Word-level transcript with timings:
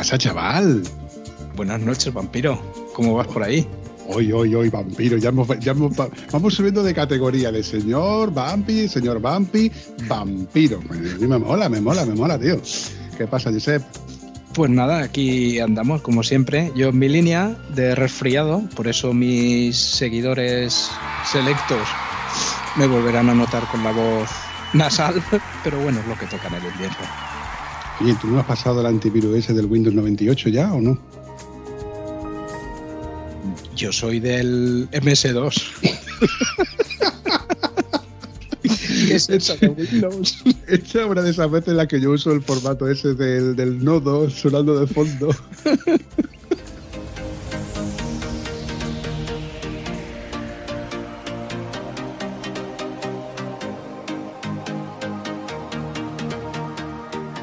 Pasa, 0.00 0.16
chaval? 0.16 0.82
Buenas 1.54 1.78
noches, 1.82 2.10
vampiro. 2.14 2.58
¿Cómo 2.94 3.16
vas 3.16 3.26
por 3.26 3.42
ahí? 3.42 3.66
Hoy, 4.08 4.32
hoy, 4.32 4.54
hoy, 4.54 4.70
vampiro. 4.70 5.18
Ya, 5.18 5.28
hemos, 5.28 5.46
ya 5.58 5.72
hemos- 5.72 5.92
vamos 6.32 6.54
subiendo 6.54 6.82
de 6.82 6.94
categoría 6.94 7.52
de 7.52 7.62
señor 7.62 8.32
vampi, 8.32 8.88
señor 8.88 9.20
vampi, 9.20 9.70
vampiro. 10.08 10.80
Me, 10.88 11.28
me 11.28 11.38
mola, 11.38 11.68
me 11.68 11.82
mola, 11.82 12.06
me 12.06 12.14
mola, 12.14 12.38
tío. 12.38 12.58
¿Qué 13.18 13.26
pasa, 13.26 13.52
Josep? 13.52 13.82
Pues 14.54 14.70
nada, 14.70 15.00
aquí 15.02 15.60
andamos 15.60 16.00
como 16.00 16.22
siempre. 16.22 16.72
Yo 16.74 16.88
en 16.88 16.98
mi 16.98 17.10
línea 17.10 17.54
de 17.74 17.94
resfriado, 17.94 18.62
por 18.74 18.88
eso 18.88 19.12
mis 19.12 19.76
seguidores 19.76 20.90
selectos 21.30 21.86
me 22.76 22.86
volverán 22.86 23.28
a 23.28 23.34
notar 23.34 23.64
con 23.70 23.84
la 23.84 23.92
voz 23.92 24.30
nasal, 24.72 25.22
pero 25.62 25.78
bueno, 25.78 26.00
es 26.00 26.06
lo 26.06 26.16
que 26.16 26.24
toca 26.24 26.48
en 26.48 26.54
el 26.54 26.64
invierno. 26.72 27.29
Oye, 28.00 28.16
¿tú 28.20 28.28
no 28.28 28.40
has 28.40 28.46
pasado 28.46 28.80
el 28.80 28.86
antivirus 28.86 29.36
ese 29.36 29.52
del 29.52 29.66
Windows 29.66 29.94
98 29.94 30.48
ya 30.48 30.72
o 30.72 30.80
no? 30.80 30.98
Yo 33.76 33.92
soy 33.92 34.20
del 34.20 34.88
MS2. 34.90 35.62
¿Qué 39.06 39.14
es 39.14 39.28
eso 39.28 39.56
de 39.56 39.68
Windows? 39.68 40.42
Esta 40.66 41.00
es 41.02 41.06
una 41.06 41.22
de 41.22 41.30
esas 41.30 41.50
veces 41.50 41.68
en 41.68 41.76
las 41.76 41.88
que 41.88 42.00
yo 42.00 42.10
uso 42.10 42.32
el 42.32 42.42
formato 42.42 42.88
ese 42.88 43.14
del, 43.14 43.56
del 43.56 43.84
nodo 43.84 44.30
sonando 44.30 44.78
de 44.78 44.86
fondo. 44.86 45.34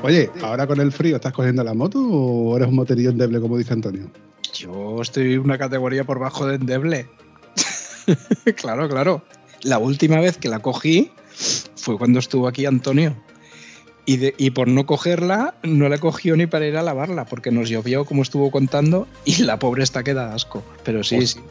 Oye, 0.07 0.31
ahora 0.41 0.65
con 0.67 0.79
el 0.79 0.93
frío, 0.93 1.17
¿estás 1.17 1.33
cogiendo 1.33 1.65
la 1.65 1.73
moto 1.73 1.99
o 1.99 2.55
eres 2.55 2.69
un 2.69 2.75
moterillo 2.75 3.09
endeble, 3.09 3.41
como 3.41 3.57
dice 3.57 3.73
Antonio? 3.73 4.09
Yo 4.53 5.01
estoy 5.01 5.35
una 5.35 5.57
categoría 5.57 6.05
por 6.05 6.17
bajo 6.17 6.47
de 6.47 6.55
endeble. 6.55 7.09
claro, 8.55 8.87
claro. 8.87 9.21
La 9.63 9.79
última 9.79 10.21
vez 10.21 10.37
que 10.37 10.47
la 10.47 10.59
cogí 10.59 11.11
fue 11.75 11.97
cuando 11.97 12.19
estuvo 12.19 12.47
aquí 12.47 12.65
Antonio. 12.65 13.17
Y, 14.05 14.15
de- 14.15 14.33
y 14.37 14.51
por 14.51 14.69
no 14.69 14.85
cogerla, 14.85 15.55
no 15.63 15.89
la 15.89 15.97
cogió 15.97 16.37
ni 16.37 16.47
para 16.47 16.65
ir 16.65 16.77
a 16.77 16.83
lavarla, 16.83 17.25
porque 17.25 17.51
nos 17.51 17.67
llovió, 17.67 18.05
como 18.05 18.21
estuvo 18.21 18.49
contando, 18.49 19.05
y 19.25 19.43
la 19.43 19.59
pobre 19.59 19.83
está 19.83 20.03
que 20.03 20.13
da 20.13 20.33
asco. 20.33 20.63
Pero 20.85 21.03
sí, 21.03 21.17
Hostia. 21.17 21.41
sí. 21.41 21.47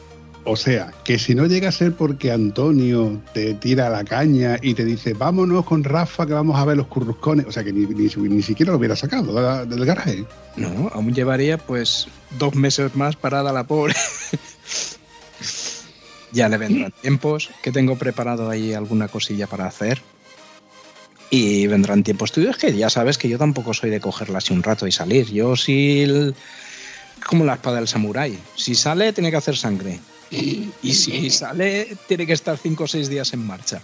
O 0.49 0.55
sea, 0.55 0.93
que 1.03 1.19
si 1.19 1.35
no 1.35 1.45
llega 1.45 1.67
a 1.67 1.71
ser 1.73 1.91
porque 1.93 2.31
Antonio 2.31 3.21
te 3.33 3.53
tira 3.55 3.89
la 3.89 4.05
caña 4.05 4.57
y 4.61 4.75
te 4.75 4.85
dice, 4.85 5.13
vámonos 5.13 5.65
con 5.65 5.83
Rafa 5.83 6.25
que 6.25 6.31
vamos 6.31 6.57
a 6.57 6.63
ver 6.63 6.77
los 6.77 6.87
curruscones, 6.87 7.45
o 7.47 7.51
sea, 7.51 7.65
que 7.65 7.73
ni, 7.73 7.85
ni, 7.85 8.07
ni 8.29 8.41
siquiera 8.41 8.71
lo 8.71 8.77
hubiera 8.77 8.95
sacado 8.95 9.65
del 9.65 9.85
garaje. 9.85 10.23
No, 10.55 10.89
aún 10.93 11.13
llevaría 11.13 11.57
pues 11.57 12.07
dos 12.39 12.55
meses 12.55 12.95
más 12.95 13.17
parada 13.17 13.51
la 13.51 13.65
pobre. 13.65 13.93
ya 16.31 16.47
le 16.47 16.57
vendrán 16.57 16.93
tiempos, 17.01 17.49
que 17.61 17.73
tengo 17.73 17.97
preparado 17.97 18.49
ahí 18.49 18.73
alguna 18.73 19.09
cosilla 19.09 19.47
para 19.47 19.67
hacer. 19.67 20.01
Y 21.29 21.67
vendrán 21.67 22.03
tiempos 22.03 22.31
tuyos 22.31 22.55
que 22.55 22.73
ya 22.73 22.89
sabes 22.89 23.17
que 23.17 23.27
yo 23.27 23.37
tampoco 23.37 23.73
soy 23.73 23.89
de 23.89 23.99
cogerla 23.99 24.37
así 24.37 24.53
un 24.53 24.63
rato 24.63 24.87
y 24.87 24.93
salir. 24.93 25.25
Yo 25.29 25.57
sí, 25.57 26.03
el- 26.03 26.35
como 27.27 27.43
la 27.43 27.55
espada 27.55 27.77
del 27.77 27.89
samurái. 27.89 28.39
Si 28.55 28.75
sale, 28.75 29.11
tiene 29.11 29.29
que 29.29 29.35
hacer 29.35 29.57
sangre. 29.57 29.99
Y 30.29 30.93
si 30.93 31.29
sale, 31.29 31.95
tiene 32.07 32.25
que 32.25 32.33
estar 32.33 32.57
cinco 32.57 32.83
o 32.83 32.87
seis 32.87 33.09
días 33.09 33.33
en 33.33 33.45
marcha. 33.45 33.81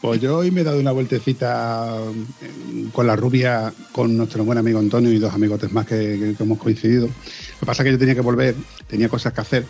Pues 0.00 0.20
yo 0.20 0.38
hoy 0.38 0.50
me 0.50 0.60
he 0.60 0.64
dado 0.64 0.78
una 0.78 0.92
vueltecita 0.92 1.96
eh, 2.40 2.86
con 2.92 3.06
la 3.06 3.16
rubia, 3.16 3.72
con 3.92 4.16
nuestro 4.16 4.44
buen 4.44 4.58
amigo 4.58 4.78
Antonio 4.78 5.12
y 5.12 5.18
dos 5.18 5.32
amigotes 5.34 5.72
más 5.72 5.86
que, 5.86 6.34
hemos 6.38 6.58
coincidido. 6.58 7.06
Lo 7.06 7.60
que 7.60 7.66
pasa 7.66 7.82
es 7.82 7.86
que 7.86 7.92
yo 7.92 7.98
tenía 7.98 8.14
que 8.14 8.20
volver, 8.20 8.54
tenía 8.86 9.08
cosas 9.08 9.32
que 9.32 9.40
hacer 9.40 9.66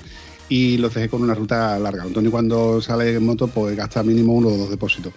y 0.49 0.77
los 0.79 0.93
dejé 0.95 1.09
con 1.09 1.23
una 1.23 1.35
ruta 1.35 1.79
larga. 1.79 2.03
Antonio 2.03 2.31
cuando 2.31 2.81
sale 2.81 3.15
en 3.15 3.25
moto 3.25 3.49
pues 3.49 3.77
gasta 3.77 4.03
mínimo 4.03 4.35
uno 4.35 4.49
o 4.49 4.57
dos 4.57 4.71
depósitos. 4.71 5.13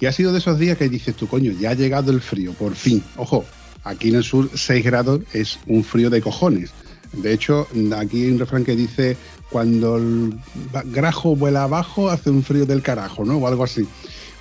Y 0.00 0.06
ha 0.06 0.12
sido 0.12 0.32
de 0.32 0.38
esos 0.38 0.58
días 0.58 0.78
que 0.78 0.88
dices 0.88 1.14
tú, 1.16 1.26
coño, 1.26 1.52
ya 1.52 1.70
ha 1.70 1.74
llegado 1.74 2.12
el 2.12 2.20
frío, 2.20 2.52
por 2.52 2.74
fin. 2.74 3.02
Ojo, 3.16 3.44
aquí 3.84 4.10
en 4.10 4.16
el 4.16 4.24
sur 4.24 4.48
6 4.54 4.84
grados 4.84 5.20
es 5.32 5.58
un 5.66 5.82
frío 5.84 6.10
de 6.10 6.22
cojones. 6.22 6.70
De 7.12 7.32
hecho, 7.32 7.66
aquí 7.96 8.24
hay 8.24 8.30
un 8.30 8.38
refrán 8.38 8.64
que 8.64 8.76
dice, 8.76 9.16
cuando 9.50 9.96
el 9.96 10.38
grajo 10.86 11.34
vuela 11.36 11.64
abajo, 11.64 12.10
hace 12.10 12.30
un 12.30 12.42
frío 12.42 12.66
del 12.66 12.82
carajo, 12.82 13.24
¿no? 13.24 13.38
O 13.38 13.48
algo 13.48 13.64
así. 13.64 13.86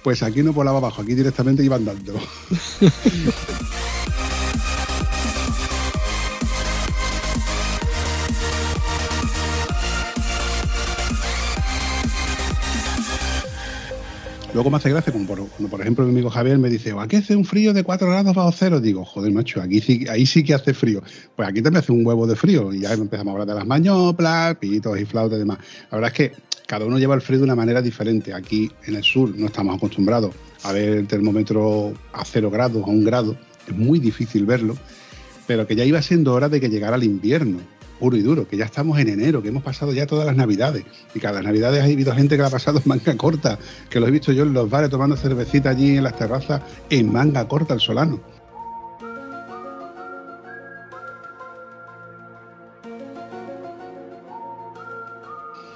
Pues 0.03 0.23
aquí 0.23 0.43
no 0.43 0.53
volaba 0.53 0.77
abajo, 0.77 1.01
aquí 1.01 1.15
directamente 1.15 1.63
iba 1.63 1.75
andando. 1.75 2.13
Luego 14.57 14.71
me 14.71 14.77
hace 14.77 14.89
gracia 14.89 15.13
como 15.13 15.27
por, 15.27 15.37
cuando, 15.49 15.69
por 15.69 15.81
ejemplo, 15.81 16.03
mi 16.03 16.09
amigo 16.09 16.31
Javier 16.31 16.57
me 16.57 16.67
dice, 16.67 16.91
aquí 16.97 17.17
hace 17.17 17.35
un 17.35 17.45
frío 17.45 17.73
de 17.73 17.83
4 17.83 18.07
grados 18.07 18.33
bajo 18.33 18.51
cero. 18.51 18.79
Digo, 18.79 19.05
joder, 19.05 19.31
macho, 19.31 19.61
aquí 19.61 19.79
sí, 19.81 20.07
ahí 20.09 20.25
sí 20.25 20.43
que 20.43 20.55
hace 20.55 20.73
frío. 20.73 21.03
Pues 21.35 21.47
aquí 21.47 21.61
también 21.61 21.83
hace 21.83 21.91
un 21.91 22.03
huevo 22.03 22.25
de 22.25 22.35
frío. 22.35 22.73
Y 22.73 22.79
ya 22.79 22.93
empezamos 22.93 23.27
a 23.27 23.31
hablar 23.33 23.47
de 23.49 23.53
las 23.53 23.67
mañoplas, 23.67 24.55
pitos 24.55 24.99
y 24.99 25.05
flautas 25.05 25.35
y 25.35 25.41
demás. 25.41 25.59
La 25.91 25.99
verdad 25.99 26.11
es 26.11 26.17
que 26.17 26.41
cada 26.65 26.87
uno 26.87 26.97
lleva 26.97 27.13
el 27.13 27.21
frío 27.21 27.37
de 27.37 27.43
una 27.43 27.53
manera 27.53 27.83
diferente. 27.83 28.33
Aquí 28.33 28.71
en 28.87 28.95
el 28.95 29.03
sur 29.03 29.31
no 29.37 29.45
estamos 29.45 29.77
acostumbrados 29.77 30.33
a 30.63 30.71
ver 30.71 30.89
el 30.89 31.07
termómetro 31.07 31.93
a 32.11 32.25
cero 32.25 32.49
grados, 32.49 32.83
a 32.83 32.87
un 32.87 33.03
grado. 33.03 33.37
Es 33.67 33.77
muy 33.77 33.99
difícil 33.99 34.47
verlo. 34.47 34.75
Pero 35.45 35.67
que 35.67 35.75
ya 35.75 35.85
iba 35.85 36.01
siendo 36.01 36.33
hora 36.33 36.49
de 36.49 36.59
que 36.59 36.67
llegara 36.67 36.95
el 36.95 37.03
invierno, 37.03 37.59
puro 37.97 38.17
y 38.17 38.21
duro, 38.21 38.47
que 38.47 38.57
ya 38.57 38.65
estamos 38.65 38.97
en 38.99 39.09
enero, 39.09 39.41
que 39.41 39.49
hemos 39.49 39.63
pasado 39.63 39.93
ya 39.93 40.07
todas 40.07 40.25
las 40.25 40.35
navidades. 40.35 40.85
Y 41.13 41.19
cada 41.19 41.41
navidades 41.41 41.81
ha 41.81 41.85
habido 41.85 42.13
gente 42.13 42.35
que 42.35 42.41
la 42.41 42.47
ha 42.47 42.51
pasado 42.51 42.79
en 42.79 42.83
manga 42.85 43.15
corta, 43.17 43.59
que 43.89 43.99
lo 43.99 44.07
he 44.07 44.11
visto 44.11 44.31
yo 44.31 44.43
en 44.43 44.53
los 44.53 44.69
bares 44.69 44.89
tomando 44.89 45.15
cervecita 45.15 45.69
allí 45.69 45.97
en 45.97 46.03
las 46.03 46.15
terrazas 46.15 46.61
en 46.89 47.11
manga 47.11 47.47
corta 47.47 47.73
el 47.73 47.79
solano. 47.79 48.19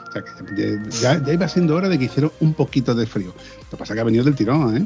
O 0.08 0.12
sea 0.12 0.24
que 0.24 0.80
ya, 1.02 1.24
ya 1.24 1.34
iba 1.34 1.48
siendo 1.48 1.76
hora 1.76 1.88
de 1.88 1.98
que 1.98 2.06
hiciera 2.06 2.30
un 2.42 2.54
poquito 2.54 2.94
de 2.94 3.06
frío. 3.06 3.28
Lo 3.28 3.70
que 3.70 3.78
pasa 3.78 3.94
es 3.94 3.96
que 3.96 4.02
ha 4.02 4.04
venido 4.04 4.26
del 4.26 4.36
tirón, 4.36 4.76
¿eh? 4.76 4.86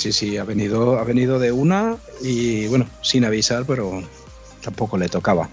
Sí, 0.00 0.12
sí, 0.12 0.38
ha 0.38 0.44
venido, 0.44 0.98
ha 0.98 1.04
venido 1.04 1.38
de 1.38 1.52
una 1.52 1.96
y 2.22 2.66
bueno, 2.68 2.86
sin 3.02 3.24
avisar, 3.24 3.64
pero 3.66 4.02
tampoco 4.62 4.96
le 4.96 5.08
tocaba. 5.08 5.50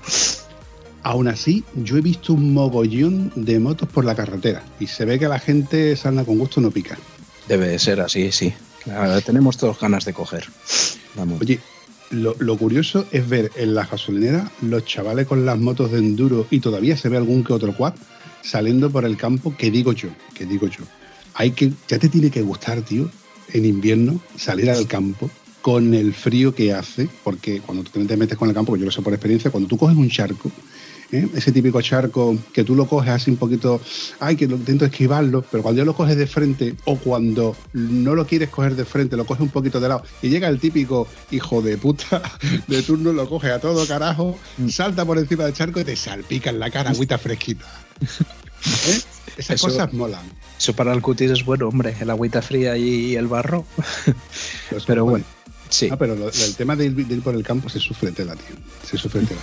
Aún 1.04 1.28
así, 1.28 1.64
yo 1.76 1.98
he 1.98 2.02
visto 2.02 2.34
un 2.34 2.54
mogollón 2.54 3.32
de 3.36 3.60
motos 3.60 3.88
por 3.88 4.04
la 4.04 4.16
carretera 4.16 4.64
y 4.80 4.88
se 4.88 5.06
ve 5.06 5.20
que 5.20 5.28
la 5.28 5.40
gente 5.40 5.96
salga 5.96 6.26
con 6.26 6.38
gusto 6.38 6.60
no 6.60 6.72
pica. 6.72 6.98
Debe 7.48 7.80
ser 7.80 8.02
así, 8.02 8.32
sí. 8.32 8.54
Claro, 8.84 9.22
tenemos 9.22 9.58
todos 9.58 9.80
ganas 9.80 10.06
de 10.06 10.14
coger. 10.14 10.46
Vamos. 11.16 11.42
Oye, 11.42 11.60
lo, 12.10 12.36
lo 12.40 12.58
curioso 12.58 13.06
es 13.12 13.28
ver 13.28 13.52
en 13.56 13.74
la 13.74 13.86
gasolinera 13.86 14.52
los 14.62 14.86
chavales 14.86 15.28
con 15.28 15.46
las 15.46 15.58
motos 15.58 15.92
de 15.92 16.00
enduro 16.00 16.48
y 16.50 16.60
todavía 16.60 16.98
se 16.98 17.10
ve 17.10 17.18
algún 17.18 17.44
que 17.44 17.54
otro 17.54 17.76
quad 17.76 17.94
saliendo 18.42 18.90
por 18.90 19.06
el 19.06 19.18
campo, 19.18 19.56
que 19.58 19.70
digo 19.70 19.92
yo, 19.94 20.10
que 20.34 20.46
digo 20.46 20.68
yo. 20.68 20.84
Hay 21.34 21.52
que, 21.52 21.72
ya 21.88 22.00
te 22.00 22.10
tiene 22.10 22.32
que 22.32 22.42
gustar, 22.42 22.82
tío, 22.82 23.10
en 23.54 23.66
invierno 23.66 24.20
salir 24.38 24.70
al 24.70 24.88
campo 24.88 25.30
con 25.62 25.94
el 25.94 26.14
frío 26.14 26.56
que 26.56 26.74
hace, 26.74 27.10
porque 27.24 27.60
cuando 27.60 27.84
tú 27.84 28.06
te 28.06 28.18
metes 28.18 28.38
con 28.38 28.48
el 28.48 28.56
campo, 28.56 28.74
que 28.74 28.80
yo 28.80 28.86
lo 28.86 28.92
sé 28.92 29.02
por 29.02 29.14
experiencia, 29.14 29.52
cuando 29.52 29.68
tú 29.68 29.78
coges 29.78 29.98
un 29.98 30.10
charco, 30.10 30.50
¿eh? 31.12 31.28
ese 31.36 31.52
típico 31.52 31.82
charco 31.82 32.38
que 32.54 32.64
tú 32.64 32.76
lo 32.76 32.88
coges 32.88 33.12
así 33.12 33.32
un 33.32 33.38
poquito, 33.38 33.80
ay, 34.20 34.36
que 34.36 34.48
lo 34.48 34.56
intento 34.56 34.86
esquivarlo, 34.86 35.44
pero 35.50 35.64
cuando 35.64 35.80
ya 35.82 35.86
lo 35.86 35.96
coges 35.96 36.18
de 36.18 36.28
frente 36.28 36.76
o 36.86 36.98
cuando 36.98 37.56
no 37.74 38.16
lo 38.16 38.26
quieres 38.26 38.50
coger 38.50 38.76
de 38.76 38.86
frente, 38.86 39.16
lo 39.18 39.26
coges 39.26 39.42
un 39.42 39.50
poquito 39.50 39.80
de 39.80 39.90
lado 39.90 40.04
y 40.22 40.30
llega 40.30 40.48
el 40.48 40.60
típico 40.60 41.08
hijo 41.32 41.62
de 41.62 41.78
puta 41.78 42.22
de 42.68 42.82
turno, 42.84 43.14
lo 43.14 43.28
coge 43.30 43.52
a 43.52 43.60
todo 43.60 43.86
carajo, 43.88 44.38
salta 44.70 45.06
por 45.06 45.18
encima 45.18 45.46
del 45.46 45.54
charco 45.54 45.80
y 45.80 45.84
te 45.84 45.96
salpica 45.96 46.50
en 46.50 46.60
la 46.60 46.70
cara 46.72 46.90
agüita 46.92 47.18
fresquita. 47.18 47.66
¿Eh? 48.88 49.02
Esas 49.38 49.62
cosas 49.62 49.94
molan. 49.94 50.26
Eso 50.58 50.74
para 50.74 50.92
el 50.94 51.02
cutis 51.02 51.30
es 51.30 51.46
bueno, 51.46 51.68
hombre, 51.68 51.96
el 52.00 52.10
agüita 52.10 52.42
fría 52.42 52.76
y 52.76 53.16
el 53.16 53.28
barro. 53.28 53.66
Pero 54.88 55.06
bueno, 55.10 55.26
sí. 55.70 55.90
Ah, 55.92 55.96
pero 55.98 56.16
lo- 56.16 56.30
el 56.30 56.56
tema 56.56 56.76
de 56.76 56.86
ir, 56.86 56.96
de 56.96 57.14
ir 57.14 57.22
por 57.22 57.36
el 57.36 57.44
campo 57.44 57.70
se 57.70 57.80
sufre 57.80 58.12
tela, 58.12 58.36
tío. 58.36 58.56
Se 58.90 58.98
sufre 58.98 59.22
tela. 59.22 59.40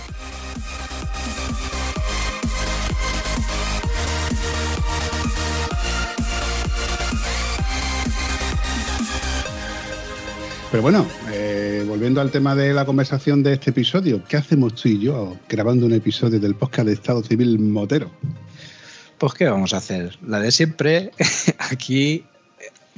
Pero 10.75 10.83
bueno, 10.83 11.07
eh, 11.31 11.85
volviendo 11.87 12.19
al 12.19 12.31
tema 12.31 12.53
de 12.53 12.73
la 12.73 12.83
conversación 12.83 13.41
de 13.43 13.53
este 13.53 13.69
episodio, 13.69 14.21
¿qué 14.27 14.35
hacemos 14.35 14.75
tú 14.75 14.89
y 14.89 14.99
yo 14.99 15.37
grabando 15.47 15.85
un 15.85 15.93
episodio 15.93 16.37
del 16.37 16.53
podcast 16.53 16.87
de 16.87 16.93
Estado 16.95 17.23
Civil 17.23 17.57
Motero? 17.59 18.11
Pues 19.17 19.33
¿qué 19.35 19.45
vamos 19.45 19.73
a 19.73 19.77
hacer? 19.77 20.19
La 20.21 20.41
de 20.41 20.51
siempre, 20.51 21.11
aquí 21.71 22.25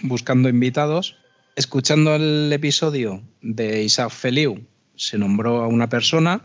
buscando 0.01 0.50
invitados, 0.50 1.18
escuchando 1.56 2.15
el 2.15 2.51
episodio 2.51 3.21
de 3.44 3.83
Isaac 3.83 4.09
Feliu, 4.09 4.65
se 4.95 5.19
nombró 5.19 5.62
a 5.62 5.68
una 5.68 5.88
persona, 5.88 6.41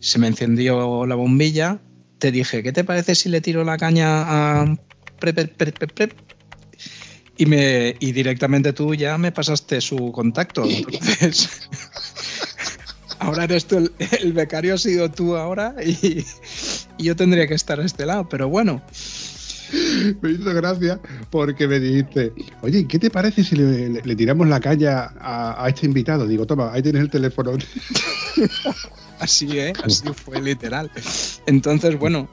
se 0.00 0.18
me 0.18 0.28
encendió 0.28 1.04
la 1.04 1.14
bombilla, 1.14 1.78
te 2.18 2.32
dije, 2.32 2.62
¿qué 2.62 2.72
te 2.72 2.84
parece 2.84 3.16
si 3.16 3.28
le 3.28 3.42
tiro 3.42 3.64
la 3.64 3.76
caña 3.76 4.62
a... 4.62 4.78
Y, 7.36 7.46
me, 7.46 7.96
y 7.98 8.12
directamente 8.12 8.72
tú 8.72 8.94
ya 8.94 9.16
me 9.18 9.32
pasaste 9.32 9.80
su 9.80 10.12
contacto. 10.12 10.64
Entonces, 10.64 11.48
ahora 13.18 13.44
eres 13.44 13.66
tú, 13.66 13.78
el, 13.78 13.92
el 14.20 14.32
becario 14.32 14.74
ha 14.74 14.78
sido 14.78 15.10
tú 15.10 15.36
ahora 15.36 15.74
y, 15.84 16.24
y 16.98 17.04
yo 17.04 17.16
tendría 17.16 17.46
que 17.46 17.54
estar 17.54 17.80
a 17.80 17.84
este 17.84 18.04
lado, 18.06 18.28
pero 18.28 18.48
bueno. 18.48 18.82
Me 20.20 20.32
hizo 20.32 20.52
gracia 20.52 21.00
porque 21.30 21.66
me 21.66 21.80
dijiste, 21.80 22.32
oye, 22.60 22.86
¿qué 22.86 22.98
te 22.98 23.08
parece 23.08 23.42
si 23.42 23.56
le, 23.56 23.88
le- 23.88 24.02
le 24.02 24.16
tiramos 24.16 24.46
la 24.46 24.60
caña 24.60 25.12
a, 25.18 25.64
a 25.64 25.68
este 25.70 25.86
invitado? 25.86 26.26
Digo, 26.26 26.46
toma, 26.46 26.70
ahí 26.74 26.82
tienes 26.82 27.00
el 27.00 27.08
teléfono. 27.10 27.52
Así, 29.18 29.58
¿eh? 29.58 29.72
Así 29.82 30.12
fue 30.12 30.42
literal. 30.42 30.90
Entonces, 31.46 31.98
bueno, 31.98 32.28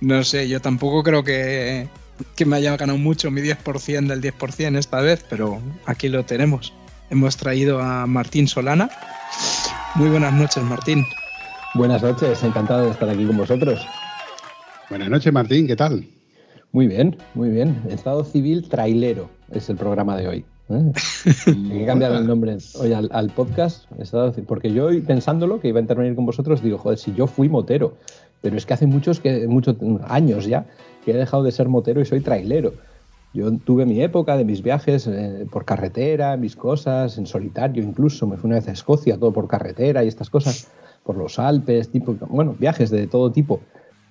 no 0.00 0.22
sé, 0.22 0.48
yo 0.48 0.60
tampoco 0.60 1.02
creo 1.02 1.24
que, 1.24 1.88
que 2.36 2.44
me 2.44 2.56
haya 2.56 2.76
ganado 2.76 2.98
mucho 2.98 3.30
mi 3.30 3.40
10% 3.40 4.06
del 4.06 4.20
10% 4.20 4.78
esta 4.78 5.00
vez, 5.00 5.24
pero 5.28 5.60
aquí 5.86 6.08
lo 6.08 6.24
tenemos. 6.24 6.72
Hemos 7.10 7.36
traído 7.36 7.80
a 7.80 8.06
Martín 8.06 8.48
Solana. 8.48 8.90
Muy 9.94 10.08
buenas 10.08 10.32
noches, 10.32 10.62
Martín. 10.64 11.04
Buenas 11.74 12.02
noches, 12.02 12.42
encantado 12.42 12.84
de 12.84 12.90
estar 12.90 13.08
aquí 13.08 13.24
con 13.24 13.36
vosotros. 13.36 13.86
Buenas 14.88 15.08
noches, 15.08 15.32
Martín, 15.32 15.66
¿qué 15.66 15.76
tal? 15.76 16.06
Muy 16.72 16.86
bien, 16.86 17.16
muy 17.34 17.50
bien. 17.50 17.82
Estado 17.90 18.24
civil 18.24 18.68
trailero 18.68 19.30
es 19.50 19.68
el 19.68 19.76
programa 19.76 20.16
de 20.16 20.28
hoy. 20.28 20.44
¿eh? 20.70 20.92
Hay 21.46 21.68
que 21.78 21.86
cambiar 21.86 22.12
el 22.12 22.26
nombre 22.26 22.56
hoy 22.74 22.92
al, 22.92 23.08
al 23.12 23.30
podcast, 23.30 23.90
Estado 23.98 24.32
porque 24.46 24.72
yo 24.72 24.86
hoy 24.86 25.00
pensándolo 25.00 25.60
que 25.60 25.68
iba 25.68 25.78
a 25.78 25.82
intervenir 25.82 26.14
con 26.14 26.26
vosotros, 26.26 26.62
digo, 26.62 26.78
joder, 26.78 26.98
si 26.98 27.14
yo 27.14 27.26
fui 27.26 27.48
motero, 27.48 27.96
pero 28.40 28.56
es 28.56 28.66
que 28.66 28.74
hace 28.74 28.86
muchos, 28.86 29.20
que, 29.20 29.46
muchos 29.48 29.76
años 30.08 30.46
ya 30.46 30.66
que 31.04 31.12
he 31.12 31.16
dejado 31.16 31.42
de 31.42 31.52
ser 31.52 31.68
motero 31.68 32.00
y 32.00 32.06
soy 32.06 32.20
trailero. 32.20 32.72
Yo 33.34 33.50
tuve 33.52 33.86
mi 33.86 34.02
época 34.02 34.36
de 34.36 34.44
mis 34.44 34.62
viajes 34.62 35.06
eh, 35.06 35.46
por 35.50 35.64
carretera, 35.64 36.36
mis 36.36 36.54
cosas, 36.54 37.16
en 37.16 37.26
solitario 37.26 37.82
incluso. 37.82 38.26
Me 38.26 38.36
fui 38.36 38.48
una 38.48 38.56
vez 38.56 38.68
a 38.68 38.72
Escocia, 38.72 39.18
todo 39.18 39.32
por 39.32 39.48
carretera 39.48 40.04
y 40.04 40.08
estas 40.08 40.28
cosas, 40.28 40.68
por 41.02 41.16
los 41.16 41.38
Alpes, 41.38 41.88
tipo, 41.88 42.14
bueno, 42.28 42.54
viajes 42.58 42.90
de 42.90 43.06
todo 43.06 43.32
tipo. 43.32 43.60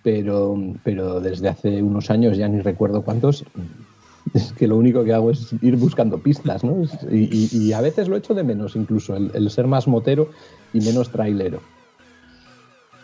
Pero, 0.04 0.58
pero 0.84 1.20
desde 1.20 1.50
hace 1.50 1.84
unos 1.84 2.10
años, 2.10 2.36
ya 2.36 2.48
ni 2.48 2.60
recuerdo 2.60 3.04
cuántos, 3.04 3.46
es 4.34 4.54
que 4.54 4.68
lo 4.68 4.78
único 4.78 5.04
que 5.04 5.14
hago 5.14 5.30
es 5.30 5.54
ir 5.62 5.76
buscando 5.78 6.18
pistas, 6.18 6.64
¿no? 6.64 6.82
Y, 7.12 7.74
a 7.74 7.82
veces 7.82 8.08
lo 8.08 8.18
echo 8.18 8.34
de 8.34 8.44
menos, 8.44 8.76
incluso, 8.76 9.16
el 9.16 9.50
ser 9.52 9.68
más 9.68 9.88
motero 9.88 10.30
y 10.74 10.82
menos 10.82 11.12
trailero. 11.12 11.62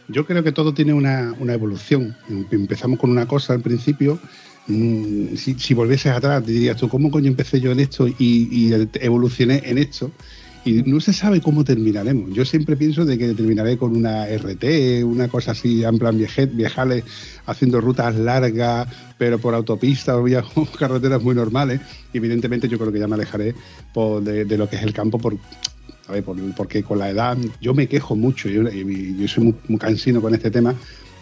Yo 0.10 0.26
creo 0.26 0.44
que 0.44 0.52
todo 0.52 0.74
tiene 0.74 0.94
una, 0.94 1.34
una 1.40 1.54
evolución. 1.54 2.16
Empezamos 2.52 3.00
con 3.00 3.10
una 3.10 3.28
cosa 3.28 3.54
al 3.54 3.62
principio. 3.62 4.20
mm, 4.68 5.36
Si, 5.36 5.56
si 5.60 5.74
volvieses 5.74 6.12
atrás, 6.14 6.46
dirías 6.46 6.78
tú, 6.78 6.88
¿cómo 6.90 7.12
coño 7.12 7.28
empecé 7.28 7.60
yo 7.60 7.72
en 7.72 7.80
esto 7.82 8.08
y, 8.08 8.16
y 8.20 8.72
evolucioné 9.02 9.62
en 9.66 9.78
esto? 9.78 10.12
Y 10.66 10.84
no 10.84 11.00
se 11.00 11.14
sabe 11.14 11.40
cómo 11.40 11.64
terminaremos. 11.64 12.34
Yo 12.34 12.44
siempre 12.44 12.76
pienso 12.76 13.06
de 13.06 13.18
que 13.18 13.34
terminaré 13.34 13.78
con 13.78 13.96
una 13.96 14.28
RT, 14.28 15.04
una 15.06 15.30
cosa 15.30 15.52
así, 15.52 15.84
en 15.84 15.98
plan 15.98 16.18
viaje- 16.18 16.46
viajales, 16.48 17.06
haciendo 17.46 17.80
rutas 17.80 18.16
largas, 18.16 18.88
pero 19.18 19.40
por 19.40 19.54
autopista 19.54 20.18
o 20.18 20.24
vía 20.24 20.44
carreteras 20.80 21.22
muy 21.22 21.36
normales. 21.36 21.80
Evidentemente 22.14 22.68
yo 22.68 22.78
creo 22.78 22.92
que 22.92 23.00
ya 23.00 23.08
me 23.08 23.16
alejaré 23.16 23.56
por- 23.94 24.22
de, 24.24 24.44
de 24.44 24.58
lo 24.58 24.70
que 24.70 24.76
es 24.78 24.84
el 24.84 24.92
campo 24.94 25.18
por, 25.20 25.38
por- 26.24 26.38
porque 26.56 26.84
con 26.84 27.00
la 27.00 27.10
edad 27.10 27.38
yo 27.62 27.74
me 27.74 27.88
quejo 27.88 28.16
mucho, 28.16 28.50
yo, 28.50 28.64
y- 28.64 29.16
yo 29.20 29.28
soy 29.28 29.56
muy, 29.68 29.78
cansino 29.78 30.22
con 30.22 30.34
este 30.34 30.50
tema 30.52 30.74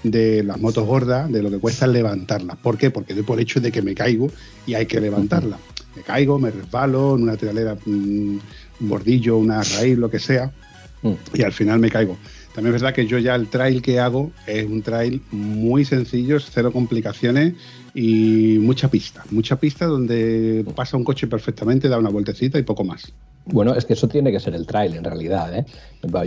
de 0.03 0.43
las 0.43 0.59
motos 0.59 0.85
gordas, 0.85 1.31
de 1.31 1.41
lo 1.41 1.49
que 1.49 1.57
cuesta 1.57 1.87
levantarlas. 1.87 2.57
¿Por 2.57 2.77
qué? 2.77 2.91
Porque 2.91 3.13
doy 3.15 3.23
por 3.23 3.39
hecho 3.39 3.59
de 3.59 3.71
que 3.71 3.81
me 3.81 3.95
caigo 3.95 4.29
y 4.67 4.75
hay 4.75 4.85
que 4.85 5.01
levantarla. 5.01 5.57
Me 5.95 6.03
caigo, 6.03 6.37
me 6.37 6.51
resbalo 6.51 7.15
en 7.15 7.23
una 7.23 7.37
tiralera, 7.37 7.75
mm, 7.85 7.89
un 7.89 8.41
bordillo, 8.81 9.37
una 9.37 9.63
raíz, 9.63 9.97
lo 9.97 10.09
que 10.09 10.19
sea, 10.19 10.51
y 11.33 11.41
al 11.43 11.53
final 11.53 11.79
me 11.79 11.89
caigo. 11.89 12.17
También 12.53 12.75
es 12.75 12.81
verdad 12.81 12.95
que 12.95 13.05
yo 13.07 13.17
ya 13.17 13.35
el 13.35 13.47
trail 13.47 13.81
que 13.81 13.99
hago 13.99 14.31
es 14.45 14.65
un 14.65 14.81
trail 14.81 15.21
muy 15.31 15.85
sencillo, 15.85 16.39
cero 16.39 16.71
complicaciones 16.71 17.53
y 17.95 18.59
mucha 18.59 18.89
pista. 18.89 19.24
Mucha 19.31 19.56
pista 19.56 19.86
donde 19.86 20.65
pasa 20.75 20.97
un 20.97 21.06
coche 21.06 21.27
perfectamente, 21.27 21.88
da 21.88 21.97
una 21.97 22.09
vueltecita 22.09 22.59
y 22.59 22.63
poco 22.63 22.83
más. 22.83 23.13
Bueno, 23.45 23.74
es 23.74 23.86
que 23.86 23.94
eso 23.94 24.09
tiene 24.09 24.33
que 24.33 24.39
ser 24.42 24.53
el 24.53 24.68
trail 24.68 24.95
en 24.95 25.03
realidad. 25.06 25.56
¿eh? 25.57 25.65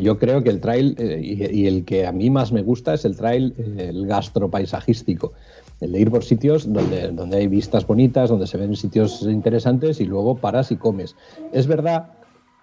Yo 0.01 0.19
creo 0.19 0.43
que 0.43 0.49
el 0.49 0.61
trail, 0.61 0.95
eh, 0.99 1.21
y, 1.23 1.67
el 1.67 1.85
que 1.85 2.07
a 2.07 2.13
mí 2.13 2.31
más 2.31 2.53
me 2.53 2.63
gusta 2.63 2.95
es 2.95 3.05
el 3.05 3.17
trail, 3.17 3.55
eh, 3.59 3.89
el 3.91 4.07
gastropaisajístico. 4.07 5.35
El 5.81 5.93
de 5.93 6.01
ir 6.01 6.11
por 6.11 6.25
sitios 6.25 6.73
donde, 6.73 7.09
donde 7.09 7.37
hay 7.37 7.49
vistas 7.49 7.87
bonitas, 7.87 8.31
donde 8.31 8.47
se 8.47 8.57
ven 8.57 8.75
sitios 8.75 9.23
interesantes 9.23 10.01
y 10.01 10.07
luego 10.07 10.39
paras 10.39 10.73
y 10.73 10.77
comes. 10.77 11.17
Es 11.53 11.67
verdad, 11.67 12.13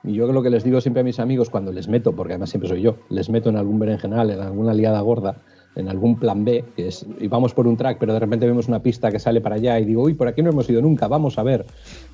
y 0.03 0.13
yo 0.13 0.31
lo 0.31 0.41
que 0.41 0.49
les 0.49 0.63
digo 0.63 0.81
siempre 0.81 1.01
a 1.01 1.03
mis 1.03 1.19
amigos 1.19 1.49
cuando 1.49 1.71
les 1.71 1.87
meto, 1.87 2.15
porque 2.15 2.33
además 2.33 2.49
siempre 2.49 2.69
soy 2.69 2.81
yo, 2.81 2.97
les 3.09 3.29
meto 3.29 3.49
en 3.49 3.57
algún 3.57 3.77
berenjenal, 3.77 4.31
en 4.31 4.39
alguna 4.39 4.73
liada 4.73 4.99
gorda, 5.01 5.37
en 5.75 5.89
algún 5.89 6.17
plan 6.17 6.45
B, 6.45 6.63
que 6.75 6.87
es, 6.87 7.05
y 7.19 7.27
vamos 7.27 7.53
por 7.53 7.67
un 7.67 7.77
track, 7.77 7.97
pero 7.99 8.13
de 8.13 8.19
repente 8.19 8.45
vemos 8.45 8.67
una 8.67 8.81
pista 8.81 9.11
que 9.11 9.19
sale 9.19 9.41
para 9.41 9.55
allá 9.55 9.79
y 9.79 9.85
digo, 9.85 10.03
uy, 10.03 10.13
por 10.13 10.27
aquí 10.27 10.41
no 10.41 10.49
hemos 10.49 10.69
ido 10.69 10.81
nunca, 10.81 11.07
vamos 11.07 11.37
a 11.37 11.43
ver. 11.43 11.65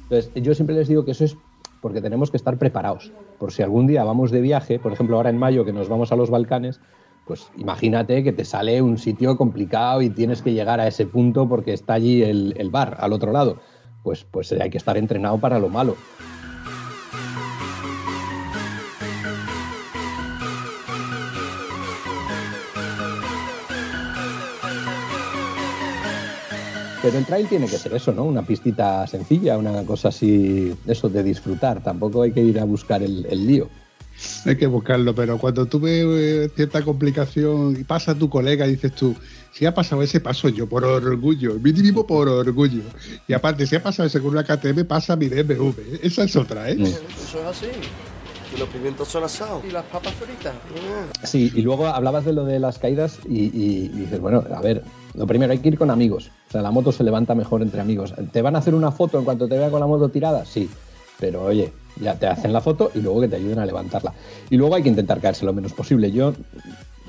Entonces, 0.03 0.31
yo 0.35 0.53
siempre 0.53 0.75
les 0.75 0.87
digo 0.87 1.05
que 1.05 1.11
eso 1.11 1.25
es 1.25 1.37
porque 1.81 2.01
tenemos 2.01 2.31
que 2.31 2.37
estar 2.37 2.57
preparados. 2.57 3.11
Por 3.39 3.51
si 3.51 3.63
algún 3.63 3.87
día 3.87 4.03
vamos 4.03 4.31
de 4.31 4.41
viaje, 4.41 4.79
por 4.79 4.93
ejemplo, 4.93 5.17
ahora 5.17 5.29
en 5.29 5.37
mayo 5.37 5.65
que 5.65 5.73
nos 5.73 5.89
vamos 5.89 6.11
a 6.11 6.15
los 6.15 6.29
Balcanes, 6.29 6.79
pues 7.25 7.51
imagínate 7.57 8.23
que 8.23 8.31
te 8.31 8.45
sale 8.45 8.81
un 8.81 8.97
sitio 8.97 9.37
complicado 9.37 10.01
y 10.01 10.09
tienes 10.09 10.41
que 10.41 10.53
llegar 10.53 10.79
a 10.79 10.87
ese 10.87 11.05
punto 11.05 11.47
porque 11.47 11.73
está 11.73 11.93
allí 11.93 12.23
el, 12.23 12.53
el 12.57 12.69
bar 12.69 12.97
al 12.99 13.13
otro 13.13 13.31
lado. 13.31 13.57
Pues, 14.03 14.25
pues 14.29 14.51
hay 14.51 14.69
que 14.69 14.77
estar 14.77 14.97
entrenado 14.97 15.37
para 15.37 15.59
lo 15.59 15.69
malo. 15.69 15.95
Pero 27.01 27.17
el 27.17 27.25
trail 27.25 27.47
tiene 27.47 27.65
que 27.67 27.77
ser 27.77 27.93
eso, 27.93 28.11
¿no? 28.11 28.23
Una 28.25 28.43
pistita 28.43 29.07
sencilla, 29.07 29.57
una 29.57 29.83
cosa 29.83 30.09
así, 30.09 30.71
eso 30.85 31.09
de 31.09 31.23
disfrutar. 31.23 31.81
Tampoco 31.83 32.21
hay 32.21 32.31
que 32.31 32.41
ir 32.41 32.59
a 32.59 32.63
buscar 32.65 33.01
el, 33.01 33.25
el 33.29 33.47
lío. 33.47 33.69
Hay 34.45 34.55
que 34.55 34.67
buscarlo, 34.67 35.15
pero 35.15 35.39
cuando 35.39 35.65
tuve 35.65 36.01
eh, 36.45 36.49
cierta 36.55 36.83
complicación 36.83 37.75
y 37.79 37.83
pasa 37.83 38.13
tu 38.13 38.29
colega, 38.29 38.67
dices 38.67 38.93
tú, 38.93 39.15
si 39.51 39.65
ha 39.65 39.73
pasado 39.73 40.03
ese, 40.03 40.19
paso 40.19 40.47
yo 40.49 40.69
por 40.69 40.85
orgullo, 40.85 41.55
mínimo 41.55 42.05
por 42.05 42.29
orgullo. 42.29 42.83
Y 43.27 43.33
aparte, 43.33 43.65
si 43.65 43.75
ha 43.77 43.81
pasado 43.81 44.05
ese 44.05 44.19
con 44.21 44.29
una 44.31 44.43
KTM, 44.43 44.85
pasa 44.85 45.15
mi 45.15 45.27
BMW. 45.27 45.73
Esa 46.03 46.23
es 46.25 46.35
otra, 46.35 46.69
¿eh? 46.69 46.75
Mm. 46.75 46.83
Eso 46.85 46.99
es 47.41 47.45
así. 47.47 47.65
Y 48.55 48.59
los 48.59 48.69
pimientos 48.69 49.07
son 49.07 49.23
asados. 49.23 49.63
Y 49.67 49.71
las 49.71 49.85
papas 49.85 50.13
fritas. 50.13 50.53
Sí, 51.23 51.51
y 51.55 51.61
luego 51.63 51.87
hablabas 51.87 52.23
de 52.23 52.33
lo 52.33 52.45
de 52.45 52.59
las 52.59 52.77
caídas 52.77 53.17
y, 53.27 53.45
y- 53.45 53.85
y 53.91 53.99
dices, 54.01 54.19
bueno, 54.19 54.43
a 54.53 54.61
ver, 54.61 54.83
lo 55.13 55.27
primero 55.27 55.51
hay 55.51 55.59
que 55.59 55.69
ir 55.69 55.77
con 55.77 55.89
amigos. 55.89 56.31
O 56.47 56.51
sea, 56.51 56.61
la 56.61 56.71
moto 56.71 56.91
se 56.91 57.03
levanta 57.03 57.35
mejor 57.35 57.61
entre 57.61 57.81
amigos. 57.81 58.13
¿Te 58.31 58.41
van 58.41 58.55
a 58.55 58.59
hacer 58.59 58.75
una 58.75 58.91
foto 58.91 59.19
en 59.19 59.25
cuanto 59.25 59.47
te 59.47 59.57
vean 59.57 59.71
con 59.71 59.79
la 59.79 59.87
moto 59.87 60.09
tirada? 60.09 60.45
Sí. 60.45 60.69
Pero 61.19 61.43
oye, 61.43 61.71
ya 61.99 62.15
te 62.15 62.27
hacen 62.27 62.51
la 62.51 62.61
foto 62.61 62.91
y 62.95 62.99
luego 62.99 63.21
que 63.21 63.27
te 63.27 63.35
ayuden 63.35 63.59
a 63.59 63.65
levantarla. 63.65 64.13
Y 64.49 64.57
luego 64.57 64.75
hay 64.75 64.83
que 64.83 64.89
intentar 64.89 65.19
caerse 65.19 65.45
lo 65.45 65.53
menos 65.53 65.73
posible. 65.73 66.11
Yo 66.11 66.33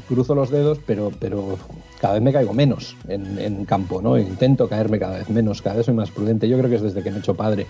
cruzo 0.09 0.35
los 0.35 0.51
dedos, 0.51 0.79
pero, 0.87 1.11
pero 1.19 1.59
cada 2.01 2.15
vez 2.15 2.23
me 2.23 2.33
caigo 2.33 2.53
menos 2.53 2.97
en, 3.09 3.39
en 3.39 3.65
campo, 3.65 4.03
¿no? 4.03 4.19
Intento 4.19 4.69
caerme 4.69 4.99
cada 4.99 5.19
vez 5.19 5.31
menos, 5.31 5.63
cada 5.63 5.77
vez 5.77 5.87
soy 5.87 5.95
más 5.95 6.11
prudente. 6.11 6.49
Yo 6.49 6.59
creo 6.59 6.69
que 6.69 6.77
es 6.77 6.83
desde 6.83 7.03
que 7.03 7.11
me 7.11 7.17
he 7.17 7.21
hecho 7.21 7.35
padre, 7.35 7.67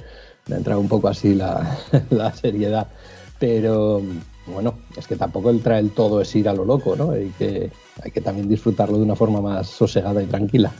me 0.49 0.57
ha 0.57 0.59
entrado 0.59 0.81
un 0.81 0.89
poco 0.89 1.09
así 1.09 1.35
la, 1.35 1.79
la 2.11 2.33
seriedad. 2.33 2.89
Pero 3.39 4.03
bueno, 4.47 4.79
es 4.97 5.07
que 5.07 5.17
tampoco 5.17 5.51
el 5.51 5.61
trail 5.61 5.91
todo 5.91 6.21
es 6.21 6.35
ir 6.35 6.49
a 6.49 6.55
lo 6.55 6.65
loco, 6.65 6.97
¿no? 6.97 7.13
Hay 7.13 7.33
que, 7.39 7.71
hay 8.03 8.11
que 8.11 8.21
también 8.21 8.49
disfrutarlo 8.49 8.99
de 8.99 9.05
una 9.05 9.17
forma 9.17 9.41
más 9.41 9.69
sosegada 9.69 10.23
y 10.23 10.27
tranquila. 10.27 10.73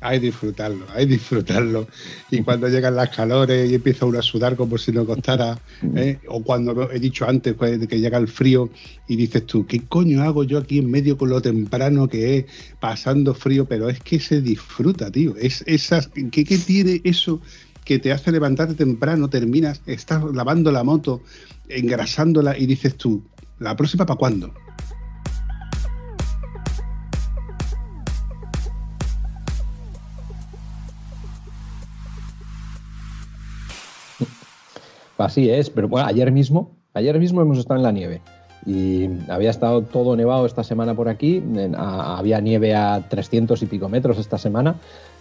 hay 0.00 0.18
disfrutarlo, 0.18 0.84
hay 0.94 1.06
disfrutarlo. 1.06 1.86
Y 2.30 2.42
cuando 2.42 2.68
llegan 2.68 2.96
las 2.96 3.10
calores 3.10 3.70
y 3.70 3.74
empieza 3.74 4.06
uno 4.06 4.18
a 4.18 4.22
sudar 4.22 4.56
como 4.56 4.76
si 4.78 4.92
no 4.92 5.06
costara, 5.06 5.58
¿eh? 5.94 6.18
o 6.26 6.42
cuando 6.42 6.90
he 6.90 6.98
dicho 6.98 7.26
antes 7.26 7.54
pues, 7.54 7.86
que 7.86 8.00
llega 8.00 8.18
el 8.18 8.28
frío 8.28 8.68
y 9.06 9.16
dices 9.16 9.46
tú, 9.46 9.66
¿qué 9.66 9.80
coño 9.80 10.22
hago 10.22 10.42
yo 10.44 10.58
aquí 10.58 10.78
en 10.78 10.90
medio 10.90 11.16
con 11.16 11.28
lo 11.28 11.40
temprano 11.40 12.08
que 12.08 12.38
es, 12.38 12.44
pasando 12.80 13.34
frío? 13.34 13.66
Pero 13.66 13.88
es 13.88 14.00
que 14.00 14.18
se 14.18 14.40
disfruta, 14.40 15.10
tío. 15.10 15.36
Es 15.36 15.62
esas, 15.66 16.08
¿qué, 16.08 16.44
qué 16.44 16.58
tiene 16.58 17.00
eso 17.04 17.40
que 17.84 17.98
te 17.98 18.12
hace 18.12 18.30
levantarte 18.30 18.74
temprano, 18.74 19.28
terminas, 19.28 19.82
estás 19.86 20.22
lavando 20.32 20.70
la 20.70 20.84
moto, 20.84 21.22
engrasándola 21.68 22.56
y 22.56 22.66
dices 22.66 22.96
tú, 22.96 23.22
¿la 23.58 23.76
próxima 23.76 24.06
para 24.06 24.18
cuándo? 24.18 24.52
Así 35.18 35.48
es, 35.50 35.70
pero 35.70 35.88
bueno, 35.88 36.08
ayer 36.08 36.32
mismo, 36.32 36.74
ayer 36.94 37.16
mismo 37.18 37.42
hemos 37.42 37.58
estado 37.58 37.78
en 37.78 37.84
la 37.84 37.92
nieve 37.92 38.20
y 38.66 39.08
había 39.28 39.50
estado 39.50 39.82
todo 39.82 40.16
nevado 40.16 40.46
esta 40.46 40.64
semana 40.64 40.94
por 40.94 41.08
aquí, 41.08 41.42
había 41.76 42.40
nieve 42.40 42.74
a 42.74 43.08
300 43.08 43.62
y 43.62 43.66
pico 43.66 43.88
metros 43.88 44.18
esta 44.18 44.38
semana. 44.38 44.76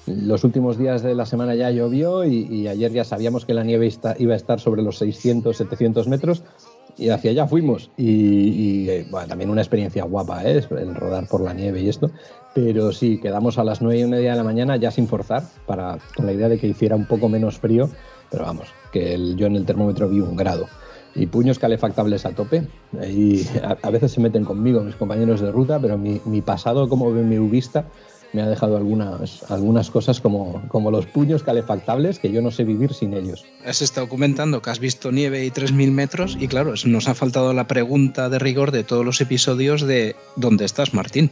Los 0.07 0.43
últimos 0.43 0.77
días 0.77 1.03
de 1.03 1.13
la 1.15 1.25
semana 1.25 1.53
ya 1.55 1.69
llovió 1.69 2.25
y, 2.25 2.47
y 2.49 2.67
ayer 2.67 2.91
ya 2.91 3.03
sabíamos 3.03 3.45
que 3.45 3.53
la 3.53 3.63
nieve 3.63 3.89
iba 4.19 4.33
a 4.33 4.37
estar 4.37 4.59
sobre 4.59 4.81
los 4.81 4.97
600, 4.97 5.55
700 5.55 6.07
metros 6.07 6.43
y 6.97 7.09
hacia 7.09 7.31
allá 7.31 7.47
fuimos. 7.47 7.91
Y, 7.97 8.09
y, 8.09 8.89
eh, 8.89 9.07
bueno, 9.11 9.27
también 9.27 9.49
una 9.49 9.61
experiencia 9.61 10.03
guapa, 10.03 10.43
¿eh? 10.43 10.63
el 10.71 10.95
rodar 10.95 11.27
por 11.27 11.41
la 11.41 11.53
nieve 11.53 11.81
y 11.81 11.89
esto. 11.89 12.09
Pero 12.55 12.91
sí, 12.91 13.19
quedamos 13.19 13.57
a 13.59 13.63
las 13.63 13.81
9 13.81 13.99
y 13.99 14.05
media 14.07 14.31
de 14.31 14.37
la 14.37 14.43
mañana 14.43 14.75
ya 14.75 14.91
sin 14.91 15.07
forzar, 15.07 15.43
para, 15.67 15.99
con 16.15 16.25
la 16.25 16.33
idea 16.33 16.49
de 16.49 16.57
que 16.57 16.67
hiciera 16.67 16.95
un 16.95 17.05
poco 17.05 17.29
menos 17.29 17.59
frío. 17.59 17.89
Pero 18.31 18.45
vamos, 18.45 18.67
que 18.91 19.13
el- 19.13 19.35
yo 19.35 19.45
en 19.47 19.55
el 19.55 19.65
termómetro 19.65 20.09
vi 20.09 20.19
un 20.19 20.35
grado. 20.35 20.65
Y 21.13 21.27
puños 21.27 21.59
calefactables 21.59 22.25
a 22.25 22.31
tope. 22.31 22.63
Ahí 22.99 23.45
a, 23.63 23.77
a 23.81 23.89
veces 23.91 24.13
se 24.13 24.21
meten 24.21 24.45
conmigo 24.45 24.81
mis 24.81 24.95
compañeros 24.95 25.41
de 25.41 25.51
ruta, 25.51 25.77
pero 25.79 25.97
mi, 25.97 26.21
mi 26.25 26.41
pasado 26.41 26.87
como 26.89 27.11
BMWista 27.11 27.85
me 28.33 28.41
ha 28.41 28.47
dejado 28.47 28.77
algunas, 28.77 29.49
algunas 29.51 29.89
cosas 29.91 30.21
como, 30.21 30.61
como 30.69 30.89
los 30.91 31.05
puños 31.05 31.43
calefactables 31.43 32.19
que 32.19 32.31
yo 32.31 32.41
no 32.41 32.49
sé 32.51 32.63
vivir 32.63 32.93
sin 32.93 33.13
ellos. 33.13 33.43
Has 33.65 33.81
estado 33.81 34.07
comentando 34.07 34.61
que 34.61 34.69
has 34.69 34.79
visto 34.79 35.11
nieve 35.11 35.43
y 35.45 35.49
3.000 35.51 35.91
metros 35.91 36.37
y 36.39 36.47
claro, 36.47 36.73
nos 36.85 37.07
ha 37.07 37.13
faltado 37.13 37.53
la 37.53 37.67
pregunta 37.67 38.29
de 38.29 38.39
rigor 38.39 38.71
de 38.71 38.83
todos 38.83 39.05
los 39.05 39.19
episodios 39.21 39.81
de 39.81 40.15
¿dónde 40.37 40.65
estás, 40.65 40.93
Martín? 40.93 41.29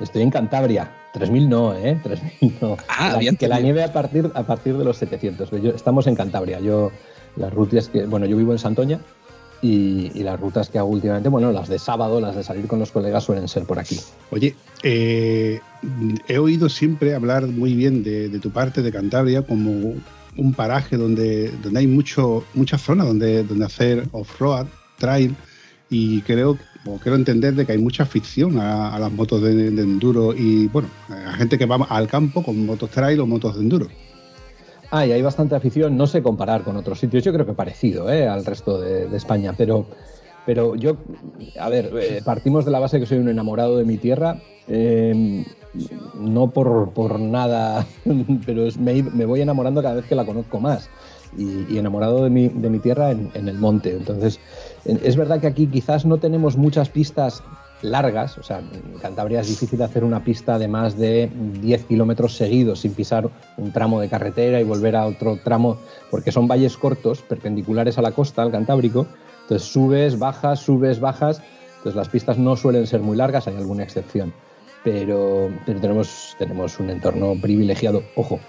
Estoy 0.00 0.22
en 0.22 0.30
Cantabria. 0.30 0.92
3.000 1.14 1.48
no, 1.48 1.74
¿eh? 1.74 2.00
3.000 2.04 2.52
no. 2.60 2.76
Ah, 2.88 3.08
La- 3.10 3.14
había 3.16 3.32
que 3.32 3.48
la 3.48 3.58
nieve 3.60 3.82
a 3.82 3.92
partir, 3.92 4.30
a 4.34 4.42
partir 4.44 4.76
de 4.76 4.84
los 4.84 4.96
700. 4.98 5.50
Yo- 5.50 5.70
estamos 5.74 6.06
en 6.06 6.14
Cantabria. 6.14 6.60
Yo, 6.60 6.90
las 7.36 7.52
rutas 7.52 7.88
que, 7.88 8.06
bueno, 8.06 8.26
yo 8.26 8.36
vivo 8.36 8.52
en 8.52 8.58
Santoña 8.58 9.00
y, 9.62 10.22
las 10.22 10.38
rutas 10.38 10.68
que 10.68 10.78
hago 10.78 10.88
últimamente, 10.88 11.28
bueno, 11.28 11.52
las 11.52 11.68
de 11.68 11.78
sábado, 11.78 12.20
las 12.20 12.36
de 12.36 12.44
salir 12.44 12.66
con 12.66 12.78
los 12.78 12.90
colegas 12.90 13.24
suelen 13.24 13.48
ser 13.48 13.64
por 13.64 13.78
aquí. 13.78 13.98
Oye, 14.30 14.54
eh, 14.82 15.60
he 16.28 16.38
oído 16.38 16.68
siempre 16.68 17.14
hablar 17.14 17.46
muy 17.46 17.74
bien 17.74 18.02
de, 18.02 18.28
de 18.28 18.38
tu 18.38 18.50
parte 18.50 18.82
de 18.82 18.92
Cantabria 18.92 19.42
como 19.42 19.94
un 20.36 20.54
paraje 20.54 20.96
donde, 20.96 21.50
donde 21.62 21.80
hay 21.80 21.86
mucho, 21.86 22.44
mucha 22.54 22.78
zona 22.78 23.04
donde, 23.04 23.42
donde 23.44 23.64
hacer 23.64 24.08
off-road, 24.12 24.66
trail, 24.98 25.34
y 25.90 26.20
creo, 26.22 26.58
o 26.84 26.98
quiero 26.98 27.16
entender 27.16 27.54
de 27.54 27.66
que 27.66 27.72
hay 27.72 27.78
mucha 27.78 28.02
afición 28.04 28.58
a, 28.58 28.94
a 28.94 28.98
las 28.98 29.10
motos 29.10 29.42
de, 29.42 29.70
de 29.70 29.82
enduro 29.82 30.34
y, 30.34 30.66
bueno, 30.68 30.88
a 31.08 31.32
gente 31.32 31.58
que 31.58 31.66
va 31.66 31.76
al 31.88 32.06
campo 32.08 32.42
con 32.42 32.64
motos 32.66 32.90
trail 32.90 33.20
o 33.20 33.26
motos 33.26 33.54
de 33.56 33.62
enduro. 33.62 33.88
Ah, 34.90 35.06
y 35.06 35.12
hay 35.12 35.20
bastante 35.20 35.54
afición, 35.54 35.96
no 35.96 36.06
sé 36.06 36.22
comparar 36.22 36.64
con 36.64 36.76
otros 36.76 36.98
sitios, 36.98 37.22
yo 37.22 37.32
creo 37.32 37.44
que 37.44 37.52
parecido 37.52 38.08
¿eh? 38.10 38.26
al 38.26 38.44
resto 38.44 38.80
de, 38.80 39.14
España, 39.16 39.54
pero, 39.56 39.86
pero 40.46 40.74
yo, 40.76 40.96
a 41.58 41.68
ver, 41.68 41.90
eh, 42.00 42.22
partimos 42.24 42.64
de 42.64 42.70
la 42.70 42.78
base 42.78 42.98
que 42.98 43.04
soy 43.04 43.18
un 43.18 43.28
enamorado 43.28 43.76
de 43.76 43.84
mi 43.84 43.98
tierra, 43.98 44.40
eh, 44.66 45.44
no 46.14 46.50
por, 46.50 46.92
por 46.94 47.20
nada, 47.20 47.86
pero 48.46 48.66
me, 48.78 49.26
voy 49.26 49.42
enamorando 49.42 49.82
cada 49.82 49.96
vez 49.96 50.06
que 50.06 50.14
la 50.14 50.24
conozco 50.24 50.58
más 50.58 50.90
y, 51.36 51.76
enamorado 51.76 52.24
de 52.24 52.30
mi, 52.30 52.48
de 52.48 52.70
mi 52.70 52.78
tierra 52.78 53.10
en, 53.10 53.30
el 53.34 53.58
monte. 53.58 53.92
Entonces, 53.92 54.40
en- 54.84 55.00
es 55.04 55.16
verdad 55.16 55.40
que 55.40 55.46
aquí 55.46 55.66
quizás 55.66 56.06
no 56.06 56.18
tenemos 56.18 56.56
muchas 56.56 56.88
pistas 56.88 57.42
largas, 57.82 58.38
o 58.38 58.42
sea, 58.42 58.58
en 58.58 58.98
Cantabria 59.00 59.40
es 59.40 59.48
difícil 59.48 59.80
hacer 59.82 60.04
una 60.04 60.22
pista 60.24 60.58
de 60.58 60.68
más 60.68 60.96
de 60.96 61.30
10 61.60 61.84
kilómetros 61.84 62.36
seguidos 62.36 62.80
sin 62.80 62.94
pisar 62.94 63.28
un 63.56 63.72
tramo 63.72 64.00
de 64.00 64.08
carretera 64.08 64.60
y 64.60 64.64
volver 64.64 64.96
a 64.96 65.06
otro 65.06 65.38
tramo, 65.42 65.78
porque 66.10 66.32
son 66.32 66.48
valles 66.48 66.76
cortos, 66.76 67.22
perpendiculares 67.22 67.98
a 67.98 68.02
la 68.02 68.12
costa, 68.12 68.42
al 68.42 68.50
Cantábrico, 68.50 69.06
entonces 69.42 69.68
subes, 69.68 70.18
bajas, 70.18 70.60
subes, 70.60 71.00
bajas, 71.00 71.40
entonces 71.78 71.94
las 71.94 72.08
pistas 72.08 72.38
no 72.38 72.56
suelen 72.56 72.86
ser 72.86 73.00
muy 73.00 73.16
largas, 73.16 73.46
hay 73.46 73.56
alguna 73.56 73.84
excepción, 73.84 74.32
pero, 74.84 75.50
tenemos, 75.66 76.34
tenemos 76.38 76.78
un 76.80 76.90
entorno 76.90 77.34
privilegiado, 77.40 78.02
ojo, 78.16 78.40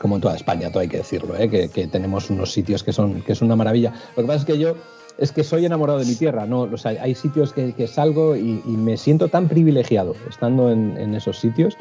como 0.00 0.16
en 0.16 0.20
toda 0.20 0.36
España, 0.36 0.68
todo 0.68 0.80
hay 0.80 0.88
que 0.88 0.98
decirlo, 0.98 1.36
¿eh? 1.36 1.48
que, 1.48 1.68
que 1.68 1.86
tenemos 1.86 2.28
unos 2.28 2.52
sitios 2.52 2.82
que 2.82 2.92
son, 2.92 3.22
que 3.22 3.32
es 3.32 3.40
una 3.40 3.56
maravilla. 3.56 3.94
Lo 4.14 4.22
que 4.22 4.26
pasa 4.26 4.40
es 4.40 4.44
que 4.44 4.58
yo 4.58 4.74
es 5.18 5.32
que 5.32 5.44
soy 5.44 5.64
enamorado 5.64 5.98
de 5.98 6.04
mi 6.04 6.14
tierra, 6.14 6.46
¿no? 6.46 6.62
O 6.62 6.76
sea, 6.76 6.90
hay 7.00 7.14
sitios 7.14 7.52
que, 7.52 7.86
salgo 7.86 8.36
y, 8.36 8.62
me 8.66 8.96
siento 8.96 9.28
tan 9.28 9.48
privilegiado 9.48 10.14
estando 10.28 10.70
en, 10.70 11.14
esos 11.14 11.38
sitios 11.38 11.76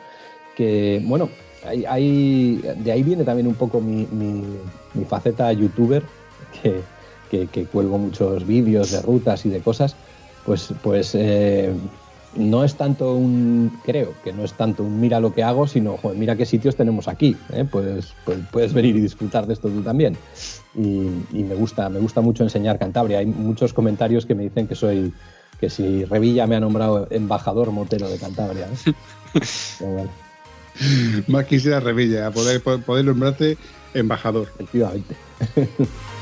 que, 0.56 1.02
bueno, 1.06 1.30
de 1.64 2.92
ahí 2.92 3.04
viene 3.04 3.24
también 3.24 3.48
un 3.48 3.56
poco 3.56 3.82
mi, 3.82 4.08
mi- 4.12 5.06
faceta 5.06 5.52
youtuber, 5.52 6.04
que, 6.62 6.82
que- 7.30 7.48
que 7.48 7.66
cuelgo 7.66 7.98
muchos 7.98 8.46
vídeos 8.48 8.92
de 8.92 9.02
rutas 9.02 9.46
y 9.46 9.50
de 9.50 9.60
cosas, 9.60 9.96
pues, 10.46 10.74
pues 10.82 11.14
eh, 11.16 11.74
no 12.36 12.64
es 12.64 12.76
tanto 12.76 13.14
un, 13.16 13.80
creo 13.84 14.14
que 14.24 14.34
no 14.34 14.44
es 14.44 14.54
tanto 14.54 14.84
un 14.84 15.00
mira 15.00 15.20
lo 15.20 15.34
que 15.34 15.44
hago, 15.44 15.68
sino 15.68 15.98
joder, 15.98 16.18
mira 16.18 16.36
qué 16.36 16.46
sitios 16.46 16.76
tenemos 16.76 17.08
aquí, 17.08 17.36
¿eh? 17.54 17.66
Puedes, 17.70 18.14
pues, 18.26 18.40
puedes 18.52 18.74
venir 18.74 18.96
y 18.96 19.02
disfrutar 19.02 19.48
de 19.48 19.54
esto 19.54 19.70
tú 19.70 19.82
también. 19.82 20.18
Y, 20.76 21.08
y 21.34 21.44
me 21.44 21.56
gusta, 21.56 21.90
me 21.90 22.00
gusta 22.00 22.22
mucho 22.22 22.44
enseñar 22.44 22.78
Cantabria. 22.78 23.20
Hay 23.20 23.26
muchos 23.26 23.74
comentarios 23.74 24.26
que 24.26 24.36
me 24.36 24.44
dicen 24.44 24.68
que 24.68 24.76
soy, 24.76 25.14
que 25.60 25.70
si 25.70 26.04
Revilla 26.06 26.48
me 26.48 26.56
ha 26.56 26.60
nombrado 26.60 27.08
embajador 27.10 27.72
motero 27.72 28.10
de 28.10 28.18
Cantabria. 28.18 28.68
¿eh? 28.68 28.94
Pero 29.80 29.92
bueno, 29.92 30.10
Más 31.28 31.46
quisiera 31.46 31.80
Revilla, 31.80 32.32
poder, 32.32 32.62
poder 32.62 33.06
nombrarte 33.06 33.58
embajador. 33.94 34.50
efectivamente. 34.56 35.16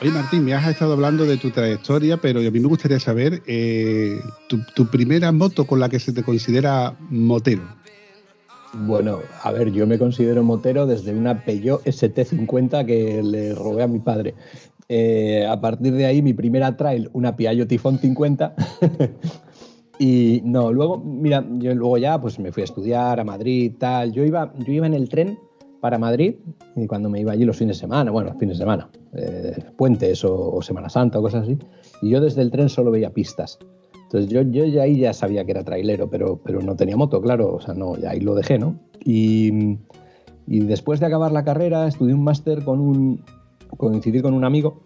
Oye 0.00 0.12
Martín, 0.12 0.44
me 0.44 0.54
has 0.54 0.68
estado 0.68 0.92
hablando 0.92 1.24
de 1.24 1.38
tu 1.38 1.50
trayectoria, 1.50 2.18
pero 2.18 2.38
a 2.38 2.42
mí 2.44 2.60
me 2.60 2.68
gustaría 2.68 3.00
saber 3.00 3.42
eh, 3.48 4.20
tu, 4.48 4.60
tu 4.76 4.86
primera 4.86 5.32
moto 5.32 5.66
con 5.66 5.80
la 5.80 5.88
que 5.88 5.98
se 5.98 6.12
te 6.12 6.22
considera 6.22 6.96
motero. 7.10 7.62
Bueno, 8.74 9.18
a 9.42 9.50
ver, 9.50 9.72
yo 9.72 9.88
me 9.88 9.98
considero 9.98 10.44
motero 10.44 10.86
desde 10.86 11.12
una 11.12 11.44
Peugeot 11.44 11.82
ST50 11.84 12.86
que 12.86 13.24
le 13.24 13.54
robé 13.56 13.82
a 13.82 13.88
mi 13.88 13.98
padre. 13.98 14.34
Eh, 14.88 15.44
a 15.44 15.60
partir 15.60 15.92
de 15.94 16.06
ahí, 16.06 16.22
mi 16.22 16.32
primera 16.32 16.76
trail, 16.76 17.10
una 17.12 17.34
Piaggio 17.34 17.66
Tifón 17.66 17.98
50. 17.98 18.54
y 19.98 20.42
no, 20.44 20.72
luego, 20.72 20.98
mira, 20.98 21.44
yo 21.58 21.74
luego 21.74 21.98
ya 21.98 22.20
pues 22.20 22.38
me 22.38 22.52
fui 22.52 22.60
a 22.60 22.64
estudiar 22.64 23.18
a 23.18 23.24
Madrid, 23.24 23.72
tal. 23.80 24.12
Yo 24.12 24.24
iba, 24.24 24.52
yo 24.58 24.72
iba 24.72 24.86
en 24.86 24.94
el 24.94 25.08
tren 25.08 25.40
para 25.80 25.98
Madrid 25.98 26.36
y 26.76 26.86
cuando 26.86 27.08
me 27.08 27.20
iba 27.20 27.32
allí 27.32 27.44
los 27.44 27.56
fines 27.56 27.76
de 27.76 27.80
semana, 27.80 28.10
bueno, 28.10 28.34
fines 28.38 28.58
de 28.58 28.64
semana, 28.64 28.88
eh, 29.14 29.56
puentes 29.76 30.24
o, 30.24 30.54
o 30.54 30.62
Semana 30.62 30.88
Santa 30.88 31.18
o 31.18 31.22
cosas 31.22 31.44
así, 31.44 31.58
y 32.02 32.10
yo 32.10 32.20
desde 32.20 32.42
el 32.42 32.50
tren 32.50 32.68
solo 32.68 32.90
veía 32.90 33.10
pistas. 33.10 33.58
Entonces 34.04 34.30
yo, 34.30 34.40
yo 34.42 34.64
ya 34.64 34.82
ahí 34.82 35.00
ya 35.00 35.12
sabía 35.12 35.44
que 35.44 35.50
era 35.50 35.64
trailero, 35.64 36.08
pero, 36.08 36.40
pero 36.42 36.62
no 36.62 36.76
tenía 36.76 36.96
moto, 36.96 37.20
claro, 37.20 37.56
o 37.56 37.60
sea, 37.60 37.74
no, 37.74 37.96
ya 37.98 38.10
ahí 38.10 38.20
lo 38.20 38.34
dejé, 38.34 38.58
¿no? 38.58 38.78
Y, 39.04 39.76
y 40.46 40.60
después 40.60 40.98
de 40.98 41.06
acabar 41.06 41.30
la 41.30 41.44
carrera 41.44 41.86
estudié 41.86 42.14
un 42.14 42.24
máster 42.24 42.64
con 42.64 42.80
un, 42.80 43.22
coincidí 43.76 44.22
con 44.22 44.32
un 44.32 44.44
amigo 44.44 44.80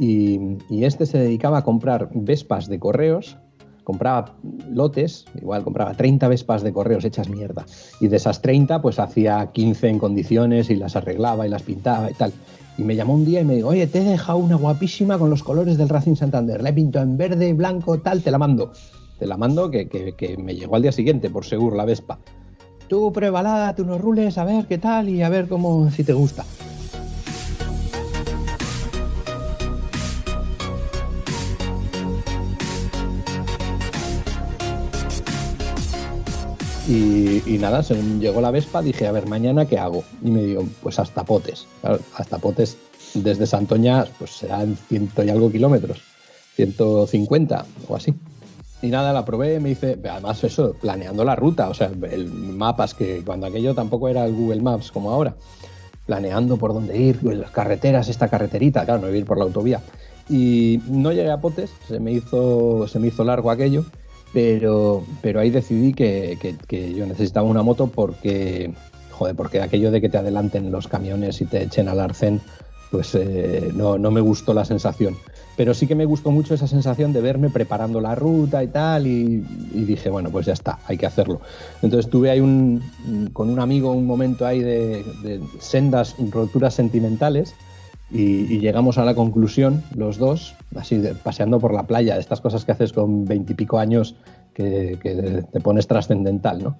y, 0.00 0.58
y 0.68 0.84
este 0.84 1.06
se 1.06 1.18
dedicaba 1.18 1.58
a 1.58 1.62
comprar 1.64 2.10
Vespas 2.14 2.68
de 2.68 2.80
correos, 2.80 3.38
compraba 3.84 4.34
lotes, 4.70 5.26
igual 5.40 5.62
compraba 5.62 5.94
30 5.94 6.26
Vespas 6.28 6.62
de 6.62 6.72
correos 6.72 7.04
hechas 7.04 7.28
mierda, 7.28 7.64
y 8.00 8.08
de 8.08 8.16
esas 8.16 8.42
30 8.42 8.82
pues 8.82 8.98
hacía 8.98 9.50
15 9.52 9.88
en 9.88 9.98
condiciones 9.98 10.70
y 10.70 10.76
las 10.76 10.96
arreglaba 10.96 11.46
y 11.46 11.50
las 11.50 11.62
pintaba 11.62 12.10
y 12.10 12.14
tal. 12.14 12.32
Y 12.76 12.82
me 12.82 12.96
llamó 12.96 13.14
un 13.14 13.24
día 13.24 13.40
y 13.40 13.44
me 13.44 13.54
dijo, 13.54 13.68
oye, 13.68 13.86
te 13.86 14.00
he 14.00 14.04
dejado 14.04 14.38
una 14.38 14.56
guapísima 14.56 15.16
con 15.16 15.30
los 15.30 15.44
colores 15.44 15.78
del 15.78 15.88
Racing 15.88 16.16
Santander. 16.16 16.60
La 16.60 16.70
he 16.70 16.72
pintado 16.72 17.04
en 17.04 17.16
verde, 17.16 17.52
blanco, 17.52 18.00
tal, 18.00 18.20
te 18.22 18.32
la 18.32 18.38
mando. 18.38 18.72
Te 19.18 19.26
la 19.26 19.36
mando 19.36 19.70
que, 19.70 19.88
que- 19.88 20.36
me 20.38 20.56
llegó 20.56 20.74
al 20.74 20.82
día 20.82 20.90
siguiente, 20.90 21.30
por 21.30 21.44
seguro, 21.44 21.76
la 21.76 21.84
Vespa. 21.84 22.18
Tú 22.88 23.12
pruébala, 23.12 23.72
tú 23.76 23.84
unos 23.84 24.00
rules, 24.00 24.38
a 24.38 24.44
ver 24.44 24.66
qué 24.66 24.78
tal 24.78 25.08
y 25.08 25.22
a 25.22 25.28
ver 25.28 25.46
cómo, 25.46 25.88
si 25.90 26.02
te 26.02 26.12
gusta. 26.12 26.44
Y, 36.86 37.56
nada, 37.58 37.82
según 37.82 38.20
llegó 38.20 38.42
la 38.42 38.50
Vespa, 38.50 38.82
dije, 38.82 39.06
a 39.06 39.12
ver, 39.12 39.26
mañana 39.26 39.64
qué 39.64 39.78
hago. 39.78 40.04
Y 40.22 40.30
me 40.30 40.42
digo, 40.42 40.64
pues 40.82 40.98
hasta 40.98 41.24
Potes. 41.24 41.66
Hasta 42.14 42.38
Potes 42.38 42.76
desde 43.14 43.46
Santoña, 43.46 44.04
pues 44.18 44.32
serán 44.32 44.76
ciento 44.76 45.22
y 45.22 45.30
algo 45.30 45.50
kilómetros, 45.50 46.02
150 46.56 47.64
o 47.88 47.96
así. 47.96 48.14
Y 48.82 48.88
nada, 48.88 49.14
la 49.14 49.24
probé, 49.24 49.60
me 49.60 49.70
dice, 49.70 49.98
además 50.10 50.44
eso, 50.44 50.74
planeando 50.78 51.24
la 51.24 51.34
ruta, 51.34 51.70
o 51.70 51.74
sea, 51.74 51.90
el 52.10 52.28
mapas 52.28 52.92
que 52.92 53.22
cuando 53.24 53.46
aquello 53.46 53.74
tampoco 53.74 54.10
era 54.10 54.26
el 54.26 54.34
Google 54.34 54.60
Maps 54.60 54.92
como 54.92 55.10
ahora, 55.10 55.36
planeando 56.04 56.58
por 56.58 56.74
dónde 56.74 56.98
ir, 56.98 57.18
pues, 57.18 57.38
las 57.38 57.50
carreteras, 57.50 58.08
esta 58.08 58.28
carreterita, 58.28 58.84
claro, 58.84 59.00
no 59.00 59.08
iba 59.08 59.16
ir 59.16 59.24
por 59.24 59.38
la 59.38 59.44
autovía. 59.44 59.80
Y 60.28 60.80
no 60.88 61.12
llegué 61.12 61.30
a 61.30 61.40
Potes, 61.40 61.70
se 61.88 61.98
me 61.98 62.12
hizo, 62.12 62.86
se 62.88 62.98
me 62.98 63.06
hizo 63.06 63.24
largo 63.24 63.50
aquello, 63.50 63.86
pero, 64.34 65.04
pero 65.22 65.40
ahí 65.40 65.48
decidí 65.50 65.94
que, 65.94 66.36
que- 66.68 66.92
yo 66.94 67.06
necesitaba 67.06 67.48
una 67.48 67.62
moto 67.62 67.86
porque, 67.86 68.74
joder, 69.12 69.34
porque 69.36 69.62
aquello 69.62 69.90
de 69.90 70.00
que 70.00 70.08
te 70.10 70.18
adelanten 70.18 70.70
los 70.72 70.88
camiones 70.88 71.40
y 71.40 71.46
te 71.46 71.62
echen 71.62 71.88
al 71.88 72.00
arcén, 72.00 72.40
pues 72.90 73.14
eh, 73.14 73.70
no, 73.74 73.96
no 73.96 74.10
me 74.10 74.20
gustó 74.20 74.52
la 74.52 74.64
sensación. 74.64 75.16
Pero 75.56 75.72
sí 75.72 75.86
que 75.86 75.94
me 75.94 76.04
gustó 76.04 76.32
mucho 76.32 76.52
esa 76.54 76.66
sensación 76.66 77.12
de 77.12 77.20
verme 77.20 77.48
preparando 77.48 78.00
la 78.00 78.16
ruta 78.16 78.62
y 78.64 78.66
tal, 78.68 79.06
y, 79.06 79.44
y 79.72 79.84
dije, 79.84 80.10
bueno, 80.10 80.30
pues 80.30 80.46
ya 80.46 80.52
está, 80.52 80.80
hay 80.88 80.96
que 80.98 81.06
hacerlo. 81.06 81.40
Entonces 81.80 82.10
tuve 82.10 82.30
ahí 82.30 82.40
un, 82.40 82.82
con 83.32 83.48
un 83.50 83.60
amigo 83.60 83.92
un 83.92 84.04
momento 84.06 84.44
ahí 84.46 84.60
de, 84.60 85.04
de 85.22 85.40
sendas 85.60 86.16
roturas 86.32 86.74
sentimentales, 86.74 87.54
y, 88.14 88.60
llegamos 88.60 88.96
a 88.98 89.04
la 89.04 89.14
conclusión, 89.14 89.82
los 89.96 90.18
dos, 90.18 90.54
así 90.76 91.02
paseando 91.24 91.58
por 91.58 91.74
la 91.74 91.82
playa, 91.82 92.16
estas 92.16 92.40
cosas 92.40 92.64
que 92.64 92.70
haces 92.70 92.92
con 92.92 93.24
veintipico 93.24 93.78
años 93.78 94.14
que, 94.54 94.96
te 95.52 95.60
pones 95.60 95.88
trascendental, 95.88 96.62
¿no? 96.62 96.76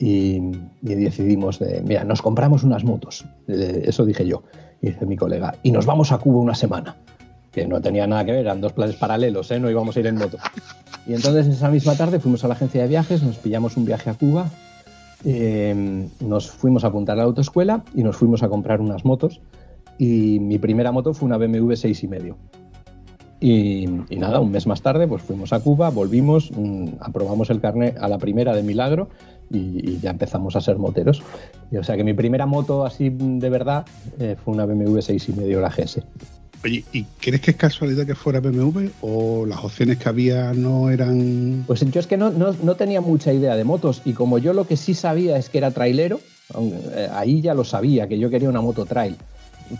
Y, 0.00 0.40
y 0.82 0.94
decidimos, 0.94 1.60
de, 1.60 1.80
mira, 1.86 2.02
nos 2.02 2.20
compramos 2.20 2.64
unas 2.64 2.82
motos, 2.82 3.24
Eh, 3.46 3.82
eso 3.86 4.04
dije 4.04 4.26
yo, 4.26 4.42
y 4.82 4.88
dice 4.88 5.06
mi 5.06 5.16
colega, 5.16 5.54
y 5.62 5.70
nos 5.70 5.86
vamos 5.86 6.10
a 6.10 6.18
Cuba 6.18 6.40
una 6.40 6.56
semana, 6.56 6.96
que 7.52 7.68
no 7.68 7.80
tenía 7.80 8.08
nada 8.08 8.24
que 8.24 8.32
ver, 8.32 8.40
eran 8.40 8.60
dos 8.60 8.72
planes 8.72 8.96
paralelos, 8.96 9.52
¿eh? 9.52 9.60
no 9.60 9.70
íbamos 9.70 9.96
a 9.96 10.00
ir 10.00 10.08
en 10.08 10.16
moto. 10.16 10.38
Y 11.06 11.14
entonces 11.14 11.46
esa 11.46 11.70
misma 11.70 11.94
tarde 11.94 12.18
fuimos 12.18 12.42
a 12.42 12.48
la 12.48 12.54
agencia 12.54 12.82
de 12.82 12.88
viajes, 12.88 13.22
nos 13.22 13.36
pillamos 13.36 13.76
un 13.76 13.84
viaje 13.84 14.10
a 14.10 14.14
Cuba, 14.14 14.50
eh, 15.24 16.08
nos 16.18 16.50
fuimos 16.50 16.82
a 16.82 16.88
apuntar 16.88 17.14
a 17.14 17.18
la 17.18 17.24
autoescuela 17.24 17.84
y 17.94 18.02
nos 18.02 18.16
fuimos 18.16 18.42
a 18.42 18.48
comprar 18.48 18.80
unas 18.80 19.04
motos 19.04 19.40
y 19.98 20.38
mi 20.40 20.58
primera 20.58 20.92
moto 20.92 21.14
fue 21.14 21.26
una 21.26 21.36
BMW 21.36 21.72
6,5. 21.72 22.34
Y, 23.40 23.84
y 24.08 24.16
nada, 24.16 24.40
un 24.40 24.50
mes 24.50 24.66
más 24.66 24.80
tarde 24.80 25.06
pues 25.06 25.22
fuimos 25.22 25.52
a 25.52 25.60
Cuba, 25.60 25.90
volvimos, 25.90 26.50
mm, 26.50 26.94
aprobamos 27.00 27.50
el 27.50 27.60
carnet 27.60 27.96
a 27.98 28.08
la 28.08 28.18
primera 28.18 28.54
de 28.54 28.62
milagro 28.62 29.08
y, 29.50 29.90
y 29.90 29.98
ya 30.00 30.10
empezamos 30.10 30.56
a 30.56 30.60
ser 30.60 30.78
moteros. 30.78 31.22
Y, 31.70 31.76
o 31.76 31.84
sea 31.84 31.96
que 31.96 32.04
mi 32.04 32.14
primera 32.14 32.46
moto 32.46 32.86
así 32.86 33.10
mm, 33.10 33.38
de 33.40 33.50
verdad 33.50 33.84
eh, 34.18 34.36
fue 34.42 34.54
una 34.54 34.64
BMW 34.64 34.98
6,5 34.98 35.60
la 35.60 35.68
GS. 35.68 36.00
Oye, 36.64 36.82
¿y 36.94 37.04
crees 37.20 37.42
que 37.42 37.50
es 37.50 37.56
casualidad 37.58 38.06
que 38.06 38.14
fuera 38.14 38.40
BMW 38.40 38.86
o 39.02 39.44
las 39.44 39.62
opciones 39.62 39.98
que 39.98 40.08
había 40.08 40.54
no 40.54 40.88
eran... 40.88 41.64
Pues 41.66 41.80
yo 41.80 42.00
es 42.00 42.06
que 42.06 42.16
no, 42.16 42.30
no, 42.30 42.54
no 42.62 42.76
tenía 42.76 43.02
mucha 43.02 43.34
idea 43.34 43.54
de 43.54 43.64
motos 43.64 44.00
y 44.06 44.14
como 44.14 44.38
yo 44.38 44.54
lo 44.54 44.66
que 44.66 44.78
sí 44.78 44.94
sabía 44.94 45.36
es 45.36 45.50
que 45.50 45.58
era 45.58 45.72
trailero, 45.72 46.20
eh, 46.94 47.08
ahí 47.12 47.42
ya 47.42 47.52
lo 47.52 47.64
sabía, 47.64 48.08
que 48.08 48.18
yo 48.18 48.30
quería 48.30 48.48
una 48.48 48.62
moto 48.62 48.86
trail. 48.86 49.16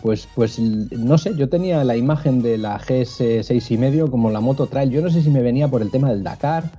Pues, 0.03 0.29
pues 0.35 0.59
no 0.59 1.19
sé, 1.19 1.35
yo 1.37 1.49
tenía 1.49 1.85
la 1.85 1.97
imagen 1.97 2.43
de 2.43 2.59
la 2.59 2.79
GS 2.79 3.21
6,5 3.21 4.11
como 4.11 4.31
la 4.31 4.41
moto 4.41 4.67
trail. 4.67 4.91
Yo 4.91 5.03
no 5.03 5.11
sé 5.11 5.23
si 5.23 5.31
me 5.31 5.43
venía 5.43 5.69
por 5.69 5.83
el 5.83 5.91
tema 5.91 6.11
del 6.11 6.23
Dakar, 6.23 6.71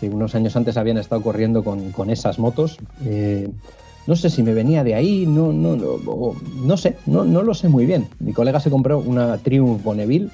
que 0.00 0.08
unos 0.08 0.34
años 0.34 0.56
antes 0.56 0.76
habían 0.76 0.98
estado 0.98 1.22
corriendo 1.22 1.62
con, 1.62 1.92
con 1.92 2.10
esas 2.10 2.38
motos. 2.38 2.78
Eh, 3.04 3.48
no 4.06 4.16
sé 4.16 4.30
si 4.30 4.42
me 4.42 4.54
venía 4.54 4.84
de 4.84 4.94
ahí, 4.94 5.26
no, 5.26 5.52
no, 5.52 5.76
no, 5.76 6.34
no 6.62 6.76
sé, 6.76 6.96
no, 7.06 7.24
no 7.24 7.42
lo 7.42 7.54
sé 7.54 7.68
muy 7.68 7.86
bien. 7.86 8.08
Mi 8.20 8.32
colega 8.32 8.60
se 8.60 8.70
compró 8.70 8.98
una 8.98 9.36
Triumph 9.38 9.82
Bonneville, 9.82 10.30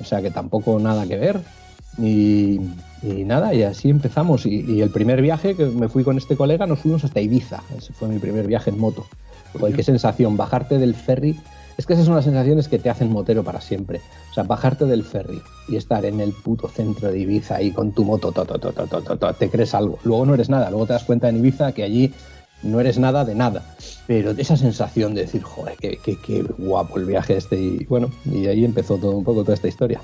o 0.00 0.04
sea 0.04 0.20
que 0.20 0.30
tampoco 0.30 0.78
nada 0.78 1.06
que 1.06 1.16
ver. 1.16 1.40
Y, 1.98 2.60
y 3.02 3.24
nada, 3.24 3.54
y 3.54 3.62
así 3.62 3.88
empezamos. 3.88 4.44
Y, 4.44 4.60
y 4.60 4.82
el 4.82 4.90
primer 4.90 5.22
viaje 5.22 5.54
que 5.54 5.66
me 5.66 5.88
fui 5.88 6.04
con 6.04 6.18
este 6.18 6.36
colega, 6.36 6.66
nos 6.66 6.80
fuimos 6.80 7.04
hasta 7.04 7.20
Ibiza. 7.20 7.62
Ese 7.78 7.92
fue 7.92 8.08
mi 8.08 8.18
primer 8.18 8.46
viaje 8.46 8.70
en 8.70 8.78
moto. 8.78 9.06
Joder, 9.58 9.74
qué 9.74 9.82
sensación, 9.82 10.36
bajarte 10.36 10.78
del 10.78 10.94
ferry. 10.94 11.38
Es 11.76 11.84
que 11.84 11.92
esas 11.92 12.06
son 12.06 12.14
las 12.14 12.24
sensaciones 12.24 12.68
que 12.68 12.78
te 12.78 12.88
hacen 12.88 13.10
motero 13.10 13.44
para 13.44 13.60
siempre. 13.60 14.00
O 14.30 14.34
sea, 14.34 14.44
bajarte 14.44 14.86
del 14.86 15.04
ferry 15.04 15.42
y 15.68 15.76
estar 15.76 16.04
en 16.06 16.20
el 16.20 16.32
puto 16.32 16.68
centro 16.68 17.10
de 17.10 17.18
Ibiza 17.18 17.56
ahí 17.56 17.70
con 17.70 17.92
tu 17.92 18.04
moto, 18.04 18.32
to, 18.32 18.44
to, 18.44 18.58
to, 18.58 19.34
te 19.34 19.50
crees 19.50 19.74
algo. 19.74 19.98
Luego 20.04 20.24
no 20.24 20.34
eres 20.34 20.48
nada, 20.48 20.70
luego 20.70 20.86
te 20.86 20.94
das 20.94 21.04
cuenta 21.04 21.28
en 21.28 21.36
Ibiza 21.36 21.72
que 21.72 21.82
allí 21.82 22.14
no 22.62 22.80
eres 22.80 22.98
nada 22.98 23.24
de 23.24 23.34
nada. 23.34 23.76
Pero 24.06 24.30
esa 24.30 24.56
sensación 24.56 25.14
de 25.14 25.22
decir, 25.22 25.42
joder, 25.42 25.76
qué, 25.76 26.44
guapo 26.58 26.98
el 26.98 27.04
viaje 27.04 27.36
este. 27.36 27.56
Y 27.56 27.84
bueno, 27.84 28.10
y 28.24 28.46
ahí 28.46 28.64
empezó 28.64 28.96
todo 28.96 29.12
un 29.12 29.24
poco 29.24 29.42
toda 29.42 29.54
esta 29.54 29.68
historia. 29.68 30.00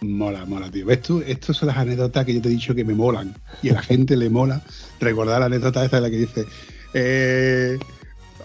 Mola, 0.00 0.44
mola, 0.44 0.70
tío. 0.70 0.86
¿Ves 0.86 1.02
tú? 1.02 1.22
Estas 1.26 1.56
son 1.56 1.68
las 1.68 1.76
anécdotas 1.76 2.24
que 2.24 2.34
yo 2.34 2.42
te 2.42 2.48
he 2.48 2.52
dicho 2.52 2.74
que 2.74 2.84
me 2.84 2.94
molan. 2.94 3.34
Y 3.62 3.70
a 3.70 3.74
la 3.74 3.82
gente 3.82 4.16
le 4.16 4.30
mola 4.30 4.62
recordar 5.00 5.40
la 5.40 5.46
anécdota 5.46 5.84
esa 5.84 5.96
de 5.96 6.02
la 6.02 6.10
que 6.10 6.16
dice, 6.16 6.44
eh, 6.94 7.78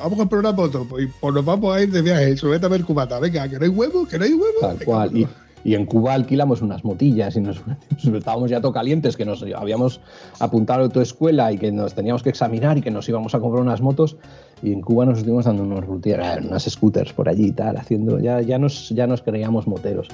vamos 0.04 0.14
a 0.14 0.22
comprar 0.22 0.40
una 0.40 0.52
moto, 0.52 0.86
pues, 0.90 1.10
pues 1.20 1.34
nos 1.34 1.46
vamos 1.46 1.76
a 1.76 1.82
ir 1.82 1.92
de 1.92 2.02
viaje, 2.02 2.36
súbete 2.38 2.66
a 2.66 2.70
ver 2.70 2.84
cubata, 2.84 3.20
venga, 3.20 3.48
que 3.48 3.58
no 3.58 3.64
hay 3.66 3.70
huevo, 3.70 4.08
que 4.08 4.18
no 4.18 4.26
hay 4.26 4.34
huevo. 4.34 4.60
Tal 4.62 4.78
Venga, 4.78 4.86
cual. 4.86 5.18
Y, 5.18 5.28
y 5.64 5.76
en 5.76 5.86
Cuba 5.86 6.14
alquilamos 6.14 6.62
unas 6.62 6.84
motillas 6.84 7.36
y 7.36 7.42
nos, 7.42 7.62
nos 8.04 8.16
estábamos 8.16 8.50
ya 8.50 8.62
todo 8.62 8.74
calientes, 8.74 9.16
que 9.16 9.26
nos 9.26 9.44
habíamos 9.44 10.02
apuntado 10.40 10.86
a 10.86 10.90
tu 10.90 11.02
escuela 11.02 11.52
y 11.52 11.58
que 11.58 11.72
nos 11.72 11.94
teníamos 11.94 12.24
que 12.24 12.30
examinar 12.30 12.78
y 12.78 12.82
que 12.82 12.92
nos 12.92 13.08
íbamos 13.08 13.36
a 13.36 13.40
comprar 13.40 13.64
unas 13.64 13.82
motos. 13.82 14.18
Y 14.64 14.74
en 14.74 14.82
Cuba 14.82 15.06
nos 15.06 15.20
estuvimos 15.20 15.46
dando 15.46 15.64
unos 15.64 15.86
routiers, 15.86 16.46
unas 16.46 16.64
scooters 16.64 17.14
por 17.14 17.30
allí 17.30 17.48
y 17.48 17.52
tal, 17.52 17.78
haciendo, 17.78 18.20
ya, 18.20 18.42
ya, 18.42 18.58
nos, 18.58 18.90
ya 18.90 19.08
nos 19.08 19.22
creíamos 19.22 19.68
moteros. 19.68 20.08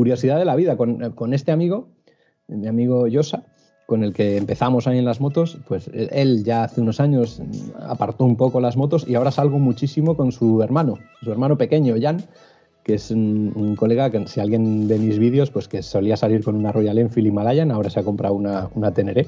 Curiosidad 0.00 0.38
de 0.38 0.46
la 0.46 0.56
vida, 0.56 0.78
con, 0.78 1.10
con 1.12 1.34
este 1.34 1.52
amigo, 1.52 1.88
mi 2.48 2.66
amigo 2.66 3.06
Yosa, 3.06 3.42
con 3.84 4.02
el 4.02 4.14
que 4.14 4.38
empezamos 4.38 4.86
ahí 4.86 4.96
en 4.96 5.04
las 5.04 5.20
motos, 5.20 5.58
pues 5.68 5.88
él- 5.92 6.08
él 6.10 6.42
ya 6.42 6.64
hace 6.64 6.80
unos 6.80 7.00
años 7.00 7.42
apartó 7.86 8.24
un 8.24 8.36
poco 8.36 8.60
las 8.62 8.78
motos 8.78 9.04
y 9.06 9.14
ahora 9.14 9.30
salgo 9.30 9.58
muchísimo 9.58 10.16
con 10.16 10.32
su 10.32 10.62
hermano, 10.62 10.94
su 11.22 11.30
hermano 11.30 11.58
pequeño, 11.58 11.96
Jan, 12.00 12.22
que 12.82 12.94
es 12.94 13.10
un, 13.10 13.52
un 13.54 13.76
colega 13.76 14.08
que 14.10 14.26
si 14.26 14.40
alguien 14.40 14.88
ve 14.88 14.98
mis 14.98 15.18
vídeos, 15.18 15.50
pues 15.50 15.68
que 15.68 15.82
solía 15.82 16.16
salir 16.16 16.42
con 16.42 16.56
una 16.56 16.72
Royal 16.72 16.96
Enfield 16.96 17.26
Himalayan, 17.28 17.70
ahora 17.70 17.90
se 17.90 18.00
ha 18.00 18.02
comprado 18.02 18.32
una, 18.32 18.70
una 18.74 18.94
Teneré 18.94 19.26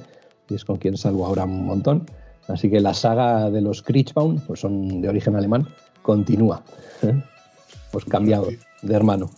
y 0.49 0.55
es 0.55 0.65
con 0.65 0.79
quien 0.79 0.97
salgo 0.97 1.27
ahora 1.27 1.45
un 1.45 1.67
montón. 1.67 2.07
Así 2.49 2.71
que 2.71 2.81
la 2.81 2.95
saga 2.95 3.51
de 3.51 3.61
los 3.61 3.83
Kriechbaum, 3.83 4.39
pues 4.47 4.61
son 4.61 5.03
de 5.03 5.09
origen 5.11 5.37
alemán, 5.37 5.69
continúa. 6.01 6.63
¿eh? 7.03 7.13
Pues 7.93 8.07
cambiado 8.07 8.47
de 8.81 8.95
hermano. 8.95 9.29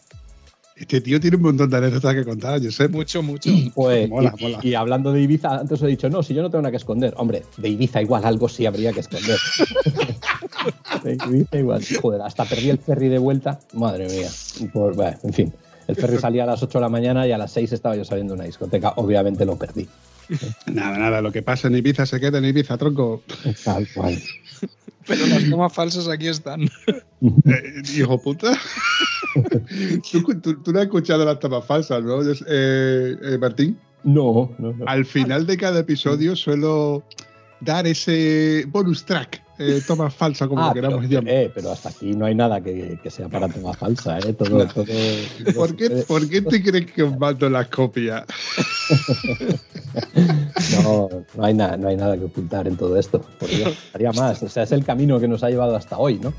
Este 0.76 1.00
tío 1.00 1.20
tiene 1.20 1.36
un 1.36 1.42
montón 1.44 1.70
de 1.70 1.76
anécdotas 1.76 2.14
que 2.14 2.24
contar, 2.24 2.60
yo 2.60 2.70
sé. 2.72 2.88
Mucho, 2.88 3.22
mucho. 3.22 3.48
Pues, 3.74 4.08
Mola, 4.08 4.34
y, 4.36 4.42
mola. 4.42 4.58
y 4.60 4.74
hablando 4.74 5.12
de 5.12 5.22
Ibiza, 5.22 5.60
antes 5.60 5.78
os 5.80 5.82
he 5.84 5.86
dicho, 5.86 6.08
no, 6.10 6.22
si 6.24 6.34
yo 6.34 6.42
no 6.42 6.50
tengo 6.50 6.62
nada 6.62 6.72
que 6.72 6.78
esconder. 6.78 7.14
Hombre, 7.16 7.44
de 7.56 7.68
Ibiza 7.68 8.02
igual 8.02 8.24
algo 8.24 8.48
sí 8.48 8.66
habría 8.66 8.92
que 8.92 9.00
esconder. 9.00 9.38
de 11.04 11.12
Ibiza 11.14 11.58
igual. 11.58 11.82
Joder, 12.02 12.22
hasta 12.22 12.44
perdí 12.44 12.70
el 12.70 12.78
ferry 12.78 13.08
de 13.08 13.18
vuelta. 13.18 13.60
Madre 13.74 14.08
mía. 14.08 14.28
Por- 14.72 14.96
bueno, 14.96 15.16
en 15.22 15.32
fin, 15.32 15.52
el 15.86 15.94
ferry 15.96 16.18
salía 16.18 16.42
a 16.42 16.46
las 16.46 16.62
8 16.62 16.78
de 16.78 16.82
la 16.82 16.88
mañana 16.88 17.24
y 17.26 17.30
a 17.32 17.38
las 17.38 17.52
6 17.52 17.72
estaba 17.72 17.94
yo 17.94 18.04
saliendo 18.04 18.34
de 18.34 18.38
una 18.40 18.46
discoteca. 18.46 18.94
Obviamente 18.96 19.44
lo 19.44 19.56
perdí. 19.56 19.86
Nada, 20.66 20.98
nada, 20.98 21.20
lo 21.20 21.30
que 21.30 21.42
pasa 21.42 21.68
en 21.68 21.76
Ibiza 21.76 22.04
se 22.06 22.18
queda 22.18 22.38
en 22.38 22.46
Ibiza, 22.46 22.76
tronco. 22.78 23.22
Tal 23.64 23.86
cual. 23.94 24.18
Pero 25.06 25.26
las 25.26 25.48
tomas 25.50 25.72
falsas 25.72 26.08
aquí 26.08 26.28
están. 26.28 26.62
Eh, 27.22 27.82
hijo 27.96 28.20
puta. 28.22 28.58
tú, 30.12 30.22
tú- 30.40 30.62
tú 30.62 30.72
no 30.72 30.78
has 30.78 30.86
escuchado 30.86 31.24
las 31.24 31.38
tapas 31.38 31.64
falsas, 31.66 32.02
¿no? 32.02 32.22
Eh, 32.22 32.34
eh, 33.22 33.38
Martín. 33.40 33.78
No, 34.02 34.54
no, 34.58 34.72
no. 34.72 34.84
Al 34.86 35.04
final 35.06 35.46
de 35.46 35.56
cada 35.56 35.80
episodio 35.80 36.36
suelo 36.36 37.04
dar 37.60 37.86
ese 37.86 38.64
bonus 38.68 39.04
track, 39.04 39.42
eh, 39.58 39.80
toma 39.86 40.10
falsa, 40.10 40.46
como 40.48 40.62
Ah, 40.62 40.68
lo 40.68 40.74
queramos 40.74 41.00
pero, 41.00 41.10
llamar. 41.20 41.32
eh, 41.34 41.50
pero 41.54 41.70
hasta 41.72 41.88
aquí 41.90 42.12
no 42.12 42.26
hay 42.26 42.34
nada 42.34 42.60
que, 42.60 42.98
que 43.02 43.10
sea 43.10 43.28
para 43.28 43.48
toma 43.48 43.72
falsa, 43.74 44.18
¿eh? 44.18 44.32
Todo, 44.32 44.66
todo, 44.66 44.84
¿Por 45.54 45.76
qué, 45.76 45.90
¿Por 46.06 46.28
qué 46.28 46.42
te 46.42 46.62
crees 46.62 46.90
que 46.92 47.02
os 47.02 47.18
mando 47.18 47.48
las 47.50 47.68
copias? 47.68 48.24
No, 50.82 51.08
no 51.36 51.44
hay, 51.44 51.54
nada, 51.54 51.76
no 51.76 51.88
hay 51.88 51.96
nada 51.96 52.16
que 52.16 52.24
ocultar 52.24 52.66
en 52.66 52.76
todo 52.76 52.98
esto. 52.98 53.20
Por 53.38 53.48
Dios, 53.48 53.76
haría 53.92 54.10
más. 54.12 54.42
O 54.42 54.48
sea, 54.48 54.64
es 54.64 54.72
el 54.72 54.84
camino 54.84 55.20
que 55.20 55.28
nos 55.28 55.42
ha 55.44 55.50
llevado 55.50 55.76
hasta 55.76 55.98
hoy, 55.98 56.18
¿no? 56.18 56.32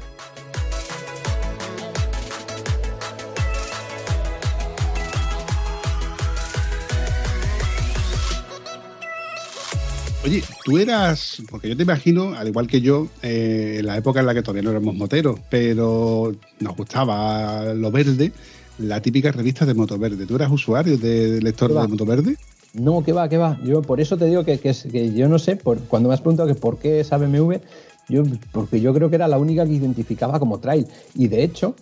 Oye, 10.26 10.42
tú 10.64 10.80
eras, 10.80 11.40
porque 11.52 11.70
yo 11.70 11.78
te 11.78 11.84
imagino, 11.84 12.34
al 12.34 12.48
igual 12.48 12.66
que 12.66 12.82
yo, 12.82 13.10
eh, 13.22 13.76
en 13.80 13.86
la 13.86 13.96
época 13.96 14.22
en 14.22 14.26
la 14.26 14.34
que 14.34 14.42
todavía 14.42 14.64
no 14.64 14.72
éramos 14.72 14.96
moteros, 14.96 15.40
pero 15.52 16.32
nos 16.60 16.76
gustaba 16.76 17.76
lo 17.76 17.92
verde, 17.92 18.32
la 18.80 19.04
típica 19.04 19.32
revista 19.32 19.68
de 19.68 19.76
Moto 19.76 20.00
Verde. 20.00 20.26
¿Tú 20.26 20.36
eras 20.36 20.52
usuario 20.52 20.98
de 20.98 21.40
lector 21.44 21.72
de 21.72 21.88
Moto 21.88 22.08
Verde? 22.08 22.38
No, 22.74 23.04
que 23.04 23.14
va, 23.14 23.30
que 23.30 23.38
va. 23.38 23.60
Yo 23.64 23.84
por 23.84 24.02
eso 24.02 24.18
te 24.18 24.26
digo 24.26 24.44
que, 24.44 24.58
que, 24.58 24.74
que 24.92 25.14
yo 25.14 25.30
no 25.30 25.38
sé, 25.38 25.58
por, 25.58 25.78
cuando 25.82 26.10
me 26.10 26.16
has 26.16 26.22
preguntado 26.22 26.48
que 26.48 26.56
por 26.56 26.80
qué 26.80 27.02
esa 27.02 27.20
BMW, 27.20 27.58
yo, 28.10 28.24
porque 28.52 28.82
yo 28.82 28.96
creo 28.96 29.12
que 29.12 29.18
era 29.18 29.28
la 29.28 29.38
única 29.38 29.64
que 29.64 29.74
identificaba 29.74 30.40
como 30.40 30.60
trail. 30.60 30.88
Y 31.14 31.28
de 31.28 31.44
hecho, 31.44 31.76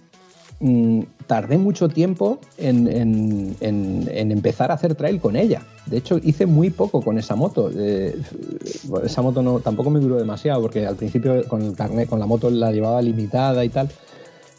mmm, 0.59 1.01
tardé 1.27 1.57
mucho 1.57 1.89
tiempo 1.89 2.39
en, 2.57 3.55
empezar 3.61 4.71
a 4.71 4.75
hacer 4.75 4.95
trail 4.95 5.19
con 5.19 5.35
ella. 5.35 5.61
De 5.85 5.97
hecho, 5.97 6.19
hice 6.23 6.45
muy 6.45 6.69
poco 6.69 7.01
con 7.01 7.17
esa 7.17 7.35
moto. 7.35 7.69
Eh, 7.75 8.15
esa 9.03 9.21
moto 9.21 9.59
tampoco 9.59 9.89
me 9.89 9.99
duró 9.99 10.17
demasiado, 10.17 10.61
porque 10.61 10.85
al 10.85 10.95
principio 10.95 11.45
con 11.47 11.61
el 11.61 11.75
carnet, 11.75 12.09
con 12.09 12.19
la 12.19 12.25
moto 12.25 12.49
la 12.49 12.71
llevaba 12.71 13.01
limitada 13.01 13.63
y 13.65 13.69
tal. 13.69 13.89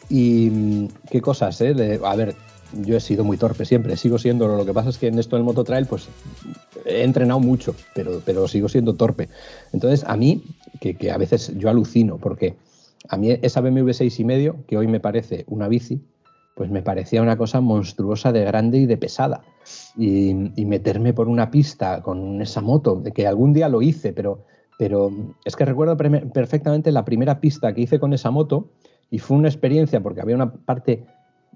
Y 0.08 0.88
qué 1.10 1.20
cosas, 1.20 1.60
¿eh? 1.60 1.74
De, 1.74 2.00
a 2.04 2.14
ver, 2.14 2.34
yo 2.82 2.96
he 2.96 3.00
sido 3.00 3.24
muy 3.24 3.36
torpe 3.36 3.64
siempre, 3.64 3.96
sigo 3.96 4.18
siendo. 4.18 4.48
Lo 4.48 4.66
que 4.66 4.74
pasa 4.74 4.90
es 4.90 4.98
que 4.98 5.06
en 5.06 5.18
esto 5.18 5.36
del 5.36 5.44
mototrail, 5.44 5.86
pues 5.86 6.08
he 6.84 7.04
entrenado 7.04 7.40
mucho, 7.40 7.74
pero, 7.94 8.20
pero 8.24 8.46
sigo 8.48 8.68
siendo 8.68 8.94
torpe. 8.94 9.28
Entonces, 9.72 10.04
a 10.06 10.16
mí, 10.16 10.44
que, 10.80 10.94
que 10.96 11.10
a 11.10 11.16
veces 11.16 11.52
yo 11.56 11.70
alucino, 11.70 12.18
porque 12.18 12.54
a 13.08 13.16
mí 13.16 13.30
esa 13.42 13.60
BMW 13.60 13.90
6,5, 13.90 14.64
que 14.66 14.76
hoy 14.76 14.86
me 14.86 15.00
parece 15.00 15.44
una 15.48 15.68
bici, 15.68 16.02
pues 16.54 16.70
me 16.70 16.82
parecía 16.82 17.20
una 17.22 17.36
cosa 17.36 17.60
monstruosa 17.60 18.32
de 18.32 18.44
grande 18.44 18.78
y 18.78 18.86
de 18.86 18.96
pesada. 18.96 19.42
Y, 19.96 20.52
y, 20.60 20.64
meterme 20.66 21.12
por 21.12 21.28
una 21.28 21.50
pista 21.50 22.02
con 22.02 22.40
esa 22.42 22.60
moto, 22.60 23.02
que 23.14 23.26
algún 23.26 23.52
día 23.52 23.68
lo 23.68 23.82
hice, 23.82 24.12
pero, 24.12 24.44
pero 24.78 25.10
es 25.44 25.56
que 25.56 25.64
recuerdo 25.64 25.96
perfectamente 25.96 26.92
la 26.92 27.04
primera 27.04 27.40
pista 27.40 27.72
que 27.72 27.82
hice 27.82 27.98
con 27.98 28.12
esa 28.12 28.30
moto 28.30 28.68
y 29.10 29.18
fue 29.18 29.36
una 29.36 29.48
experiencia 29.48 30.02
porque 30.02 30.20
había 30.20 30.34
una 30.34 30.52
parte 30.52 31.04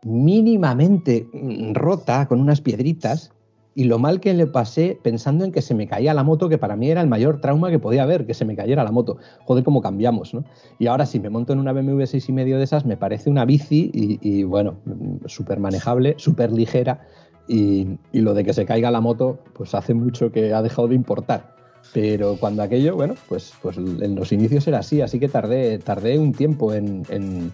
mínimamente 0.05 1.27
rota 1.73 2.27
con 2.29 2.41
unas 2.41 2.61
piedritas 2.61 3.33
y 3.79 3.85
lo 3.85 4.01
mal 4.01 4.19
que 4.19 4.35
le 4.35 4.49
pasé 4.49 4.99
pensando 5.01 5.45
en 5.45 5.53
que 5.53 5.63
se 5.63 5.73
me 5.73 5.87
caía 5.87 6.13
la 6.13 6.25
moto, 6.25 6.49
que 6.49 6.59
para 6.59 6.75
mí 6.75 6.91
era 6.91 7.01
el 7.01 7.07
mayor 7.07 7.41
trauma 7.41 7.71
que 7.71 7.79
podía 7.79 8.03
haber, 8.03 8.27
que 8.27 8.35
se 8.35 8.45
me 8.45 8.57
cayera 8.57 8.83
la 8.83 8.91
moto. 8.91 9.19
Joder, 9.45 9.63
cómo 9.63 9.81
cambiamos, 9.81 10.35
¿no? 10.35 10.43
Y 10.81 10.89
ahora 10.89 11.07
si 11.07 11.21
me 11.21 11.31
monto 11.31 11.53
en 11.53 11.61
una 11.61 11.73
BMW 11.73 12.05
6 12.05 12.29
y 12.29 12.33
medio 12.33 12.59
de 12.59 12.65
esas, 12.65 12.85
me 12.85 12.97
parece 12.97 13.31
una 13.31 13.45
bici 13.45 13.89
y, 13.95 14.43
bueno, 14.43 14.79
súper 15.27 15.61
manejable, 15.61 16.17
súper 16.19 16.51
ligera 16.51 17.07
y, 17.47 17.87
y, 18.11 18.21
lo 18.21 18.35
de 18.35 18.43
que 18.43 18.53
se 18.53 18.67
caiga 18.67 18.91
la 18.91 19.01
moto, 19.01 19.39
pues 19.53 19.73
hace 19.77 19.95
mucho 19.95 20.33
que 20.33 20.53
ha 20.53 20.61
dejado 20.61 20.89
de 20.89 20.97
importar. 20.97 21.55
Pero 21.95 22.37
cuando 22.41 22.65
aquello, 22.65 22.97
bueno, 22.97 23.15
pues, 23.29 23.53
pues 23.63 23.77
en 23.77 24.17
los 24.17 24.33
inicios 24.33 24.67
era 24.67 24.81
así, 24.81 25.03
así 25.03 25.21
que 25.21 25.29
tardé, 25.29 25.79
tardé 25.79 26.19
un 26.19 26.33
tiempo 26.33 26.75
en, 26.75 27.05
en, 27.11 27.53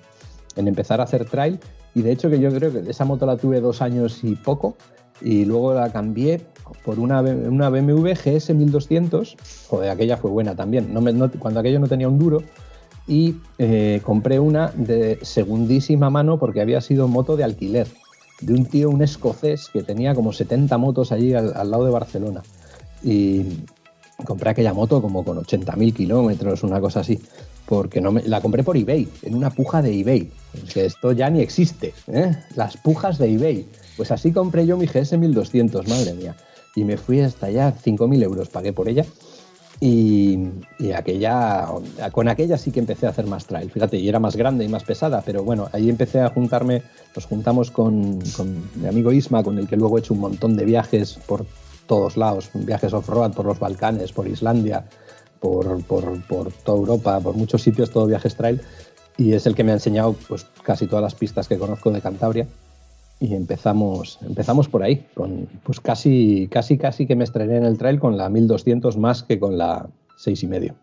en 0.57 0.69
empezar 0.69 1.03
a 1.03 1.05
hacer 1.05 1.27
trail 1.27 1.61
y 1.95 2.01
de 2.01 2.13
hecho 2.13 2.31
que 2.31 2.41
yo 2.41 2.51
creo 2.51 2.73
que 2.73 2.91
esa 2.91 3.05
moto 3.05 3.27
la 3.27 3.37
tuve 3.37 3.61
dos 3.61 3.83
años 3.83 4.25
y 4.25 4.37
poco 4.37 4.75
y 5.21 5.45
luego 5.45 5.75
la 5.75 5.91
cambié 5.93 6.41
por 6.85 6.99
una, 6.99 7.21
una 7.21 7.71
BMW 7.71 8.13
GS 8.13 8.55
1200. 8.55 9.37
Joder, 9.69 9.91
aquella 9.91 10.17
fue 10.17 10.31
buena 10.31 10.55
también. 10.55 10.95
Cuando 11.39 11.61
aquello 11.61 11.81
no 11.81 11.89
tenía 11.89 12.09
un 12.09 12.19
duro. 12.19 12.43
Y 13.07 13.37
eh, 13.59 14.01
compré 14.03 14.41
una 14.41 14.73
de 14.75 15.19
segundísima 15.21 16.09
mano 16.09 16.39
porque 16.39 16.63
había 16.63 16.81
sido 16.81 17.07
moto 17.07 17.37
de 17.37 17.45
alquiler. 17.45 17.87
De 18.41 18.55
un 18.55 18.65
tío, 18.67 18.91
un 18.91 19.03
escocés, 19.03 19.69
que 19.73 19.83
tenía 19.83 20.15
como 20.15 20.33
70 20.33 20.77
motos 20.79 21.13
allí 21.13 21.35
al, 21.35 21.53
al 21.55 21.71
lado 21.71 21.85
de 21.85 21.91
Barcelona. 21.91 22.43
Y 23.03 23.45
compré 24.25 24.51
aquella 24.51 24.73
moto 24.73 25.03
como 25.03 25.25
con 25.25 25.39
80.000 25.39 25.95
kilómetros, 25.95 26.63
una 26.63 26.81
cosa 26.81 27.01
así. 27.01 27.21
Porque 27.67 28.01
no 28.01 28.13
me, 28.13 28.23
la 28.23 28.41
compré 28.41 28.63
por 28.63 28.77
eBay, 28.77 29.09
en 29.23 29.35
una 29.35 29.51
puja 29.51 29.83
de 29.83 29.99
eBay. 30.01 30.31
Que 30.73 30.87
esto 30.87 31.13
ya 31.13 31.31
ni 31.31 31.41
existe. 31.41 31.95
¿eh? 32.09 32.37
Las 32.57 32.77
pujas 32.77 33.19
de 33.19 33.33
eBay. 33.33 33.67
Pues 33.97 34.11
así 34.11 34.33
compré 34.33 34.67
yo 34.67 34.77
mi 34.77 34.87
GS 34.87 35.17
1200, 35.19 35.89
madre 35.89 36.15
mía. 36.15 36.37
Y 36.75 36.85
me 36.85 36.97
fui 36.97 37.21
hasta 37.21 37.47
allá, 37.47 37.73
5.000 37.73 38.23
euros 38.23 38.49
pagué 38.49 38.73
por 38.73 38.89
ella. 38.89 39.05
Y, 39.81 40.39
aquella, 40.97 41.67
con 42.13 42.29
aquella 42.29 42.57
sí 42.57 42.71
que 42.71 42.81
empecé 42.81 43.07
a 43.07 43.11
hacer 43.11 43.27
más 43.27 43.47
trail, 43.47 43.71
fíjate, 43.71 43.99
y 43.99 44.09
era 44.09 44.19
más 44.19 44.37
grande 44.37 44.65
y 44.65 44.69
más 44.69 44.85
pesada, 44.85 45.23
pero 45.27 45.43
bueno, 45.43 45.69
ahí 45.73 45.91
empecé 45.91 46.21
a 46.21 46.31
juntarme, 46.31 46.83
nos 47.15 47.27
juntamos 47.27 47.71
con, 47.71 48.19
mi 48.77 48.87
amigo 48.87 49.13
Isma, 49.13 49.43
con 49.43 49.59
el 49.59 49.69
que 49.69 49.77
luego 49.77 49.99
he 49.99 50.01
hecho 50.01 50.15
un 50.15 50.21
montón 50.21 50.57
de 50.57 50.65
viajes 50.65 51.19
por 51.27 51.45
todos 51.87 52.17
lados, 52.17 52.51
viajes 52.55 52.93
off-road 52.95 53.33
por 53.33 53.47
los 53.47 53.59
Balcanes, 53.59 54.13
por 54.13 54.29
Islandia, 54.29 54.87
por, 55.41 55.85
por, 55.85 56.23
por, 56.23 56.53
toda 56.53 56.79
Europa, 56.79 57.21
por 57.21 57.35
muchos 57.35 57.61
sitios, 57.61 57.91
todo 57.91 58.07
viajes 58.07 58.37
trail, 58.37 58.63
y 59.19 59.35
es 59.35 59.45
el 59.47 59.55
que 59.55 59.65
me 59.65 59.73
ha 59.73 59.75
enseñado 59.75 60.15
pues, 60.29 60.47
casi 60.63 60.87
todas 60.87 61.03
las 61.03 61.15
pistas 61.15 61.49
que 61.49 61.59
conozco 61.59 61.91
de 61.91 62.01
Cantabria 62.01 62.47
y 63.25 63.35
empezamos, 63.35 64.19
empezamos 64.23 64.69
por 64.69 64.83
ahí, 64.83 65.05
con, 65.15 65.49
pues 65.63 65.81
casi, 65.81 66.49
casi, 66.51 66.79
casi 66.79 67.07
que 67.07 67.17
me 67.17 67.25
estrené 67.25 67.57
en 67.57 67.65
el 67.65 67.79
trail 67.79 67.99
con 67.99 68.17
la 68.17 68.29
1200 68.29 68.97
más 68.97 69.23
que 69.23 69.39
con 69.39 69.57
la 69.57 69.87
6,5. 70.19 70.75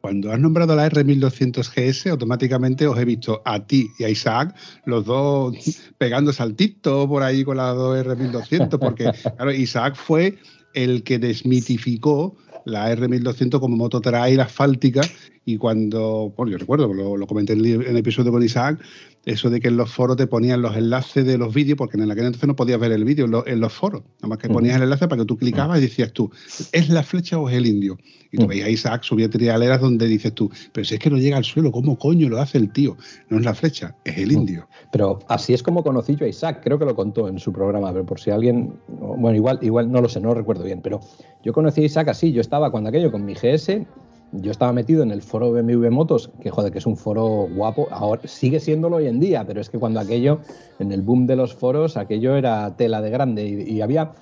Cuando 0.00 0.30
has 0.32 0.38
nombrado 0.38 0.76
la 0.76 0.88
R1200 0.88 1.68
GS, 1.74 2.10
automáticamente 2.10 2.86
os 2.86 2.96
he 2.98 3.04
visto 3.04 3.42
a 3.44 3.66
ti 3.66 3.88
y 3.98 4.04
a 4.04 4.08
Isaac, 4.08 4.54
los 4.84 5.04
dos 5.04 5.54
pegando 5.98 6.32
saltito 6.32 7.08
por 7.08 7.22
ahí 7.22 7.42
con 7.44 7.56
la 7.56 7.74
2R1200, 7.74 8.78
porque 8.78 9.10
claro, 9.36 9.52
Isaac 9.52 9.96
fue 9.96 10.38
el 10.74 11.02
que 11.02 11.18
desmitificó 11.18 12.36
la 12.64 12.94
R1200 12.94 13.58
como 13.58 13.76
moto 13.76 14.00
trail 14.00 14.40
asfáltica 14.40 15.00
y 15.48 15.56
cuando, 15.56 16.34
bueno, 16.36 16.52
yo 16.52 16.58
recuerdo, 16.58 16.92
lo, 16.92 17.16
lo 17.16 17.26
comenté 17.26 17.54
en 17.54 17.60
el, 17.60 17.66
en 17.66 17.86
el, 17.88 17.96
episodio 17.96 18.30
con 18.30 18.42
Isaac, 18.42 18.78
eso 19.24 19.48
de 19.48 19.60
que 19.60 19.68
en 19.68 19.78
los 19.78 19.90
foros 19.90 20.18
te 20.18 20.26
ponían 20.26 20.60
los 20.60 20.76
enlaces 20.76 21.24
de 21.24 21.38
los 21.38 21.54
vídeos, 21.54 21.78
porque 21.78 21.96
en 21.96 22.10
aquel 22.10 22.26
entonces 22.26 22.46
no 22.46 22.54
podías 22.54 22.78
ver 22.78 22.92
el 22.92 23.02
vídeo 23.02 23.24
en, 23.24 23.30
lo, 23.30 23.46
en, 23.46 23.58
los 23.58 23.72
foros, 23.72 24.02
nada 24.16 24.28
más 24.28 24.38
que 24.38 24.50
ponías 24.50 24.76
el 24.76 24.82
enlace 24.82 25.08
para 25.08 25.22
que 25.22 25.26
tú 25.26 25.38
clicabas 25.38 25.78
y 25.78 25.80
decías 25.80 26.12
tú, 26.12 26.30
¿es 26.72 26.90
la 26.90 27.02
flecha 27.02 27.38
o 27.38 27.48
es 27.48 27.56
el 27.56 27.64
indio? 27.64 27.96
Y 28.30 28.36
tú 28.36 28.46
veías 28.46 28.66
a 28.66 28.70
Isaac 28.70 29.04
subir 29.04 29.30
trialeras 29.30 29.80
donde 29.80 30.06
dices 30.06 30.34
tú, 30.34 30.50
pero 30.74 30.84
si 30.84 30.96
es 30.96 31.00
que 31.00 31.08
no 31.08 31.16
llega 31.16 31.38
al 31.38 31.44
suelo, 31.44 31.72
¿cómo 31.72 31.98
coño 31.98 32.28
lo 32.28 32.42
hace 32.42 32.58
el 32.58 32.70
tío? 32.70 32.98
No 33.30 33.38
es 33.38 33.44
la 33.46 33.54
flecha, 33.54 33.96
es 34.04 34.18
el 34.18 34.32
indio. 34.32 34.68
Pero 34.92 35.20
así 35.28 35.54
es 35.54 35.62
como 35.62 35.82
conocí 35.82 36.14
yo 36.14 36.26
a 36.26 36.28
Isaac, 36.28 36.60
creo 36.62 36.78
que 36.78 36.84
lo 36.84 36.94
contó 36.94 37.26
en 37.26 37.38
su 37.38 37.54
programa, 37.54 37.90
pero 37.90 38.04
por 38.04 38.20
si 38.20 38.30
alguien, 38.30 38.74
bueno, 38.86 39.34
igual, 39.34 39.58
igual 39.62 39.90
no 39.90 40.02
lo 40.02 40.10
sé, 40.10 40.20
no 40.20 40.28
lo 40.28 40.34
recuerdo 40.34 40.64
bien, 40.64 40.82
pero 40.82 41.00
yo 41.42 41.54
conocí 41.54 41.80
a 41.80 41.84
Isaac 41.86 42.08
así, 42.08 42.32
yo 42.32 42.42
estaba 42.42 42.70
cuando 42.70 42.90
aquello 42.90 43.10
con 43.10 43.24
mi 43.24 43.32
GS 43.32 43.86
yo 44.32 44.50
estaba 44.50 44.72
metido 44.72 45.02
en 45.02 45.10
el 45.10 45.22
foro 45.22 45.52
BMW 45.52 45.90
Motos, 45.90 46.30
que 46.40 46.50
joder, 46.50 46.72
que 46.72 46.78
es 46.78 46.86
un 46.86 46.96
foro 46.96 47.48
guapo, 47.50 47.88
ahora 47.90 48.22
sigue 48.24 48.60
siéndolo 48.60 48.96
hoy 48.96 49.06
en 49.06 49.20
día, 49.20 49.44
pero 49.46 49.60
es 49.60 49.70
que 49.70 49.78
cuando 49.78 50.00
aquello, 50.00 50.40
en 50.78 50.92
el 50.92 51.02
boom 51.02 51.26
de 51.26 51.36
los 51.36 51.54
foros, 51.54 51.96
aquello 51.96 52.36
era 52.36 52.76
tela 52.76 53.00
de 53.00 53.10
grande 53.10 53.46
y, 53.46 53.80
había, 53.80 54.12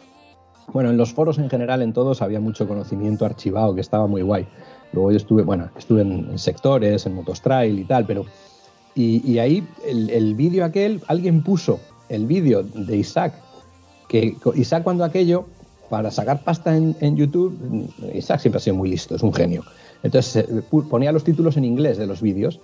bueno, 0.72 0.90
en 0.90 0.96
los 0.96 1.12
foros 1.12 1.38
en 1.38 1.50
general, 1.50 1.82
en 1.82 1.92
todos, 1.92 2.22
había 2.22 2.40
mucho 2.40 2.68
conocimiento 2.68 3.24
archivado, 3.24 3.74
que 3.74 3.80
estaba 3.80 4.06
muy 4.06 4.22
guay. 4.22 4.46
Luego 4.92 5.10
yo 5.10 5.16
estuve, 5.16 5.42
bueno, 5.42 5.70
estuve 5.76 6.02
en, 6.02 6.38
sectores, 6.38 7.06
en 7.06 7.14
Motostrail 7.14 7.78
y 7.78 7.84
tal, 7.84 8.06
pero... 8.06 8.24
Y, 8.94 9.30
y 9.30 9.38
ahí 9.40 9.66
el, 9.86 10.08
el 10.08 10.34
vídeo 10.34 10.64
aquel, 10.64 11.02
alguien 11.08 11.42
puso 11.42 11.78
el 12.08 12.26
vídeo 12.26 12.62
de 12.62 12.96
Isaac, 12.96 13.34
que 14.08 14.36
Isaac 14.54 14.84
cuando 14.84 15.04
aquello, 15.04 15.46
para 15.90 16.10
sacar 16.10 16.42
pasta 16.42 16.76
en, 16.76 16.96
en 17.00 17.16
YouTube, 17.16 17.54
Isaac 18.14 18.40
siempre 18.40 18.56
ha 18.56 18.60
sido 18.60 18.76
muy 18.76 18.88
listo, 18.88 19.16
es 19.16 19.22
un 19.22 19.34
genio. 19.34 19.64
Entonces 20.06 20.46
ponía 20.88 21.10
los 21.10 21.24
títulos 21.24 21.56
en 21.56 21.64
inglés 21.64 21.98
de 21.98 22.06
los 22.06 22.22
vídeos. 22.22 22.60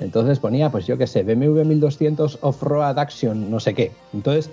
Entonces 0.00 0.38
ponía, 0.38 0.70
pues 0.70 0.86
yo 0.86 0.96
qué 0.96 1.06
sé, 1.06 1.22
BMW 1.22 1.64
1200 1.64 2.38
Off-Road 2.40 2.98
Action, 2.98 3.50
no 3.50 3.60
sé 3.60 3.74
qué. 3.74 3.90
Entonces 4.12 4.50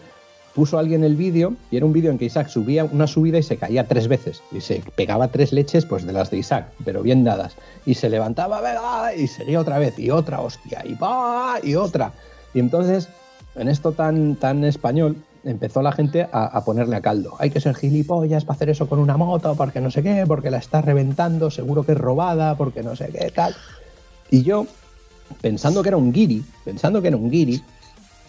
puso 0.56 0.78
alguien 0.78 1.04
el 1.04 1.16
vídeo 1.16 1.54
y 1.70 1.78
era 1.78 1.86
un 1.86 1.94
vídeo 1.94 2.12
en 2.12 2.18
que 2.18 2.26
Isaac 2.26 2.48
subía 2.48 2.84
una 2.84 3.08
subida 3.08 3.38
y 3.38 3.44
se 3.44 3.58
caía 3.58 3.88
tres 3.88 4.08
veces. 4.08 4.42
Y 4.52 4.62
se 4.62 4.84
pegaba 4.96 5.28
tres 5.28 5.54
leches, 5.54 5.86
pues 5.86 6.06
de 6.06 6.14
las 6.14 6.32
de 6.32 6.40
Isaac, 6.40 6.72
pero 6.84 7.04
bien 7.04 7.24
dadas. 7.24 7.56
Y 7.86 7.94
se 7.94 8.10
levantaba, 8.10 9.14
y 9.14 9.28
seguía 9.28 9.60
otra 9.60 9.78
vez, 9.78 9.98
y 10.00 10.10
otra 10.10 10.42
hostia, 10.42 10.84
y 10.84 10.96
va, 10.96 11.60
y 11.64 11.76
otra. 11.76 12.12
Y 12.54 12.60
entonces, 12.60 13.08
en 13.56 13.68
esto 13.68 13.92
tan, 13.92 14.36
tan 14.36 14.64
español, 14.64 15.16
empezó 15.44 15.82
la 15.82 15.92
gente 15.92 16.28
a, 16.32 16.64
ponerle 16.64 16.96
a 16.96 17.02
caldo. 17.02 17.36
Hay 17.40 17.50
que 17.50 17.60
ser 17.60 17.76
gilipollas 17.76 18.46
para 18.46 18.56
hacer 18.56 18.70
eso 18.70 18.88
con 18.88 19.00
una 19.00 19.18
moto, 19.18 19.56
porque 19.56 19.82
no 19.82 19.92
sé 19.92 20.04
qué, 20.04 20.26
porque 20.28 20.52
la 20.52 20.58
está 20.58 20.82
reventando, 20.82 21.50
seguro 21.50 21.84
que 21.84 21.94
es 21.94 21.98
robada, 21.98 22.56
porque 22.56 22.84
no 22.84 22.96
sé 22.96 23.10
qué, 23.10 23.32
tal. 23.32 23.56
Y 24.30 24.44
yo, 24.44 24.68
pensando 25.42 25.82
que 25.82 25.90
era 25.90 25.98
un 25.98 26.12
guiri, 26.12 26.44
pensando 26.64 27.02
que 27.02 27.08
era 27.08 27.18
un 27.18 27.30
guiri, 27.30 27.62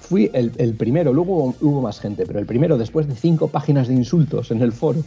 fui 0.01 0.31
el, 0.33 0.53
el 0.59 0.75
primero, 0.75 1.13
luego 1.13 1.35
hubo, 1.35 1.55
hubo, 1.61 1.83
más 1.83 2.01
gente, 2.01 2.25
pero 2.27 2.39
el 2.39 2.47
primero, 2.47 2.77
después 2.77 3.07
de 3.07 3.15
cinco 3.15 3.49
páginas 3.49 3.89
de 3.89 3.95
insultos 3.95 4.51
en 4.51 4.63
el 4.63 4.73
foro, 4.73 5.03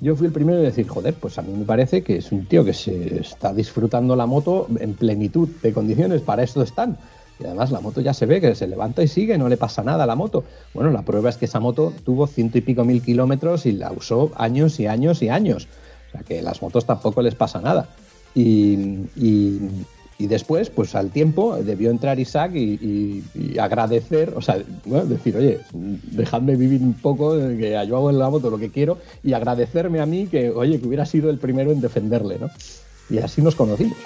yo 0.00 0.16
fui 0.16 0.26
el 0.26 0.32
primero 0.32 0.58
en 0.58 0.64
decir, 0.64 0.88
joder, 0.88 1.14
pues 1.14 1.38
a 1.38 1.42
mí 1.42 1.52
me 1.52 1.64
parece 1.64 2.02
que 2.02 2.16
es 2.16 2.32
un 2.32 2.46
tío 2.46 2.64
que 2.64 2.72
se 2.74 3.20
está 3.20 3.52
disfrutando 3.52 4.16
la 4.16 4.26
moto 4.26 4.66
en 4.80 4.94
plenitud 4.94 5.48
de 5.62 5.72
condiciones, 5.72 6.22
para 6.22 6.42
esto 6.42 6.62
están. 6.62 6.98
Y 7.42 7.46
además 7.46 7.70
la 7.72 7.80
moto 7.80 8.00
ya 8.00 8.14
se 8.14 8.26
ve 8.26 8.40
que 8.40 8.54
se 8.54 8.66
levanta 8.66 9.02
y 9.02 9.08
sigue, 9.08 9.36
no 9.36 9.48
le 9.48 9.56
pasa 9.56 9.82
nada 9.82 10.04
a 10.04 10.06
la 10.06 10.14
moto. 10.14 10.44
Bueno, 10.74 10.90
la 10.90 11.02
prueba 11.02 11.28
es 11.30 11.36
que 11.36 11.46
esa 11.46 11.60
moto 11.60 11.92
tuvo 12.04 12.26
ciento 12.26 12.58
y 12.58 12.60
pico 12.60 12.84
mil 12.84 13.02
kilómetros 13.02 13.66
y 13.66 13.72
la 13.72 13.90
usó 13.92 14.30
años 14.36 14.78
y 14.78 14.86
años 14.86 15.22
y 15.22 15.28
años. 15.28 15.66
sea 16.12 16.22
que 16.22 16.40
las 16.42 16.62
motos 16.62 16.86
tampoco 16.86 17.20
les 17.22 17.34
pasa 17.34 17.60
nada. 17.60 17.88
Y, 18.34 19.08
y, 19.16 20.26
después, 20.26 20.70
pues 20.70 20.94
al 20.94 21.10
tiempo, 21.10 21.56
debió 21.56 21.90
entrar 21.90 22.20
Isaac 22.20 22.52
y, 22.54 23.24
agradecer, 23.58 24.32
o 24.36 24.40
sea, 24.40 24.56
decir, 24.84 25.36
oye, 25.36 25.58
dejadme 25.72 26.54
vivir 26.54 26.80
un 26.80 26.94
poco, 26.94 27.36
que 27.36 27.72
yo 27.88 27.96
hago 27.96 28.08
en 28.08 28.20
la 28.20 28.30
moto 28.30 28.48
lo 28.48 28.56
que 28.56 28.70
quiero, 28.70 28.98
y 29.24 29.32
agradecerme 29.32 30.00
a 30.00 30.06
mí 30.06 30.28
que, 30.28 30.50
oye, 30.50 30.80
que 30.80 30.86
hubiera 30.86 31.06
sido 31.06 31.28
el 31.28 31.38
primero 31.38 31.72
en 31.72 31.80
defenderle, 31.80 32.38
¿no? 32.38 32.50
Y 33.10 33.18
así 33.18 33.42
nos 33.42 33.56
conocimos. 33.56 33.98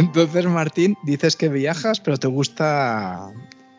Entonces, 0.00 0.46
Martín, 0.46 0.96
dices 1.02 1.36
que 1.36 1.50
viajas, 1.50 2.00
pero 2.00 2.16
te 2.16 2.26
gusta 2.26 3.30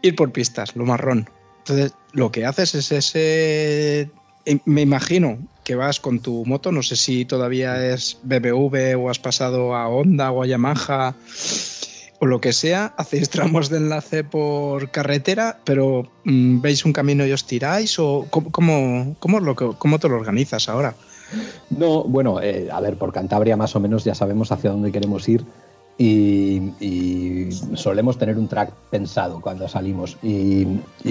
ir 0.03 0.15
por 0.15 0.31
pistas, 0.31 0.75
lo 0.75 0.85
marrón. 0.85 1.27
Entonces, 1.59 1.93
lo 2.13 2.31
que 2.31 2.45
haces 2.45 2.75
es 2.75 2.91
ese. 2.91 4.11
Eh, 4.45 4.59
me 4.65 4.81
imagino 4.81 5.39
que 5.63 5.73
vas 5.73 5.99
con 5.99 6.19
tu 6.19 6.45
moto, 6.45 6.71
no 6.71 6.83
sé 6.83 6.95
si 6.95 7.25
todavía 7.25 7.91
es 7.91 8.19
BBV 8.21 8.99
o 8.99 9.09
has 9.09 9.17
pasado 9.17 9.75
a 9.75 9.87
Honda 9.87 10.31
o 10.31 10.43
a 10.43 10.47
Yamaha 10.47 11.15
o 12.19 12.27
lo 12.27 12.39
que 12.39 12.53
sea, 12.53 12.93
hacéis 12.97 13.31
tramos 13.31 13.69
de 13.69 13.77
enlace 13.77 14.23
por 14.23 14.91
carretera, 14.91 15.59
pero 15.63 16.07
mm, 16.23 16.61
veis 16.61 16.85
un 16.85 16.93
camino 16.93 17.25
y 17.25 17.31
os 17.31 17.45
tiráis 17.45 17.97
o 17.97 18.27
cómo, 18.29 19.15
cómo, 19.17 19.39
lo, 19.39 19.55
cómo 19.55 19.97
te 19.97 20.07
lo 20.07 20.17
organizas 20.17 20.69
ahora. 20.69 20.93
No, 21.71 22.03
bueno, 22.03 22.39
eh, 22.39 22.69
a 22.71 22.79
ver, 22.79 22.95
por 22.97 23.11
Cantabria 23.11 23.57
más 23.57 23.75
o 23.75 23.79
menos 23.79 24.03
ya 24.03 24.13
sabemos 24.13 24.51
hacia 24.51 24.69
dónde 24.69 24.91
queremos 24.91 25.27
ir 25.27 25.43
y, 26.01 27.49
solemos 27.75 28.17
tener 28.17 28.37
un 28.37 28.47
track 28.47 28.73
pensado 28.89 29.39
cuando 29.41 29.67
salimos. 29.67 30.17
Y, 30.23 30.65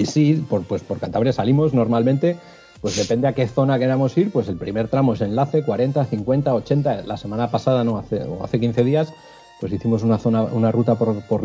sí, 0.05 0.43
por, 0.49 0.63
pues 0.63 0.81
por 0.83 0.99
Cantabria 0.99 1.33
salimos 1.33 1.73
normalmente, 1.73 2.37
pues 2.81 2.97
depende 2.97 3.27
a 3.27 3.33
qué 3.33 3.47
zona 3.47 3.79
queramos 3.79 4.17
ir, 4.17 4.31
pues 4.31 4.47
el 4.49 4.57
primer 4.57 4.87
tramo 4.87 5.13
es 5.13 5.21
enlace, 5.21 5.63
40, 5.63 6.05
50, 6.05 6.53
80. 6.53 7.03
La 7.03 7.17
semana 7.17 7.49
pasada, 7.49 7.83
no, 7.83 7.97
hace, 7.97 8.23
o 8.23 8.43
hace 8.43 8.59
15 8.59 8.83
días, 8.83 9.13
pues 9.59 9.71
hicimos 9.71 10.03
una, 10.03 10.17
zona, 10.17 10.43
una 10.43 10.71
ruta 10.71 10.95
por, 10.95 11.21
por 11.23 11.41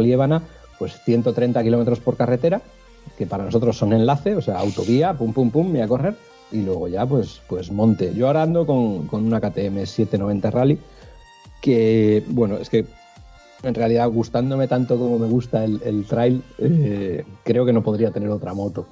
pues 0.78 1.00
130 1.04 1.62
kilómetros 1.62 2.00
por 2.00 2.16
carretera, 2.16 2.61
que 3.16 3.26
para 3.26 3.44
nosotros 3.44 3.76
son 3.76 3.92
enlace, 3.92 4.35
o 4.35 4.42
sea, 4.42 4.59
autovía, 4.59 5.14
pum, 5.14 5.32
pum, 5.32 5.50
pum, 5.50 5.70
me 5.70 5.82
a 5.82 5.88
correr, 5.88 6.16
y 6.50 6.62
luego 6.62 6.88
ya, 6.88 7.06
pues, 7.06 7.40
pues 7.48 7.70
monte. 7.70 8.12
Yo 8.14 8.26
ahora 8.26 8.42
ando 8.42 8.66
con, 8.66 9.06
con 9.06 9.24
una 9.24 9.40
KTM 9.40 9.87
790 9.87 10.50
Rally, 10.50 10.78
que, 11.61 12.24
bueno, 12.28 12.56
es 12.56 12.68
que 12.68 12.85
en 13.62 13.75
realidad 13.75 14.09
gustándome 14.11 14.69
tanto 14.69 14.99
como 14.99 15.19
me 15.19 15.27
gusta 15.27 15.64
el, 15.64 16.05
trail, 16.09 16.42
eh, 16.59 17.25
creo 17.45 17.64
que 17.64 17.73
no 17.73 17.83
podría 17.83 18.11
tener 18.11 18.29
otra 18.31 18.55
moto. 18.55 18.87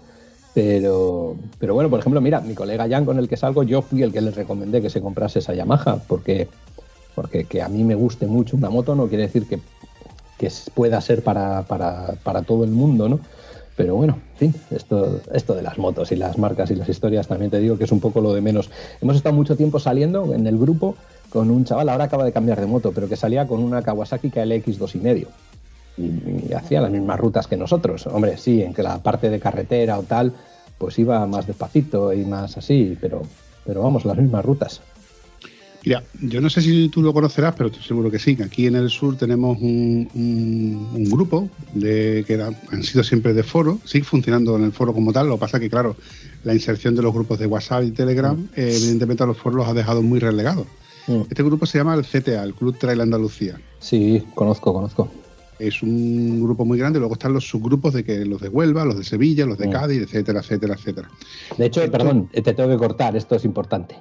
Pero, 0.54 1.36
pero 1.58 1.74
bueno, 1.74 1.90
por 1.90 1.98
ejemplo, 1.98 2.20
mira, 2.20 2.40
mi 2.40 2.54
colega 2.54 2.88
Jan 2.88 3.04
con 3.04 3.18
el 3.18 3.28
que 3.28 3.36
salgo, 3.36 3.64
yo 3.64 3.82
fui 3.82 4.02
el 4.02 4.12
que 4.12 4.20
les 4.20 4.36
recomendé 4.36 4.80
que 4.80 4.88
se 4.88 5.00
comprase 5.00 5.40
esa 5.40 5.52
Yamaha, 5.52 5.98
porque, 6.06 6.48
porque 7.14 7.44
que 7.44 7.60
a 7.60 7.68
mí 7.68 7.82
me 7.82 7.96
guste 7.96 8.26
mucho 8.26 8.56
una 8.56 8.70
moto 8.70 8.94
no 8.94 9.08
quiere 9.08 9.24
decir 9.24 9.48
que, 9.48 9.58
que 10.38 10.50
pueda 10.72 11.00
ser 11.00 11.24
para, 11.24 11.64
para, 11.64 12.14
para, 12.22 12.42
todo 12.42 12.62
el 12.62 12.70
mundo, 12.70 13.08
¿no? 13.08 13.18
Pero 13.76 13.96
bueno, 13.96 14.20
en 14.34 14.52
fin, 14.52 14.54
esto, 14.70 15.20
esto 15.32 15.54
de 15.54 15.62
las 15.62 15.78
motos 15.78 16.12
y 16.12 16.16
las 16.16 16.38
marcas 16.38 16.70
y 16.70 16.76
las 16.76 16.88
historias 16.88 17.26
también 17.26 17.50
te 17.50 17.58
digo 17.58 17.76
que 17.76 17.84
es 17.84 17.92
un 17.92 17.98
poco 17.98 18.20
lo 18.20 18.32
de 18.32 18.40
menos. 18.40 18.70
Hemos 19.00 19.16
estado 19.16 19.34
mucho 19.34 19.56
tiempo 19.56 19.80
saliendo 19.80 20.32
en 20.32 20.46
el 20.46 20.56
grupo 20.56 20.94
con 21.34 21.50
un 21.50 21.64
chaval, 21.64 21.88
ahora 21.88 22.04
acaba 22.04 22.24
de 22.24 22.30
cambiar 22.30 22.60
de 22.60 22.66
moto, 22.66 22.92
pero 22.94 23.08
que 23.08 23.16
salía 23.16 23.48
con 23.48 23.58
una 23.58 23.82
Kawasaki 23.82 24.30
KLX 24.30 24.78
2,5 24.78 25.26
y, 25.96 26.48
y 26.48 26.52
hacía 26.52 26.80
las 26.80 26.92
mismas 26.92 27.18
rutas 27.18 27.48
que 27.48 27.56
nosotros. 27.56 28.06
Hombre, 28.06 28.38
sí, 28.38 28.62
en 28.62 28.72
que 28.72 28.84
la 28.84 29.02
parte 29.02 29.30
de 29.30 29.40
carretera 29.40 29.98
o 29.98 30.04
tal, 30.04 30.32
pues 30.78 30.96
iba 31.00 31.26
más 31.26 31.48
despacito 31.48 32.12
y 32.12 32.24
más 32.24 32.56
así, 32.56 32.96
pero, 33.00 33.22
pero 33.66 33.82
vamos, 33.82 34.04
las 34.04 34.16
mismas 34.16 34.44
rutas. 34.44 34.80
Mira, 35.84 36.04
yo 36.22 36.40
no 36.40 36.48
sé 36.48 36.62
si 36.62 36.88
tú 36.88 37.02
lo 37.02 37.12
conocerás, 37.12 37.56
pero 37.56 37.68
estoy 37.68 37.82
seguro 37.82 38.12
que 38.12 38.20
sí. 38.20 38.38
Aquí 38.40 38.68
en 38.68 38.76
el 38.76 38.88
sur 38.88 39.16
tenemos 39.16 39.58
un, 39.60 41.08
grupo 41.10 41.50
de, 41.74 42.22
que 42.28 42.40
han 42.40 42.82
sido 42.84 43.02
siempre 43.02 43.34
de 43.34 43.42
foro, 43.42 43.80
sigue 43.84 44.04
funcionando 44.04 44.56
en 44.56 44.62
el 44.62 44.72
foro 44.72 44.94
como 44.94 45.12
tal. 45.12 45.26
Lo 45.26 45.34
que 45.34 45.40
pasa 45.40 45.58
que, 45.58 45.68
claro, 45.68 45.96
la 46.44 46.54
inserción 46.54 46.94
de 46.94 47.02
los 47.02 47.12
grupos 47.12 47.40
de 47.40 47.46
WhatsApp 47.46 47.82
y 47.82 47.90
Telegram, 47.90 48.36
mm. 48.36 48.48
eh, 48.54 48.76
evidentemente 48.76 49.24
a 49.24 49.26
los 49.26 49.36
foros 49.36 49.56
los 49.56 49.68
ha 49.68 49.74
dejado 49.74 50.00
muy 50.00 50.20
relegados. 50.20 50.68
Mm. 51.06 51.22
Este 51.28 51.42
grupo 51.42 51.66
se 51.66 51.78
llama 51.78 51.94
el 51.94 52.04
CTA, 52.04 52.42
el 52.42 52.54
Club 52.54 52.76
Trail 52.78 53.00
Andalucía. 53.00 53.60
Sí, 53.78 54.24
conozco, 54.34 54.72
conozco. 54.72 55.08
Es 55.58 55.82
un 55.82 56.42
grupo 56.42 56.64
muy 56.64 56.78
grande, 56.78 56.98
luego 56.98 57.14
están 57.14 57.32
los 57.32 57.48
subgrupos 57.48 57.94
de 57.94 58.04
que 58.04 58.24
los 58.24 58.40
de 58.40 58.48
Huelva, 58.48 58.84
los 58.84 58.98
de 58.98 59.04
Sevilla, 59.04 59.46
los 59.46 59.58
de 59.58 59.68
mm. 59.68 59.70
Cádiz, 59.70 60.02
etcétera, 60.02 60.40
etcétera, 60.40 60.74
etcétera. 60.74 61.08
De 61.56 61.66
hecho, 61.66 61.88
perdón, 61.90 62.28
te 62.28 62.42
tengo 62.42 62.68
que 62.68 62.76
cortar, 62.76 63.16
esto 63.16 63.36
es 63.36 63.44
importante. 63.44 63.96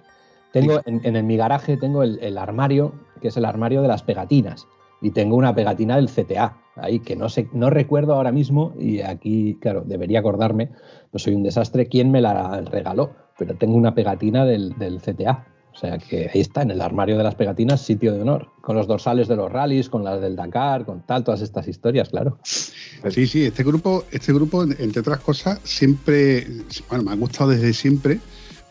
Tengo 0.51 0.81
en, 0.85 1.27
mi 1.27 1.35
garaje 1.35 1.77
tengo 1.77 2.03
el, 2.03 2.37
armario, 2.37 2.93
que 3.21 3.29
es 3.29 3.37
el 3.37 3.45
armario 3.45 3.81
de 3.81 3.87
las 3.87 4.03
pegatinas, 4.03 4.67
y 5.01 5.09
tengo 5.09 5.35
una 5.35 5.55
pegatina 5.55 5.95
del 5.95 6.09
CTA, 6.09 6.57
ahí 6.75 6.99
que 6.99 7.15
no 7.15 7.27
sé, 7.27 7.49
no 7.53 7.71
recuerdo 7.71 8.13
ahora 8.13 8.31
mismo, 8.31 8.73
y 8.79 9.01
aquí, 9.01 9.57
claro, 9.59 9.83
debería 9.83 10.19
acordarme, 10.19 10.69
no 11.11 11.17
soy 11.17 11.33
un 11.33 11.41
desastre, 11.41 11.87
quién 11.87 12.11
me 12.11 12.21
la 12.21 12.61
regaló, 12.61 13.11
pero 13.37 13.55
tengo 13.55 13.75
una 13.75 13.95
pegatina 13.95 14.45
del, 14.45 14.77
del 14.77 15.01
CTA. 15.01 15.47
O 15.73 15.77
sea 15.77 15.97
que 15.97 16.29
ahí 16.33 16.39
está, 16.39 16.61
en 16.61 16.71
el 16.71 16.81
armario 16.81 17.17
de 17.17 17.23
las 17.23 17.35
pegatinas, 17.35 17.81
sitio 17.81 18.13
de 18.13 18.21
honor. 18.21 18.49
Con 18.61 18.75
los 18.75 18.87
dorsales 18.87 19.27
de 19.27 19.35
los 19.35 19.51
rallies, 19.51 19.89
con 19.89 20.03
las 20.03 20.21
del 20.21 20.35
Dakar, 20.35 20.85
con 20.85 21.01
tal, 21.05 21.23
todas 21.23 21.41
estas 21.41 21.67
historias, 21.67 22.09
claro. 22.09 22.37
Sí, 22.43 23.27
sí, 23.27 23.45
este 23.45 23.63
grupo, 23.63 24.05
este 24.11 24.31
grupo, 24.33 24.63
entre 24.63 25.01
otras 25.01 25.19
cosas, 25.19 25.59
siempre, 25.63 26.47
bueno, 26.89 27.03
me 27.03 27.11
ha 27.11 27.15
gustado 27.15 27.49
desde 27.49 27.73
siempre, 27.73 28.19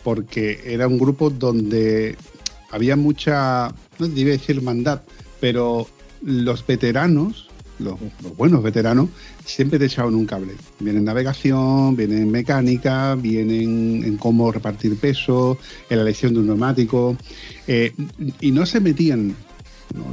porque 0.04 0.60
era 0.64 0.86
un 0.86 0.98
grupo 0.98 1.28
donde 1.28 2.16
había 2.70 2.96
mucha, 2.96 3.68
no 3.98 4.08
debe 4.08 4.32
decir 4.32 4.56
hermandad, 4.56 5.02
pero 5.40 5.86
los 6.22 6.64
veteranos 6.64 7.48
los, 7.82 7.98
buenos 8.36 8.62
veteranos, 8.62 9.08
siempre 9.44 9.78
te 9.78 9.86
echaban 9.86 10.14
un 10.14 10.26
cable. 10.26 10.54
Vienen 10.78 11.00
en 11.00 11.04
navegación, 11.04 11.96
vienen 11.96 12.22
en 12.22 12.30
mecánica, 12.30 13.14
vienen 13.14 14.04
en 14.04 14.16
cómo 14.16 14.50
repartir 14.50 14.96
peso, 14.96 15.58
en 15.90 15.96
la 15.98 16.02
elección 16.02 16.34
de 16.34 16.40
un 16.40 16.46
neumático, 16.46 17.16
eh, 17.66 17.92
y 18.40 18.50
no 18.50 18.66
se 18.66 18.80
metían 18.80 19.34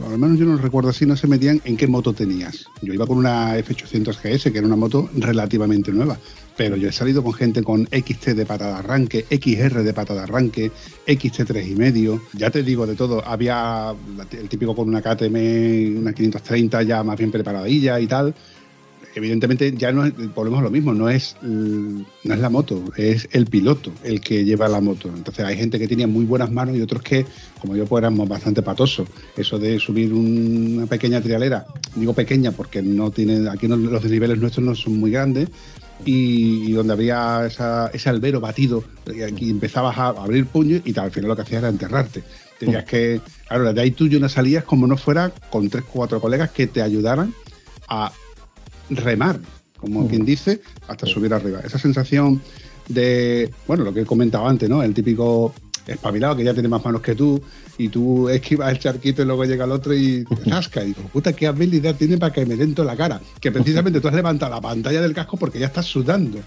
al 0.10 0.18
menos 0.18 0.38
yo 0.38 0.46
no 0.46 0.58
recuerdo 0.58 0.90
así, 0.90 1.06
no 1.06 1.16
se 1.16 1.28
metían 1.28 1.62
en 1.64 1.78
qué 1.78 1.88
moto 1.88 2.14
tenías. 2.14 2.66
Yo 2.82 2.94
iba 2.94 3.08
con 3.08 3.18
una 3.18 3.58
F800 3.58 4.18
GS, 4.22 4.52
que 4.52 4.58
era 4.58 4.68
una 4.68 4.76
moto 4.76 5.10
relativamente 5.16 5.92
nueva, 5.92 6.20
pero 6.60 6.76
yo 6.76 6.90
he 6.90 6.92
salido 6.92 7.24
con 7.24 7.32
gente 7.32 7.64
con 7.64 7.86
XT 7.86 8.32
de 8.32 8.46
pata 8.46 8.68
de 8.68 8.74
arranque, 8.74 9.26
XR 9.30 9.82
de 9.82 9.94
pata 9.94 10.14
de 10.14 10.20
arranque, 10.20 10.70
XT3 11.08 11.72
y 11.72 11.76
medio, 11.76 12.22
ya 12.34 12.50
te 12.50 12.64
digo 12.64 12.86
de 12.86 12.96
todo, 12.96 13.26
había 13.26 13.96
el 14.30 14.50
típico 14.50 14.76
con 14.76 14.90
una 14.90 15.02
KTM, 15.02 16.00
una 16.02 16.12
530 16.12 16.84
ya 16.84 17.02
más 17.02 17.18
bien 17.18 17.32
preparadilla 17.32 17.98
y 18.02 18.08
tal, 18.08 18.36
evidentemente 19.16 19.74
ya 19.78 19.94
no 19.94 20.04
es, 20.04 20.14
volvemos 20.36 20.62
lo 20.62 20.70
mismo, 20.70 20.94
no 20.94 21.10
es, 21.10 21.38
no 21.42 22.04
es 22.34 22.40
la 22.42 22.50
moto, 22.50 22.84
es 22.98 23.30
el 23.32 23.46
piloto 23.46 23.94
el 24.04 24.20
que 24.20 24.44
lleva 24.44 24.68
la 24.68 24.82
moto. 24.82 25.08
Entonces 25.16 25.46
hay 25.46 25.56
gente 25.56 25.80
que 25.80 25.88
tiene 25.88 26.08
muy 26.08 26.26
buenas 26.26 26.52
manos 26.52 26.76
y 26.76 26.82
otros 26.82 27.02
que, 27.02 27.26
como 27.62 27.78
yo, 27.78 27.86
pues 27.86 28.02
éramos 28.02 28.28
bastante 28.28 28.62
patosos. 28.62 29.08
Eso 29.38 29.58
de 29.58 29.80
subir 29.80 30.12
una 30.14 30.88
pequeña 30.88 31.22
trialera, 31.22 31.66
digo 31.96 32.12
pequeña 32.12 32.52
porque 32.52 32.82
no 32.82 33.12
tiene, 33.12 33.50
aquí 33.50 33.70
los 33.70 34.04
desniveles 34.04 34.40
nuestros 34.40 34.66
no 34.66 34.76
son 34.76 35.00
muy 35.00 35.12
grandes, 35.12 35.48
y, 36.06 36.72
donde 36.72 36.94
había 36.94 37.46
ese 37.94 38.10
albero 38.10 38.40
batido, 38.40 38.84
y 39.14 39.22
aquí 39.22 39.50
empezabas 39.50 39.98
a 39.98 40.10
abrir 40.10 40.46
puño 40.46 40.82
y 40.84 40.98
al 40.98 41.12
final 41.12 41.30
lo 41.30 41.36
que 41.36 41.42
hacías 41.42 41.60
era 41.60 41.70
enterrarte. 41.70 42.24
Tenías 42.58 42.84
que, 42.86 43.22
claro, 43.48 43.74
de 43.74 43.82
ahí 43.82 43.92
tú 43.92 44.06
y 44.06 44.20
no 44.20 44.28
salías 44.28 44.64
como 44.66 44.86
no 44.86 44.98
fuera 44.98 45.32
con 45.50 45.70
tres 45.70 45.86
o 45.88 45.92
cuatro 45.92 46.20
colegas 46.20 46.52
que 46.52 46.68
te 46.68 46.82
ayudaran 46.82 47.34
a 47.88 48.12
remar, 48.90 49.40
como 49.78 50.08
quien 50.08 50.26
dice, 50.26 50.62
hasta 50.88 51.06
subir 51.06 51.34
arriba. 51.34 51.62
Esa 51.64 51.80
sensación 51.80 52.42
de, 52.90 53.50
bueno, 53.66 53.86
lo 53.86 53.94
que 53.94 54.02
he 54.02 54.06
comentado 54.06 54.48
antes, 54.48 54.70
¿no? 54.70 54.84
El 54.84 54.94
típico 54.94 55.54
espabilado 55.94 56.36
que 56.36 56.44
ya 56.44 56.54
tiene 56.54 56.70
más 56.70 56.84
manos 56.84 57.02
que 57.02 57.16
tú 57.16 57.42
y 57.78 57.90
tú 57.90 58.30
esquivas 58.30 58.72
el 58.72 58.80
charquito 58.80 59.22
y 59.22 59.26
luego 59.26 59.46
llega 59.46 59.66
el 59.66 59.72
otro 59.72 59.94
y 59.94 60.24
rasca. 60.46 60.84
Y 60.84 60.88
digo, 60.88 61.04
puta, 61.12 61.34
qué 61.34 61.48
habilidad 61.48 61.96
tiene 61.96 62.18
para 62.18 62.34
que 62.34 62.46
me 62.46 62.56
dentro 62.56 62.84
la 62.84 62.96
cara. 62.96 63.22
Que 63.40 63.52
precisamente 63.52 64.02
tú 64.02 64.08
has 64.08 64.14
levantado 64.14 64.54
la 64.54 64.62
pantalla 64.62 65.02
del 65.02 65.14
casco 65.14 65.38
porque 65.38 65.60
ya 65.60 65.68
estás 65.68 65.86
sudando. 65.86 66.40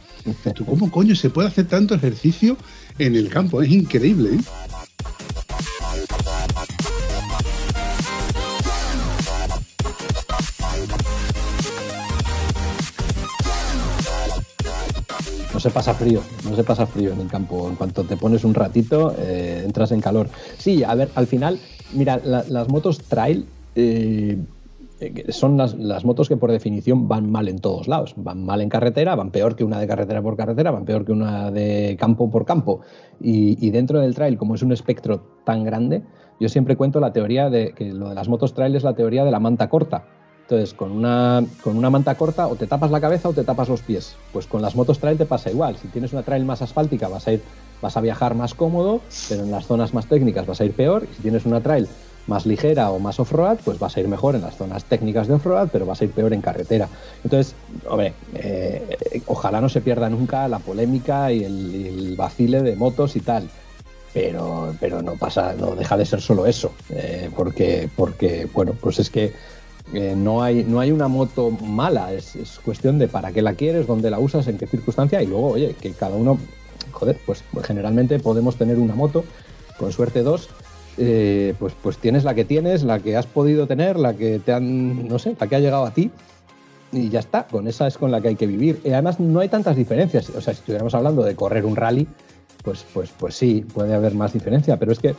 ¿Tú 0.55 0.65
cómo 0.65 0.91
coño 0.91 1.15
se 1.15 1.31
puede 1.31 1.49
hacer 1.49 1.67
tanto 1.67 1.95
ejercicio 1.95 2.57
en 2.99 3.17
el 3.17 3.29
campo? 3.29 3.63
Es 3.63 3.71
increíble, 3.71 4.37
¿eh? 4.37 4.41
Se 15.63 15.71
pasa 15.71 15.95
frío, 15.95 16.21
no 16.49 16.57
se 16.57 16.65
pasa 16.65 16.87
frío 16.87 17.13
en 17.13 17.21
el 17.21 17.29
campo. 17.29 17.69
En 17.69 17.77
cuanto 17.77 18.05
te 18.05 18.17
pones 18.17 18.45
un 18.45 18.53
ratito, 18.53 19.15
eh, 19.19 19.63
entras 19.65 19.93
en 19.93 20.01
calor. 20.01 20.29
Sí, 20.59 20.83
a 20.83 20.95
ver, 20.95 21.09
al 21.15 21.27
final, 21.27 21.59
mira, 21.95 22.21
las 22.25 22.69
motos 22.69 22.99
trail, 22.99 23.47
eh, 23.77 24.39
eh, 25.01 25.33
son 25.33 25.57
las, 25.57 26.05
motos 26.05 26.29
que 26.29 26.37
por 26.37 26.51
definición 26.51 27.09
van 27.09 27.31
mal 27.31 27.49
en 27.49 27.61
todos 27.61 27.87
lados. 27.87 28.15
Van 28.17 28.45
mal 28.45 28.61
en 28.61 28.69
carretera, 28.69 29.15
van 29.15 29.31
peor 29.31 29.55
que 29.55 29.65
una 29.65 29.79
de 29.79 29.87
carretera 29.87 30.21
por 30.21 30.37
carretera, 30.37 30.73
van 30.73 30.85
peor 30.85 31.05
que 31.05 31.13
una 31.13 31.51
de 31.51 31.97
campo 31.99 32.29
por 32.31 32.45
campo. 32.45 32.81
Y 33.21 33.71
dentro 33.71 34.01
del 34.01 34.17
trail, 34.17 34.37
como 34.37 34.57
es 34.57 34.63
un 34.63 34.73
espectro 34.73 35.23
tan 35.45 35.63
grande, 35.63 36.03
yo 36.41 36.49
siempre 36.49 36.77
cuento 36.77 36.99
la 36.99 37.13
teoría 37.13 37.51
de 37.51 37.73
que 37.73 37.93
lo 37.93 38.09
de 38.09 38.17
las 38.17 38.29
motos 38.29 38.53
trail 38.53 38.75
es 38.75 38.83
la 38.83 38.95
teoría 38.95 39.25
de 39.25 39.31
la 39.31 39.39
manta 39.39 39.69
corta. 39.69 40.07
Entonces, 40.53 40.75
con 40.75 40.93
una, 40.93 41.43
con 41.63 41.79
una 41.79 41.89
manta 41.89 42.15
corta 42.15 42.47
o 42.47 42.57
te 42.57 42.67
tapas 42.67 42.91
la 42.91 43.01
cabeza 43.01 43.31
o 43.31 43.33
te 43.33 43.43
tapas 43.43 43.71
los 43.71 43.81
pies. 43.81 44.17
Pues 44.35 44.47
con 44.47 44.61
las 44.61 44.77
motos 44.77 44.99
trail 44.99 45.17
te 45.17 45.25
pasa 45.25 45.51
igual. 45.51 45.79
Si 45.81 45.89
tienes 45.89 46.13
una 46.13 46.25
trail 46.25 46.45
más 46.45 46.61
asfáltica 46.61 47.09
vas 47.09 47.27
a 47.27 47.33
ir, 47.33 47.43
vas 47.81 47.97
a 47.97 48.03
viajar 48.03 48.35
más 48.35 48.53
cómodo, 48.53 49.01
pero 49.31 49.45
en 49.45 49.51
las 49.51 49.67
zonas 49.67 49.95
más 49.95 50.05
técnicas 50.05 50.47
vas 50.47 50.61
a 50.61 50.67
ir 50.67 50.75
peor. 50.75 51.09
Y 51.11 51.15
si 51.15 51.23
tienes 51.23 51.47
una 51.47 51.63
trail 51.63 51.89
más 52.27 52.45
ligera 52.45 52.91
o 52.91 52.99
más 52.99 53.19
off-road, 53.19 53.61
pues 53.65 53.79
vas 53.79 53.97
a 53.97 54.01
ir 54.01 54.09
mejor 54.09 54.35
en 54.35 54.43
las 54.43 54.59
zonas 54.59 54.85
técnicas 54.85 55.27
de 55.27 55.33
off-road, 55.33 55.71
pero 55.73 55.87
vas 55.87 56.03
a 56.03 56.05
ir 56.05 56.11
peor 56.11 56.35
en 56.35 56.43
carretera. 56.43 56.87
Entonces, 57.25 57.55
hombre, 57.89 58.13
eh, 58.35 59.23
ojalá 59.29 59.63
no 59.63 59.71
se 59.71 59.81
pierda 59.81 60.11
nunca 60.11 60.47
la 60.49 60.59
polémica 60.59 61.33
y 61.33 61.45
el, 61.45 62.15
vacile 62.15 62.61
de 62.61 62.77
motos 62.77 63.17
y 63.17 63.21
tal. 63.21 63.49
Pero, 64.13 64.75
pero 64.79 65.01
no 65.01 65.15
pasa, 65.15 65.55
no 65.59 65.75
deja 65.75 65.97
de 65.97 66.05
ser 66.05 66.21
solo 66.21 66.45
eso. 66.45 66.73
Eh, 66.91 67.31
porque, 67.35 67.89
porque, 67.97 68.47
bueno, 68.53 68.75
pues 68.79 68.99
es 68.99 69.09
que 69.09 69.33
eh, 69.93 70.15
no, 70.17 70.43
hay, 70.43 70.65
no 70.65 70.81
hay 70.81 70.91
una 70.91 71.09
moto 71.09 71.51
mala, 71.51 72.13
es, 72.13 72.37
es, 72.37 72.59
cuestión 72.61 72.99
de 72.99 73.09
para 73.09 73.33
qué 73.33 73.43
la 73.43 73.55
quieres, 73.55 73.87
dónde 73.87 74.11
la 74.11 74.19
usas, 74.19 74.47
en 74.49 74.59
qué 74.59 74.67
circunstancia, 74.67 75.23
y 75.23 75.27
luego, 75.27 75.49
oye, 75.51 75.75
que 75.81 75.93
cada 75.93 76.17
uno, 76.17 76.39
joder, 76.93 77.19
pues 77.27 77.45
generalmente 77.65 78.19
podemos 78.19 78.57
tener 78.57 78.79
una 78.79 78.95
moto, 78.95 79.25
con 79.79 79.93
suerte 79.93 80.23
dos, 80.23 80.49
eh, 80.99 81.55
pues, 81.59 81.73
pues 81.83 81.99
tienes 81.99 82.25
la 82.25 82.35
que 82.35 82.45
tienes, 82.45 82.83
la 82.83 82.99
que 82.99 83.17
has 83.17 83.27
podido 83.27 83.67
tener, 83.67 83.99
la 83.99 84.15
que 84.15 84.39
te 84.39 84.53
han, 84.53 85.09
no 85.09 85.19
sé, 85.19 85.37
la 85.39 85.47
que 85.47 85.57
ha 85.57 85.61
llegado 85.61 85.85
a 85.85 85.93
ti. 85.93 86.11
Y 86.93 87.09
ya 87.09 87.21
está, 87.21 87.47
con 87.47 87.67
esa 87.69 87.87
es 87.87 87.97
con 87.97 88.11
la 88.11 88.21
que 88.21 88.29
hay 88.29 88.37
que 88.37 88.47
vivir. 88.47 88.81
Y 88.85 88.91
además 88.91 89.19
no 89.19 89.41
hay 89.41 89.49
tantas 89.49 89.77
diferencias. 89.77 90.29
O 90.31 90.41
sea, 90.43 90.53
si 90.53 90.61
estuviéramos 90.61 90.95
hablando 90.95 91.23
de 91.23 91.35
correr 91.35 91.65
un 91.65 91.75
rally, 91.75 92.07
pues, 92.63 92.85
pues, 92.93 93.11
pues 93.19 93.35
sí, 93.35 93.65
puede 93.73 93.95
haber 93.95 94.15
más 94.15 94.35
diferencia. 94.35 94.77
Pero 94.77 94.93
es 94.93 94.99
que 94.99 95.15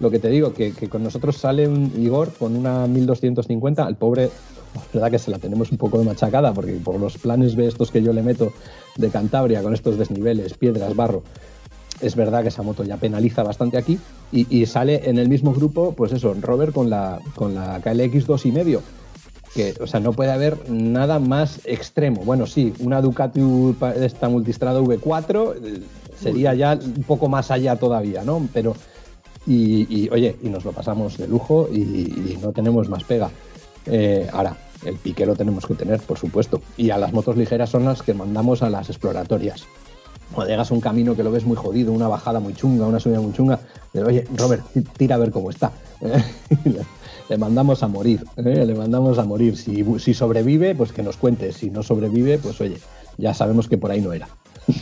lo 0.00 0.10
que 0.10 0.18
te 0.18 0.28
digo, 0.28 0.54
que, 0.54 0.72
que 0.72 0.88
con 0.88 1.02
nosotros 1.02 1.36
sale 1.36 1.66
un 1.66 1.92
Igor 1.96 2.32
con 2.38 2.56
una 2.56 2.86
1250, 2.86 3.86
el 3.88 3.96
pobre, 3.96 4.30
la 4.74 4.82
verdad 4.92 5.10
que 5.10 5.18
se 5.18 5.30
la 5.30 5.38
tenemos 5.38 5.72
un 5.72 5.78
poco 5.78 5.98
de 5.98 6.04
machacada, 6.04 6.52
porque 6.52 6.72
por 6.74 6.98
los 6.98 7.18
planes 7.18 7.56
B 7.56 7.66
estos 7.66 7.90
que 7.90 8.02
yo 8.02 8.12
le 8.12 8.22
meto 8.22 8.52
de 8.96 9.08
Cantabria, 9.08 9.62
con 9.62 9.74
estos 9.74 9.98
desniveles, 9.98 10.54
piedras, 10.54 10.94
barro, 10.94 11.22
es 12.00 12.14
verdad 12.14 12.42
que 12.42 12.48
esa 12.48 12.62
moto 12.62 12.84
ya 12.84 12.96
penaliza 12.96 13.42
bastante 13.42 13.76
aquí 13.76 13.98
y, 14.30 14.66
sale 14.66 15.08
en 15.08 15.18
el 15.18 15.28
mismo 15.28 15.52
grupo, 15.52 15.92
pues 15.92 16.12
eso, 16.12 16.34
Robert 16.40 16.72
con 16.72 16.90
la, 16.90 17.18
con 17.34 17.54
la 17.54 17.80
KLX 17.80 18.26
2,5. 18.26 18.80
Que, 19.54 19.74
o 19.80 19.86
sea, 19.86 19.98
no 19.98 20.12
puede 20.12 20.30
haber 20.30 20.70
nada 20.70 21.18
más 21.18 21.60
extremo. 21.64 22.22
Bueno, 22.24 22.46
sí, 22.46 22.74
una 22.80 23.00
Ducati 23.00 23.40
esta 23.96 24.28
multistrada 24.28 24.80
V4 24.80 25.54
eh, 25.56 25.80
sería 26.20 26.52
ya 26.54 26.78
un 26.80 27.02
poco 27.04 27.28
más 27.30 27.50
allá 27.50 27.76
todavía, 27.76 28.22
¿no? 28.24 28.46
Pero, 28.52 28.76
y, 29.48 30.08
oye, 30.10 30.36
y 30.42 30.48
nos 30.48 30.64
lo 30.64 30.72
pasamos 30.72 31.16
de 31.16 31.26
lujo 31.26 31.68
y, 31.72 32.38
no 32.42 32.52
tenemos 32.52 32.88
más 32.88 33.04
pega. 33.04 33.30
Eh, 33.86 34.28
ahora, 34.32 34.56
el 34.84 34.96
pique 34.96 35.24
lo 35.24 35.34
tenemos 35.34 35.66
que 35.66 35.74
tener, 35.74 36.00
por 36.00 36.18
supuesto. 36.18 36.60
Y 36.76 36.90
a 36.90 36.98
las 36.98 37.12
motos 37.12 37.36
ligeras 37.36 37.70
son 37.70 37.84
las 37.84 38.02
que 38.02 38.14
mandamos 38.14 38.62
a 38.62 38.70
las 38.70 38.90
exploratorias 38.90 39.66
o 40.34 40.44
llegas 40.44 40.70
a 40.70 40.74
un 40.74 40.80
camino 40.80 41.16
que 41.16 41.22
lo 41.22 41.30
ves 41.32 41.44
muy 41.44 41.56
jodido, 41.56 41.92
una 41.92 42.08
bajada 42.08 42.38
muy 42.40 42.54
chunga, 42.54 42.86
una 42.86 43.00
subida 43.00 43.20
muy 43.20 43.32
chunga, 43.32 43.58
pero 43.92 44.08
oye, 44.08 44.26
Robert, 44.36 44.62
tira 44.96 45.14
a 45.16 45.18
ver 45.18 45.30
cómo 45.30 45.48
está. 45.50 45.72
le 47.28 47.38
mandamos 47.38 47.82
a 47.82 47.88
morir, 47.88 48.24
¿eh? 48.36 48.64
le 48.66 48.74
mandamos 48.74 49.18
a 49.18 49.24
morir. 49.24 49.56
Si, 49.56 49.84
si 49.98 50.14
sobrevive, 50.14 50.74
pues 50.74 50.92
que 50.92 51.02
nos 51.02 51.16
cuente. 51.16 51.52
Si 51.52 51.70
no 51.70 51.82
sobrevive, 51.82 52.38
pues 52.38 52.60
oye, 52.60 52.78
ya 53.16 53.32
sabemos 53.34 53.68
que 53.68 53.78
por 53.78 53.90
ahí 53.90 54.00
no 54.00 54.12
era. 54.12 54.28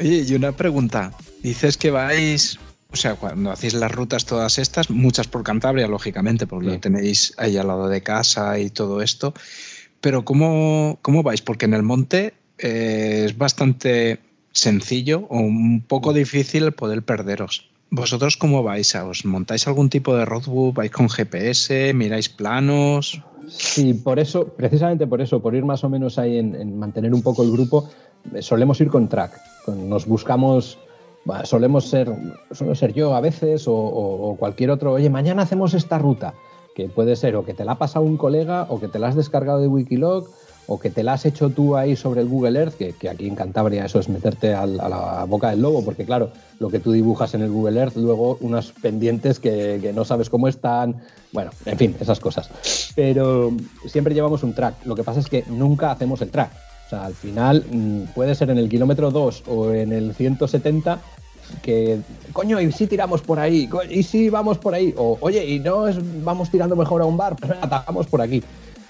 Oye, 0.00 0.24
y 0.26 0.34
una 0.34 0.52
pregunta. 0.52 1.12
Dices 1.42 1.76
que 1.76 1.90
vais, 1.90 2.58
o 2.92 2.96
sea, 2.96 3.16
cuando 3.16 3.50
hacéis 3.50 3.74
las 3.74 3.90
rutas 3.90 4.24
todas 4.26 4.58
estas, 4.58 4.90
muchas 4.90 5.26
por 5.26 5.42
Cantabria, 5.42 5.88
lógicamente, 5.88 6.46
porque 6.46 6.66
lo 6.66 6.80
tenéis 6.80 7.34
ahí 7.36 7.56
al 7.56 7.66
lado 7.66 7.88
de 7.88 8.02
casa 8.02 8.58
y 8.58 8.70
todo 8.70 9.02
esto. 9.02 9.34
Pero 10.00 10.24
¿cómo, 10.24 10.98
¿cómo 11.02 11.22
vais? 11.22 11.42
Porque 11.42 11.64
en 11.64 11.74
el 11.74 11.82
monte 11.82 12.34
eh, 12.58 13.24
es 13.26 13.36
bastante 13.36 14.20
sencillo 14.52 15.26
o 15.30 15.38
un 15.38 15.82
poco 15.82 16.12
difícil 16.12 16.72
poder 16.72 17.02
perderos. 17.02 17.70
¿Vosotros 17.90 18.36
cómo 18.36 18.62
vais? 18.62 18.94
¿Os 18.94 19.24
montáis 19.24 19.66
algún 19.66 19.90
tipo 19.90 20.16
de 20.16 20.24
roadbook? 20.24 20.76
¿Vais 20.76 20.90
con 20.90 21.08
GPS? 21.10 21.92
¿Miráis 21.92 22.28
planos? 22.28 23.20
Sí, 23.48 23.94
por 23.94 24.18
eso, 24.18 24.48
precisamente 24.48 25.06
por 25.06 25.20
eso, 25.20 25.40
por 25.40 25.54
ir 25.54 25.64
más 25.64 25.84
o 25.84 25.88
menos 25.88 26.18
ahí 26.18 26.38
en, 26.38 26.78
mantener 26.78 27.12
un 27.12 27.22
poco 27.22 27.42
el 27.42 27.52
grupo, 27.52 27.88
eh, 28.34 28.40
solemos 28.40 28.80
ir 28.80 28.88
con 28.88 29.08
track. 29.08 29.40
nos 29.66 30.06
buscamos, 30.06 30.78
solemos 31.44 31.88
ser, 31.88 32.12
suelo 32.50 32.74
ser 32.74 32.92
yo 32.92 33.14
a 33.14 33.20
veces 33.20 33.68
o, 33.68 33.74
o, 33.74 34.36
cualquier 34.36 34.70
otro, 34.70 34.92
oye, 34.92 35.10
mañana 35.10 35.42
hacemos 35.42 35.74
esta 35.74 35.98
ruta, 35.98 36.34
que 36.74 36.88
puede 36.88 37.16
ser 37.16 37.36
o 37.36 37.44
que 37.44 37.54
te 37.54 37.64
la 37.64 37.72
ha 37.72 37.78
pasado 37.78 38.04
un 38.04 38.16
colega 38.16 38.66
o 38.68 38.80
que 38.80 38.88
te 38.88 38.98
la 38.98 39.08
has 39.08 39.16
descargado 39.16 39.60
de 39.60 39.68
Wikiloc 39.68 40.28
o 40.66 40.78
que 40.78 40.90
te 40.90 41.02
la 41.02 41.14
has 41.14 41.26
hecho 41.26 41.50
tú 41.50 41.76
ahí 41.76 41.96
sobre 41.96 42.20
el 42.20 42.28
Google 42.28 42.58
Earth, 42.58 42.74
que, 42.74 43.08
aquí 43.08 43.26
en 43.26 43.34
Cantabria 43.34 43.84
eso 43.84 43.98
es 43.98 44.08
meterte 44.08 44.54
a 44.54 44.66
la 44.66 45.24
boca 45.28 45.50
del 45.50 45.60
lobo, 45.60 45.84
porque 45.84 46.04
claro, 46.04 46.30
lo 46.60 46.70
que 46.70 46.78
tú 46.78 46.92
dibujas 46.92 47.34
en 47.34 47.42
el 47.42 47.50
Google 47.50 47.80
Earth, 47.80 47.96
luego 47.96 48.38
unas 48.40 48.72
pendientes 48.72 49.40
que, 49.40 49.92
no 49.94 50.04
sabes 50.04 50.30
cómo 50.30 50.48
están, 50.48 51.02
bueno, 51.32 51.50
en 51.66 51.78
fin, 51.78 51.96
esas 52.00 52.20
cosas. 52.20 52.48
Pero 52.94 53.52
siempre 53.86 54.14
llevamos 54.14 54.42
un 54.42 54.54
track, 54.54 54.86
lo 54.86 54.94
que 54.94 55.02
pasa 55.02 55.20
es 55.20 55.28
que 55.28 55.44
nunca 55.48 55.90
hacemos 55.90 56.22
el 56.22 56.30
track. 56.30 56.52
Sea, 56.92 57.04
al 57.06 57.14
final 57.14 57.64
mm, 57.70 58.14
puede 58.14 58.34
ser 58.34 58.50
en 58.50 58.58
el 58.58 58.68
kilómetro 58.68 59.10
2 59.10 59.44
o 59.48 59.70
en 59.72 59.92
el 59.92 60.14
170 60.14 61.00
que, 61.62 62.00
coño, 62.32 62.60
y 62.60 62.72
si 62.72 62.86
tiramos 62.86 63.20
por 63.20 63.38
ahí, 63.38 63.68
y 63.90 64.02
si 64.02 64.30
vamos 64.30 64.56
por 64.58 64.74
ahí, 64.74 64.94
o 64.96 65.18
oye, 65.20 65.44
y 65.44 65.58
no 65.58 65.86
es, 65.86 65.96
vamos 66.24 66.50
tirando 66.50 66.76
mejor 66.76 67.02
a 67.02 67.04
un 67.04 67.16
bar, 67.16 67.36
atacamos 67.60 68.06
por 68.06 68.22
aquí 68.22 68.42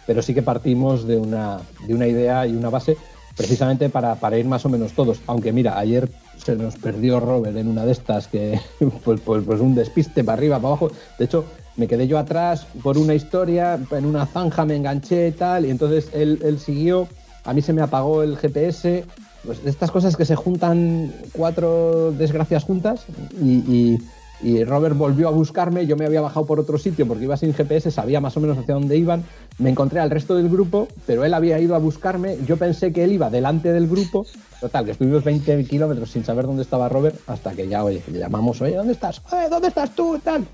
pero 0.06 0.22
sí 0.22 0.34
que 0.34 0.42
partimos 0.42 1.06
de 1.06 1.16
una, 1.16 1.60
de 1.86 1.94
una 1.94 2.06
idea 2.06 2.46
y 2.46 2.52
una 2.52 2.70
base 2.70 2.96
precisamente 3.36 3.88
para, 3.88 4.16
para, 4.16 4.38
ir 4.38 4.44
más 4.44 4.64
o 4.66 4.68
menos 4.68 4.92
todos. 4.92 5.20
Aunque 5.26 5.52
mira, 5.52 5.78
ayer 5.78 6.10
se 6.36 6.56
nos 6.56 6.76
perdió 6.76 7.20
Robert 7.20 7.56
en 7.56 7.68
una 7.68 7.86
de 7.86 7.92
estas 7.92 8.28
que 8.28 8.60
pues, 9.04 9.20
pues, 9.20 9.44
pues 9.44 9.60
un 9.60 9.74
despiste 9.74 10.24
para 10.24 10.38
arriba, 10.38 10.56
para 10.56 10.68
abajo. 10.68 10.90
De 11.18 11.24
hecho, 11.24 11.44
me 11.76 11.88
quedé 11.88 12.06
yo 12.06 12.18
atrás 12.18 12.66
por 12.82 12.98
una 12.98 13.14
historia, 13.14 13.78
en 13.90 14.04
una 14.04 14.26
zanja 14.26 14.64
me 14.64 14.76
enganché 14.76 15.28
y 15.28 15.32
tal, 15.32 15.64
y 15.64 15.70
entonces 15.70 16.10
él, 16.12 16.40
él 16.42 16.58
siguió, 16.58 17.08
a 17.44 17.52
mí 17.52 17.62
se 17.62 17.72
me 17.72 17.82
apagó 17.82 18.22
el 18.22 18.36
GPS, 18.36 19.04
pues 19.44 19.60
estas 19.64 19.90
cosas 19.90 20.16
que 20.16 20.24
se 20.24 20.36
juntan 20.36 21.12
cuatro 21.32 22.12
desgracias 22.12 22.64
juntas 22.64 23.04
y 23.40 23.98
y 24.42 24.64
Robert 24.64 24.96
volvió 24.96 25.28
a 25.28 25.30
buscarme, 25.30 25.86
yo 25.86 25.96
me 25.96 26.04
había 26.04 26.20
bajado 26.20 26.46
por 26.46 26.58
otro 26.58 26.76
sitio 26.76 27.06
porque 27.06 27.24
iba 27.24 27.36
sin 27.36 27.54
GPS, 27.54 27.90
sabía 27.90 28.20
más 28.20 28.36
o 28.36 28.40
menos 28.40 28.58
hacia 28.58 28.74
dónde 28.74 28.96
iban, 28.96 29.24
me 29.58 29.70
encontré 29.70 30.00
al 30.00 30.10
resto 30.10 30.34
del 30.34 30.48
grupo, 30.48 30.88
pero 31.06 31.24
él 31.24 31.32
había 31.32 31.60
ido 31.60 31.76
a 31.76 31.78
buscarme, 31.78 32.38
yo 32.44 32.56
pensé 32.56 32.92
que 32.92 33.04
él 33.04 33.12
iba 33.12 33.30
delante 33.30 33.72
del 33.72 33.88
grupo, 33.88 34.26
total, 34.62 34.84
que 34.84 34.92
estuvimos 34.92 35.24
20 35.24 35.64
kilómetros 35.64 36.10
sin 36.10 36.24
saber 36.24 36.46
dónde 36.46 36.62
estaba 36.62 36.88
Robert, 36.88 37.16
hasta 37.26 37.52
que 37.52 37.66
ya, 37.66 37.82
oye, 37.84 38.02
le 38.10 38.18
llamamos, 38.18 38.60
oye, 38.62 38.76
¿dónde 38.76 38.92
estás? 38.92 39.20
¿dónde 39.50 39.68
estás 39.68 39.90
tú? 39.90 40.18
Tal. 40.22 40.46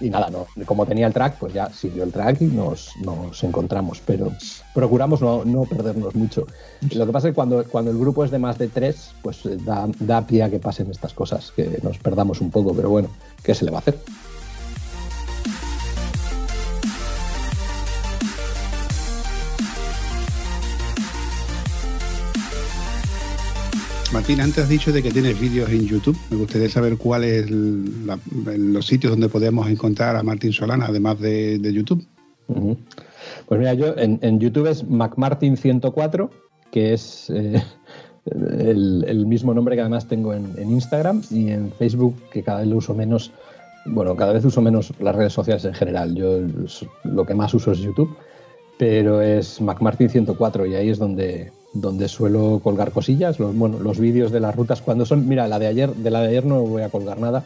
Y 0.00 0.08
nada, 0.08 0.30
no, 0.30 0.46
como 0.64 0.86
tenía 0.86 1.08
el 1.08 1.12
track, 1.12 1.38
pues 1.38 1.52
ya 1.52 1.68
siguió 1.70 2.04
el 2.04 2.12
track 2.12 2.40
y 2.42 2.46
nos, 2.46 2.92
nos 3.02 3.42
encontramos, 3.42 4.00
pero 4.06 4.32
procuramos 4.72 5.20
no, 5.20 5.44
no, 5.44 5.64
perdernos 5.64 6.14
mucho. 6.14 6.46
Lo 6.94 7.06
que 7.06 7.12
pasa 7.12 7.28
es 7.28 7.32
que 7.32 7.34
cuando, 7.34 7.64
cuando 7.64 7.90
el 7.90 7.98
grupo 7.98 8.24
es 8.24 8.30
de 8.30 8.38
más 8.38 8.56
de 8.56 8.68
tres, 8.68 9.10
pues 9.20 9.40
da, 9.64 9.88
da 9.98 10.26
pie 10.26 10.44
a 10.44 10.50
que 10.50 10.60
pasen 10.60 10.90
estas 10.90 11.12
cosas, 11.12 11.52
que 11.54 11.80
nos 11.82 11.98
perdamos 11.98 12.40
un 12.40 12.50
poco, 12.50 12.72
pero 12.72 12.88
bueno, 12.88 13.08
¿qué 13.42 13.54
se 13.54 13.64
le 13.64 13.72
va 13.72 13.78
a 13.78 13.80
hacer? 13.80 13.98
Martín, 24.16 24.40
antes 24.40 24.64
has 24.64 24.70
dicho 24.70 24.92
de 24.92 25.02
que 25.02 25.10
tienes 25.10 25.38
vídeos 25.38 25.68
en 25.68 25.86
YouTube. 25.86 26.16
Me 26.30 26.38
gustaría 26.38 26.70
saber 26.70 26.96
cuáles 26.96 27.50
los 27.50 28.86
sitios 28.86 29.10
donde 29.10 29.28
podemos 29.28 29.68
encontrar 29.68 30.16
a 30.16 30.22
Martín 30.22 30.54
Solana, 30.54 30.86
además 30.86 31.20
de, 31.20 31.60
YouTube. 31.70 32.02
Pues 32.46 33.60
mira, 33.60 33.74
yo 33.74 33.94
en, 33.98 34.40
YouTube 34.40 34.68
es 34.68 34.86
MacMartin104, 34.88 36.30
que 36.70 36.94
es 36.94 37.28
eh, 37.28 37.62
el, 38.24 39.26
mismo 39.26 39.52
nombre 39.52 39.76
que 39.76 39.82
además 39.82 40.08
tengo 40.08 40.32
en, 40.32 40.54
Instagram 40.56 41.20
y 41.30 41.50
en 41.50 41.70
Facebook, 41.72 42.16
que 42.30 42.42
cada 42.42 42.60
vez 42.60 42.68
lo 42.68 42.76
uso 42.76 42.94
menos. 42.94 43.32
Bueno, 43.84 44.16
cada 44.16 44.32
vez 44.32 44.46
uso 44.46 44.62
menos 44.62 44.94
las 44.98 45.14
redes 45.14 45.34
sociales 45.34 45.66
en 45.66 45.74
general. 45.74 46.14
Yo 46.14 46.40
lo 47.04 47.26
que 47.26 47.34
más 47.34 47.52
uso 47.52 47.70
es 47.70 47.80
YouTube, 47.80 48.16
pero 48.78 49.20
es 49.20 49.60
MacMartin104 49.60 50.70
y 50.70 50.74
ahí 50.74 50.88
es 50.88 50.98
donde, 50.98 51.52
donde 51.80 52.08
suelo 52.08 52.60
colgar 52.62 52.92
cosillas, 52.92 53.38
los, 53.38 53.54
bueno, 53.56 53.78
los 53.78 53.98
vídeos 53.98 54.32
de 54.32 54.40
las 54.40 54.54
rutas 54.54 54.82
cuando 54.82 55.06
son. 55.06 55.28
Mira, 55.28 55.48
la 55.48 55.58
de 55.58 55.66
ayer, 55.66 55.94
de 55.94 56.10
la 56.10 56.20
de 56.20 56.28
ayer 56.28 56.44
no 56.44 56.62
voy 56.62 56.82
a 56.82 56.88
colgar 56.88 57.18
nada 57.18 57.44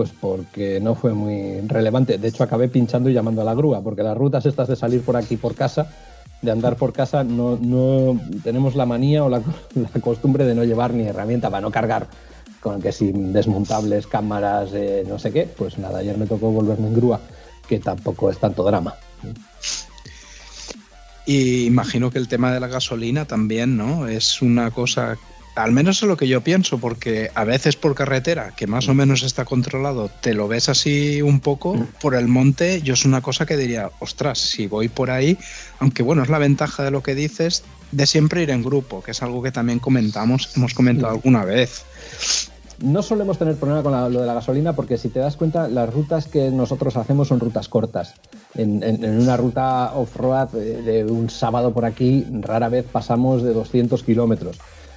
pues 0.00 0.12
porque 0.18 0.80
no 0.80 0.94
fue 0.94 1.12
muy 1.12 1.60
relevante. 1.66 2.16
De 2.16 2.28
hecho, 2.28 2.42
acabé 2.42 2.68
pinchando 2.68 3.10
y 3.10 3.12
llamando 3.12 3.42
a 3.42 3.44
la 3.44 3.54
grúa, 3.54 3.82
porque 3.82 4.02
las 4.02 4.16
rutas 4.16 4.46
estas 4.46 4.68
de 4.68 4.74
salir 4.74 5.02
por 5.02 5.14
aquí 5.14 5.36
por 5.36 5.54
casa, 5.54 5.90
de 6.40 6.50
andar 6.50 6.76
por 6.76 6.94
casa, 6.94 7.22
no, 7.22 7.58
no 7.60 8.18
tenemos 8.42 8.74
la 8.74 8.86
manía 8.86 9.24
o 9.24 9.28
la, 9.28 9.42
costumbre 10.00 10.46
de 10.46 10.54
no 10.54 10.64
llevar 10.64 10.94
ni 10.94 11.04
herramienta 11.04 11.50
para 11.50 11.60
no 11.60 11.70
cargar 11.70 12.06
con 12.60 12.80
que 12.80 12.92
sin 12.92 13.32
desmontables, 13.32 14.06
cámaras, 14.06 14.70
eh, 14.72 15.04
no 15.06 15.18
sé 15.18 15.32
qué, 15.32 15.46
pues 15.46 15.78
nada, 15.78 15.98
ayer 15.98 16.16
me 16.16 16.26
tocó 16.26 16.50
volverme 16.50 16.88
en 16.88 16.94
grúa, 16.94 17.20
que 17.68 17.78
tampoco 17.78 18.30
es 18.30 18.38
tanto 18.38 18.64
drama. 18.64 18.94
Y 21.26 21.64
imagino 21.66 22.10
que 22.10 22.18
el 22.18 22.28
tema 22.28 22.52
de 22.52 22.60
la 22.60 22.66
gasolina 22.68 23.24
también, 23.26 23.76
¿no? 23.76 24.08
Es 24.08 24.42
una 24.42 24.70
cosa, 24.70 25.18
al 25.54 25.72
menos 25.72 26.02
es 26.02 26.08
lo 26.08 26.16
que 26.16 26.26
yo 26.26 26.40
pienso, 26.40 26.78
porque 26.78 27.30
a 27.34 27.44
veces 27.44 27.76
por 27.76 27.94
carretera, 27.94 28.52
que 28.56 28.66
más 28.66 28.88
o 28.88 28.94
menos 28.94 29.22
está 29.22 29.44
controlado, 29.44 30.10
te 30.22 30.32
lo 30.34 30.48
ves 30.48 30.68
así 30.68 31.20
un 31.22 31.40
poco, 31.40 31.74
Mm. 31.74 31.86
por 32.00 32.14
el 32.14 32.26
monte, 32.26 32.80
yo 32.82 32.94
es 32.94 33.04
una 33.04 33.20
cosa 33.20 33.46
que 33.46 33.56
diría, 33.56 33.90
ostras, 34.00 34.38
si 34.38 34.66
voy 34.66 34.88
por 34.88 35.10
ahí, 35.10 35.36
aunque 35.78 36.02
bueno, 36.02 36.22
es 36.22 36.28
la 36.30 36.38
ventaja 36.38 36.82
de 36.84 36.90
lo 36.90 37.02
que 37.02 37.14
dices, 37.14 37.62
de 37.92 38.06
siempre 38.06 38.42
ir 38.42 38.50
en 38.50 38.62
grupo, 38.62 39.02
que 39.02 39.10
es 39.10 39.22
algo 39.22 39.42
que 39.42 39.52
también 39.52 39.78
comentamos, 39.80 40.50
hemos 40.56 40.74
comentado 40.74 41.12
Mm. 41.12 41.16
alguna 41.16 41.44
vez. 41.44 41.82
No 42.82 43.02
solemos 43.02 43.36
tener 43.38 43.56
problema 43.56 43.82
con 43.82 43.92
la- 43.92 44.08
lo 44.08 44.20
de 44.20 44.26
la 44.26 44.34
gasolina 44.34 44.72
porque 44.74 44.96
si 44.96 45.08
te 45.10 45.18
das 45.18 45.36
cuenta, 45.36 45.68
las 45.68 45.92
rutas 45.92 46.26
que 46.26 46.50
nosotros 46.50 46.96
hacemos 46.96 47.28
son 47.28 47.38
rutas 47.40 47.68
cortas. 47.68 48.14
En, 48.54 48.82
una 49.20 49.36
ruta 49.36 49.92
off-road 49.94 50.54
eh, 50.56 50.82
de 50.82 51.04
un 51.04 51.28
sábado 51.28 51.72
por 51.72 51.84
aquí, 51.84 52.26
rara 52.40 52.68
vez 52.68 52.86
pasamos 52.90 53.42
de 53.42 53.52
200 53.52 54.02
kilómetros. 54.02 54.56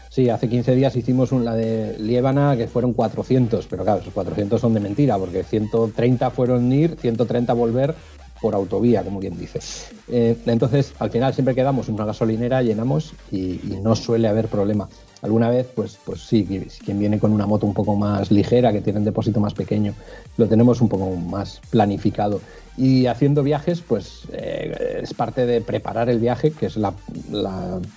Sí, 0.09 0.29
hace 0.29 0.47
15 0.47 0.75
días 0.75 0.95
hicimos 0.95 1.31
un- 1.31 1.43
la 1.43 1.55
de 1.55 1.97
Liébana 1.99 2.55
que 2.55 2.67
fueron 2.67 2.93
400, 2.93 3.67
pero 3.67 3.83
claro, 3.83 3.99
esos 3.99 4.13
400 4.13 4.61
son 4.61 4.73
de 4.73 4.79
mentira 4.79 5.17
porque 5.17 5.43
130 5.43 6.29
fueron 6.29 6.71
ir, 6.71 6.95
130 7.01 7.53
volver 7.53 7.95
por 8.41 8.55
autovía, 8.55 9.03
como 9.03 9.19
quien 9.19 9.37
dice. 9.37 9.59
Eh, 10.07 10.37
entonces, 10.45 10.93
al 10.99 11.09
final 11.11 11.33
siempre 11.33 11.55
quedamos 11.55 11.89
en 11.89 11.95
una 11.95 12.05
gasolinera, 12.05 12.61
llenamos 12.61 13.13
y 13.31 13.59
no 13.81 13.95
suele 13.95 14.27
haber 14.27 14.47
problema. 14.47 14.87
Alguna 15.23 15.49
vez, 15.49 15.67
pues, 15.73 15.97
pues 16.05 16.19
sí, 16.19 16.45
qui- 16.45 16.67
quien 16.83 16.99
viene 16.99 17.17
con 17.17 17.31
una 17.31 17.45
moto 17.45 17.65
un 17.65 17.73
poco 17.73 17.95
más 17.95 18.29
ligera, 18.29 18.73
que 18.73 18.81
tiene 18.81 18.99
un 18.99 19.05
depósito 19.05 19.39
más 19.39 19.53
pequeño, 19.53 19.93
lo 20.35 20.47
tenemos 20.47 20.81
un 20.81 20.89
poco 20.89 21.15
más 21.15 21.61
planificado. 21.69 22.41
Y 22.75 23.05
haciendo 23.05 23.41
viajes, 23.41 23.79
pues 23.79 24.23
eh, 24.33 24.99
es 25.01 25.13
parte 25.13 25.45
de 25.45 25.61
preparar 25.61 26.09
el 26.09 26.19
viaje, 26.19 26.51
que 26.51 26.65
es 26.65 26.75
la, 26.75 26.93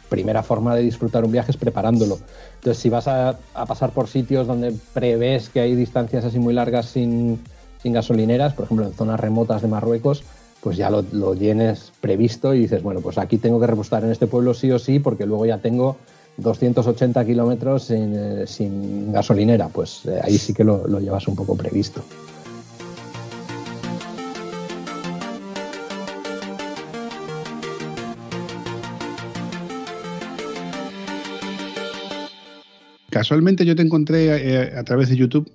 primera 0.08 0.44
forma 0.44 0.76
de 0.76 0.82
disfrutar 0.82 1.24
un 1.24 1.32
viaje, 1.32 1.50
es 1.50 1.56
preparándolo. 1.56 2.20
Entonces, 2.56 2.80
si 2.80 2.90
vas 2.90 3.08
a, 3.08 3.36
a 3.54 3.66
pasar 3.66 3.90
por 3.90 4.06
sitios 4.06 4.46
donde 4.46 4.72
prevés 4.94 5.48
que 5.48 5.58
hay 5.58 5.74
distancias 5.74 6.24
así 6.24 6.38
muy 6.38 6.54
largas 6.54 6.86
sin, 6.86 7.40
sin 7.82 7.92
gasolineras, 7.92 8.54
por 8.54 8.66
ejemplo, 8.66 8.86
en 8.86 8.92
zonas 8.92 9.18
remotas 9.18 9.62
de 9.62 9.68
Marruecos, 9.68 10.22
pues 10.60 10.76
ya 10.76 10.90
lo, 10.90 11.04
lo 11.10 11.34
llenes 11.34 11.92
previsto 12.00 12.54
y 12.54 12.60
dices, 12.60 12.84
bueno, 12.84 13.00
pues 13.00 13.18
aquí 13.18 13.38
tengo 13.38 13.58
que 13.58 13.66
repostar 13.66 14.04
en 14.04 14.12
este 14.12 14.28
pueblo 14.28 14.54
sí 14.54 14.70
o 14.70 14.78
sí, 14.78 15.00
porque 15.00 15.26
luego 15.26 15.44
ya 15.44 15.58
tengo 15.58 15.96
280 16.38 17.24
kilómetros 17.24 17.84
sin, 17.84 18.14
eh, 18.14 18.46
sin 18.46 19.12
gasolinera. 19.12 19.68
Pues 19.68 20.02
eh, 20.06 20.20
ahí 20.22 20.36
sí 20.36 20.52
que 20.52 20.64
lo, 20.64 20.86
llevas 21.00 21.26
un 21.28 21.36
poco 21.36 21.56
previsto. 21.56 22.04
Casualmente 33.10 33.64
yo 33.64 33.74
te 33.74 33.80
encontré 33.80 34.26
eh, 34.26 34.76
a 34.76 34.84
través 34.84 35.08
de 35.08 35.16
YouTube 35.16 35.50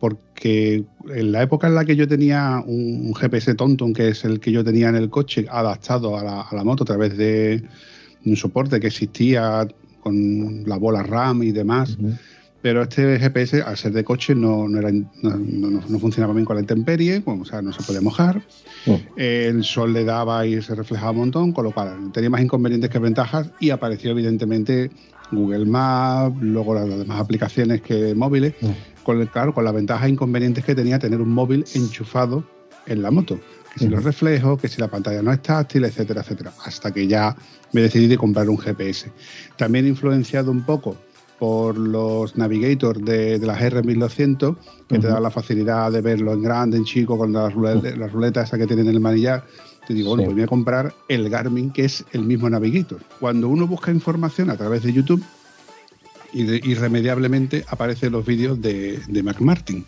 porque 0.00 0.84
en 1.08 1.32
la 1.32 1.42
época 1.42 1.68
en 1.68 1.74
la 1.76 1.84
que 1.84 1.94
yo 1.94 2.08
tenía 2.08 2.62
un, 2.66 3.06
un 3.06 3.14
GPS 3.14 3.54
Tonton, 3.54 3.92
que 3.92 4.08
es 4.08 4.24
el 4.24 4.40
que 4.40 4.50
yo 4.50 4.64
tenía 4.64 4.88
en 4.88 4.96
el 4.96 5.08
coche, 5.08 5.46
adaptado 5.48 6.16
a 6.16 6.48
la 6.50 6.64
moto 6.64 6.82
a 6.82 6.86
través 6.86 7.16
de 7.16 7.62
un 8.24 8.36
soporte 8.36 8.80
que 8.80 8.88
existía 8.88 9.66
con 10.00 10.64
la 10.66 10.76
bola 10.76 11.02
RAM 11.02 11.42
y 11.42 11.52
demás, 11.52 11.96
pero 12.60 12.82
este 12.82 13.18
GPS, 13.18 13.62
al 13.62 13.76
ser 13.76 13.92
de 13.92 14.02
coche, 14.04 14.34
no, 14.34 14.68
no, 14.68 14.78
era, 14.78 14.90
no, 14.90 15.06
no- 15.22 15.98
funcionaba 15.98 16.32
bien 16.34 16.44
con 16.44 16.56
la 16.56 16.60
intemperie, 16.60 17.20
bueno, 17.20 17.42
o 17.42 17.44
sea, 17.44 17.62
no 17.62 17.72
se 17.72 17.82
podía 17.82 18.00
mojar. 18.00 18.42
Mm. 18.86 18.92
El 19.16 19.64
sol 19.64 19.92
le 19.92 20.04
daba 20.04 20.44
y 20.46 20.60
se 20.62 20.74
reflejaba 20.74 21.12
un 21.12 21.18
montón, 21.18 21.52
con 21.52 21.64
lo 21.64 21.70
cual 21.72 22.10
tenía 22.12 22.30
más 22.30 22.40
inconvenientes 22.40 22.90
que 22.90 22.98
ventajas 22.98 23.50
y 23.60 23.70
apareció 23.70 24.10
evidentemente 24.10 24.90
Google 25.30 25.66
Maps, 25.66 26.36
luego 26.40 26.74
las 26.74 26.88
demás 26.88 27.20
aplicaciones 27.20 27.80
que 27.82 28.14
móviles, 28.14 28.54
Mm. 28.60 28.66
con 29.04 29.20
el, 29.20 29.28
claro, 29.28 29.54
con 29.54 29.64
las 29.64 29.72
ventajas 29.74 30.06
e 30.06 30.10
inconvenientes 30.10 30.64
que 30.64 30.74
tenía 30.74 30.98
tener 30.98 31.20
un 31.20 31.30
móvil 31.30 31.64
enchufado 31.74 32.44
en 32.86 33.02
la 33.02 33.10
moto. 33.10 33.38
Que 33.74 33.80
si 33.80 33.88
los 33.88 34.02
reflejos, 34.04 34.60
que 34.60 34.68
si 34.68 34.80
la 34.80 34.88
pantalla 34.88 35.22
no 35.22 35.32
es 35.32 35.42
táctil, 35.42 35.84
etcétera, 35.84 36.22
etcétera. 36.22 36.52
Hasta 36.64 36.92
que 36.92 37.06
ya 37.06 37.36
me 37.72 37.82
decidí 37.82 38.06
de 38.06 38.16
comprar 38.18 38.48
un 38.48 38.58
GPS. 38.58 39.10
También 39.56 39.86
influenciado 39.86 40.50
un 40.50 40.62
poco 40.62 40.96
por 41.38 41.78
los 41.78 42.36
Navigator 42.36 43.00
de, 43.00 43.38
de 43.38 43.46
las 43.46 43.60
R1200, 43.60 44.56
que 44.88 44.98
te 44.98 45.06
dan 45.06 45.22
la 45.22 45.30
facilidad 45.30 45.92
de 45.92 46.00
verlo 46.00 46.32
en 46.32 46.42
grande, 46.42 46.76
en 46.78 46.84
chico, 46.84 47.16
con 47.16 47.32
las 47.32 47.52
ruletas, 47.54 47.96
las 47.96 48.10
ruletas 48.12 48.48
esas 48.48 48.58
que 48.58 48.66
tienen 48.66 48.88
en 48.88 48.94
el 48.94 49.00
manillar. 49.00 49.44
Te 49.86 49.94
digo, 49.94 50.08
bueno, 50.10 50.22
Sí. 50.22 50.24
pues 50.26 50.34
voy 50.34 50.42
a 50.44 50.48
comprar 50.48 50.94
el 51.08 51.30
Garmin, 51.30 51.70
que 51.70 51.84
es 51.84 52.04
el 52.12 52.24
mismo 52.24 52.50
Navigator. 52.50 53.00
Cuando 53.20 53.48
uno 53.48 53.66
busca 53.68 53.92
información 53.92 54.50
a 54.50 54.56
través 54.56 54.82
de 54.82 54.92
YouTube, 54.92 55.22
irre- 56.34 56.60
irremediablemente 56.64 57.64
aparecen 57.68 58.12
los 58.12 58.26
vídeos 58.26 58.60
de, 58.60 58.98
de 59.06 59.22
McMartin. 59.22 59.84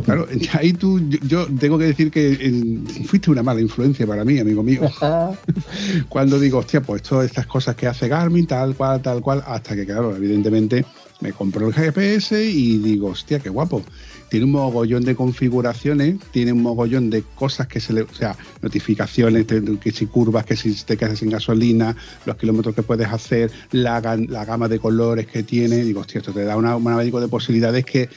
Claro, 0.00 0.26
ahí 0.54 0.72
tú, 0.72 1.00
yo, 1.26 1.46
tengo 1.58 1.78
que 1.78 1.84
decir 1.84 2.10
que 2.10 2.32
eh, 2.32 3.04
fuiste 3.04 3.30
una 3.30 3.42
mala 3.42 3.60
influencia 3.60 4.06
para 4.06 4.24
mí, 4.24 4.38
amigo 4.38 4.62
mío. 4.62 4.82
Cuando 6.08 6.38
digo, 6.40 6.58
hostia, 6.58 6.80
pues 6.82 7.02
todas 7.02 7.26
estas 7.26 7.46
cosas 7.46 7.76
que 7.76 7.86
hace 7.86 8.08
Garmin, 8.08 8.46
tal 8.46 8.74
cual, 8.74 9.02
tal 9.02 9.20
cual, 9.20 9.42
hasta 9.46 9.74
que, 9.74 9.84
claro, 9.84 10.16
evidentemente 10.16 10.84
me 11.20 11.32
compro 11.32 11.68
el 11.68 11.74
GPS 11.74 12.44
y 12.44 12.78
digo, 12.78 13.08
hostia, 13.08 13.38
qué 13.38 13.48
guapo. 13.48 13.82
Tiene 14.28 14.46
un 14.46 14.52
mogollón 14.52 15.04
de 15.04 15.14
configuraciones, 15.14 16.16
tiene 16.32 16.52
un 16.52 16.62
mogollón 16.62 17.10
de 17.10 17.22
cosas 17.34 17.68
que 17.68 17.80
se 17.80 17.92
le, 17.92 18.02
o 18.02 18.12
sea, 18.14 18.34
notificaciones, 18.62 19.46
que 19.80 19.92
si 19.92 20.06
curvas, 20.06 20.46
que 20.46 20.56
si 20.56 20.72
te 20.84 20.96
quedas 20.96 21.18
sin 21.18 21.28
gasolina, 21.28 21.94
los 22.24 22.36
kilómetros 22.36 22.74
que 22.74 22.82
puedes 22.82 23.06
hacer, 23.08 23.50
la, 23.72 24.00
la 24.00 24.44
gama 24.46 24.68
de 24.68 24.78
colores 24.78 25.26
que 25.26 25.42
tiene. 25.42 25.84
Digo, 25.84 26.00
hostia, 26.00 26.18
esto 26.20 26.32
te 26.32 26.44
da 26.44 26.56
una- 26.56 26.76
un 26.76 26.88
abanico 26.90 27.20
de 27.20 27.28
posibilidades 27.28 27.84
que 27.84 28.08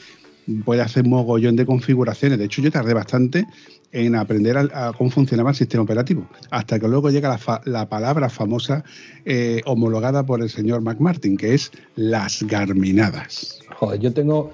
puede 0.64 0.82
hacer 0.82 1.04
mogollón 1.06 1.56
de 1.56 1.66
configuraciones. 1.66 2.38
De 2.38 2.44
hecho, 2.44 2.62
yo 2.62 2.70
tardé 2.70 2.94
bastante 2.94 3.46
en 3.92 4.14
aprender 4.14 4.56
a, 4.58 4.92
cómo 4.96 5.10
funcionaba 5.10 5.50
el 5.50 5.56
sistema 5.56 5.82
operativo, 5.82 6.26
hasta 6.50 6.78
que 6.78 6.88
luego 6.88 7.10
llega 7.10 7.38
la 7.64 7.88
palabra 7.88 8.28
famosa 8.28 8.84
eh, 9.24 9.62
homologada 9.64 10.24
por 10.26 10.42
el 10.42 10.50
señor 10.50 10.82
McMartin, 10.82 11.36
que 11.36 11.54
es 11.54 11.72
las 11.94 12.42
garminadas. 12.42 13.60
Joder, 13.78 14.00
yo 14.00 14.12
tengo 14.12 14.50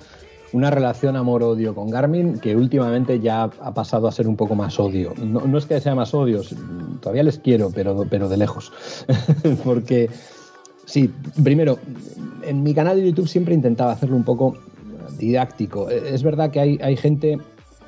una 0.52 0.70
relación 0.70 1.16
amor-odio 1.16 1.74
con 1.74 1.90
Garmin 1.90 2.38
que 2.38 2.54
últimamente 2.54 3.20
ya 3.20 3.44
ha 3.44 3.74
pasado 3.74 4.06
a 4.06 4.12
ser 4.12 4.28
un 4.28 4.36
poco 4.36 4.54
más 4.54 4.78
odio. 4.78 5.14
No, 5.18 5.40
no 5.40 5.58
es 5.58 5.66
que 5.66 5.80
sea 5.80 5.94
más 5.94 6.14
odio, 6.14 6.42
todavía 7.00 7.22
les 7.22 7.38
quiero, 7.38 7.70
pero, 7.74 8.06
pero 8.08 8.28
de 8.28 8.36
lejos. 8.36 8.72
Porque, 9.64 10.10
sí, 10.84 11.10
primero, 11.42 11.78
en 12.42 12.62
mi 12.62 12.74
canal 12.74 12.98
de 12.98 13.06
YouTube 13.06 13.28
siempre 13.28 13.54
intentaba 13.54 13.92
hacerlo 13.92 14.16
un 14.16 14.24
poco 14.24 14.58
didáctico. 15.18 15.90
Es 15.90 16.22
verdad 16.22 16.50
que 16.50 16.60
hay, 16.60 16.78
hay 16.82 16.96
gente 16.96 17.38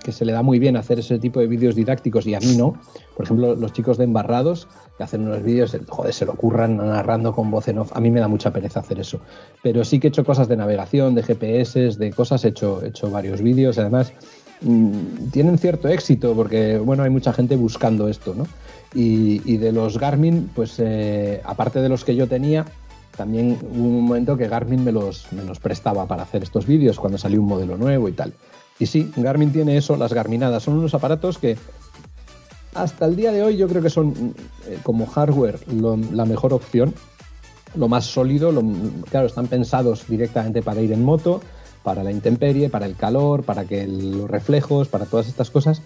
que 0.05 0.13
se 0.13 0.25
le 0.25 0.33
da 0.33 0.43
muy 0.43 0.61
bien 0.61 0.77
hacer 0.77 1.01
ese 1.01 1.19
tipo 1.19 1.41
de 1.41 1.49
vídeos 1.49 1.75
didácticos 1.75 2.27
y 2.27 2.35
a 2.35 2.41
mí 2.41 2.57
no. 2.57 2.77
Por 3.17 3.25
ejemplo, 3.25 3.57
los 3.57 3.73
chicos 3.73 3.97
de 3.97 4.05
Embarrados, 4.05 4.69
que 4.97 5.03
hacen 5.03 5.23
unos 5.23 5.43
vídeos, 5.43 5.77
joder, 5.89 6.13
se 6.13 6.27
lo 6.27 6.35
curran 6.35 6.77
narrando 6.77 7.35
con 7.35 7.51
voz 7.51 7.67
en 7.69 7.79
off. 7.79 7.91
A 7.97 8.01
mí 8.01 8.11
me 8.11 8.21
da 8.21 8.29
mucha 8.29 8.53
pereza 8.53 8.81
hacer 8.81 9.01
eso. 9.01 9.21
Pero 9.63 9.83
sí 9.83 9.99
que 9.99 10.09
he 10.09 10.11
hecho 10.11 10.25
cosas 10.25 10.47
de 10.47 10.57
navegación, 10.57 11.15
de 11.15 11.23
GPS, 11.23 11.97
de 11.97 12.13
cosas, 12.13 12.45
he 12.45 12.49
hecho, 12.49 12.85
he 12.85 12.89
hecho 12.89 13.11
varios 13.11 13.41
vídeos. 13.41 13.79
Además, 13.79 14.13
mmm, 14.61 15.31
tienen 15.33 15.59
cierto 15.59 15.89
éxito 15.89 16.35
porque, 16.35 16.79
bueno, 16.79 17.03
hay 17.03 17.11
mucha 17.11 17.33
gente 17.33 17.57
buscando 17.57 18.07
esto, 18.09 18.35
¿no? 18.35 18.47
Y, 18.95 19.41
y 19.51 19.57
de 19.57 19.73
los 19.73 19.99
Garmin, 19.99 20.51
pues 20.55 20.79
eh, 20.79 21.41
aparte 21.45 21.81
de 21.81 21.89
los 21.89 22.05
que 22.05 22.15
yo 22.15 22.29
tenía, 22.29 22.67
también 23.17 23.59
hubo 23.63 23.85
un 23.85 24.03
momento 24.07 24.37
que 24.37 24.49
Garmin 24.49 24.83
me 24.85 24.93
los, 24.93 25.33
me 25.33 25.43
los 25.45 25.59
prestaba 25.61 26.07
para 26.07 26.23
hacer 26.25 26.43
estos 26.43 26.67
vídeos 26.67 26.99
cuando 26.99 27.19
salió 27.19 27.41
un 27.41 27.47
modelo 27.49 27.77
nuevo 27.77 28.09
y 28.09 28.13
tal. 28.13 28.33
Y 28.79 28.87
sí, 28.87 29.13
Garmin 29.17 29.53
tiene 29.53 29.77
eso, 29.77 29.97
las 29.97 30.13
Garminadas. 30.13 30.63
Son 30.65 30.75
unos 30.75 30.95
aparatos 30.95 31.39
que 31.39 31.57
hasta 32.75 33.07
el 33.07 33.15
día 33.17 33.31
de 33.33 33.43
hoy 33.43 33.57
yo 33.57 33.69
creo 33.69 33.83
que 33.83 33.91
son 33.91 34.35
eh, 34.67 34.79
como 34.83 35.07
hardware 35.07 35.61
la 36.13 36.25
mejor 36.25 36.53
opción, 36.53 36.93
lo 37.77 37.89
más 37.89 38.05
sólido. 38.07 38.51
lo- 38.51 38.63
claro, 39.11 39.27
están 39.27 39.47
pensados 39.47 40.07
directamente 40.09 40.61
para 40.63 40.81
ir 40.81 40.93
en 40.93 41.05
moto, 41.05 41.41
para 41.85 42.03
la 42.03 42.11
intemperie, 42.11 42.69
para 42.71 42.87
el 42.87 42.97
calor, 42.97 43.45
para 43.45 43.65
que 43.65 43.87
los 43.87 44.29
reflejos, 44.29 44.89
para 44.89 45.05
todas 45.07 45.29
estas 45.29 45.51
cosas. 45.51 45.83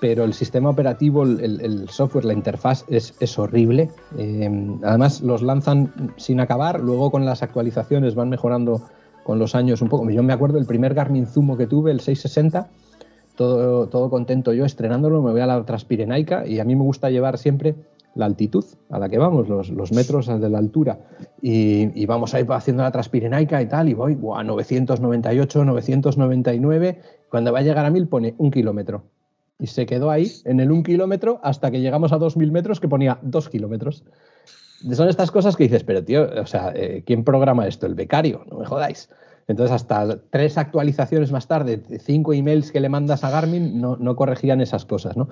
Pero 0.00 0.24
el 0.24 0.34
sistema 0.34 0.68
operativo, 0.68 1.22
el, 1.22 1.88
software, 1.88 2.26
la 2.26 2.34
interfaz 2.34 2.84
es, 2.88 3.14
es 3.18 3.38
horrible. 3.38 3.90
Eh, 4.18 4.78
además, 4.82 5.22
los 5.22 5.42
lanzan 5.42 6.12
sin 6.16 6.40
acabar, 6.40 6.80
luego 6.80 7.10
con 7.10 7.24
las 7.24 7.42
actualizaciones 7.42 8.14
van 8.14 8.28
mejorando 8.28 8.82
con 9.24 9.38
los 9.38 9.54
años 9.54 9.82
un 9.82 9.88
poco. 9.88 10.08
Yo 10.10 10.22
me 10.22 10.32
acuerdo 10.32 10.58
el 10.58 10.66
primer 10.66 10.94
Garmin 10.94 11.26
Zumo 11.26 11.56
que 11.56 11.66
tuve, 11.66 11.90
el 11.90 12.00
660, 12.00 12.68
todo, 13.36 13.88
todo 13.88 14.08
contento 14.10 14.52
yo 14.52 14.64
estrenándolo, 14.64 15.22
me 15.22 15.32
voy 15.32 15.40
a 15.40 15.46
la 15.46 15.64
Transpirenaica 15.64 16.46
y 16.46 16.60
a 16.60 16.64
mí 16.64 16.76
me 16.76 16.82
gusta 16.82 17.10
llevar 17.10 17.38
siempre 17.38 17.74
la 18.16 18.26
altitud 18.26 18.64
a 18.88 18.98
la 18.98 19.08
que 19.08 19.18
vamos, 19.18 19.48
los, 19.48 19.70
los 19.70 19.92
metros 19.92 20.26
de 20.26 20.48
la 20.48 20.58
altura. 20.58 20.98
Y, 21.42 22.00
y, 22.00 22.06
vamos 22.06 22.34
a 22.34 22.40
ir 22.40 22.46
haciendo 22.50 22.82
la 22.82 22.90
Transpirenaica 22.90 23.60
y 23.60 23.66
tal, 23.66 23.88
y 23.88 23.94
voy 23.94 24.16
a 24.36 24.42
998, 24.42 25.64
999. 25.64 27.00
Cuando 27.28 27.52
va 27.52 27.58
a 27.58 27.62
llegar 27.62 27.84
a 27.84 27.90
1000 27.90 28.08
pone 28.08 28.34
un 28.38 28.50
kilómetro. 28.50 29.04
Y 29.58 29.68
se 29.68 29.86
quedó 29.86 30.10
ahí, 30.10 30.30
en 30.44 30.60
el 30.60 30.70
un 30.70 30.82
kilómetro, 30.82 31.40
hasta 31.42 31.70
que 31.70 31.80
llegamos 31.80 32.12
a 32.12 32.18
2000 32.18 32.52
metros, 32.52 32.80
que 32.80 32.88
ponía 32.88 33.18
dos 33.22 33.48
kilómetros. 33.48 34.04
Son 34.92 35.08
estas 35.08 35.30
cosas 35.30 35.56
que 35.56 35.64
dices, 35.64 35.84
pero 35.84 36.04
tío, 36.04 36.28
o 36.40 36.46
sea, 36.46 36.72
eh, 36.74 37.02
¿quién 37.06 37.24
programa 37.24 37.66
esto? 37.66 37.86
El 37.86 37.94
becario, 37.94 38.44
no 38.50 38.58
me 38.58 38.66
jodáis. 38.66 39.08
Entonces, 39.48 39.74
hasta 39.74 40.18
tres 40.30 40.58
actualizaciones 40.58 41.32
más 41.32 41.46
tarde, 41.46 41.80
cinco 42.00 42.32
emails 42.32 42.72
que 42.72 42.80
le 42.80 42.88
mandas 42.88 43.24
a 43.24 43.30
Garmin, 43.30 43.80
no, 43.80 43.96
no 43.96 44.16
corregían 44.16 44.60
esas 44.60 44.84
cosas, 44.84 45.16
¿no? 45.16 45.28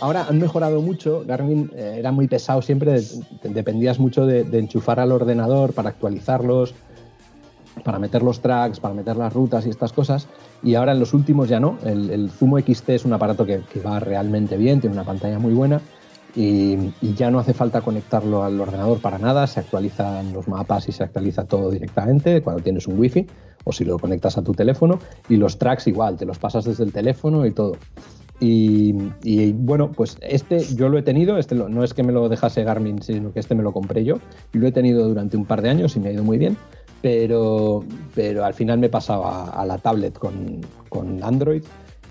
Ahora 0.00 0.26
han 0.28 0.38
mejorado 0.38 0.82
mucho. 0.82 1.24
Garmin 1.26 1.70
eh, 1.74 1.96
era 1.98 2.12
muy 2.12 2.28
pesado 2.28 2.62
siempre, 2.62 3.00
dependías 3.42 3.98
mucho 3.98 4.26
de, 4.26 4.40
enchufar 4.58 5.00
al 5.00 5.12
ordenador 5.12 5.72
para 5.72 5.90
actualizarlos, 5.90 6.74
para 7.84 7.98
meter 7.98 8.22
los 8.22 8.40
tracks, 8.40 8.80
para 8.80 8.94
meter 8.94 9.16
las 9.16 9.32
rutas 9.32 9.66
y 9.66 9.70
estas 9.70 9.92
cosas. 9.92 10.26
Y 10.62 10.74
ahora 10.74 10.92
en 10.92 11.00
los 11.00 11.14
últimos 11.14 11.48
ya 11.48 11.60
no. 11.60 11.78
El, 11.84 12.30
Zumo 12.30 12.58
XT 12.58 12.90
es 12.90 13.04
un 13.04 13.12
aparato 13.12 13.46
que, 13.46 13.60
que, 13.72 13.80
va 13.80 14.00
realmente 14.00 14.56
bien, 14.56 14.80
tiene 14.80 14.94
una 14.94 15.04
pantalla 15.04 15.38
muy 15.38 15.54
buena 15.54 15.80
y, 16.34 16.92
y, 17.00 17.14
ya 17.14 17.30
no 17.30 17.38
hace 17.38 17.54
falta 17.54 17.80
conectarlo 17.80 18.44
al 18.44 18.60
ordenador 18.60 19.00
para 19.00 19.18
nada. 19.18 19.46
Se 19.46 19.60
actualizan 19.60 20.32
los 20.34 20.48
mapas 20.48 20.88
y 20.88 20.92
se 20.92 21.04
actualiza 21.04 21.44
todo 21.44 21.70
directamente 21.70 22.42
cuando 22.42 22.62
tienes 22.62 22.86
un 22.86 22.98
wifi 22.98 23.26
o 23.64 23.72
si 23.72 23.84
lo 23.84 23.98
conectas 23.98 24.36
a 24.36 24.42
tu 24.42 24.52
teléfono. 24.52 24.98
Y 25.30 25.36
los 25.36 25.58
tracks 25.58 25.86
igual, 25.86 26.16
te 26.16 26.26
los 26.26 26.38
pasas 26.38 26.66
desde 26.66 26.84
el 26.84 26.92
teléfono 26.92 27.46
y 27.46 27.52
todo. 27.52 27.76
Y, 28.38 28.92
bueno, 29.52 29.92
pues 29.92 30.18
este 30.20 30.58
yo 30.74 30.88
lo 30.88 30.98
he 30.98 31.02
tenido, 31.02 31.38
este 31.38 31.54
lo, 31.54 31.68
no 31.68 31.82
es 31.82 31.94
que 31.94 32.02
me 32.02 32.12
lo 32.12 32.28
dejase 32.28 32.64
Garmin, 32.64 33.00
sino 33.00 33.32
que 33.32 33.40
este 33.40 33.54
me 33.54 33.62
lo 33.62 33.72
compré 33.72 34.04
yo 34.04 34.16
y 34.52 34.58
lo 34.58 34.66
he 34.66 34.72
tenido 34.72 35.08
durante 35.08 35.36
un 35.36 35.46
par 35.46 35.62
de 35.62 35.70
años 35.70 35.96
y 35.96 36.00
me 36.00 36.10
ha 36.10 36.12
ido 36.12 36.22
muy 36.22 36.36
bien, 36.36 36.56
pero, 37.00 37.82
pero 38.14 38.44
al 38.44 38.52
final 38.52 38.78
me 38.78 38.90
pasaba 38.90 39.46
a, 39.48 39.64
la 39.64 39.78
tablet 39.78 40.18
con, 40.18 40.60
con, 40.90 41.22
Android 41.24 41.62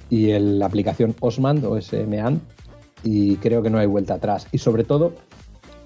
y 0.10 0.32
la 0.40 0.66
aplicación 0.66 1.16
Osmand 1.20 1.64
o 1.66 1.80
SMAN 1.80 2.42
y 3.04 3.36
creo 3.36 3.62
que 3.62 3.70
no 3.70 3.78
hay 3.78 3.86
vuelta 3.86 4.16
atrás. 4.16 4.48
Y 4.52 4.58
sobre 4.58 4.84
todo 4.84 5.14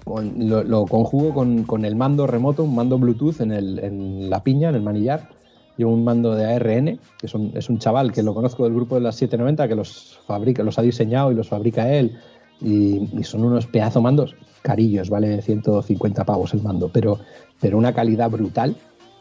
con, 0.04 0.48
lo, 0.48 0.64
lo, 0.64 0.86
conjugo 0.86 1.34
con, 1.34 1.64
con, 1.64 1.84
el 1.84 1.96
mando 1.96 2.26
remoto, 2.26 2.64
un 2.64 2.74
mando 2.74 2.98
Bluetooth 2.98 3.42
en, 3.42 3.52
el, 3.52 3.78
en 3.78 4.30
la 4.30 4.42
piña, 4.42 4.70
en 4.70 4.76
el 4.76 4.82
manillar 4.82 5.28
llevo 5.76 5.92
un 5.92 6.04
mando 6.04 6.34
de 6.34 6.44
ARN, 6.44 6.98
que 7.18 7.26
es 7.26 7.34
un, 7.34 7.52
es 7.54 7.68
un, 7.68 7.78
chaval 7.78 8.12
que 8.12 8.22
lo 8.22 8.34
conozco 8.34 8.64
del 8.64 8.74
grupo 8.74 8.96
de 8.96 9.02
las 9.02 9.16
790, 9.16 9.68
que 9.68 9.74
los 9.74 10.18
fabrica, 10.26 10.62
los 10.62 10.78
ha 10.78 10.82
diseñado 10.82 11.32
y 11.32 11.34
los 11.34 11.48
fabrica 11.48 11.92
él, 11.92 12.18
y, 12.60 13.08
y 13.18 13.24
son 13.24 13.44
unos 13.44 13.66
pedazo 13.66 14.00
mandos 14.00 14.34
carillos, 14.62 15.08
vale 15.08 15.40
150 15.42 16.24
pavos 16.24 16.52
el 16.54 16.62
mando, 16.62 16.90
pero, 16.92 17.18
pero 17.60 17.78
una 17.78 17.94
calidad 17.94 18.30
brutal. 18.30 18.76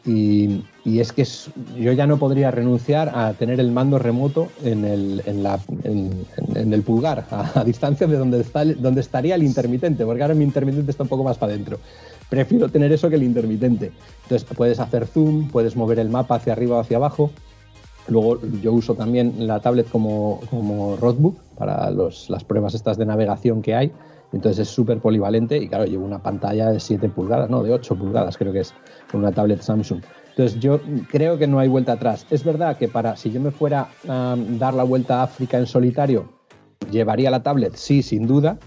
Y, 0.06 0.64
y 0.86 1.02
es 1.02 1.12
que 1.12 1.24
es, 1.24 1.50
yo 1.78 1.91
ya 1.91 2.08
no 2.08 2.18
podría 2.18 2.52
renunciar 2.52 3.12
a 3.14 3.34
tener 3.34 3.60
el 3.60 3.70
mando 3.72 4.00
remoto 4.00 4.47
en 4.64 4.86
el, 4.86 5.22
en 5.26 5.43
la, 5.43 5.60
en, 5.84 6.26
en 6.56 6.74
el 6.74 6.84
pulgar, 6.84 7.26
a, 7.30 7.60
a, 7.60 7.64
distancia 7.66 8.08
de 8.08 8.18
donde, 8.18 8.39
está, 8.39 8.64
donde 8.64 9.02
estaría 9.02 9.36
el 9.36 9.43
intermitente, 9.43 10.06
porque 10.06 10.22
ahora 10.22 10.36
mi 10.36 10.45
intermitente 10.45 10.91
está 10.91 11.04
un 11.04 11.10
poco 11.10 11.26
más 11.26 11.38
para 11.38 11.52
adentro 11.52 11.80
prefiero 12.30 12.69
tener 12.69 12.91
eso 12.91 13.09
que 13.09 13.15
el 13.15 13.23
intermitente. 13.23 13.91
Entonces 14.23 14.47
puedes 14.55 14.80
hacer 14.80 15.07
zoom, 15.07 15.49
puedes 15.49 15.75
mover 15.75 15.99
el 15.99 16.09
mapa 16.09 16.36
hacia 16.36 16.53
arriba 16.53 16.77
o 16.77 16.80
hacia 16.80 16.97
abajo. 16.97 17.32
Luego 18.07 18.39
yo 18.61 18.73
uso 18.73 18.95
también 18.95 19.47
la 19.47 19.59
tablet 19.59 19.89
como, 19.89 20.39
como 20.49 20.95
roadbook 20.97 21.38
para 21.57 21.91
las 21.91 22.43
pruebas 22.43 22.73
estas 22.73 22.97
de 22.97 23.05
navegación 23.05 23.61
que 23.61 23.75
hay. 23.75 23.91
Entonces 24.32 24.67
es 24.67 24.73
súper 24.73 24.99
polivalente 24.99 25.57
y 25.57 25.67
claro, 25.67 25.86
llevo 25.86 26.05
una 26.05 26.21
pantalla 26.21 26.69
de 26.69 26.80
7 26.80 27.09
pulgadas, 27.09 27.49
no, 27.49 27.63
de 27.63 27.73
8 27.73 27.95
pulgadas 27.95 28.38
creo 28.38 28.53
que 28.53 28.59
es, 28.59 28.73
con 29.11 29.21
una 29.21 29.32
tablet 29.32 29.61
Samsung. 29.61 30.01
Entonces 30.30 30.59
yo 30.59 30.80
creo 31.09 31.38
que 31.38 31.47
no 31.47 31.59
hay 31.59 31.67
vuelta 31.67 31.93
atrás. 31.93 32.25
Es 32.30 32.43
verdad 32.43 32.77
que 32.77 32.88
para 32.88 33.15
si 33.15 33.32
yo 33.32 33.41
me 33.41 33.51
fuera 33.51 33.89
a 34.07 34.36
dar 34.38 34.73
la 34.73 34.84
vuelta 34.84 35.19
a 35.19 35.23
África 35.23 35.57
en 35.57 35.65
solitario, 35.65 36.30
llevaría 36.91 37.32
la 37.32 37.43
tablet, 37.43 37.75
sí, 37.75 38.03
sin 38.03 38.27
duda, 38.27 38.57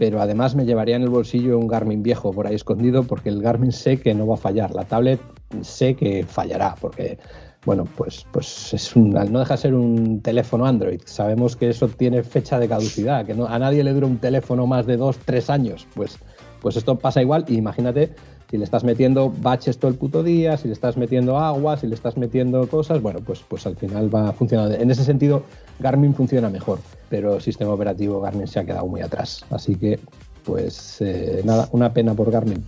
pero 0.00 0.22
además 0.22 0.54
me 0.54 0.64
llevaría 0.64 0.96
en 0.96 1.02
el 1.02 1.10
bolsillo 1.10 1.58
un 1.58 1.68
Garmin 1.68 2.02
viejo 2.02 2.32
por 2.32 2.46
ahí 2.46 2.54
escondido 2.54 3.02
porque 3.02 3.28
el 3.28 3.42
Garmin 3.42 3.70
sé 3.70 4.00
que 4.00 4.14
no 4.14 4.26
va 4.26 4.36
a 4.36 4.38
fallar, 4.38 4.74
la 4.74 4.84
tablet 4.84 5.20
sé 5.60 5.94
que 5.94 6.24
fallará 6.24 6.74
porque 6.80 7.18
bueno, 7.66 7.84
pues, 7.98 8.24
pues 8.32 8.72
es 8.72 8.96
un, 8.96 9.10
no 9.10 9.38
deja 9.38 9.56
de 9.56 9.60
ser 9.60 9.74
un 9.74 10.22
teléfono 10.22 10.64
Android. 10.64 11.02
Sabemos 11.04 11.54
que 11.54 11.68
eso 11.68 11.86
tiene 11.88 12.22
fecha 12.22 12.58
de 12.58 12.66
caducidad, 12.66 13.26
que 13.26 13.34
no, 13.34 13.44
a 13.44 13.58
nadie 13.58 13.84
le 13.84 13.92
dura 13.92 14.06
un 14.06 14.16
teléfono 14.16 14.66
más 14.66 14.86
de 14.86 14.96
dos, 14.96 15.18
tres 15.18 15.50
años. 15.50 15.86
Pues, 15.94 16.16
pues 16.62 16.76
esto 16.76 16.98
pasa 16.98 17.20
igual. 17.20 17.44
Y 17.46 17.56
imagínate 17.56 18.14
si 18.50 18.56
le 18.56 18.64
estás 18.64 18.82
metiendo 18.82 19.30
baches 19.30 19.76
todo 19.76 19.90
el 19.90 19.98
puto 19.98 20.22
día, 20.22 20.56
si 20.56 20.68
le 20.68 20.72
estás 20.72 20.96
metiendo 20.96 21.38
agua, 21.38 21.76
si 21.76 21.86
le 21.86 21.94
estás 21.94 22.16
metiendo 22.16 22.66
cosas, 22.66 23.02
bueno, 23.02 23.20
pues, 23.20 23.44
pues 23.46 23.66
al 23.66 23.76
final 23.76 24.12
va 24.12 24.30
a 24.30 24.32
funcionar. 24.32 24.80
En 24.80 24.90
ese 24.90 25.04
sentido, 25.04 25.42
Garmin 25.80 26.14
funciona 26.14 26.50
mejor, 26.50 26.78
pero 27.08 27.36
el 27.36 27.42
sistema 27.42 27.72
operativo 27.72 28.20
Garmin 28.20 28.46
se 28.46 28.60
ha 28.60 28.64
quedado 28.64 28.86
muy 28.86 29.00
atrás. 29.00 29.44
Así 29.50 29.74
que, 29.76 29.98
pues 30.44 31.00
eh, 31.00 31.40
nada, 31.44 31.68
una 31.72 31.92
pena 31.92 32.14
por 32.14 32.30
Garmin. 32.30 32.64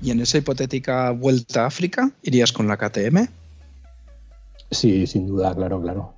¿Y 0.00 0.10
en 0.10 0.20
esa 0.20 0.38
hipotética 0.38 1.10
vuelta 1.10 1.64
a 1.64 1.66
África 1.66 2.10
irías 2.22 2.52
con 2.52 2.66
la 2.66 2.78
KTM? 2.78 3.28
Sí, 4.70 5.06
sin 5.06 5.26
duda, 5.26 5.54
claro, 5.54 5.82
claro. 5.82 6.17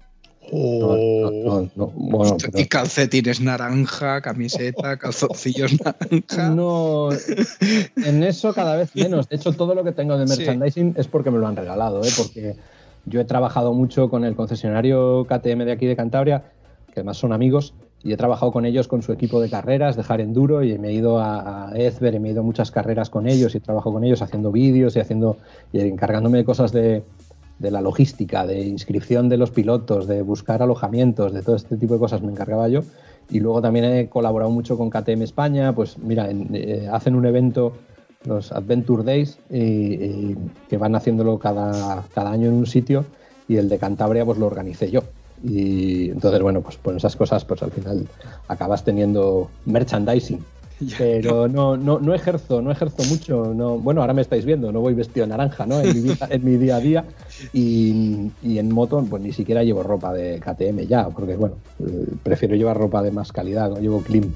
Oh. 0.53 0.96
No, 1.44 1.61
no, 1.61 1.70
no, 1.76 1.86
bueno, 1.94 2.36
y, 2.38 2.42
pero... 2.42 2.59
y, 2.59 2.66
calcetines 2.66 3.40
naranja, 3.40 4.20
camiseta, 4.20 4.96
calzoncillos 4.98 5.80
naranja. 5.80 6.51
No, 6.51 7.11
en 7.12 8.22
eso 8.22 8.53
cada 8.53 8.76
vez 8.76 8.94
menos. 8.96 9.28
De 9.28 9.36
hecho, 9.36 9.53
todo 9.53 9.74
lo 9.74 9.84
que 9.84 9.92
tengo 9.92 10.18
de 10.18 10.26
merchandising 10.26 10.94
sí. 10.94 11.01
es 11.01 11.07
porque 11.07 11.30
me 11.30 11.38
lo 11.38 11.46
han 11.46 11.57
regalado, 11.57 12.03
¿eh? 12.03 12.11
porque 12.16 12.57
yo 13.07 13.20
he 13.20 13.24
trabajado 13.24 13.72
mucho 13.72 14.11
con 14.11 14.24
el 14.24 14.34
concesionario 14.34 15.24
KTM 15.26 15.64
de 15.64 15.72
aquí 15.72 15.86
de 15.86 15.96
Cantabria, 15.96 16.42
que 16.92 17.01
además 17.01 17.18
son 17.18 17.32
amigos, 17.32 17.74
y 18.03 18.12
he 18.12 18.16
trabajado 18.16 18.51
con 18.51 18.64
ellos 18.64 18.88
con 18.88 19.03
su 19.03 19.12
equipo 19.12 19.40
de 19.40 19.51
carreras, 19.51 19.96
dejar 19.96 20.20
enduro, 20.20 20.64
y 20.64 20.78
me 20.78 20.88
he 20.88 20.92
ido 20.94 21.20
a, 21.20 21.68
a 21.68 21.76
Ezber, 21.76 22.14
y 22.14 22.18
me 22.18 22.28
he 22.28 22.32
ido 22.32 22.40
a 22.40 22.44
muchas 22.44 22.70
carreras 22.70 23.09
con 23.09 23.28
ellos, 23.28 23.55
y 23.55 23.61
trabajo 23.61 23.92
con 23.92 24.05
ellos 24.05 24.22
haciendo 24.22 24.51
vídeos 24.51 24.96
y 24.96 25.01
haciendo 25.01 25.36
y 25.72 25.80
encargándome 25.80 26.38
de 26.38 26.44
cosas 26.44 26.72
de, 26.72 27.05
de 27.61 27.71
la 27.71 27.83
logística, 27.83 28.47
de 28.47 28.63
inscripción 28.63 29.29
de 29.29 29.37
los 29.37 29.51
pilotos, 29.51 30.09
de 30.09 30.23
buscar 30.23 30.63
alojamientos, 30.63 31.33
de 31.33 31.43
todo 31.43 31.57
este 31.57 31.77
tipo 31.77 31.95
de 31.95 32.01
cosas 32.01 32.23
me 32.23 32.33
encargaba 32.33 32.69
yo. 32.69 32.81
Y 33.29 33.39
luego 33.39 33.63
también 33.63 33.85
he 33.85 34.09
colaborado 34.09 34.51
mucho 34.51 34.77
con 34.77 34.91
KTM 34.91 35.23
España, 35.23 35.73
pues 35.75 35.99
mira, 35.99 36.29
eh, 36.31 36.89
hacen 36.91 37.15
un 37.15 37.27
evento, 37.27 37.75
los 38.25 38.51
Adventure 38.51 39.05
Days, 39.05 39.39
y, 39.51 39.59
y, 39.59 40.37
que 40.69 40.79
van 40.79 40.97
haciéndolo 40.97 41.39
cada, 41.39 42.03
cada 42.15 42.33
año 42.33 42.49
en 42.49 42.55
un 42.55 42.67
sitio, 42.67 43.05
y 43.47 43.57
el 43.57 43.69
de 43.69 43.79
Cantabria 43.79 44.25
pues 44.25 44.39
lo 44.39 44.47
organicé 44.47 44.91
yo. 44.91 45.03
Y 45.45 46.11
entonces, 46.11 46.41
bueno, 46.43 46.63
pues 46.63 46.77
por 46.77 46.97
esas 46.97 47.15
cosas, 47.15 47.45
pues 47.45 47.63
al 47.63 47.71
final 47.71 48.09
acabas 48.49 48.85
teniendo 48.85 49.51
merchandising. 49.67 50.43
Pero 50.99 51.47
no, 51.49 51.76
no, 51.76 51.99
no 51.99 52.14
ejerzo, 52.14 52.62
no 52.62 52.70
ejerzo 52.70 53.05
mucho. 53.05 53.53
No, 53.55 53.78
bueno, 53.78 54.01
ahora 54.01 54.14
me 54.14 54.22
estáis 54.22 54.45
viendo, 54.45 54.72
no 54.72 54.81
voy 54.81 54.95
vestido 54.95 55.26
naranja, 55.26 55.66
¿no? 55.66 55.81
En 55.81 55.95
mi, 55.95 56.01
vida, 56.01 56.28
en 56.31 56.45
mi 56.45 56.57
día 56.57 56.76
a 56.76 56.81
día. 56.81 57.05
Y, 57.53 58.31
y, 58.43 58.59
en 58.59 58.72
moto, 58.72 59.05
pues 59.09 59.22
ni 59.22 59.33
siquiera 59.33 59.62
llevo 59.62 59.83
ropa 59.83 60.12
de 60.12 60.41
KTM 60.41 60.87
ya, 60.87 61.09
porque 61.09 61.37
bueno, 61.37 61.57
prefiero 62.22 62.55
llevar 62.57 62.78
ropa 62.78 63.03
de 63.03 63.11
más 63.11 63.33
calidad, 63.33 63.70
no 63.70 63.78
llevo 63.78 64.01
clean. 64.03 64.33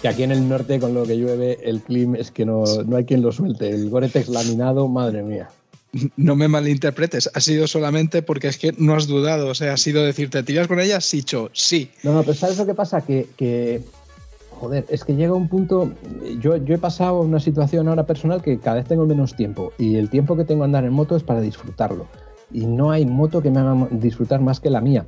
que 0.00 0.08
aquí 0.08 0.22
en 0.22 0.32
el 0.32 0.48
norte 0.48 0.80
con 0.80 0.94
lo 0.94 1.04
que 1.04 1.18
llueve 1.18 1.58
el 1.62 1.82
clima 1.82 2.16
es 2.16 2.30
que 2.30 2.46
no, 2.46 2.64
no 2.86 2.96
hay 2.96 3.04
quien 3.04 3.20
lo 3.20 3.32
suelte. 3.32 3.68
El 3.68 3.90
Gore-Tex 3.90 4.30
laminado, 4.30 4.88
madre 4.88 5.22
mía 5.22 5.50
no 6.16 6.36
me 6.36 6.48
malinterpretes, 6.48 7.30
ha 7.34 7.40
sido 7.40 7.66
solamente 7.66 8.22
porque 8.22 8.48
es 8.48 8.58
que 8.58 8.74
no 8.78 8.94
has 8.94 9.06
dudado, 9.06 9.48
o 9.48 9.54
sea, 9.54 9.72
ha 9.72 9.76
sido 9.76 10.04
decirte, 10.04 10.42
¿tiras 10.42 10.68
con 10.68 10.80
ella? 10.80 11.00
Sicho, 11.00 11.50
sí. 11.52 11.90
No, 12.02 12.12
no, 12.12 12.22
pero 12.22 12.34
¿sabes 12.34 12.58
lo 12.58 12.66
que 12.66 12.74
pasa? 12.74 13.00
Que, 13.00 13.26
que 13.36 13.82
joder, 14.50 14.84
es 14.88 15.04
que 15.04 15.14
llega 15.14 15.34
un 15.34 15.48
punto, 15.48 15.92
yo, 16.38 16.56
yo 16.58 16.74
he 16.74 16.78
pasado 16.78 17.20
una 17.20 17.40
situación 17.40 17.88
ahora 17.88 18.06
personal 18.06 18.42
que 18.42 18.58
cada 18.58 18.76
vez 18.76 18.86
tengo 18.86 19.06
menos 19.06 19.34
tiempo 19.34 19.72
y 19.78 19.96
el 19.96 20.10
tiempo 20.10 20.36
que 20.36 20.44
tengo 20.44 20.62
a 20.62 20.66
andar 20.66 20.84
en 20.84 20.92
moto 20.92 21.16
es 21.16 21.22
para 21.22 21.40
disfrutarlo. 21.40 22.06
y 22.52 22.66
no 22.66 22.90
hay 22.90 23.06
moto 23.06 23.42
que 23.42 23.50
me 23.50 23.60
haga 23.60 23.88
disfrutar 23.90 24.40
más 24.40 24.60
que 24.60 24.70
la 24.70 24.80
mía. 24.80 25.06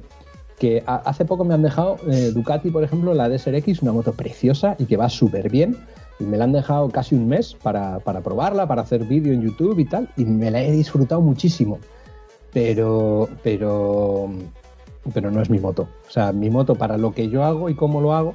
Que 0.58 0.82
hace 0.86 1.24
poco 1.24 1.44
me 1.44 1.54
han 1.54 1.62
dejado 1.62 1.96
eh, 2.08 2.30
Ducati, 2.32 2.70
por 2.70 2.84
ejemplo, 2.84 3.14
la 3.14 3.28
DSR-X, 3.28 3.82
una 3.82 3.92
moto 3.92 4.12
preciosa 4.12 4.76
y 4.78 4.84
que 4.84 4.96
va 4.96 5.08
súper 5.08 5.50
bien. 5.50 5.76
Y 6.18 6.24
me 6.24 6.36
la 6.36 6.44
han 6.44 6.52
dejado 6.52 6.88
casi 6.90 7.14
un 7.14 7.28
mes 7.28 7.54
para, 7.54 7.98
para 8.00 8.20
probarla, 8.20 8.66
para 8.66 8.82
hacer 8.82 9.04
vídeo 9.04 9.32
en 9.32 9.42
YouTube 9.42 9.78
y 9.78 9.84
tal. 9.84 10.08
Y 10.16 10.24
me 10.24 10.50
la 10.50 10.62
he 10.62 10.70
disfrutado 10.72 11.20
muchísimo. 11.20 11.78
Pero, 12.52 13.28
pero, 13.42 14.30
pero 15.12 15.30
no 15.30 15.40
es 15.40 15.50
mi 15.50 15.58
moto. 15.58 15.88
O 16.06 16.10
sea, 16.10 16.32
mi 16.32 16.50
moto 16.50 16.74
para 16.74 16.98
lo 16.98 17.12
que 17.12 17.28
yo 17.28 17.44
hago 17.44 17.68
y 17.70 17.74
cómo 17.74 18.00
lo 18.00 18.14
hago 18.14 18.34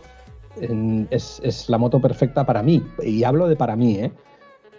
es, 1.11 1.39
es 1.43 1.69
la 1.69 1.77
moto 1.77 2.01
perfecta 2.01 2.45
para 2.45 2.63
mí. 2.63 2.83
Y 3.03 3.23
hablo 3.23 3.47
de 3.47 3.55
para 3.55 3.75
mí, 3.75 3.95
¿eh? 3.95 4.11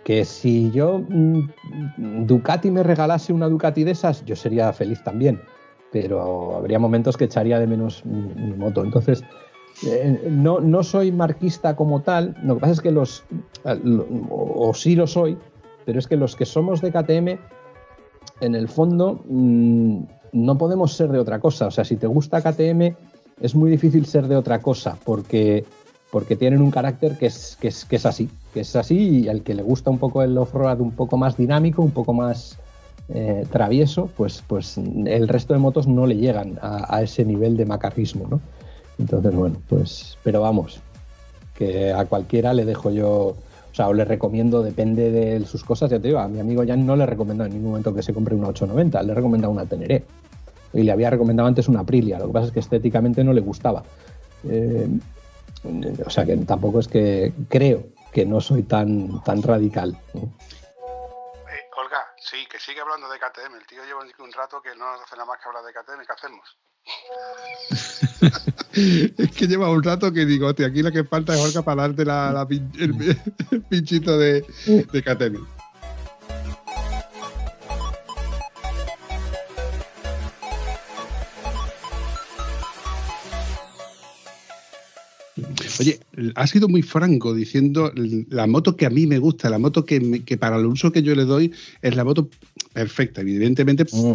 que 0.09 0.25
si 0.25 0.71
yo 0.71 1.01
mm, 1.07 2.25
Ducati 2.25 2.71
me 2.71 2.83
regalase 2.83 3.31
una 3.31 3.47
Ducati 3.47 3.85
de 3.85 3.91
esas, 3.91 4.25
yo 4.25 4.37
sería 4.37 4.73
feliz 4.73 5.05
también, 5.05 5.39
pero 5.93 6.57
habría 6.57 6.79
momentos 6.79 7.19
que 7.19 7.25
echaría 7.25 7.59
de 7.59 7.67
menos 7.67 8.07
mi, 8.07 8.55
moto. 8.55 8.83
Entonces, 8.83 9.23
eh, 9.87 10.29
no, 10.31 10.61
no, 10.61 10.83
soy 10.83 11.13
marquista 11.13 11.77
como 11.77 12.03
tal, 12.03 12.37
lo 12.43 12.55
que 12.55 12.61
pasa 12.61 12.73
es 12.73 12.81
que 12.81 12.91
los, 12.91 13.25
o, 14.31 14.73
sí 14.75 14.97
lo 14.97 15.07
soy, 15.07 15.37
pero 15.85 15.99
es 15.99 16.07
que 16.07 16.17
los 16.17 16.37
que 16.37 16.45
somos 16.45 16.81
de 16.81 16.91
KTM, 16.91 17.39
en 18.41 18.55
el 18.55 18.69
fondo, 18.69 19.21
mm, 19.29 20.03
no 20.33 20.59
podemos 20.59 20.93
ser 20.93 21.11
de 21.11 21.19
otra 21.19 21.41
cosa. 21.41 21.67
O 21.67 21.71
sea, 21.71 21.85
si 21.85 21.97
te 21.97 22.07
gusta 22.07 22.41
KTM, 22.41 22.95
es 23.41 23.55
muy 23.55 23.71
difícil 23.71 24.07
ser 24.07 24.29
de 24.29 24.37
otra 24.37 24.61
cosa, 24.61 24.97
porque 25.05 25.65
porque 26.11 26.37
tienen 26.37 26.63
un 26.63 26.71
carácter 26.71 27.19
que 27.19 27.27
es, 27.27 27.57
que 27.61 27.69
es, 27.69 27.85
que 27.85 27.97
es 27.97 28.07
así, 28.07 28.31
que 28.55 28.61
es 28.61 28.75
así 28.77 29.21
y 29.21 29.29
al 29.29 29.43
que 29.43 29.55
le 29.55 29.63
gusta 29.63 29.91
un 29.91 29.99
poco 29.99 30.23
el 30.23 30.37
off-road 30.39 30.81
un 30.81 30.93
poco 30.93 31.17
más 31.17 31.37
dinámico, 31.37 31.83
un 31.83 31.91
poco 31.91 32.15
más 32.15 32.59
eh, 33.11 33.47
travieso, 33.51 34.09
pues, 34.17 34.43
pues 34.47 34.79
el 34.79 35.29
resto 35.29 35.53
de 35.53 35.61
motos 35.61 35.87
no 35.87 36.07
le 36.07 36.17
llegan 36.17 36.59
a, 36.63 37.03
ese 37.03 37.25
nivel 37.25 37.57
de 37.57 37.67
macarrismo, 37.67 38.27
¿no? 38.29 38.41
Entonces, 38.99 39.35
bueno, 39.35 39.57
pues, 39.69 40.19
pero 40.25 40.41
vamos, 40.41 40.81
que 41.55 41.93
a 41.93 42.05
cualquiera 42.05 42.53
le 42.53 42.65
dejo 42.65 42.91
yo, 42.91 43.11
o 43.11 43.75
sea, 43.75 43.89
o 43.89 43.95
le 43.95 44.05
recomiendo, 44.05 44.63
depende 44.63 45.11
de 45.11 45.45
sus 45.47 45.65
cosas, 45.65 45.91
ya 45.91 45.99
te 45.99 46.09
digo, 46.09 46.19
a 46.19 46.29
mi 46.29 46.41
amigo 46.41 46.65
Jan 46.67 46.85
no 46.85 46.97
le 46.97 47.07
recomiendo 47.07 47.45
en 47.45 47.53
ningún 47.53 47.71
momento 47.71 47.95
que 47.95 48.03
se 48.03 48.13
compre 48.13 48.35
una 48.35 48.49
890, 48.49 49.03
le 49.03 49.13
he 49.13 49.47
una 49.47 49.67
Teneré. 49.67 50.05
Y 50.73 50.83
le 50.83 50.93
había 50.93 51.11
recomendado 51.11 51.49
antes 51.49 51.69
una 51.69 51.81
Aprilia, 51.81 52.19
lo 52.19 52.27
que 52.27 52.33
pasa 52.33 52.47
es 52.49 52.53
que 52.53 52.61
estéticamente 52.61 53.25
no 53.25 53.33
le 53.33 53.41
gustaba. 53.41 53.83
Eh, 54.45 54.89
o 56.05 56.11
sea 56.11 56.25
que 56.25 56.37
tampoco 56.39 56.81
es 56.81 56.89
que 56.89 57.33
creo 57.49 57.87
que 58.13 58.27
no 58.27 58.41
soy 58.41 58.63
tan, 58.63 59.23
tan 59.25 59.43
radical. 59.43 59.97
Sí, 62.31 62.47
que 62.51 62.59
sigue 62.59 62.81
hablando 62.81 63.09
de 63.09 63.19
KTM. 63.19 63.55
El 63.57 63.67
tío 63.67 63.85
lleva 63.85 64.01
un 64.01 64.33
rato 64.33 64.61
que 64.63 64.75
no 64.77 64.89
hace 64.91 65.15
nada 65.17 65.27
más 65.27 65.39
que 65.41 65.49
hablar 65.49 65.65
de 65.65 65.73
KTM. 65.73 66.07
¿Qué 66.07 66.13
hacemos? 66.13 66.59
es 69.19 69.31
que 69.37 69.47
lleva 69.47 69.71
un 69.71 69.83
rato 69.83 70.13
que 70.13 70.25
digo, 70.25 70.55
tío, 70.55 70.67
aquí 70.67 70.83
lo 70.83 70.93
que 70.93 71.05
falta 71.05 71.35
es 71.35 71.41
Olga 71.41 71.63
para 71.63 71.83
darte 71.83 72.05
la, 72.05 72.47
el, 72.79 73.63
pinchito 73.69 74.19
de, 74.19 74.43
de 74.67 75.03
KTM. 75.03 75.58
Oye, 85.81 86.01
ha 86.35 86.47
sido 86.47 86.69
muy 86.69 86.83
franco 86.83 87.35
diciendo 87.35 87.93
la 87.95 88.47
moto 88.47 88.77
que 88.77 88.87
a 88.87 88.91
mí 88.91 89.07
me 89.07 89.19
gusta, 89.19 89.51
la 89.51 89.59
moto 89.59 89.85
que, 89.85 90.23
para 90.39 90.57
el 90.57 90.67
uso 90.67 90.93
que 90.93 91.03
yo 91.03 91.15
le 91.15 91.25
doy 91.25 91.53
es 91.83 91.97
la 91.97 92.05
moto 92.05 92.29
perfecta, 92.73 93.21
evidentemente, 93.21 93.85
mm. 93.85 94.13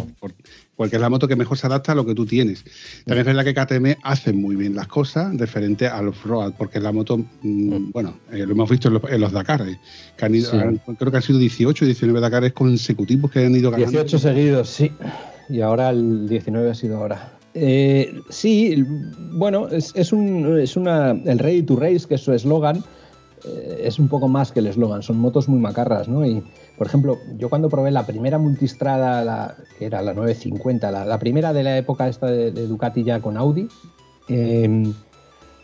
porque 0.76 0.96
es 0.96 1.02
la 1.02 1.10
moto 1.10 1.28
que 1.28 1.36
mejor 1.36 1.58
se 1.58 1.68
adapta 1.68 1.92
a 1.92 1.96
lo 1.96 2.06
que 2.06 2.16
tú 2.16 2.26
tienes. 2.26 2.64
También 3.06 3.28
es 3.28 3.36
verdad 3.36 3.44
que 3.44 3.54
KTM 3.54 4.00
hace 4.04 4.34
muy 4.34 4.56
bien 4.56 4.76
las 4.76 4.88
cosas 4.88 5.36
referente 5.38 5.88
al 5.88 6.08
off-road, 6.10 6.54
porque 6.58 6.78
es 6.78 6.84
la 6.84 6.92
moto, 6.92 7.18
mm, 7.18 7.26
mm. 7.42 7.92
bueno, 7.92 8.18
eh, 8.32 8.46
lo 8.46 8.52
hemos 8.52 8.70
visto 8.70 8.88
en 8.88 8.94
los, 8.96 9.04
en 9.10 9.34
Dakar, 9.34 9.68
eh, 9.68 9.80
que 10.18 10.26
han 10.26 10.36
ido, 10.36 10.52
creo 10.98 11.12
que 11.12 11.18
han 11.18 11.24
sido 11.24 11.40
18, 11.40 11.86
19 11.86 12.20
Dakares 12.20 12.54
consecutivos 12.54 13.32
que 13.32 13.46
han 13.46 13.56
ido 13.56 13.72
ganando. 13.72 13.92
18 13.92 14.20
seguidos, 14.20 14.70
sí. 14.70 14.92
Y 15.50 15.62
ahora 15.62 15.90
el 15.90 16.28
19 16.28 16.72
ha 16.72 16.76
sido 16.76 16.98
ahora. 16.98 17.38
Eh, 17.56 18.22
sí, 18.30 18.84
bueno, 19.34 19.68
es, 19.70 20.12
un, 20.12 20.60
es 20.60 20.76
una, 20.76 21.12
el 21.12 21.40
Ready 21.40 21.64
to 21.64 21.76
Race, 21.76 22.08
que 22.08 22.16
es 22.16 22.22
su 22.22 22.34
eslogan, 22.34 22.84
eh, 23.46 23.82
es 23.84 24.00
un 24.00 24.08
poco 24.08 24.28
más 24.28 24.52
que 24.52 24.60
el 24.60 24.68
eslogan, 24.68 25.04
son 25.04 25.20
motos 25.20 25.48
muy 25.48 25.60
macarras, 25.60 26.08
¿no? 26.08 26.26
Y, 26.26 26.44
por 26.78 26.88
ejemplo, 26.88 27.20
yo 27.38 27.50
cuando 27.50 27.70
probé 27.70 27.92
la 27.92 28.06
primera 28.06 28.40
multistrada, 28.40 29.24
la, 29.24 29.56
que 29.78 29.86
era 29.86 30.02
la 30.02 30.14
950, 30.14 31.06
la, 31.06 31.20
primera 31.20 31.54
de 31.54 31.64
la 31.64 31.78
época 31.78 32.08
esta 32.08 32.28
de, 32.28 32.52
Ducati 32.52 33.04
ya 33.04 33.20
con 33.20 33.38
Audi, 33.38 33.68
em, 34.30 34.92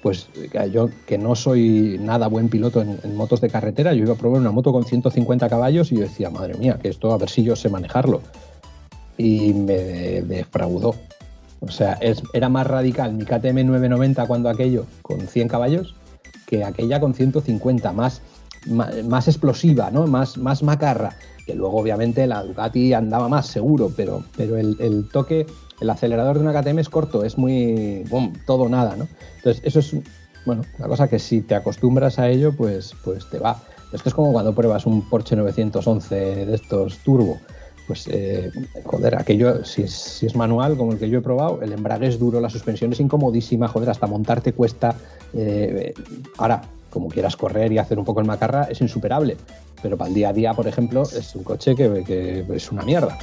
pues 0.03 0.29
yo 0.71 0.89
que 1.07 1.17
no 1.17 1.35
soy 1.35 1.97
nada 1.99 2.27
buen 2.27 2.47
piloto 2.47 2.81
en, 2.81 2.99
en, 3.03 3.15
motos 3.17 3.41
de 3.41 3.49
carretera, 3.49 3.93
yo 3.93 4.03
iba 4.03 4.13
a 4.13 4.17
probar 4.17 4.39
una 4.39 4.51
moto 4.51 4.71
con 4.71 4.85
150 4.85 5.49
caballos 5.49 5.91
y 5.91 5.95
yo 5.95 6.01
decía, 6.01 6.29
madre 6.29 6.53
mía, 6.53 6.77
que 6.81 6.89
esto 6.89 7.11
a 7.11 7.17
ver 7.17 7.29
si 7.29 7.43
yo 7.43 7.55
sé 7.55 7.69
manejarlo. 7.69 8.21
Y 9.17 9.53
me 9.53 10.21
defraudó. 10.21 10.95
O 11.61 11.69
sea, 11.69 11.99
era 12.33 12.49
más 12.49 12.67
radical 12.67 13.13
mi 13.13 13.25
KTM 13.25 13.65
990 13.65 14.25
cuando 14.27 14.49
aquello 14.49 14.85
con 15.01 15.19
100 15.19 15.47
caballos 15.47 15.95
que 16.49 16.63
aquella 16.63 16.99
con 16.99 17.13
150, 17.13 17.93
más, 17.93 18.23
más, 18.65 19.27
explosiva, 19.27 19.91
¿no? 19.91 20.07
Más, 20.07 20.35
más 20.37 20.63
macarra. 20.63 21.15
Que 21.45 21.53
luego, 21.53 21.77
obviamente, 21.77 22.25
la 22.25 22.43
Ducati 22.43 22.91
andaba 22.93 23.29
más 23.29 23.45
seguro, 23.45 23.91
pero, 23.95 24.23
pero 24.35 24.57
el, 24.57 25.07
toque, 25.11 25.45
el 25.79 25.89
acelerador 25.89 26.39
de 26.39 26.45
una 26.45 26.59
KTM 26.59 26.79
es 26.79 26.89
corto, 26.89 27.23
es 27.23 27.37
muy. 27.37 28.03
Boom, 28.09 28.33
todo 28.47 28.67
nada, 28.67 28.95
¿no? 28.95 29.07
Entonces, 29.37 29.61
eso 29.63 29.79
es, 29.79 29.95
bueno, 30.43 30.63
una 30.79 30.87
cosa 30.87 31.07
que 31.07 31.19
si 31.19 31.41
te 31.41 31.53
acostumbras 31.53 32.17
a 32.17 32.27
ello, 32.27 32.51
pues, 32.57 32.95
pues 33.03 33.29
te 33.29 33.37
va. 33.37 33.61
Esto 33.93 34.09
es 34.09 34.15
como 34.15 34.31
cuando 34.31 34.55
pruebas 34.55 34.87
un 34.87 35.07
Porsche 35.07 35.35
911 35.35 36.45
de 36.47 36.55
estos 36.55 36.97
turbo 36.99 37.39
pues 37.89 38.07
eh, 38.07 38.51
joder, 38.85 39.15
aquello, 39.15 39.65
si 39.65 39.81
es, 39.81 40.35
manual 40.35 40.77
como 40.77 40.91
el 40.91 40.99
que 40.99 41.09
yo 41.09 41.17
he 41.17 41.21
probado, 41.23 41.59
el 41.63 41.73
embrague 41.73 42.05
es 42.05 42.19
duro, 42.19 42.39
la 42.39 42.51
suspensión 42.51 42.93
es 42.93 42.99
incomodísima, 42.99 43.67
joder, 43.67 43.89
hasta 43.89 44.05
montarte 44.05 44.53
cuesta. 44.53 44.95
Eh, 45.33 45.95
ahora, 46.37 46.61
como 46.91 47.09
quieras 47.09 47.35
correr 47.35 47.71
y 47.71 47.79
hacer 47.79 47.97
un 47.97 48.05
poco 48.05 48.19
el 48.19 48.27
macarra, 48.27 48.65
es 48.65 48.79
insuperable. 48.81 49.37
Pero 49.81 49.97
para 49.97 50.09
el 50.09 50.13
día 50.13 50.29
a 50.29 50.33
día, 50.33 50.53
por 50.53 50.67
ejemplo, 50.67 51.01
es 51.01 51.33
un 51.33 51.43
coche 51.43 51.75
que, 51.75 52.03
que 52.05 52.45
es 52.55 52.71
una 52.71 52.83
mierda. 52.83 53.17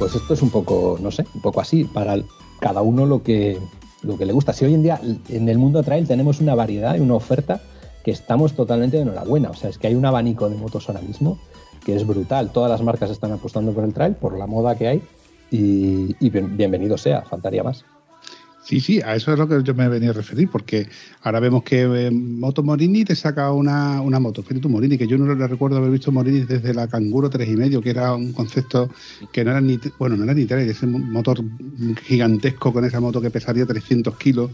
Pues 0.00 0.16
esto 0.16 0.34
es 0.34 0.42
un 0.42 0.50
poco, 0.50 0.98
no 1.00 1.12
sé, 1.12 1.24
un 1.32 1.42
poco 1.42 1.60
así, 1.60 1.84
para 1.84 2.16
cada 2.58 2.82
uno 2.82 3.06
lo 3.06 3.22
que, 3.22 3.60
lo 4.04 4.16
que 4.16 4.26
le 4.26 4.32
gusta. 4.32 4.52
Si 4.52 4.64
hoy 4.64 4.74
en 4.74 4.82
día 4.82 5.00
en 5.28 5.48
el 5.48 5.58
mundo 5.58 5.82
trail 5.82 6.06
tenemos 6.06 6.40
una 6.40 6.54
variedad 6.54 6.94
y 6.96 7.00
una 7.00 7.14
oferta 7.14 7.60
que 8.04 8.10
estamos 8.10 8.54
totalmente 8.54 8.96
de 8.96 9.02
enhorabuena. 9.02 9.50
O 9.50 9.54
sea, 9.54 9.70
es 9.70 9.78
que 9.78 9.86
hay 9.86 9.94
un 9.94 10.04
abanico 10.04 10.48
de 10.48 10.56
motos 10.56 10.88
ahora 10.88 11.00
mismo 11.00 11.38
que 11.84 11.96
es 11.96 12.06
brutal. 12.06 12.50
Todas 12.50 12.70
las 12.70 12.82
marcas 12.82 13.10
están 13.10 13.32
apostando 13.32 13.72
por 13.72 13.84
el 13.84 13.92
trail, 13.92 14.14
por 14.14 14.38
la 14.38 14.46
moda 14.46 14.76
que 14.76 14.88
hay 14.88 15.02
y, 15.50 16.16
y 16.20 16.30
bienvenido 16.30 16.96
sea, 16.98 17.22
faltaría 17.22 17.62
más. 17.62 17.84
Sí, 18.64 18.80
sí, 18.80 18.98
a 19.02 19.14
eso 19.14 19.30
es 19.30 19.38
lo 19.38 19.46
que 19.46 19.62
yo 19.62 19.74
me 19.74 19.86
venía 19.90 20.08
a 20.08 20.14
referir, 20.14 20.48
porque 20.48 20.88
ahora 21.20 21.38
vemos 21.38 21.64
que 21.64 21.82
eh, 21.82 22.10
Moto 22.10 22.62
Morini 22.62 23.04
te 23.04 23.14
saca 23.14 23.52
una, 23.52 24.00
una 24.00 24.18
moto, 24.18 24.42
tu 24.42 24.68
Morini, 24.70 24.96
que 24.96 25.06
yo 25.06 25.18
no 25.18 25.34
le 25.34 25.46
recuerdo 25.46 25.76
haber 25.76 25.90
visto 25.90 26.10
Morini 26.10 26.40
desde 26.40 26.72
la 26.72 26.88
Canguro 26.88 27.28
3,5, 27.28 27.82
que 27.82 27.90
era 27.90 28.14
un 28.14 28.32
concepto 28.32 28.88
que 29.30 29.44
no 29.44 29.50
era 29.50 29.60
ni, 29.60 29.78
bueno, 29.98 30.16
no 30.16 30.24
era 30.24 30.32
ni 30.32 30.46
trail, 30.46 30.70
ese 30.70 30.86
motor 30.86 31.44
gigantesco 32.04 32.72
con 32.72 32.86
esa 32.86 33.00
moto 33.00 33.20
que 33.20 33.30
pesaría 33.30 33.66
300 33.66 34.16
kilos. 34.16 34.50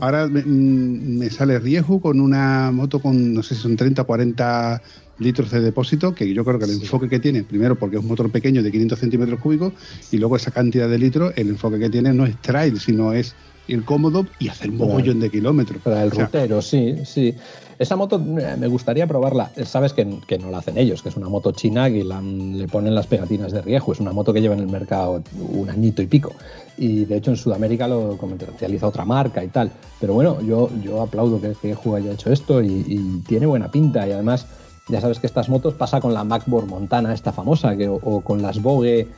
Ahora 0.00 0.26
mm, 0.28 1.18
me, 1.18 1.30
sale 1.30 1.58
riesgo 1.58 2.00
con 2.00 2.20
una 2.20 2.70
moto 2.72 3.00
con, 3.00 3.34
no 3.34 3.42
sé 3.42 3.54
si 3.54 3.62
son 3.62 3.76
30 3.76 4.02
o 4.02 4.06
40 4.06 4.82
litros 5.18 5.50
de 5.50 5.60
depósito, 5.60 6.14
que 6.14 6.32
yo 6.32 6.44
creo 6.44 6.58
que 6.58 6.64
el 6.64 6.72
enfoque 6.72 7.08
que 7.08 7.20
tiene, 7.20 7.44
primero 7.44 7.78
porque 7.78 7.96
es 7.96 8.02
un 8.02 8.08
motor 8.08 8.30
pequeño 8.30 8.62
de 8.62 8.70
500 8.70 8.98
centímetros 8.98 9.38
cúbicos, 9.40 9.74
y 10.10 10.18
luego 10.18 10.36
esa 10.36 10.50
cantidad 10.50 10.88
de 10.88 10.98
litros, 10.98 11.32
el 11.36 11.50
enfoque 11.50 11.78
que 11.78 11.90
tiene 11.90 12.14
no 12.14 12.24
es 12.24 12.40
trail, 12.40 12.78
sino 12.80 13.12
es 13.12 13.36
ir 13.70 13.84
cómodo 13.84 14.26
y 14.38 14.48
hacer 14.48 14.70
un 14.70 14.78
mogollón 14.78 15.20
de 15.20 15.30
kilómetros. 15.30 15.82
Para 15.82 16.02
el 16.02 16.10
rutero, 16.10 16.60
sí, 16.62 16.96
sí. 17.04 17.34
Esa 17.78 17.96
moto 17.96 18.22
eh, 18.38 18.56
me 18.58 18.66
gustaría 18.66 19.06
probarla. 19.06 19.50
Sabes 19.64 19.94
que, 19.94 20.04
no 20.04 20.50
la 20.50 20.58
hacen 20.58 20.76
ellos, 20.76 21.02
que 21.02 21.08
es 21.08 21.16
una 21.16 21.28
moto 21.28 21.52
china 21.52 21.90
que 21.90 22.04
le 22.04 22.68
ponen 22.68 22.94
las 22.94 23.06
pegatinas 23.06 23.52
de 23.52 23.62
riesgo. 23.62 23.92
Es 23.92 24.00
una 24.00 24.12
moto 24.12 24.34
que 24.34 24.42
lleva 24.42 24.54
en 24.54 24.60
el 24.60 24.68
mercado 24.68 25.22
un 25.50 25.70
añito 25.70 26.02
y 26.02 26.06
pico. 26.06 26.32
Y 26.76 27.06
de 27.06 27.16
hecho 27.16 27.30
en 27.30 27.36
Sudamérica 27.38 27.88
lo 27.88 28.18
comercializa 28.18 28.86
otra 28.86 29.06
marca 29.06 29.42
y 29.42 29.48
tal. 29.48 29.70
Pero 29.98 30.12
bueno, 30.12 30.42
yo, 30.42 30.68
yo 30.82 31.00
aplaudo 31.00 31.40
que, 31.40 31.54
que 31.54 31.76
haya 31.96 32.12
hecho 32.12 32.30
esto 32.30 32.62
y, 32.62 32.84
y 32.86 33.22
tiene 33.26 33.46
buena 33.46 33.70
pinta. 33.70 34.06
Y 34.06 34.12
además 34.12 34.46
ya 34.90 35.00
sabes 35.00 35.20
que 35.20 35.26
estas 35.26 35.48
motos 35.48 35.74
pasa 35.74 36.00
con 36.00 36.12
la 36.12 36.24
MacBook 36.24 36.66
Montana, 36.66 37.14
esta 37.14 37.32
famosa, 37.32 37.76
que, 37.76 37.88
o, 37.88 38.20
con 38.20 38.42
las 38.42 38.60
Vogue, 38.60 39.08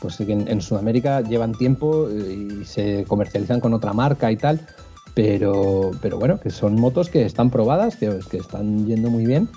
pues 0.00 0.16
que 0.16 0.32
en, 0.32 0.60
Sudamérica 0.60 1.20
llevan 1.20 1.52
tiempo 1.52 2.08
eh, 2.08 2.60
y 2.60 2.64
se 2.64 3.04
comercializan 3.04 3.60
con 3.60 3.74
otra 3.74 3.92
marca 3.92 4.30
y 4.30 4.36
tal, 4.36 4.60
pero, 5.14 5.90
pero 6.00 6.18
bueno, 6.18 6.38
que 6.40 6.50
son 6.50 6.80
motos 6.80 7.08
que 7.08 7.24
están 7.24 7.50
probadas, 7.50 7.96
que, 7.96 8.18
que 8.30 8.38
están 8.38 8.86
yendo 8.86 9.10
muy 9.10 9.26
bien. 9.26 9.48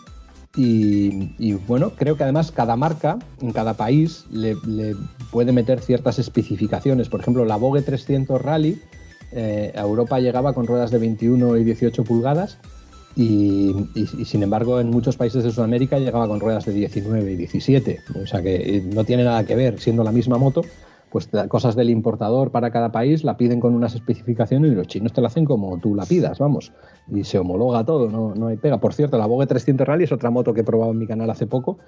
Y, 0.54 1.54
bueno, 1.66 1.92
creo 1.92 2.18
que 2.18 2.24
además 2.24 2.52
cada 2.52 2.76
marca 2.76 3.20
en 3.39 3.54
cada 3.54 3.76
país 3.76 4.26
le, 4.32 4.58
le, 4.68 4.98
puede 5.32 5.54
meter 5.54 5.80
ciertas 5.80 6.20
especificaciones. 6.20 7.08
Por 7.08 7.22
ejemplo, 7.22 7.46
la 7.46 7.56
Vogue 7.56 7.82
300 7.82 8.42
Rally 8.42 8.82
eh, 9.32 9.72
a 9.76 9.82
Europa 9.82 10.20
llegaba 10.20 10.54
con 10.54 10.68
ruedas 10.68 10.92
de 10.92 10.98
21 10.98 11.56
y 11.56 11.64
18 11.64 12.04
pulgadas 12.04 12.58
y, 13.16 13.72
y, 13.95 14.07
y, 14.20 14.26
sin 14.26 14.43
embargo 14.43 14.80
en 14.80 14.89
muchos 14.89 15.18
países 15.18 15.43
de 15.43 15.51
Sudamérica 15.51 15.99
llegaba 15.99 16.28
con 16.28 16.39
ruedas 16.39 16.66
de 16.66 16.74
19 16.74 17.32
y 17.32 17.36
17. 17.36 17.99
O 18.24 18.26
sea 18.26 18.41
que 18.41 18.78
eh, 18.78 18.82
no 18.82 19.03
tiene 19.03 19.24
nada 19.24 19.43
que 19.45 19.55
ver, 19.55 19.80
siendo 19.80 20.03
la 20.03 20.12
misma 20.12 20.38
moto, 20.38 20.62
pues 21.12 21.30
cosas 21.49 21.76
del 21.76 21.89
importador 21.89 22.51
para 22.51 22.72
cada 22.72 22.91
país 22.91 23.26
la 23.26 23.36
piden 23.36 23.59
con 23.59 23.76
unas 23.76 23.95
especificaciones 23.95 24.72
y 24.72 24.76
los 24.76 24.88
chinos 24.88 25.12
te 25.12 25.20
la 25.20 25.28
hacen 25.28 25.43
como 25.43 25.78
tú 25.78 25.93
la 25.93 26.05
pidas, 26.05 26.39
vamos. 26.39 26.72
Y 27.14 27.26
se 27.26 27.38
homologa 27.38 27.86
todo, 27.86 28.09
no, 28.09 28.34
no 28.34 28.47
hay 28.47 28.55
pega. 28.55 28.80
Por 28.80 28.93
cierto, 28.93 29.18
la 29.18 29.26
Vogue 29.26 29.45
300 29.45 29.86
Rally 29.86 30.05
es 30.05 30.12
otra 30.14 30.30
moto 30.30 30.53
que 30.53 30.62
he 30.62 30.64
probado 30.64 30.91
en 30.91 30.99
mi 30.99 31.07
canal 31.07 31.30
hace 31.30 31.47
poco 31.47 31.80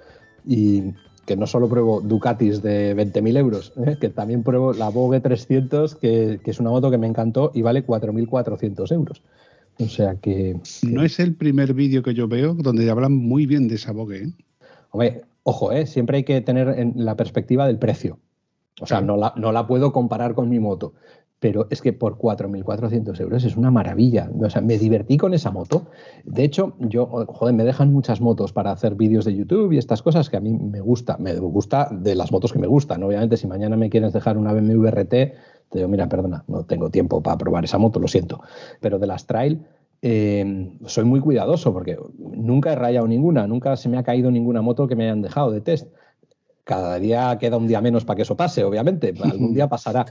y 0.46 0.92
que 1.24 1.36
no 1.36 1.46
solo 1.46 1.70
pruebo 1.70 2.02
Ducatis 2.02 2.60
de 2.62 2.94
20.000 2.94 3.38
euros, 3.38 3.72
¿eh? 3.86 3.96
que 3.98 4.10
también 4.10 4.42
pruebo 4.42 4.74
la 4.74 4.90
Vogue 4.90 5.20
300, 5.20 5.94
que, 5.94 6.40
que, 6.44 6.50
es 6.50 6.60
una 6.60 6.68
moto 6.68 6.90
que 6.90 6.98
me 6.98 7.06
encantó 7.06 7.50
y 7.54 7.62
vale 7.62 7.86
4.400 7.86 8.92
euros. 8.92 9.22
O 9.78 9.88
sea 9.88 10.16
que... 10.16 10.56
No 10.82 11.02
es 11.02 11.18
el 11.18 11.34
primer 11.34 11.74
vídeo 11.74 12.02
que 12.02 12.14
yo 12.14 12.28
veo 12.28 12.54
donde 12.54 12.88
hablan 12.90 13.14
muy 13.14 13.46
bien 13.46 13.68
de 13.68 13.74
esa 13.74 13.92
Vogue. 13.92 14.24
¿eh? 14.24 14.32
Hombre, 14.90 15.22
ojo, 15.42 15.72
¿eh? 15.72 15.86
siempre 15.86 16.18
hay 16.18 16.24
que 16.24 16.40
tener 16.40 16.68
en 16.78 16.92
la 16.96 17.16
perspectiva 17.16 17.66
del 17.66 17.78
precio. 17.78 18.18
O 18.80 18.86
sea, 18.86 19.00
no 19.00 19.16
la, 19.16 19.32
no 19.36 19.52
la 19.52 19.66
puedo 19.66 19.92
comparar 19.92 20.34
con 20.34 20.48
mi 20.48 20.58
moto, 20.58 20.94
pero 21.38 21.66
es 21.70 21.80
que 21.80 21.92
por 21.92 22.18
4.400 22.18 23.20
euros 23.20 23.44
es 23.44 23.56
una 23.56 23.70
maravilla. 23.70 24.30
O 24.40 24.50
sea, 24.50 24.62
me 24.62 24.78
divertí 24.78 25.16
con 25.16 25.34
esa 25.34 25.50
moto. 25.50 25.86
De 26.24 26.42
hecho, 26.42 26.74
yo, 26.80 27.06
joder, 27.06 27.54
me 27.54 27.64
dejan 27.64 27.92
muchas 27.92 28.20
motos 28.20 28.52
para 28.52 28.72
hacer 28.72 28.94
vídeos 28.94 29.24
de 29.24 29.36
YouTube 29.36 29.72
y 29.72 29.78
estas 29.78 30.02
cosas 30.02 30.30
que 30.30 30.38
a 30.38 30.40
mí 30.40 30.52
me 30.54 30.80
gusta. 30.80 31.16
Me 31.18 31.34
gusta 31.34 31.88
de 31.92 32.14
las 32.14 32.32
motos 32.32 32.52
que 32.52 32.58
me 32.58 32.66
gustan. 32.66 33.02
Obviamente, 33.02 33.36
si 33.36 33.46
mañana 33.46 33.76
me 33.76 33.90
quieres 33.90 34.12
dejar 34.12 34.38
una 34.38 34.52
BMW 34.52 34.86
RT, 34.88 35.14
te 35.70 35.78
digo, 35.78 35.88
mira, 35.88 36.08
perdona, 36.08 36.44
no 36.46 36.64
tengo 36.64 36.90
tiempo 36.90 37.22
para 37.22 37.38
probar 37.38 37.64
esa 37.64 37.78
moto, 37.78 37.98
lo 38.00 38.08
siento. 38.08 38.40
Pero 38.80 38.98
de 38.98 39.06
las 39.06 39.26
trail, 39.26 39.66
eh, 40.02 40.72
soy 40.86 41.04
muy 41.04 41.20
cuidadoso 41.20 41.72
porque 41.72 41.98
nunca 42.18 42.72
he 42.72 42.76
rayado 42.76 43.06
ninguna, 43.06 43.46
nunca 43.46 43.76
se 43.76 43.88
me 43.88 43.98
ha 43.98 44.02
caído 44.02 44.30
ninguna 44.30 44.62
moto 44.62 44.86
que 44.86 44.96
me 44.96 45.04
hayan 45.04 45.22
dejado 45.22 45.50
de 45.50 45.60
test 45.60 45.88
cada 46.64 46.98
día 46.98 47.36
queda 47.38 47.58
un 47.58 47.68
día 47.68 47.80
menos 47.80 48.04
para 48.04 48.16
que 48.16 48.22
eso 48.22 48.36
pase, 48.36 48.64
obviamente. 48.64 49.14
Algún 49.22 49.54
día 49.54 49.68
pasará. 49.68 50.06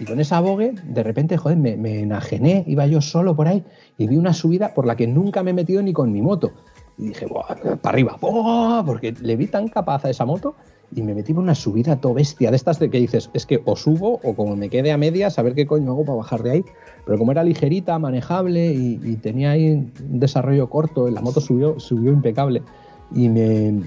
Y 0.00 0.04
con 0.06 0.18
esa 0.18 0.40
bogue, 0.40 0.74
de 0.82 1.02
repente, 1.02 1.36
joder, 1.36 1.56
me, 1.56 1.76
me, 1.76 2.00
enajené, 2.00 2.64
iba 2.66 2.86
yo 2.86 3.00
solo 3.00 3.36
por 3.36 3.46
ahí 3.46 3.64
y 3.98 4.06
vi 4.06 4.16
una 4.16 4.32
subida 4.32 4.74
por 4.74 4.86
la 4.86 4.96
que 4.96 5.06
nunca 5.06 5.42
me 5.42 5.50
he 5.50 5.54
metido 5.54 5.82
ni 5.82 5.92
con 5.92 6.12
mi 6.12 6.22
moto. 6.22 6.52
Y 6.98 7.08
dije, 7.08 7.26
para 7.28 7.78
arriba, 7.82 8.16
¡buah! 8.20 8.84
porque 8.84 9.12
le 9.20 9.36
vi 9.36 9.46
tan 9.46 9.68
capaz 9.68 10.04
a 10.04 10.10
esa 10.10 10.24
moto 10.24 10.54
y 10.94 11.02
me 11.02 11.14
metí 11.14 11.32
por 11.32 11.42
una 11.42 11.54
subida 11.54 12.00
todo 12.00 12.14
bestia, 12.14 12.50
de 12.50 12.56
estas 12.56 12.78
de 12.78 12.88
que 12.88 12.98
dices, 12.98 13.30
es 13.34 13.46
que 13.46 13.60
o 13.64 13.74
subo 13.74 14.20
o 14.22 14.34
como 14.34 14.54
me 14.54 14.68
quede 14.68 14.92
a 14.92 14.96
medias, 14.96 15.38
a 15.38 15.42
ver 15.42 15.54
qué 15.54 15.66
coño 15.66 15.90
hago 15.90 16.04
para 16.04 16.18
bajar 16.18 16.42
de 16.42 16.50
ahí. 16.52 16.64
Pero 17.04 17.18
como 17.18 17.32
era 17.32 17.42
ligerita, 17.42 17.98
manejable 17.98 18.72
y, 18.72 19.16
tenía 19.16 19.52
ahí 19.52 19.70
un 19.72 19.92
desarrollo 20.20 20.68
corto, 20.70 21.10
la 21.10 21.20
moto 21.20 21.40
subió, 21.40 21.80
subió 21.80 22.12
impecable. 22.12 22.62
Y 23.12 23.28
me, 23.28 23.82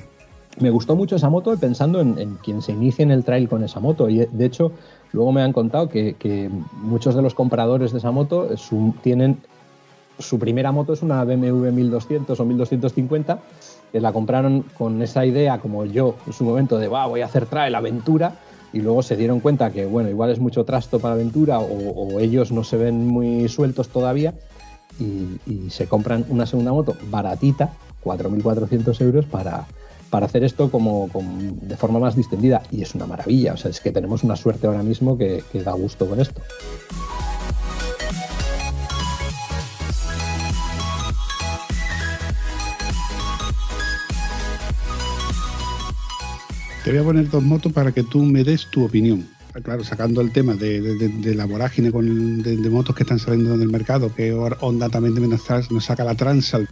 me 0.59 0.69
gustó 0.69 0.95
mucho 0.95 1.15
esa 1.15 1.29
moto 1.29 1.55
pensando 1.57 2.01
en, 2.01 2.17
en, 2.19 2.35
quien 2.35 2.61
se 2.61 2.73
inicie 2.73 3.03
en 3.03 3.11
el 3.11 3.23
trail 3.23 3.47
con 3.47 3.63
esa 3.63 3.79
moto. 3.79 4.09
Y 4.09 4.25
de 4.25 4.45
hecho, 4.45 4.71
luego 5.13 5.31
me 5.31 5.41
han 5.41 5.53
contado 5.53 5.87
que, 5.89 6.51
muchos 6.81 7.15
de 7.15 7.21
los 7.21 7.33
compradores 7.33 7.91
de 7.91 7.99
esa 7.99 8.11
moto 8.11 8.55
su, 8.57 8.93
tienen 9.01 9.37
su 10.19 10.39
primera 10.39 10.71
moto 10.71 10.93
es 10.93 11.01
una 11.01 11.23
BMW 11.23 11.71
1200 11.71 12.39
o 12.39 12.45
1250 12.45 13.39
que 13.91 14.01
la 14.01 14.11
compraron 14.11 14.63
con 14.77 15.01
esa 15.01 15.25
idea, 15.25 15.59
como 15.59 15.85
yo 15.85 16.15
en 16.25 16.33
su 16.33 16.43
momento, 16.43 16.77
de 16.77 16.87
voy 16.87 17.21
a 17.21 17.25
hacer 17.25 17.45
trail, 17.45 17.73
aventura, 17.75 18.35
y 18.73 18.81
luego 18.81 19.01
se 19.01 19.15
dieron 19.15 19.39
cuenta 19.39 19.71
que, 19.71 19.85
bueno, 19.85 20.09
igual 20.09 20.29
es 20.29 20.39
mucho 20.39 20.65
trasto 20.65 20.99
para 20.99 21.13
aventura 21.13 21.59
o, 21.59 22.19
ellos 22.19 22.51
no 22.51 22.63
se 22.63 22.77
ven 22.77 23.07
muy 23.07 23.47
sueltos 23.47 23.89
todavía 23.89 24.33
y, 24.99 25.69
se 25.69 25.87
compran 25.87 26.25
una 26.29 26.45
segunda 26.45 26.71
moto 26.71 26.95
baratita, 27.09 27.73
4.400 28.03 29.01
euros, 29.01 29.25
para, 29.25 29.65
para 30.09 30.25
hacer 30.25 30.43
esto 30.43 30.69
como, 30.69 31.09
de 31.61 31.77
forma 31.77 31.99
más 31.99 32.15
distendida. 32.15 32.61
Y 32.71 32.81
es 32.81 32.95
una 32.95 33.05
maravilla, 33.05 33.53
o 33.53 33.57
sea, 33.57 33.71
es 33.71 33.79
que 33.79 33.91
tenemos 33.91 34.23
una 34.23 34.35
suerte 34.35 34.67
ahora 34.67 34.83
mismo 34.83 35.17
que, 35.17 35.43
que 35.51 35.63
da 35.63 35.71
gusto 35.73 36.07
con 36.07 36.19
esto. 36.19 36.41
Te 46.87 46.93
voy 46.93 47.01
a 47.01 47.03
poner 47.03 47.29
dos 47.29 47.43
motos 47.43 47.73
para 47.73 47.91
que 47.91 48.01
tú 48.01 48.23
me 48.23 48.45
des 48.45 48.67
tu 48.67 48.85
opinión. 48.85 49.27
Claro, 49.61 49.83
sacando 49.83 50.21
el 50.21 50.31
tema 50.31 50.53
de, 50.55 50.79
de, 50.79 51.09
de 51.09 51.35
la 51.35 51.43
vorágine 51.43 51.91
con, 51.91 52.41
de, 52.41 52.69
motos 52.69 52.95
que 52.95 53.03
están 53.03 53.19
saliendo 53.19 53.55
en 53.55 53.61
el 53.61 53.67
mercado, 53.67 54.15
que 54.15 54.31
Honda 54.31 54.87
también 54.87 55.29
nos 55.29 55.83
saca 55.83 56.05
la 56.05 56.15
Transal. 56.15 56.65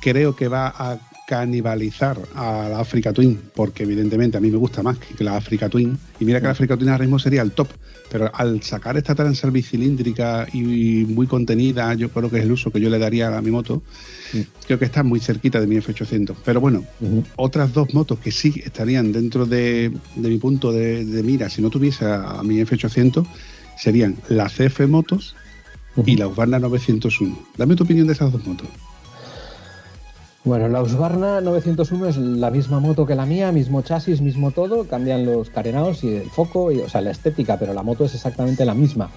Creo 0.00 0.34
que 0.34 0.48
va 0.48 0.68
a 0.68 0.98
canibalizar 1.28 2.16
a 2.34 2.66
la 2.70 2.80
Africa 2.80 3.12
Twin, 3.12 3.38
porque 3.54 3.82
evidentemente 3.82 4.38
a 4.38 4.40
mí 4.40 4.50
me 4.50 4.56
gusta 4.56 4.82
más 4.82 4.96
que 4.96 5.22
la 5.22 5.36
Africa 5.36 5.68
Twin. 5.68 5.98
Y 6.18 6.24
mira 6.24 6.40
que 6.40 6.46
la 6.46 6.52
Africa 6.52 6.78
Twin 6.78 6.88
ahora 6.88 7.04
mismo 7.04 7.18
sería 7.18 7.42
el 7.42 7.52
top, 7.52 7.68
pero 8.12 8.30
al 8.34 8.62
sacar 8.62 8.98
esta 8.98 9.14
Transal 9.14 9.50
bicilíndrica 9.52 10.46
y 10.52 11.06
muy 11.08 11.26
contenida, 11.26 11.94
yo 11.94 12.10
creo 12.10 12.28
que 12.28 12.38
es 12.38 12.44
el 12.44 12.52
uso 12.52 12.70
que 12.70 12.78
yo 12.78 12.90
le 12.90 12.98
daría 12.98 13.38
a 13.38 13.40
mi 13.40 13.50
moto, 13.50 13.82
sí. 14.30 14.46
creo 14.66 14.78
que 14.78 14.84
está 14.84 15.02
muy 15.02 15.18
cerquita 15.18 15.58
de 15.58 15.66
mi 15.66 15.76
F800. 15.76 16.36
Pero 16.44 16.60
bueno, 16.60 16.84
uh 17.00 17.06
-huh. 17.06 17.24
otras 17.36 17.72
dos 17.72 17.94
motos 17.94 18.18
que 18.18 18.30
sí 18.30 18.60
estarían 18.62 19.12
dentro 19.12 19.46
de, 19.46 19.90
de 20.16 20.28
mi 20.28 20.36
punto 20.36 20.72
de, 20.72 21.06
de, 21.06 21.22
mira, 21.22 21.48
si 21.48 21.62
no 21.62 21.70
tuviese 21.70 22.04
a, 22.04 22.40
a 22.40 22.42
mi 22.42 22.60
F800, 22.60 23.24
serían 23.78 24.18
la 24.28 24.46
CF 24.50 24.80
Motos 24.88 25.34
uh 25.96 26.02
-huh. 26.02 26.08
y 26.12 26.16
la 26.16 26.28
Husqvarna 26.28 26.58
901. 26.58 27.38
Dame 27.56 27.76
tu 27.76 27.84
opinión 27.84 28.06
de 28.06 28.12
esas 28.12 28.30
dos 28.30 28.46
motos. 28.46 28.68
Bueno, 30.44 30.68
la 30.68 30.82
Husqvarna 30.82 31.40
901 31.40 32.06
es 32.08 32.16
la 32.16 32.50
misma 32.50 32.80
moto 32.80 33.06
que 33.06 33.14
la 33.14 33.26
mía, 33.26 33.52
mismo 33.52 33.80
chasis, 33.82 34.20
mismo 34.20 34.50
todo, 34.50 34.88
cambian 34.88 35.24
los 35.24 35.50
carenados 35.50 36.02
y 36.02 36.16
el 36.16 36.30
foco, 36.30 36.72
y, 36.72 36.80
o 36.80 36.88
sea, 36.88 37.00
la 37.00 37.12
estética, 37.12 37.56
pero 37.60 37.72
la 37.72 37.84
moto 37.84 38.06
es 38.06 38.14
exactamente 38.16 38.64
la 38.64 38.74
misma. 38.74 39.08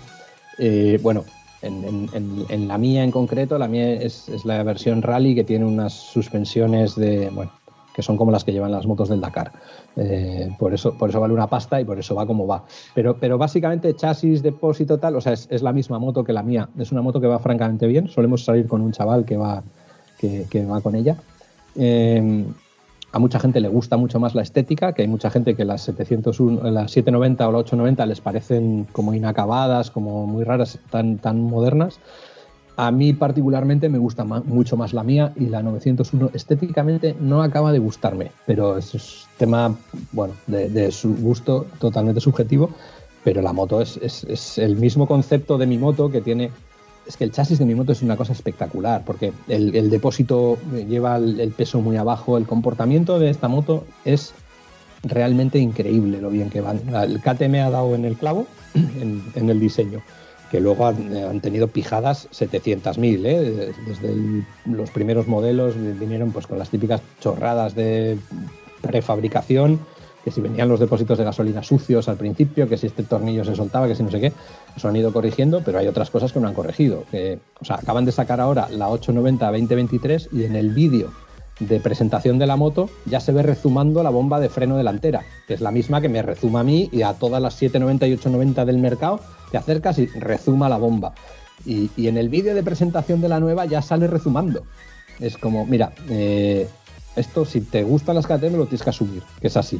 Eh, 0.60 1.00
bueno, 1.02 1.26
en, 1.64 2.68
la 2.68 2.78
mía 2.78 3.04
en 3.04 3.10
concreto, 3.10 3.58
la 3.58 3.68
mía 3.68 3.94
es, 3.94 4.30
es, 4.30 4.46
la 4.46 4.62
versión 4.62 5.02
rally 5.02 5.34
que 5.34 5.44
tiene 5.44 5.66
unas 5.66 5.94
suspensiones 5.94 6.96
de, 6.96 7.32
bueno, 7.32 7.52
que 7.96 8.04
son 8.04 8.18
como 8.18 8.30
las 8.30 8.44
que 8.44 8.54
llevan 8.54 8.72
las 8.72 8.86
motos 8.86 9.10
del 9.10 9.20
Dakar. 9.20 9.52
Eh, 9.96 10.56
por, 10.60 10.76
eso, 10.76 10.96
por 10.96 11.10
eso 11.10 11.20
vale 11.20 11.34
una 11.34 11.48
pasta 11.48 11.82
y 11.82 11.86
por 11.86 11.98
eso 11.98 12.14
va 12.14 12.28
como 12.28 12.46
va. 12.46 12.66
Pero, 12.94 13.18
pero 13.18 13.40
básicamente 13.40 13.96
chasis, 13.96 14.44
depósito, 14.44 15.00
tal, 15.00 15.16
o 15.16 15.22
sea, 15.22 15.34
es, 15.34 15.48
es 15.50 15.64
la 15.64 15.74
misma 15.74 15.98
moto 15.98 16.24
que 16.24 16.34
la 16.34 16.44
mía. 16.44 16.70
Es 16.78 16.92
una 16.92 17.02
moto 17.02 17.20
que 17.20 17.26
va 17.26 17.40
francamente 17.40 17.88
bien. 17.88 18.10
Solemos 18.10 18.46
salir 18.46 18.68
con 18.68 18.82
un 18.82 18.92
chaval 18.92 19.26
que 19.26 19.38
va 19.38 19.64
que, 20.50 20.66
va 20.66 20.82
con 20.82 20.96
ella. 20.96 21.18
Eh, 21.76 22.46
a 23.16 23.20
mucha 23.20 23.40
gente 23.40 23.62
le 23.62 23.70
gusta 23.70 23.96
mucho 23.96 24.20
más 24.20 24.36
la 24.36 24.42
estética, 24.42 24.92
que 24.92 25.02
hay 25.04 25.08
mucha 25.08 25.30
gente 25.30 25.56
que 25.56 25.64
las 25.64 25.84
701, 25.84 26.70
las 26.70 26.92
790 26.92 27.48
o 27.48 27.52
las 27.54 27.60
890 27.62 28.06
les 28.08 28.20
parecen 28.20 28.88
como 28.92 29.14
inacabadas, 29.14 29.90
como 29.90 30.28
muy 30.28 30.44
raras, 30.44 30.80
tan, 30.90 31.20
tan 31.20 31.40
modernas. 31.40 32.02
A 32.76 32.92
mí 32.92 33.14
particularmente 33.14 33.88
me 33.88 34.00
gusta 34.00 34.26
mucho 34.26 34.76
más 34.76 34.92
la 34.92 35.04
mía 35.04 35.32
y 35.38 35.46
la 35.46 35.64
901 35.64 36.32
estéticamente 36.34 37.16
no 37.18 37.42
acaba 37.42 37.72
de 37.72 37.80
gustarme, 37.80 38.34
pero 38.46 38.78
es 38.78 38.94
un 38.94 39.00
tema, 39.38 39.74
bueno, 40.12 40.34
de, 40.48 40.92
su 40.92 41.16
gusto 41.16 41.68
totalmente 41.80 42.20
subjetivo, 42.20 42.72
pero 43.24 43.42
la 43.42 43.54
moto 43.54 43.80
es, 43.80 43.96
es 43.96 44.58
el 44.58 44.76
mismo 44.76 45.08
concepto 45.08 45.58
de 45.58 45.68
mi 45.68 45.78
moto 45.78 46.12
que 46.12 46.20
tiene 46.20 46.52
es 47.08 47.18
que 47.18 47.24
el 47.24 47.32
chasis 47.32 47.60
de 47.60 47.66
mi 47.66 47.76
moto 47.76 47.92
es 47.92 48.02
una 48.02 48.18
cosa 48.18 48.34
espectacular, 48.34 49.04
porque 49.06 49.34
el, 49.48 49.90
depósito 49.90 50.58
lleva 50.88 51.18
el, 51.18 51.54
peso 51.56 51.82
muy 51.82 51.98
abajo, 51.98 52.38
el 52.38 52.46
comportamiento 52.46 53.20
de 53.20 53.30
esta 53.30 53.48
moto 53.48 53.86
es 54.06 54.34
realmente 55.04 55.60
increíble 55.60 56.20
lo 56.20 56.30
bien 56.30 56.50
que 56.50 56.62
van. 56.62 56.82
El 56.94 57.22
KTM 57.22 57.56
ha 57.56 57.70
dado 57.70 57.96
en 57.96 58.06
el 58.06 58.16
clavo 58.16 58.48
en, 58.74 59.50
el 59.50 59.60
diseño, 59.60 60.02
que 60.50 60.60
luego 60.60 60.88
han, 60.88 61.16
han 61.16 61.42
tenido 61.42 61.68
pijadas 61.68 62.28
700.000, 62.32 63.26
¿eh? 63.26 63.74
desde 63.88 64.46
los 64.66 64.90
primeros 64.90 65.28
modelos 65.28 65.76
vinieron 66.00 66.32
pues 66.32 66.48
con 66.48 66.58
las 66.58 66.70
típicas 66.70 67.02
chorradas 67.20 67.76
de 67.76 68.18
prefabricación, 68.82 69.80
que 70.26 70.32
si 70.32 70.42
venían 70.42 70.68
los 70.68 70.80
depósitos 70.80 71.20
de 71.20 71.24
gasolina 71.24 71.62
sucios 71.62 72.10
al 72.10 72.18
principio, 72.18 72.68
que 72.68 72.78
si 72.78 72.88
este 72.88 73.04
tornillo 73.04 73.46
se 73.46 73.56
soltaba, 73.56 73.88
que 73.88 73.94
si 73.94 74.02
no 74.02 74.10
sé 74.10 74.20
qué, 74.20 74.34
eso 74.76 74.88
han 74.90 74.96
ido 74.96 75.14
corrigiendo, 75.14 75.62
pero 75.64 75.78
hay 75.78 75.88
otras 75.88 76.10
cosas 76.10 76.34
que 76.34 76.40
no 76.40 76.48
han 76.48 76.56
corregido. 76.56 77.04
Que, 77.12 77.38
o 77.62 77.64
sea, 77.64 77.76
acaban 77.76 78.06
de 78.06 78.12
sacar 78.12 78.42
ahora 78.42 78.68
la 78.72 78.90
890 78.90 79.46
2023 79.46 80.30
y 80.32 80.46
en 80.46 80.56
el 80.56 80.72
vídeo 80.72 81.12
de 81.60 81.80
presentación 81.80 82.40
de 82.40 82.48
la 82.48 82.56
moto, 82.56 82.90
ya 83.06 83.20
se 83.20 83.34
ve 83.34 83.44
rezumando 83.44 84.02
la 84.02 84.10
bomba 84.10 84.40
de 84.40 84.50
freno 84.50 84.78
delantera, 84.78 85.22
que 85.48 85.54
es 85.54 85.62
la 85.62 85.70
misma 85.70 86.02
que 86.02 86.10
me 86.10 86.24
rezuma 86.24 86.62
a 86.62 86.64
mí 86.64 86.90
y 86.92 87.04
a 87.04 87.14
todas 87.14 87.40
las 87.40 87.54
790 87.54 88.08
y 88.08 88.14
890 88.14 88.66
del 88.66 88.80
mercado, 88.80 89.20
te 89.52 89.58
acercas 89.58 90.00
y 90.00 90.08
rezuma 90.08 90.70
la 90.70 90.78
bomba. 90.78 91.14
Y, 91.68 91.92
y 91.96 92.08
en 92.08 92.18
el 92.18 92.30
vídeo 92.30 92.56
de 92.56 92.64
presentación 92.64 93.22
de 93.22 93.30
la 93.30 93.40
nueva 93.40 93.66
ya 93.66 93.84
sale 93.84 94.08
rezumando. 94.08 94.64
Es 95.20 95.38
como, 95.38 95.68
mira, 95.68 95.94
eh, 96.10 96.68
esto 97.16 97.46
si 97.46 97.62
te 97.62 97.84
gustan 97.84 98.16
las 98.16 98.26
KTM 98.26 98.56
lo 98.56 98.66
tienes 98.66 98.82
que 98.82 98.90
asumir, 98.90 99.22
que 99.40 99.48
es 99.48 99.56
así. 99.56 99.80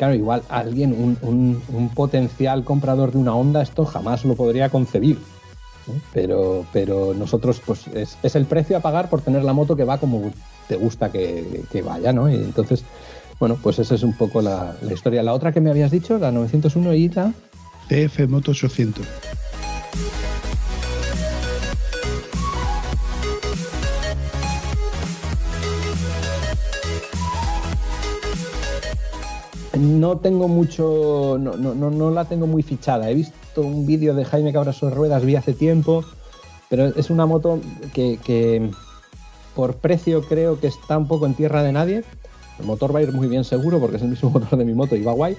Claro, 0.00 0.14
igual 0.14 0.42
alguien, 0.48 0.92
un, 0.94 1.60
un- 1.68 1.90
potencial 1.90 2.64
comprador 2.64 3.12
de 3.12 3.18
una 3.18 3.34
Honda, 3.34 3.60
esto 3.60 3.84
jamás 3.84 4.24
lo 4.24 4.34
podría 4.34 4.70
concebir. 4.70 5.18
Pero, 6.14 6.64
pero 6.72 7.12
nosotros, 7.12 7.60
pues 7.66 7.86
es, 7.88 8.16
es 8.22 8.34
el 8.34 8.46
precio 8.46 8.78
a 8.78 8.80
pagar 8.80 9.10
por 9.10 9.20
tener 9.20 9.44
la 9.44 9.52
moto 9.52 9.76
que 9.76 9.84
va 9.84 9.98
como 9.98 10.32
te 10.68 10.76
gusta 10.76 11.12
que, 11.12 11.64
que 11.70 11.82
vaya, 11.82 12.14
¿no? 12.14 12.30
Y 12.30 12.36
entonces, 12.36 12.82
bueno, 13.38 13.58
pues 13.62 13.78
esa 13.78 13.94
es 13.94 14.02
un 14.02 14.14
poco 14.14 14.40
la, 14.40 14.74
la 14.80 14.94
historia. 14.94 15.22
La 15.22 15.34
otra 15.34 15.52
que 15.52 15.60
me 15.60 15.68
habías 15.68 15.90
dicho, 15.90 16.16
la 16.16 16.32
901 16.32 16.94
y 16.94 17.08
la... 17.10 17.34
TF 17.90 18.26
Moto 18.26 18.52
800. 18.52 19.04
No 29.80 30.18
tengo 30.18 30.46
mucho, 30.46 31.38
no, 31.40 31.56
no, 31.56 31.74
no, 31.74 31.90
no 31.90 32.10
la 32.10 32.26
tengo 32.26 32.46
muy 32.46 32.62
fichada. 32.62 33.08
He 33.08 33.14
visto 33.14 33.62
un 33.62 33.86
vídeo 33.86 34.14
de 34.14 34.26
Jaime 34.26 34.52
Cabra 34.52 34.74
sobre 34.74 34.94
ruedas, 34.94 35.24
vi 35.24 35.36
hace 35.36 35.54
tiempo, 35.54 36.04
pero 36.68 36.86
es 36.88 37.08
una 37.08 37.24
moto 37.24 37.60
que, 37.94 38.18
que 38.22 38.70
por 39.54 39.76
precio 39.76 40.22
creo 40.22 40.60
que 40.60 40.66
está 40.66 40.98
un 40.98 41.08
poco 41.08 41.24
en 41.24 41.34
tierra 41.34 41.62
de 41.62 41.72
nadie. 41.72 42.04
El 42.58 42.66
motor 42.66 42.94
va 42.94 42.98
a 42.98 43.02
ir 43.02 43.12
muy 43.12 43.26
bien 43.26 43.42
seguro 43.42 43.80
porque 43.80 43.96
es 43.96 44.02
el 44.02 44.10
mismo 44.10 44.28
motor 44.34 44.58
de 44.58 44.66
mi 44.66 44.74
moto 44.74 44.96
y 44.96 45.02
va 45.02 45.12
guay, 45.12 45.34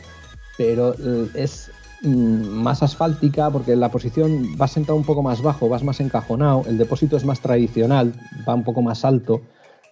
pero 0.58 0.96
eh, 0.96 1.30
es 1.36 1.70
mm, 2.02 2.10
más 2.10 2.82
asfáltica 2.82 3.52
porque 3.52 3.76
la 3.76 3.90
posición 3.90 4.58
va 4.60 4.68
sentado 4.68 4.98
un 4.98 5.06
poco 5.06 5.22
más 5.22 5.44
bajo, 5.44 5.70
vas 5.70 5.84
más 5.84 6.00
encajonado, 6.00 6.64
el 6.66 6.80
depósito 6.80 7.16
es 7.16 7.26
más 7.26 7.42
tradicional, 7.42 8.14
va 8.48 8.56
un 8.56 8.64
poco 8.64 8.82
más 8.82 9.06
alto. 9.06 9.42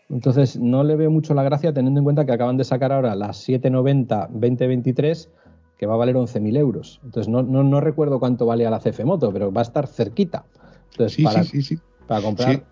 Entonces 0.10 0.60
no 0.60 0.84
le 0.84 0.96
veo 0.96 1.12
mucho 1.12 1.34
la 1.34 1.44
gracia 1.44 1.74
teniendo 1.74 2.00
en 2.00 2.04
cuenta 2.04 2.26
que 2.26 2.32
acaban 2.32 2.58
de 2.58 2.64
sacar 2.64 2.92
ahora 2.92 3.16
las 3.16 3.38
790 3.38 4.28
2023 4.32 5.30
que 5.78 5.86
va 5.86 5.94
a 5.94 5.98
valer 5.98 6.16
11.000 6.18 6.58
euros. 6.58 7.00
Entonces 7.04 7.30
no, 7.30 7.42
no, 7.44 7.64
no 7.64 7.80
recuerdo 7.80 8.20
cuánto 8.20 8.46
valía 8.46 8.70
la 8.70 8.80
CF 8.80 9.06
Moto, 9.06 9.32
pero 9.32 9.52
va 9.52 9.62
a 9.62 9.64
estar 9.64 9.88
cerquita. 9.88 10.44
Entonces 10.92 11.16
Sí, 11.16 11.24
para, 11.24 11.44
sí, 11.44 11.62
sí, 11.62 11.78
para 12.08 12.22
comprar 12.22 12.64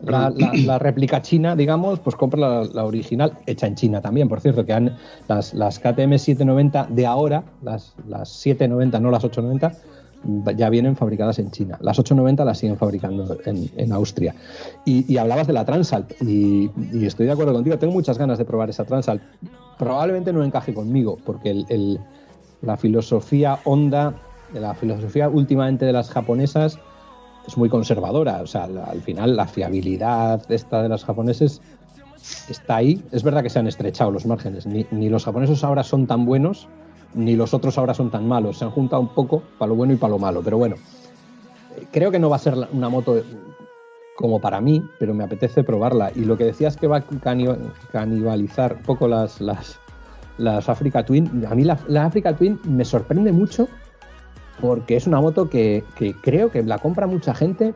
la, 0.00 0.30
la- 0.30 0.54
la 0.54 0.78
réplica 0.78 1.22
china, 1.22 1.56
digamos, 1.56 1.98
pues 2.00 2.14
compra 2.14 2.38
la, 2.40 2.64
la 2.72 2.84
original 2.84 3.32
hecha 3.46 3.66
en 3.66 3.74
China 3.74 4.00
también. 4.00 4.28
Por 4.28 4.40
cierto, 4.40 4.64
que 4.64 4.72
han, 4.74 4.96
las, 5.28 5.54
las 5.54 5.78
KTM 5.80 6.18
790 6.18 6.86
de 6.90 7.06
ahora, 7.06 7.42
las, 7.62 7.96
las 8.06 8.28
790, 8.28 9.00
no 9.00 9.10
las 9.10 9.24
890, 9.24 9.72
ya 10.56 10.68
vienen 10.70 10.96
fabricadas 10.96 11.38
en 11.38 11.50
China. 11.50 11.78
Las 11.80 11.98
890 11.98 12.44
las 12.44 12.58
siguen 12.58 12.76
fabricando 12.76 13.36
en, 13.44 13.70
en 13.76 13.92
Austria. 13.92 14.34
Y, 14.84 15.16
hablabas 15.16 15.46
de 15.46 15.52
la 15.52 15.64
Transalp, 15.64 16.10
y, 16.22 16.70
estoy 17.04 17.26
de 17.26 17.32
acuerdo 17.32 17.52
contigo. 17.52 17.78
Tengo 17.78 17.92
muchas 17.92 18.18
ganas 18.18 18.38
de 18.38 18.44
probar 18.44 18.70
esa 18.70 18.84
Transalp. 18.84 19.22
Probablemente 19.78 20.32
no 20.32 20.44
encaje 20.44 20.74
conmigo, 20.74 21.18
porque 21.24 21.50
el- 21.68 22.00
la 22.62 22.76
filosofía 22.76 23.58
Honda, 23.64 24.14
la 24.54 24.74
filosofía 24.74 25.28
últimamente 25.28 25.84
de 25.84 25.92
las 25.92 26.10
japonesas, 26.10 26.78
es 27.46 27.56
muy 27.56 27.68
conservadora. 27.68 28.40
O 28.42 28.46
sea, 28.46 28.64
al 28.64 29.00
final 29.00 29.36
la 29.36 29.46
fiabilidad 29.48 30.40
esta 30.50 30.80
de 30.82 30.88
los 30.88 31.04
japoneses 31.04 31.60
está 32.48 32.76
ahí. 32.76 33.02
Es 33.10 33.24
verdad 33.24 33.42
que 33.42 33.50
se 33.50 33.58
han 33.58 33.66
estrechado 33.66 34.12
los 34.12 34.26
márgenes. 34.26 34.64
Ni, 34.66 34.86
ni 34.92 35.08
los 35.08 35.24
japoneses 35.24 35.64
ahora 35.64 35.82
son 35.82 36.06
tan 36.06 36.24
buenos, 36.24 36.68
ni 37.14 37.36
los 37.36 37.54
otros 37.54 37.78
ahora 37.78 37.94
son 37.94 38.10
tan 38.10 38.26
malos. 38.26 38.58
Se 38.58 38.64
han 38.64 38.70
juntado 38.70 39.02
un 39.02 39.08
poco 39.14 39.42
para 39.58 39.68
lo 39.70 39.74
bueno 39.74 39.92
y 39.92 39.96
para 39.96 40.12
lo 40.12 40.18
malo. 40.18 40.42
Pero 40.42 40.58
bueno, 40.58 40.76
creo 41.90 42.10
que 42.10 42.18
no 42.18 42.30
va 42.30 42.36
a 42.36 42.40
ser 42.40 42.54
una 42.72 42.88
moto 42.88 43.22
como 44.16 44.40
para 44.40 44.60
mí, 44.60 44.84
pero 44.98 45.14
me 45.14 45.24
apetece 45.24 45.64
probarla. 45.64 46.12
Y 46.14 46.24
lo 46.24 46.36
que 46.36 46.44
decías 46.44 46.76
que 46.76 46.86
va 46.86 46.98
a 46.98 47.04
cani- 47.04 47.56
canibalizar 47.90 48.74
un 48.74 48.82
poco 48.82 49.08
las, 49.08 49.40
las, 49.40 49.78
las 50.38 50.68
Africa 50.68 51.04
Twin, 51.04 51.44
a 51.48 51.54
mí 51.54 51.64
la, 51.64 51.78
la 51.88 52.04
Africa 52.04 52.34
Twin 52.36 52.60
me 52.64 52.84
sorprende 52.84 53.32
mucho 53.32 53.68
porque 54.60 54.96
es 54.96 55.06
una 55.06 55.20
moto 55.20 55.48
que, 55.48 55.82
que 55.96 56.14
creo 56.14 56.50
que 56.50 56.62
la 56.62 56.78
compra 56.78 57.06
mucha 57.06 57.34
gente 57.34 57.74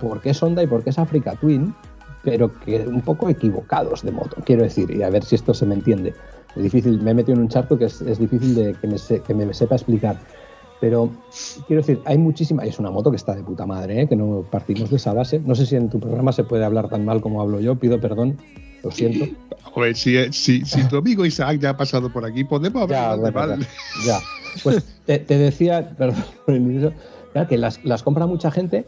porque 0.00 0.30
es 0.30 0.42
Honda 0.42 0.62
y 0.62 0.66
porque 0.66 0.90
es 0.90 0.98
Africa 0.98 1.34
Twin, 1.40 1.74
pero 2.22 2.52
que 2.60 2.80
un 2.86 3.00
poco 3.00 3.28
equivocados 3.30 4.02
de 4.02 4.12
moto, 4.12 4.36
quiero 4.44 4.62
decir, 4.62 4.90
y 4.90 5.02
a 5.02 5.08
ver 5.10 5.24
si 5.24 5.36
esto 5.36 5.54
se 5.54 5.64
me 5.64 5.74
entiende. 5.74 6.14
Es 6.56 6.62
difícil, 6.62 7.00
me 7.02 7.10
he 7.10 7.14
metido 7.14 7.34
en 7.36 7.42
un 7.42 7.48
charco 7.48 7.76
que 7.78 7.84
es, 7.86 8.00
es 8.00 8.18
difícil 8.18 8.54
de 8.54 8.74
que 8.74 8.86
me, 8.86 8.98
se- 8.98 9.20
que 9.20 9.34
me 9.34 9.52
sepa 9.52 9.74
explicar. 9.76 10.18
Pero 10.80 11.10
quiero 11.66 11.80
decir, 11.82 12.00
hay 12.04 12.18
muchísima. 12.18 12.64
Es 12.64 12.78
una 12.78 12.90
moto 12.90 13.10
que 13.10 13.16
está 13.16 13.34
de 13.34 13.42
puta 13.42 13.64
madre, 13.66 14.02
¿eh? 14.02 14.08
que 14.08 14.16
no 14.16 14.44
partimos 14.50 14.90
de 14.90 14.96
esa 14.96 15.12
base. 15.14 15.38
No 15.40 15.54
sé 15.54 15.64
si 15.66 15.76
en 15.76 15.88
tu 15.88 15.98
programa 16.00 16.32
se 16.32 16.44
puede 16.44 16.64
hablar 16.64 16.88
tan 16.88 17.04
mal 17.04 17.20
como 17.20 17.40
hablo 17.40 17.60
yo, 17.60 17.76
pido 17.76 18.00
perdón, 18.00 18.36
lo 18.82 18.90
siento. 18.90 19.26
Si, 19.94 20.32
si, 20.32 20.64
si 20.64 20.84
tu 20.88 20.96
amigo 20.98 21.24
Isaac 21.24 21.58
ya 21.60 21.70
ha 21.70 21.76
pasado 21.76 22.10
por 22.12 22.24
aquí, 22.24 22.44
podemos 22.44 22.82
hablar 22.82 23.16
de 23.16 23.30
bueno, 23.30 23.56
mal. 23.56 23.66
ya. 24.06 24.18
Pues 24.62 24.84
te, 25.04 25.18
te 25.18 25.38
decía, 25.38 25.90
perdón 25.98 26.24
por 26.44 26.54
el 26.54 26.60
que 27.48 27.58
las, 27.58 27.84
las 27.84 28.02
compra 28.02 28.26
mucha 28.26 28.50
gente 28.50 28.86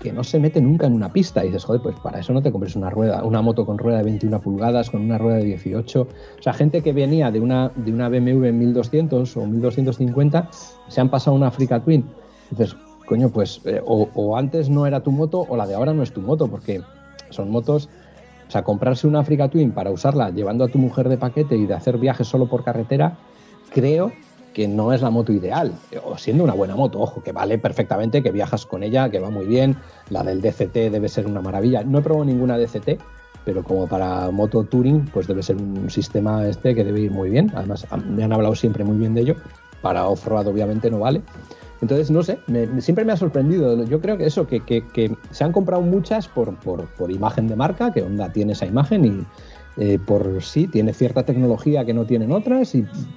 que 0.00 0.12
no 0.12 0.24
se 0.24 0.38
mete 0.38 0.60
nunca 0.60 0.86
en 0.86 0.92
una 0.92 1.12
pista. 1.12 1.44
Y 1.44 1.48
dices, 1.48 1.64
joder, 1.64 1.80
pues 1.82 1.96
para 2.00 2.20
eso 2.20 2.32
no 2.32 2.42
te 2.42 2.52
compres 2.52 2.76
una 2.76 2.90
rueda, 2.90 3.24
una 3.24 3.42
moto 3.42 3.64
con 3.64 3.78
rueda 3.78 3.98
de 3.98 4.04
21 4.04 4.40
pulgadas, 4.40 4.90
con 4.90 5.02
una 5.02 5.18
rueda 5.18 5.36
de 5.36 5.44
18. 5.44 6.02
O 6.02 6.42
sea, 6.42 6.52
gente 6.52 6.82
que 6.82 6.92
venía 6.92 7.30
de 7.30 7.40
una, 7.40 7.70
de 7.74 7.92
una 7.92 8.08
BMW 8.08 8.52
1200 8.52 9.36
o 9.36 9.46
1250, 9.46 10.50
se 10.88 11.00
han 11.00 11.08
pasado 11.08 11.36
una 11.36 11.48
Africa 11.48 11.80
Twin. 11.80 12.04
Dices, 12.50 12.76
coño, 13.06 13.30
pues 13.30 13.60
eh, 13.64 13.80
o, 13.84 14.08
o 14.14 14.36
antes 14.36 14.68
no 14.68 14.86
era 14.86 15.00
tu 15.00 15.10
moto 15.10 15.46
o 15.48 15.56
la 15.56 15.66
de 15.66 15.74
ahora 15.74 15.94
no 15.94 16.02
es 16.02 16.12
tu 16.12 16.20
moto, 16.20 16.48
porque 16.48 16.82
son 17.30 17.50
motos. 17.50 17.88
O 18.48 18.50
sea, 18.50 18.62
comprarse 18.62 19.06
una 19.06 19.20
Africa 19.20 19.48
Twin 19.48 19.72
para 19.72 19.90
usarla 19.90 20.30
llevando 20.30 20.64
a 20.64 20.68
tu 20.68 20.78
mujer 20.78 21.08
de 21.08 21.16
paquete 21.16 21.56
y 21.56 21.66
de 21.66 21.74
hacer 21.74 21.98
viajes 21.98 22.28
solo 22.28 22.46
por 22.46 22.62
carretera, 22.62 23.16
creo 23.70 24.12
que 24.56 24.66
no 24.66 24.94
es 24.94 25.02
la 25.02 25.10
moto 25.10 25.34
ideal. 25.34 25.70
O 26.02 26.16
siendo 26.16 26.42
una 26.42 26.54
buena 26.54 26.74
moto, 26.74 26.98
ojo, 26.98 27.22
que 27.22 27.30
vale 27.30 27.58
perfectamente, 27.58 28.22
que 28.22 28.30
viajas 28.30 28.64
con 28.64 28.82
ella, 28.82 29.10
que 29.10 29.20
va 29.20 29.28
muy 29.28 29.44
bien. 29.44 29.76
La 30.08 30.22
del 30.22 30.40
DCT 30.40 30.90
debe 30.90 31.10
ser 31.10 31.26
una 31.26 31.42
maravilla. 31.42 31.82
No 31.84 31.98
he 31.98 32.00
probado 32.00 32.24
ninguna 32.24 32.56
DCT, 32.56 32.98
pero 33.44 33.62
como 33.62 33.86
para 33.86 34.30
moto 34.30 34.64
touring, 34.64 35.10
pues 35.12 35.26
debe 35.26 35.42
ser 35.42 35.56
un 35.56 35.90
sistema 35.90 36.48
este 36.48 36.74
que 36.74 36.84
debe 36.84 37.00
ir 37.00 37.10
muy 37.10 37.28
bien. 37.28 37.52
Además, 37.54 37.86
me 38.08 38.24
han 38.24 38.32
hablado 38.32 38.54
siempre 38.54 38.82
muy 38.82 38.96
bien 38.96 39.12
de 39.12 39.20
ello. 39.20 39.36
Para 39.82 40.08
off-road, 40.08 40.46
obviamente, 40.46 40.90
no 40.90 41.00
vale. 41.00 41.20
Entonces, 41.82 42.10
no 42.10 42.22
sé, 42.22 42.38
siempre 42.78 43.04
me 43.04 43.12
ha 43.12 43.16
sorprendido. 43.18 43.84
Yo 43.84 44.00
creo 44.00 44.16
que 44.16 44.24
eso, 44.24 44.46
que, 44.46 44.60
que- 44.60 45.14
se 45.32 45.44
han 45.44 45.52
comprado 45.52 45.82
muchas 45.82 46.28
por, 46.28 46.56
imagen 47.10 47.46
de 47.46 47.56
marca, 47.56 47.92
que 47.92 48.00
Honda 48.00 48.32
tiene 48.32 48.54
esa 48.54 48.64
imagen 48.64 49.04
y 49.04 49.26
eh, 49.76 49.98
por 49.98 50.42
sí, 50.42 50.66
tiene 50.66 50.94
cierta 50.94 51.24
tecnología 51.24 51.84
que 51.84 51.92
no 51.92 52.06
tienen 52.06 52.32
otras, 52.32 52.72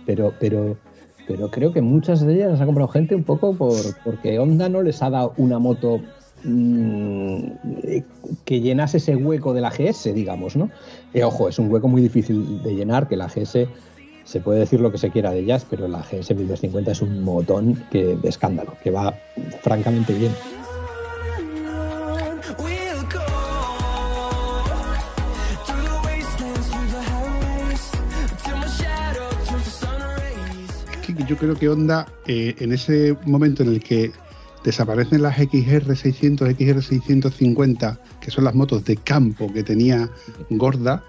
pero, 0.06 0.34
pero 1.30 1.51
creo 1.51 1.71
que 1.71 1.82
muchas 1.82 2.25
de 2.25 2.34
ellas 2.34 2.51
las 2.51 2.59
ha 2.59 2.65
comprado 2.65 2.88
gente 2.88 3.13
un 3.13 3.23
poco 3.23 3.53
por, 3.53 3.75
porque 4.03 4.39
Honda 4.39 4.67
no 4.67 4.82
les 4.82 5.03
ha 5.03 5.11
dado 5.11 5.34
una 5.38 5.59
moto 5.59 6.01
mm, 6.43 7.43
que 8.43 8.61
llenase 8.61 8.97
ese 8.97 9.15
hueco 9.15 9.53
de 9.53 9.61
la 9.61 9.69
GS, 9.69 10.11
digamos, 10.15 10.55
¿no? 10.55 10.71
Eh, 11.13 11.23
ojo, 11.23 11.47
es 11.47 11.59
un 11.59 11.71
hueco 11.71 11.88
muy 11.88 12.01
difícil 12.01 12.63
de 12.63 12.73
llenar, 12.73 13.07
que 13.07 13.15
la 13.15 13.27
GS 13.27 13.67
se 14.23 14.39
puede 14.39 14.61
decir 14.61 14.80
lo 14.80 14.91
que 14.91 14.97
se 14.97 15.11
quiera 15.11 15.30
de 15.30 15.41
ellas, 15.41 15.67
pero 15.69 15.88
la 15.88 15.99
GS 15.99 16.32
1250 16.32 16.91
es 16.93 17.01
un 17.03 17.23
motón 17.23 17.75
que, 17.91 18.15
de 18.15 18.27
escándalo, 18.27 18.73
que 18.84 18.89
va 18.89 19.13
francamente 19.61 20.15
bien. 20.15 20.32
Yo 31.28 31.38
creo 31.38 31.55
que 31.55 31.70
Honda, 31.70 32.07
eh, 32.28 32.55
en 32.59 32.72
ese 32.72 33.15
momento 33.26 33.63
en 33.63 33.70
el 33.70 33.84
que 33.84 34.11
desaparecen 34.63 35.22
las 35.22 35.38
XR 35.38 35.95
600, 35.95 36.49
XR 36.49 36.82
650, 36.82 37.99
que 38.22 38.32
son 38.32 38.43
las 38.43 38.55
motos 38.55 38.84
de 38.86 38.97
campo 38.97 39.51
que 39.51 39.63
tenía 39.63 40.09
Gorda, 40.49 41.03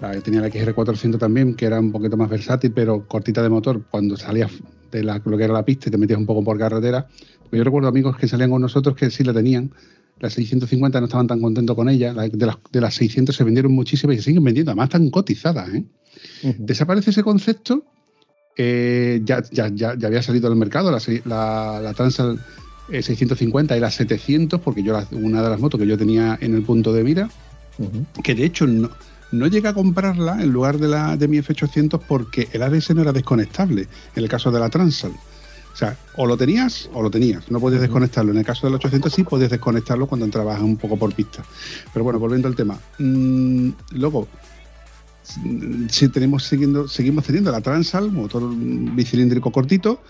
la 0.00 0.12
que 0.12 0.20
tenía 0.20 0.40
la 0.40 0.50
XR 0.50 0.74
400 0.74 1.18
también, 1.18 1.54
que 1.54 1.66
era 1.66 1.80
un 1.80 1.92
poquito 1.92 2.16
más 2.16 2.28
versátil, 2.30 2.72
pero 2.72 3.06
cortita 3.06 3.42
de 3.42 3.48
motor, 3.48 3.82
cuando 3.90 4.16
salías 4.16 4.50
de 4.90 5.02
la, 5.02 5.20
lo 5.24 5.36
que 5.36 5.44
era 5.44 5.52
la 5.54 5.64
pista 5.64 5.88
y 5.88 5.92
te 5.92 5.98
metías 5.98 6.18
un 6.18 6.26
poco 6.26 6.44
por 6.44 6.58
carretera. 6.58 7.06
Porque 7.42 7.58
yo 7.58 7.64
recuerdo 7.64 7.88
amigos 7.88 8.16
que 8.16 8.28
salían 8.28 8.50
con 8.50 8.62
nosotros 8.62 8.94
que 8.96 9.10
sí 9.10 9.24
la 9.24 9.32
tenían. 9.32 9.70
Las 10.18 10.32
650 10.34 11.00
no 11.00 11.06
estaban 11.06 11.26
tan 11.26 11.40
contentos 11.40 11.76
con 11.76 11.88
ella. 11.88 12.12
la- 12.12 12.28
de, 12.28 12.46
las, 12.46 12.56
de 12.72 12.80
las 12.80 12.94
600 12.94 13.34
se 13.34 13.44
vendieron 13.44 13.72
muchísimas 13.72 14.14
y 14.16 14.18
se 14.18 14.24
siguen 14.26 14.44
vendiendo. 14.44 14.70
Además, 14.70 14.86
están 14.86 15.10
cotizadas. 15.10 15.68
¿eh? 15.74 15.84
Desaparece 16.58 17.10
ese 17.10 17.22
concepto 17.22 17.84
eh, 18.56 19.20
ya, 19.24 19.42
ya, 19.50 19.68
ya, 19.68 19.94
ya 19.96 20.08
había 20.08 20.22
salido 20.22 20.48
al 20.48 20.56
mercado 20.56 20.90
la, 20.90 21.00
la, 21.24 21.80
la 21.80 21.94
Transal 21.94 22.40
eh, 22.90 23.02
650 23.02 23.76
y 23.76 23.80
la 23.80 23.90
700, 23.90 24.60
porque 24.60 24.82
yo 24.82 24.92
la- 24.92 25.06
una 25.12 25.42
de 25.42 25.50
las 25.50 25.60
motos 25.60 25.78
que 25.80 25.86
yo 25.86 25.98
tenía 25.98 26.38
en 26.40 26.54
el 26.54 26.62
punto 26.62 26.92
de 26.92 27.02
mira, 27.04 27.28
que 28.22 28.34
de 28.34 28.44
hecho 28.44 28.66
no- 28.66 28.90
no 29.32 29.46
llegué 29.48 29.68
a 29.68 29.74
comprarla 29.74 30.40
en 30.42 30.50
lugar 30.50 30.78
de 30.78 30.88
la 30.88 31.16
de 31.16 31.28
mi 31.28 31.38
F800 31.38 32.00
porque 32.06 32.48
el 32.52 32.62
ABS 32.62 32.94
no 32.94 33.02
era 33.02 33.12
desconectable 33.12 33.82
en 34.14 34.22
el 34.22 34.28
caso 34.28 34.50
de 34.50 34.60
la 34.60 34.70
Transal. 34.70 35.12
O 35.72 35.78
sea, 35.78 35.94
o 36.16 36.24
lo 36.26 36.38
tenías 36.38 36.88
o 36.94 37.02
lo 37.02 37.10
tenías, 37.10 37.50
no 37.50 37.60
podías 37.60 37.82
desconectarlo. 37.82 38.32
En 38.32 38.38
el 38.38 38.46
caso 38.46 38.66
del 38.66 38.76
800 38.76 39.12
sí 39.12 39.24
podías 39.24 39.50
desconectarlo 39.50 40.06
cuando 40.06 40.24
entrabas 40.24 40.58
un 40.62 40.78
poco 40.78 40.96
por 40.96 41.12
pista. 41.12 41.44
Pero 41.92 42.02
bueno, 42.02 42.18
volviendo 42.18 42.48
al 42.48 42.54
tema. 42.56 42.78
Mm, 42.98 43.70
luego, 43.90 44.26
si 45.88 46.08
tenemos 46.08 46.44
siguiendo, 46.44 46.88
seguimos 46.88 47.24
teniendo 47.24 47.50
la 47.50 47.60
Transal, 47.60 48.10
motor 48.12 48.42
bicilíndrico 48.56 49.50
cortito, 49.50 50.00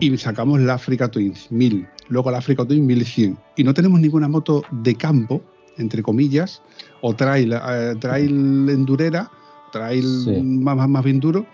y 0.00 0.16
sacamos 0.16 0.60
la 0.60 0.74
Africa 0.74 1.08
Twins 1.10 1.50
1000, 1.50 1.86
luego 2.08 2.30
la 2.30 2.38
Africa 2.38 2.64
Twin 2.64 2.86
1100. 2.86 3.36
Y 3.56 3.64
no 3.64 3.74
tenemos 3.74 4.00
ninguna 4.00 4.28
moto 4.28 4.62
de 4.70 4.94
campo, 4.94 5.42
entre 5.76 6.02
comillas, 6.02 6.62
o 7.02 7.14
trail, 7.14 7.52
eh, 7.52 7.94
trail 8.00 8.68
endurera, 8.70 9.30
trail 9.72 10.04
Sí. 10.24 10.42
más, 10.42 10.76
más, 10.76 10.88
más 10.88 11.04
bien 11.04 11.20
duro. 11.20 11.44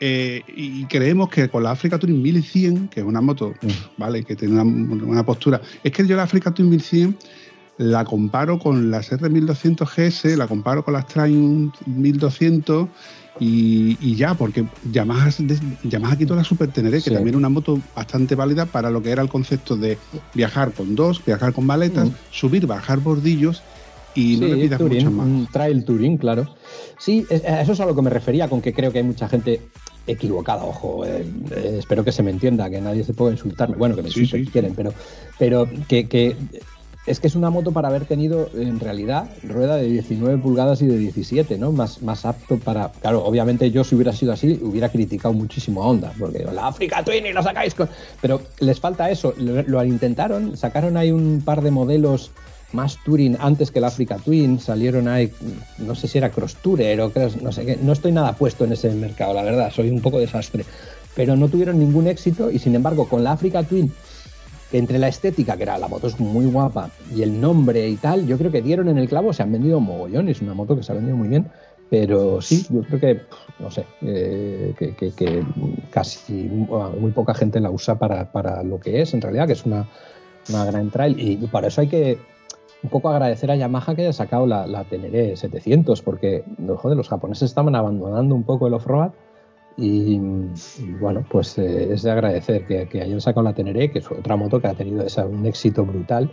eh, 0.00 0.42
y 0.54 0.84
creemos 0.84 1.28
que 1.28 1.48
con 1.48 1.64
la 1.64 1.72
Africa 1.72 1.98
Twin 1.98 2.22
1100, 2.22 2.86
que 2.86 3.00
es 3.00 3.06
una 3.06 3.20
moto, 3.20 3.54
Mm. 3.60 3.68
¿vale? 4.00 4.22
Que 4.22 4.36
tiene 4.36 4.54
una, 4.54 4.62
una 4.62 5.26
postura. 5.26 5.60
Es 5.82 5.90
que 5.90 6.06
yo 6.06 6.14
la 6.14 6.22
Africa 6.22 6.54
Twin 6.54 6.70
1100 6.70 7.16
la 7.78 8.04
comparo 8.04 8.58
con 8.58 8.90
las 8.90 9.10
R1200 9.12 9.86
GS, 9.88 10.36
la 10.36 10.46
comparo 10.48 10.84
con 10.84 10.94
las 10.94 11.06
Triumph 11.06 11.74
1200 11.86 12.88
y, 13.40 13.96
y 14.00 14.16
ya, 14.16 14.34
porque 14.34 14.66
Yamaha, 14.82 15.30
Yamaha 15.84 16.16
quitó 16.16 16.34
la 16.34 16.42
Super 16.42 16.72
Teneré, 16.72 16.98
que 16.98 17.10
Sí. 17.10 17.14
también 17.14 17.34
es 17.34 17.38
una 17.38 17.48
moto 17.48 17.80
bastante 17.94 18.34
válida 18.34 18.66
para 18.66 18.90
lo 18.90 19.00
que 19.00 19.10
era 19.10 19.22
el 19.22 19.28
concepto 19.28 19.76
de 19.76 19.96
viajar 20.34 20.72
con 20.74 20.96
dos, 20.96 21.24
viajar 21.24 21.52
con 21.52 21.64
maletas, 21.66 22.08
Mm. 22.08 22.14
subir, 22.30 22.66
bajar 22.66 22.98
bordillos 22.98 23.62
y 24.14 24.36
no 24.38 24.46
Sí, 24.46 24.52
le 24.54 24.62
pidas 24.62 24.78
Touring, 24.78 25.04
mucho 25.04 25.16
más. 25.16 25.26
un 25.26 25.46
trail 25.46 25.84
touring, 25.84 26.16
claro. 26.16 26.48
Sí, 26.98 27.24
es- 27.30 27.44
a 27.44 27.60
eso 27.60 27.72
es 27.74 27.80
a 27.80 27.86
lo 27.86 27.94
que 27.94 28.02
me 28.02 28.10
refería, 28.10 28.48
con 28.48 28.60
que 28.60 28.74
creo 28.74 28.90
que 28.90 28.98
hay 28.98 29.04
mucha 29.04 29.28
gente 29.28 29.60
equivocada, 30.08 30.64
ojo. 30.64 31.04
eh, 31.04 31.24
eh, 31.52 31.76
espero 31.78 32.02
que 32.02 32.10
se 32.10 32.24
me 32.24 32.32
entienda, 32.32 32.68
que 32.70 32.80
nadie 32.80 33.04
se 33.04 33.14
pueda 33.14 33.30
insultarme. 33.30 33.76
Bueno, 33.76 33.94
que 33.94 34.02
me 34.02 34.10
Sí, 34.10 34.20
insulten 34.20 34.46
si 34.46 34.50
quieren, 34.50 34.74
pero, 34.74 34.92
pero 35.38 35.68
que, 35.86 36.08
que 36.08 36.34
es 37.08 37.20
que 37.20 37.26
es 37.26 37.34
una 37.34 37.50
moto 37.50 37.72
para 37.72 37.88
haber 37.88 38.04
tenido, 38.04 38.48
en 38.54 38.78
realidad, 38.78 39.28
rueda 39.42 39.76
de 39.76 39.88
19 39.88 40.38
pulgadas 40.38 40.82
y 40.82 40.86
de 40.86 40.98
17, 40.98 41.58
¿no? 41.58 41.72
Más, 41.72 42.02
más 42.02 42.24
apto 42.24 42.58
para. 42.58 42.90
Claro, 43.00 43.24
obviamente 43.24 43.70
yo, 43.70 43.84
si 43.84 43.94
hubiera 43.94 44.12
sido 44.12 44.32
así, 44.32 44.58
hubiera 44.62 44.88
criticado 44.90 45.34
muchísimo 45.34 45.82
a 45.82 45.88
Honda, 45.88 46.12
porque 46.18 46.44
la 46.44 46.66
Africa 46.68 47.02
Twin 47.02 47.26
y 47.26 47.32
lo 47.32 47.42
sacáis 47.42 47.74
con. 47.74 47.88
Pero 48.20 48.40
les 48.60 48.78
falta 48.78 49.10
eso. 49.10 49.34
Lo, 49.38 49.84
intentaron, 49.84 50.56
sacaron 50.56 50.96
ahí 50.96 51.10
un 51.10 51.42
par 51.44 51.62
de 51.62 51.70
modelos 51.70 52.30
más 52.72 52.98
Touring 53.04 53.36
antes 53.40 53.70
que 53.70 53.80
la 53.80 53.86
Africa 53.86 54.18
Twin, 54.22 54.60
salieron 54.60 55.08
ahí, 55.08 55.32
no 55.78 55.94
sé 55.94 56.06
si 56.06 56.18
era 56.18 56.30
Cross 56.30 56.56
Tourer 56.56 57.00
o 57.00 57.10
Cross- 57.10 57.40
no 57.40 57.50
sé 57.50 57.64
qué, 57.64 57.78
no 57.80 57.94
estoy 57.94 58.12
nada 58.12 58.34
puesto 58.34 58.64
en 58.66 58.72
ese 58.72 58.90
mercado, 58.90 59.32
la 59.32 59.42
verdad, 59.42 59.72
soy 59.74 59.88
un 59.88 60.02
poco 60.02 60.18
desastre, 60.18 60.66
pero 61.16 61.34
no 61.34 61.48
tuvieron 61.48 61.78
ningún 61.78 62.06
éxito 62.08 62.50
y 62.50 62.58
sin 62.58 62.74
embargo 62.74 63.08
con 63.08 63.24
la 63.24 63.32
Africa 63.32 63.62
Twin, 63.62 63.90
que 64.70 64.78
entre 64.78 64.98
la 64.98 65.08
estética, 65.08 65.56
que 65.56 65.62
era 65.62 65.78
la 65.78 65.88
moto 65.88 66.06
es 66.06 66.18
muy 66.20 66.46
guapa, 66.46 66.90
y 67.14 67.22
el 67.22 67.40
nombre 67.40 67.88
y 67.88 67.96
tal, 67.96 68.26
yo 68.26 68.36
creo 68.38 68.50
que 68.50 68.62
dieron 68.62 68.88
en 68.88 68.98
el 68.98 69.08
clavo, 69.08 69.32
se 69.32 69.42
han 69.42 69.52
vendido 69.52 69.80
mogollón, 69.80 70.28
es 70.28 70.42
una 70.42 70.54
moto 70.54 70.76
que 70.76 70.82
se 70.82 70.92
ha 70.92 70.94
vendido 70.94 71.16
muy 71.16 71.28
bien, 71.28 71.46
pero 71.90 72.40
sí, 72.42 72.66
yo 72.70 72.82
creo 72.82 73.00
que, 73.00 73.20
no 73.60 73.70
sé, 73.70 73.86
eh, 74.02 74.74
que, 74.78 74.94
que- 74.94 75.12
que 75.12 75.42
casi 75.90 76.34
muy 77.00 77.12
poca 77.12 77.32
gente 77.34 77.60
la 77.60 77.70
usa 77.70 77.98
para, 77.98 78.30
para 78.30 78.62
lo 78.62 78.78
que 78.78 79.00
es, 79.00 79.14
en 79.14 79.22
realidad, 79.22 79.46
que 79.46 79.54
es 79.54 79.64
una, 79.64 79.86
una 80.50 80.64
gran 80.66 80.90
trail, 80.90 81.16
y 81.18 81.36
para 81.46 81.68
eso 81.68 81.80
hay 81.80 81.88
que 81.88 82.18
un 82.82 82.90
poco 82.90 83.08
agradecer 83.08 83.50
a 83.50 83.56
Yamaha 83.56 83.94
que 83.96 84.02
haya 84.02 84.12
sacado 84.12 84.46
la, 84.46 84.66
la 84.66 84.84
Teneré 84.84 85.34
700, 85.36 86.00
porque 86.02 86.44
joder, 86.76 86.96
los 86.96 87.08
japoneses 87.08 87.48
estaban 87.50 87.74
abandonando 87.74 88.34
un 88.34 88.44
poco 88.44 88.66
el 88.68 88.74
off-road 88.74 89.10
y, 89.78 90.18
bueno, 91.00 91.24
pues 91.30 91.56
eh, 91.58 91.92
es 91.94 92.02
de 92.02 92.10
agradecer 92.10 92.66
que, 92.66 92.88
que 92.88 93.00
hayan 93.00 93.20
sacado 93.20 93.44
la 93.44 93.54
Teneré, 93.54 93.90
que 93.92 94.00
es 94.00 94.10
otra 94.10 94.34
moto 94.36 94.60
que 94.60 94.66
ha 94.66 94.74
tenido 94.74 95.04
esa- 95.06 95.24
un 95.24 95.46
éxito 95.46 95.84
brutal. 95.86 96.30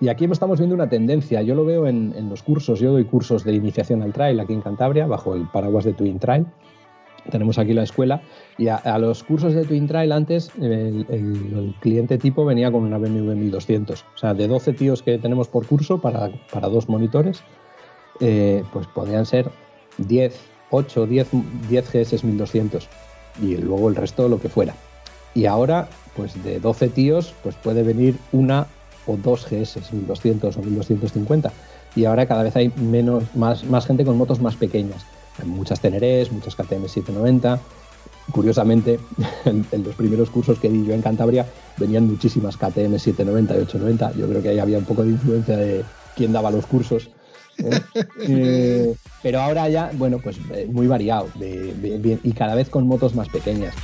Y 0.00 0.08
aquí 0.08 0.26
estamos 0.30 0.58
viendo 0.58 0.74
una 0.76 0.88
tendencia, 0.88 1.42
yo 1.42 1.54
lo 1.54 1.64
veo 1.64 1.86
en, 1.88 2.14
en 2.16 2.28
los 2.30 2.42
cursos, 2.42 2.78
yo 2.80 2.92
doy 2.92 3.04
cursos 3.04 3.42
de 3.44 3.52
iniciación 3.54 4.02
al 4.02 4.12
trail 4.12 4.38
aquí 4.38 4.52
en 4.52 4.60
Cantabria, 4.60 5.06
bajo 5.06 5.34
el 5.34 5.48
paraguas 5.48 5.84
de 5.84 5.92
Twin 5.92 6.18
Trail. 6.20 6.46
Tenemos 7.30 7.58
aquí 7.58 7.72
la 7.72 7.84
escuela 7.84 8.20
y 8.58 8.68
a, 8.68 8.76
a 8.76 8.98
los 8.98 9.24
cursos 9.24 9.54
de 9.54 9.64
Twin 9.64 9.86
Trail 9.88 10.12
antes 10.12 10.50
el, 10.60 11.06
el- 11.08 11.74
cliente 11.80 12.18
tipo 12.18 12.44
venía 12.44 12.70
con 12.70 12.82
una 12.82 12.98
BMW 12.98 13.34
1200. 13.34 14.04
O 14.14 14.18
sea, 14.18 14.34
de 14.34 14.46
12 14.46 14.72
tíos 14.74 15.02
que 15.02 15.18
tenemos 15.18 15.48
por 15.48 15.66
curso 15.66 16.00
para, 16.00 16.30
para 16.52 16.68
dos 16.68 16.88
monitores, 16.88 17.42
eh, 18.20 18.62
pues 18.72 18.86
podrían 18.88 19.24
ser 19.26 19.48
10, 19.98 20.38
8, 20.70 21.06
10, 21.06 21.28
10 21.68 21.92
GS 21.92 22.24
1200 22.24 22.88
y 23.42 23.56
luego 23.56 23.88
el 23.88 23.96
resto 23.96 24.28
lo 24.28 24.40
que 24.40 24.48
fuera. 24.48 24.74
Y 25.34 25.46
ahora, 25.46 25.88
pues 26.16 26.42
de 26.44 26.60
12 26.60 26.88
tíos, 26.88 27.34
pues 27.42 27.56
puede 27.56 27.82
venir 27.82 28.16
una 28.32 28.66
o 29.06 29.16
dos 29.16 29.44
GS 29.44 29.92
1200 29.92 30.56
o 30.56 30.62
1250. 30.62 31.52
Y 31.96 32.04
ahora 32.04 32.26
cada 32.26 32.42
vez 32.42 32.56
hay 32.56 32.72
menos, 32.76 33.24
más, 33.34 33.64
más 33.64 33.86
gente 33.86 34.04
con 34.04 34.16
motos 34.16 34.40
más 34.40 34.56
pequeñas. 34.56 35.04
Hay 35.40 35.48
muchas 35.48 35.80
Tenerés, 35.80 36.30
muchas 36.32 36.54
KTM 36.54 36.86
790. 36.86 37.60
Curiosamente, 38.32 38.98
en, 39.44 39.66
en 39.70 39.84
los 39.84 39.94
primeros 39.94 40.30
cursos 40.30 40.58
que 40.58 40.68
di 40.68 40.84
yo 40.86 40.94
en 40.94 41.02
Cantabria 41.02 41.46
venían 41.76 42.06
muchísimas 42.06 42.56
KTM 42.56 42.98
790 42.98 43.54
y 43.54 43.58
890. 43.58 44.12
Yo 44.12 44.28
creo 44.28 44.42
que 44.42 44.48
ahí 44.50 44.58
había 44.58 44.78
un 44.78 44.84
poco 44.84 45.02
de 45.02 45.10
influencia 45.10 45.56
de 45.56 45.84
quién 46.16 46.32
daba 46.32 46.50
los 46.50 46.66
cursos. 46.66 47.10
¿eh? 48.28 48.94
Pero 49.22 49.40
ahora 49.40 49.68
ya, 49.68 49.90
bueno, 49.94 50.18
pues 50.18 50.36
eh, 50.52 50.66
muy 50.70 50.86
variado 50.86 51.28
y 51.40 52.32
cada 52.32 52.54
vez 52.54 52.68
con 52.68 52.86
motos 52.86 53.14
más 53.14 53.28
pequeñas. 53.28 53.74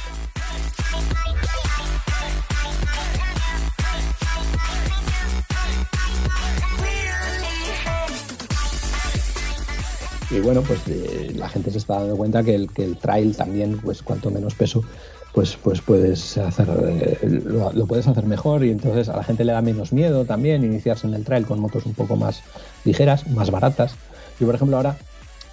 Y 10.30 10.38
bueno, 10.38 10.62
pues 10.62 10.78
eh, 10.86 11.32
la 11.34 11.48
gente 11.48 11.72
se 11.72 11.78
está 11.78 11.98
dando 11.98 12.16
cuenta 12.16 12.44
que 12.44 12.54
el 12.54 12.96
trail 12.98 13.36
también, 13.36 13.78
pues 13.80 14.00
cuanto 14.00 14.30
menos 14.30 14.54
peso, 14.54 14.84
pues, 15.32 15.56
pues 15.62 15.80
puedes 15.80 16.36
hacer, 16.38 16.68
eh, 16.88 17.40
lo, 17.44 17.86
puedes 17.86 18.08
hacer 18.08 18.24
mejor 18.26 18.64
y 18.64 18.70
entonces 18.70 19.08
a 19.08 19.16
la 19.16 19.22
gente 19.22 19.44
le 19.44 19.52
da 19.52 19.62
menos 19.62 19.92
miedo 19.92 20.24
también 20.24 20.64
iniciarse 20.64 21.06
en 21.06 21.14
el 21.14 21.24
trail 21.24 21.46
con 21.46 21.60
motos 21.60 21.86
un 21.86 21.94
poco 21.94 22.16
más 22.16 22.42
ligeras, 22.84 23.28
más 23.28 23.50
baratas. 23.50 23.94
Yo, 24.40 24.46
por 24.46 24.54
ejemplo, 24.56 24.76
ahora 24.76 24.96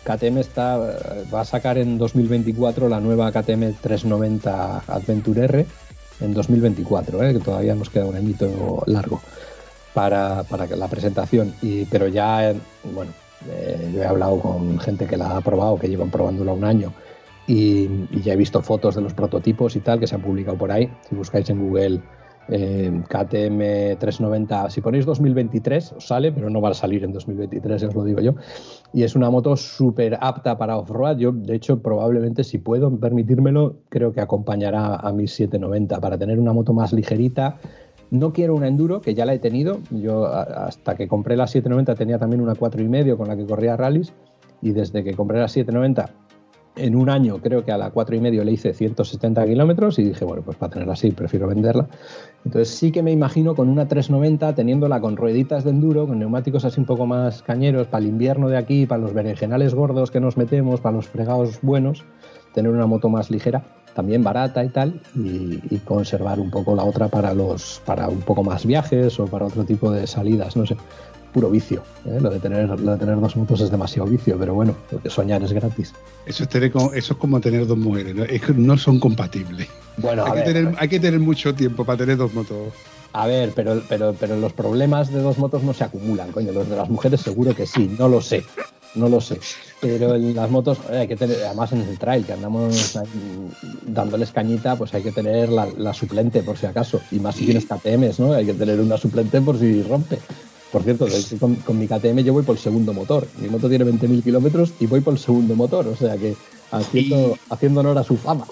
KTM 0.04 0.38
está, 0.40 0.78
eh, 0.78 1.26
va 1.34 1.42
a 1.42 1.46
sacar 1.46 1.78
en 1.78 1.98
2024 1.98 2.90
la 2.90 3.00
nueva 3.00 3.32
KTM 3.32 3.74
390 3.82 4.84
Adventure 4.88 5.44
R 5.44 5.66
en 6.22 6.34
2024, 6.34 7.24
¿eh? 7.24 7.34
que 7.34 7.40
todavía 7.40 7.76
nos 7.76 7.90
queda 7.92 8.06
un 8.06 8.16
añito 8.16 8.84
largo 8.88 9.22
para, 9.94 10.44
para 10.44 10.66
la 10.76 10.88
presentación. 10.88 11.54
Y, 11.62 11.86
pero 11.86 12.08
ya, 12.08 12.50
eh, 12.50 12.56
bueno, 12.96 13.12
yo 13.94 14.02
he 14.02 14.06
hablado 14.08 14.40
con 14.40 14.80
gente 14.80 15.06
que 15.06 15.18
la 15.18 15.38
ha 15.38 15.42
probado, 15.42 15.78
que 15.78 15.88
llevan 15.88 16.10
probándola 16.10 16.54
un 16.54 16.64
año, 16.64 16.94
y, 17.48 18.22
ya 18.22 18.34
he 18.34 18.36
visto 18.36 18.62
fotos 18.62 18.95
de 18.95 19.02
los 19.02 19.14
prototipos 19.14 19.76
y 19.76 19.80
tal 19.80 20.00
que 20.00 20.08
se 20.08 20.16
han 20.16 20.22
publicado 20.22 20.58
por 20.58 20.72
ahí. 20.72 20.91
Si 21.08 21.16
buscáis 21.16 21.50
en 21.50 21.62
Google 21.62 22.02
eh, 22.50 23.02
KTM 23.08 23.98
390, 23.98 24.70
si 24.70 24.82
ponéis 24.82 25.06
2023 25.06 25.93
os 25.93 26.08
sale, 26.08 26.32
pero 26.32 26.50
no 26.50 26.62
va 26.62 26.70
a 26.70 26.74
salir 26.74 27.04
en 27.04 27.14
2023, 27.14 27.82
ya 27.82 27.88
os 27.88 27.95
lo 27.95 28.04
digo 28.04 28.20
yo. 28.20 28.36
Y 28.93 29.04
es 29.04 29.16
una 29.16 29.30
moto 29.30 29.56
súper 29.56 30.18
apta 30.20 30.58
para 30.58 30.78
off-road. 30.78 31.18
Yo, 31.18 31.32
de 31.32 31.56
hecho, 31.56 31.82
probablemente, 31.82 32.43
si 32.43 32.58
puedo 32.58 32.93
permitírmelo, 33.00 33.78
creo 33.89 34.12
que 34.12 34.22
acompañará 34.22 34.98
a 34.98 35.12
mi 35.14 35.28
790 35.28 36.02
para 36.02 36.18
tener 36.18 36.39
una 36.39 36.52
moto 36.52 36.74
más 36.74 36.91
ligerita. 36.91 37.58
No 38.12 38.32
quiero 38.32 38.56
una 38.56 38.68
enduro, 38.68 39.02
que 39.02 39.14
ya 39.14 39.26
la 39.26 39.34
he 39.34 39.39
tenido. 39.39 39.80
Yo 39.91 40.26
hasta 40.28 40.95
que 40.95 41.08
compré 41.08 41.36
la 41.36 41.48
790 41.48 41.95
tenía 41.95 42.18
también 42.18 42.41
una 42.41 42.54
4,5 42.54 43.18
con 43.18 43.28
la 43.28 43.36
que 43.36 43.45
corría 43.45 43.78
rallies. 43.78 44.14
Y 44.62 44.72
desde 44.72 45.04
que 45.04 45.14
compré 45.14 45.39
la 45.39 45.48
790, 45.48 46.10
en 46.78 46.96
un 46.96 47.10
año 47.10 47.40
creo 47.42 47.64
que 47.66 47.72
a 47.72 47.78
la 47.78 47.92
4,5 47.92 48.44
le 48.44 48.52
hice 48.52 48.74
170 48.74 49.46
kilómetros 49.46 50.00
y 50.00 50.04
dije, 50.04 50.26
bueno, 50.26 50.44
pues 50.44 50.58
para 50.58 50.74
tenerla 50.74 50.94
así 50.94 51.12
prefiero 51.12 51.48
venderla. 51.48 51.88
Entonces 52.46 52.70
sí 52.76 52.92
que 52.92 53.04
me 53.04 53.12
imagino 53.12 53.56
con 53.56 53.70
una 53.70 53.88
390 53.88 54.56
teniéndola 54.56 55.02
con 55.02 55.18
rueditas 55.18 55.64
de 55.64 55.72
enduro, 55.72 56.08
con 56.08 56.20
neumáticos 56.20 56.66
así 56.66 56.80
un 56.80 56.86
poco 56.86 57.06
más 57.06 57.42
cañeros 57.42 57.88
para 57.88 58.04
el 58.04 58.10
invierno 58.10 58.50
de 58.50 58.58
aquí, 58.58 58.86
para 58.86 59.02
los 59.02 59.14
berenjenales 59.14 59.74
gordos 59.74 60.12
que 60.12 60.20
nos 60.20 60.38
metemos, 60.38 60.80
para 60.80 60.96
los 60.96 61.08
fregados 61.08 61.60
buenos, 61.62 62.06
tener 62.54 62.72
una 62.72 62.86
moto 62.86 63.10
más 63.10 63.30
ligera, 63.30 63.64
también 63.94 64.24
barata 64.24 64.64
y 64.64 64.70
tal, 64.70 65.02
y, 65.16 65.60
y 65.70 65.80
conservar 65.80 66.40
un 66.40 66.52
poco 66.52 66.76
la 66.76 66.84
otra 66.84 67.08
para 67.08 67.34
los 67.34 67.82
para 67.86 68.08
un 68.08 68.22
poco 68.22 68.44
más 68.44 68.66
viajes 68.66 69.20
o 69.20 69.26
para 69.26 69.48
otro 69.48 69.64
tipo 69.64 69.92
de 69.92 70.08
salidas, 70.08 70.56
no 70.56 70.66
sé. 70.66 70.78
Puro 71.38 71.52
vicio, 71.52 71.84
¿eh? 72.06 72.18
lo, 72.20 72.32
de 72.32 72.40
tener, 72.40 72.68
lo 72.68 72.94
de 72.94 72.98
tener 72.98 73.22
dos 73.22 73.36
motos 73.36 73.62
es 73.62 73.70
demasiado 73.70 74.10
vicio, 74.10 74.40
pero 74.40 74.56
bueno, 74.56 74.76
porque 74.90 75.08
soñar 75.08 75.44
es 75.44 75.54
gratis. 75.54 75.94
Eso 76.26 76.42
es, 76.42 76.50
tener 76.50 76.72
eso 76.76 77.14
es 77.14 77.20
como 77.20 77.40
tener 77.40 77.68
dos 77.68 77.78
mujeres, 77.78 78.16
¿no? 78.16 78.24
Es 78.24 78.42
que 78.42 78.54
no 78.54 78.76
son 78.76 79.00
compatibles. 79.00 79.68
Bueno, 79.98 80.26
a 80.26 80.30
hay, 80.30 80.32
que 80.32 80.38
ver, 80.38 80.54
tener, 80.54 80.76
hay 80.80 80.88
que 80.88 81.00
tener 81.00 81.20
mucho 81.20 81.54
tiempo 81.54 81.86
para 81.86 82.00
tener 82.00 82.18
dos 82.18 82.34
motos. 82.34 82.74
A 83.14 83.28
ver, 83.28 83.52
pero, 83.56 83.84
pero, 83.88 84.16
pero 84.20 84.36
los 84.36 84.52
problemas 84.52 85.14
de 85.14 85.22
dos 85.22 85.38
motos 85.38 85.62
no 85.62 85.76
se 85.76 85.84
acumulan, 85.84 86.32
coño. 86.32 86.52
Los 86.52 86.68
de 86.68 86.76
las 86.76 86.90
mujeres 86.90 87.22
seguro 87.22 87.54
que 87.54 87.68
sí, 87.68 87.96
no 88.00 88.10
lo 88.10 88.20
sé. 88.20 88.44
no 88.96 89.08
lo 89.08 89.22
sé. 89.22 89.40
Pero 89.80 90.16
en 90.16 90.36
las 90.36 90.50
motos 90.50 90.80
eh, 90.90 90.98
hay 90.98 91.08
que 91.08 91.16
tener, 91.16 91.38
además 91.46 91.72
en 91.72 91.82
el 91.82 92.00
trail 92.00 92.26
que 92.26 92.34
andamos 92.34 92.96
ahí 92.98 93.08
dándoles 93.86 94.32
cañita, 94.32 94.76
pues 94.76 94.92
hay 94.96 95.04
que 95.04 95.12
tener 95.12 95.50
la, 95.50 95.68
la 95.78 95.94
suplente 95.94 96.42
por 96.42 96.58
si 96.58 96.66
acaso. 96.66 97.00
Y 97.12 97.20
más 97.20 97.36
si 97.36 97.46
tienes 97.46 97.66
KTMs, 97.66 98.20
¿no? 98.20 98.34
Hay 98.34 98.48
que 98.48 98.56
tener 98.56 98.80
una 98.80 98.98
suplente 98.98 99.40
por 99.40 99.60
si 99.60 99.84
rompe. 99.84 100.18
Por 100.72 100.84
cierto, 100.84 101.07
con, 101.39 101.55
con 101.55 101.80
mi 101.80 101.88
KTM 101.88 102.20
yo 102.24 102.34
voy 102.34 102.43
por 102.43 102.55
el 102.55 102.61
segundo 102.61 102.93
motor. 102.93 103.28
Mi 103.39 103.47
moto 103.47 103.70
tiene 103.70 103.86
20.000 103.86 104.22
kilómetros 104.24 104.74
y 104.80 104.86
voy 104.86 105.01
por 105.01 105.13
el 105.13 105.20
segundo 105.20 105.55
motor. 105.55 105.88
O 105.88 105.95
sea 105.95 106.18
que 106.18 106.36
haciendo, 106.72 107.38
haciendo 107.49 107.80
honor 107.80 107.97
a 107.97 108.03
su 108.03 108.18
fama. 108.18 108.45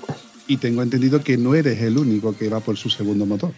Y 0.48 0.58
tengo 0.58 0.82
entendido 0.84 1.22
que 1.22 1.38
no 1.38 1.56
eres 1.56 1.82
el 1.82 1.98
único 1.98 2.36
que 2.38 2.50
va 2.50 2.60
por 2.60 2.78
su 2.78 2.90
segundo 2.90 3.26
motor. 3.26 3.52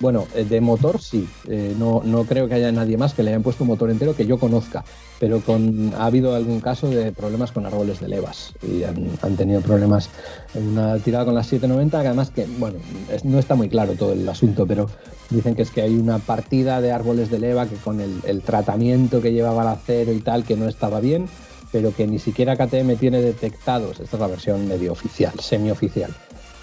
Bueno, 0.00 0.26
eh, 0.34 0.44
de 0.44 0.60
motor 0.60 1.00
sí. 1.00 1.28
Eh, 1.46 1.76
no, 1.78 2.02
no 2.04 2.24
creo 2.24 2.48
que 2.48 2.54
haya 2.54 2.72
nadie 2.72 2.96
más 2.96 3.14
que 3.14 3.22
le 3.22 3.30
hayan 3.30 3.44
puesto 3.44 3.62
un 3.62 3.68
motor 3.68 3.88
entero 3.90 4.16
que 4.16 4.26
yo 4.26 4.36
conozca. 4.38 4.84
Pero 5.20 5.40
con, 5.40 5.94
ha 5.96 6.06
habido 6.06 6.34
algún 6.34 6.60
caso 6.60 6.90
de 6.90 7.12
problemas 7.12 7.52
con 7.52 7.64
árboles 7.64 8.00
de 8.00 8.08
levas. 8.08 8.52
Y 8.60 8.82
han, 8.82 9.06
han 9.22 9.36
tenido 9.36 9.60
problemas 9.60 10.10
en 10.54 10.66
una 10.70 10.98
tirada 10.98 11.24
con 11.26 11.34
las 11.36 11.46
790, 11.46 12.02
que 12.02 12.08
además 12.08 12.30
que, 12.30 12.46
bueno, 12.58 12.78
es- 13.12 13.24
no 13.24 13.38
está 13.38 13.54
muy 13.54 13.68
claro 13.68 13.92
todo 13.94 14.12
el 14.12 14.28
asunto, 14.28 14.66
pero 14.66 14.90
dicen 15.32 15.54
que 15.54 15.62
es 15.62 15.70
que 15.70 15.82
hay 15.82 15.94
una 15.96 16.18
partida 16.18 16.80
de 16.80 16.92
árboles 16.92 17.30
de 17.30 17.38
leva 17.38 17.66
que 17.66 17.76
con 17.76 18.00
el, 18.00 18.42
tratamiento 18.42 19.20
que 19.20 19.32
llevaba 19.32 19.62
el 19.62 19.68
acero 19.68 20.12
y 20.12 20.20
tal, 20.20 20.44
que 20.44 20.56
no 20.56 20.68
estaba 20.68 21.00
bien, 21.00 21.26
pero 21.70 21.94
que 21.94 22.06
ni 22.06 22.18
siquiera 22.18 22.56
KTM 22.56 22.96
tiene 22.96 23.20
detectados. 23.20 24.00
Esta 24.00 24.16
es 24.16 24.20
la 24.20 24.26
versión 24.26 24.68
medio 24.68 24.92
oficial, 24.92 25.32
semioficial 25.40 26.12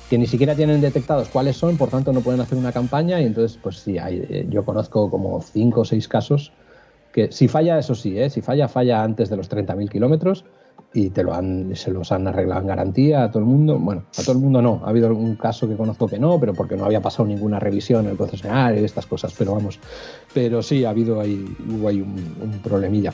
que 0.09 0.17
ni 0.17 0.25
siquiera 0.25 0.55
tienen 0.55 0.81
detectados 0.81 1.29
cuáles 1.29 1.55
son, 1.55 1.77
por 1.77 1.89
tanto 1.89 2.11
no 2.11 2.21
pueden 2.21 2.41
hacer 2.41 2.57
una 2.57 2.71
campaña 2.71 3.21
y 3.21 3.25
entonces 3.25 3.59
pues 3.61 3.77
sí, 3.77 3.99
hay, 3.99 4.25
eh, 4.27 4.47
yo 4.49 4.65
conozco 4.65 5.11
como 5.11 5.39
cinco 5.39 5.81
o 5.81 5.85
seis 5.85 6.07
casos 6.07 6.51
que 7.11 7.31
si 7.31 7.47
falla, 7.47 7.77
eso 7.77 7.95
sí, 7.95 8.19
¿eh? 8.19 8.29
si 8.29 8.41
falla, 8.41 8.67
falla 8.67 9.03
antes 9.03 9.29
de 9.29 9.37
los 9.37 9.49
30.000 9.49 9.89
kilómetros 9.89 10.45
y 10.93 11.09
te 11.09 11.23
lo 11.23 11.33
han, 11.33 11.75
se 11.75 11.91
los 11.91 12.11
han 12.11 12.27
arreglado 12.27 12.61
en 12.61 12.67
garantía 12.67 13.23
a 13.23 13.31
todo 13.31 13.39
el 13.39 13.45
mundo. 13.45 13.77
Bueno, 13.77 14.03
a 14.17 14.21
todo 14.21 14.33
el 14.33 14.39
mundo 14.39 14.61
no, 14.61 14.81
ha 14.83 14.89
habido 14.89 15.07
algún 15.07 15.35
caso 15.35 15.67
que 15.67 15.75
conozco 15.75 16.07
que 16.07 16.19
no, 16.19 16.39
pero 16.39 16.53
porque 16.53 16.75
no 16.75 16.85
había 16.85 17.01
pasado 17.01 17.27
ninguna 17.27 17.59
revisión 17.59 18.05
en 18.05 18.11
el 18.11 18.17
concesionario 18.17 18.81
y 18.81 18.85
estas 18.85 19.05
cosas, 19.05 19.33
pero 19.37 19.53
vamos, 19.53 19.79
pero 20.33 20.61
sí, 20.61 20.85
ha 20.85 20.89
habido 20.89 21.19
ahí, 21.19 21.45
hubo 21.69 21.87
ahí 21.87 22.01
un, 22.01 22.35
un 22.41 22.59
problemilla. 22.63 23.13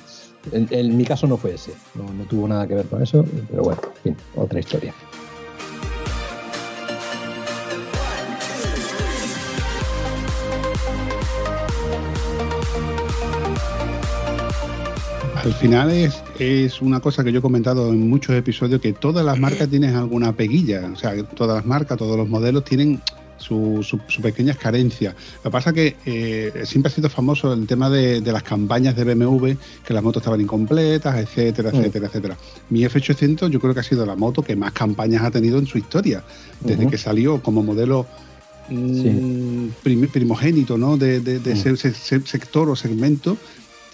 En, 0.51 0.67
en 0.69 0.95
mi 0.95 1.05
caso 1.05 1.27
no 1.27 1.37
fue 1.37 1.55
ese, 1.55 1.73
no, 1.95 2.03
no 2.13 2.23
tuvo 2.25 2.47
nada 2.47 2.67
que 2.67 2.75
ver 2.75 2.85
con 2.85 3.01
eso, 3.01 3.25
pero 3.49 3.63
bueno, 3.63 3.81
en 3.97 4.01
fin, 4.03 4.17
otra 4.35 4.59
historia. 4.59 4.93
Al 15.45 15.53
final 15.53 15.91
es, 15.91 16.15
es 16.39 16.81
una 16.81 16.99
cosa 16.99 17.23
que 17.23 17.31
yo 17.31 17.37
he 17.37 17.41
comentado 17.41 17.89
en 17.89 18.09
muchos 18.09 18.35
episodios, 18.35 18.81
que 18.81 18.93
todas 18.93 19.23
las 19.23 19.39
marcas 19.39 19.69
tienen 19.69 19.95
alguna 19.95 20.33
peguilla. 20.33 20.89
O 20.91 20.95
sea, 20.95 21.21
todas 21.23 21.57
las 21.57 21.65
marcas, 21.67 21.99
todos 21.99 22.17
los 22.17 22.27
modelos 22.27 22.63
tienen 22.63 22.99
su- 23.37 23.81
su- 23.83 23.99
sus 24.07 24.23
pequeñas 24.23 24.57
carencias. 24.57 25.13
Lo 25.37 25.43
que 25.43 25.49
pasa 25.51 25.69
es 25.69 25.75
que 25.75 25.95
eh, 26.07 26.65
siempre 26.65 26.91
ha 26.91 26.95
sido 26.95 27.09
famoso 27.11 27.53
el 27.53 27.67
tema 27.67 27.91
de, 27.91 28.21
de 28.21 28.31
las 28.31 28.41
campañas 28.41 28.95
de 28.95 29.03
BMW, 29.03 29.51
que 29.85 29.93
las 29.93 30.01
motos 30.01 30.21
estaban 30.21 30.41
incompletas, 30.41 31.15
etcétera, 31.15 31.69
Mm. 31.71 31.75
etcétera, 31.75 32.07
etcétera. 32.07 32.37
Mi 32.71 32.83
F800 32.83 33.49
yo 33.51 33.59
creo 33.59 33.75
que 33.75 33.81
ha 33.81 33.83
sido 33.83 34.03
la 34.03 34.15
moto 34.15 34.41
que 34.41 34.55
más 34.55 34.71
campañas 34.71 35.21
ha 35.23 35.29
tenido 35.29 35.59
en 35.59 35.67
su 35.67 35.77
historia, 35.77 36.23
desde 36.61 36.87
que 36.87 36.97
salió 36.97 37.39
como 37.43 37.61
modelo 37.61 38.07
mm, 38.67 38.93
Sí. 39.03 39.71
prim- 39.83 40.07
primogénito 40.07 40.75
¿no? 40.75 40.97
de, 40.97 41.19
de- 41.19 41.37
de 41.39 41.51
ese, 41.51 41.69
ese- 41.71 41.89
ese 41.89 42.19
sector 42.21 42.67
o 42.67 42.75
segmento, 42.75 43.37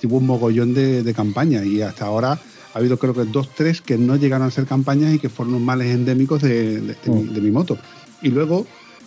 tuvo 0.01 0.17
un 0.17 0.25
mogollón 0.25 0.73
de, 0.73 1.03
de 1.03 1.13
campañas 1.13 1.65
y 1.65 1.81
hasta 1.81 2.05
ahora 2.05 2.39
ha 2.73 2.77
habido 2.77 2.97
creo 2.97 3.13
que 3.13 3.25
dos, 3.25 3.49
tres 3.55 3.81
que 3.81 3.97
no 3.97 4.15
llegaron 4.15 4.47
a 4.47 4.51
ser 4.51 4.65
campañas 4.65 5.13
y 5.13 5.19
que 5.19 5.29
fueron 5.29 5.63
males 5.63 5.93
endémicos 5.93 6.41
de, 6.41 6.81
de- 6.81 6.95
de 6.95 7.09
mi, 7.09 7.23
Mm. 7.23 7.33
de 7.33 7.41
mi 7.41 7.51
moto. 7.51 7.77
Y 8.21 8.29
luego 8.29 8.65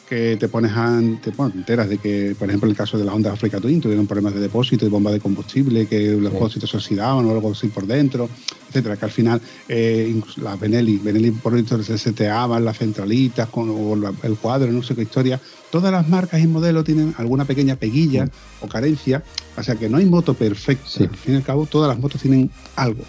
que 0.09 0.37
te 0.39 0.49
pones 0.49 0.73
a, 0.75 1.01
te, 1.23 1.31
bueno, 1.31 1.53
te 1.53 1.59
enteras 1.59 1.89
de 1.89 1.99
que, 1.99 2.37
por 2.39 2.49
ejemplo, 2.49 2.67
en 2.67 2.73
el 2.73 2.77
caso 2.77 2.99
de 2.99 3.05
la 3.05 3.15
Honda 3.15 3.33
Africa 3.33 3.59
Twin 3.61 3.81
tuvieron 3.81 4.07
problemas 4.07 4.35
de 4.35 4.41
depósito 4.41 4.85
y 4.85 4.89
bomba 4.91 5.11
de 5.11 5.19
combustible, 5.21 5.87
que 5.87 6.11
los 6.13 6.29
Sí. 6.29 6.35
depósitos 6.35 6.71
se 6.71 6.77
oxidaban 6.77 7.25
o 7.25 7.31
algo 7.31 7.53
así 7.53 7.69
por 7.69 7.87
dentro, 7.87 8.29
etcétera, 8.69 8.97
que 8.97 9.05
al 9.07 9.11
final 9.11 9.41
eh, 9.69 10.13
incluso 10.15 10.41
la 10.43 10.57
Benelli, 10.57 10.99
Benelli 10.99 11.31
por 11.31 11.55
dentro 11.55 11.83
se 11.83 11.97
seteaban 11.97 12.65
las 12.65 12.79
centralitas 12.79 13.49
con, 13.49 13.71
o 13.71 13.97
la- 13.97 14.13
el 14.25 14.37
cuadro, 14.37 14.71
no 14.71 14.83
sé 14.83 14.95
qué 14.95 15.03
historia. 15.03 15.41
Todas 15.71 15.91
las 15.91 16.09
marcas 16.09 16.41
y 16.41 16.47
modelos 16.47 16.85
tienen 16.85 17.15
alguna 17.19 17.45
pequeña 17.47 17.77
peguilla 17.77 18.29
o 18.61 18.69
carencia, 18.69 19.23
o 19.57 19.63
sea 19.63 19.75
que 19.77 19.89
no 19.89 19.97
hay 19.97 20.05
moto 20.07 20.35
perfecta. 20.35 20.87
Sí. 20.89 21.05
Al 21.05 21.17
fin 21.17 21.35
y 21.35 21.37
al 21.39 21.43
cabo, 21.43 21.67
todas 21.67 21.89
las 21.89 21.99
motos 21.99 22.21
tienen 22.21 22.51
algo. 22.77 23.05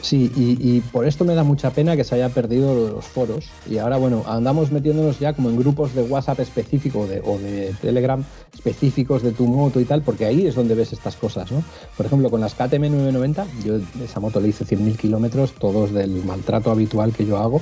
Sí, 0.00 0.30
y, 0.34 0.80
por 0.80 1.06
esto 1.06 1.24
me 1.24 1.34
da 1.34 1.44
mucha 1.44 1.70
pena 1.70 1.96
que 1.96 2.04
se 2.04 2.14
haya 2.14 2.28
perdido 2.28 2.74
lo 2.74 2.86
de 2.86 2.92
los 2.92 3.04
foros. 3.04 3.50
Y 3.68 3.78
ahora, 3.78 3.96
bueno, 3.96 4.24
andamos 4.26 4.72
metiéndonos 4.72 5.18
ya 5.18 5.32
como 5.32 5.50
en 5.50 5.56
grupos 5.56 5.94
de 5.94 6.02
WhatsApp 6.02 6.40
específico 6.40 7.06
de, 7.06 7.20
o 7.24 7.38
de 7.38 7.74
Telegram 7.80 8.24
específicos 8.54 9.22
de 9.22 9.32
tu 9.32 9.46
moto 9.46 9.80
y 9.80 9.84
tal, 9.84 10.02
porque 10.02 10.26
ahí 10.26 10.46
es 10.46 10.54
donde 10.54 10.74
ves 10.74 10.92
estas 10.92 11.16
cosas, 11.16 11.50
¿no? 11.52 11.62
Por 11.96 12.06
ejemplo, 12.06 12.30
con 12.30 12.40
las 12.40 12.54
KTM 12.54 12.90
990, 12.90 13.46
yo 13.64 13.78
esa 14.02 14.20
moto 14.20 14.40
le 14.40 14.48
hice 14.48 14.64
100.000 14.64 14.96
kilómetros, 14.96 15.52
todos 15.52 15.92
del 15.92 16.24
maltrato 16.24 16.70
habitual 16.70 17.12
que 17.12 17.26
yo 17.26 17.38
hago, 17.38 17.60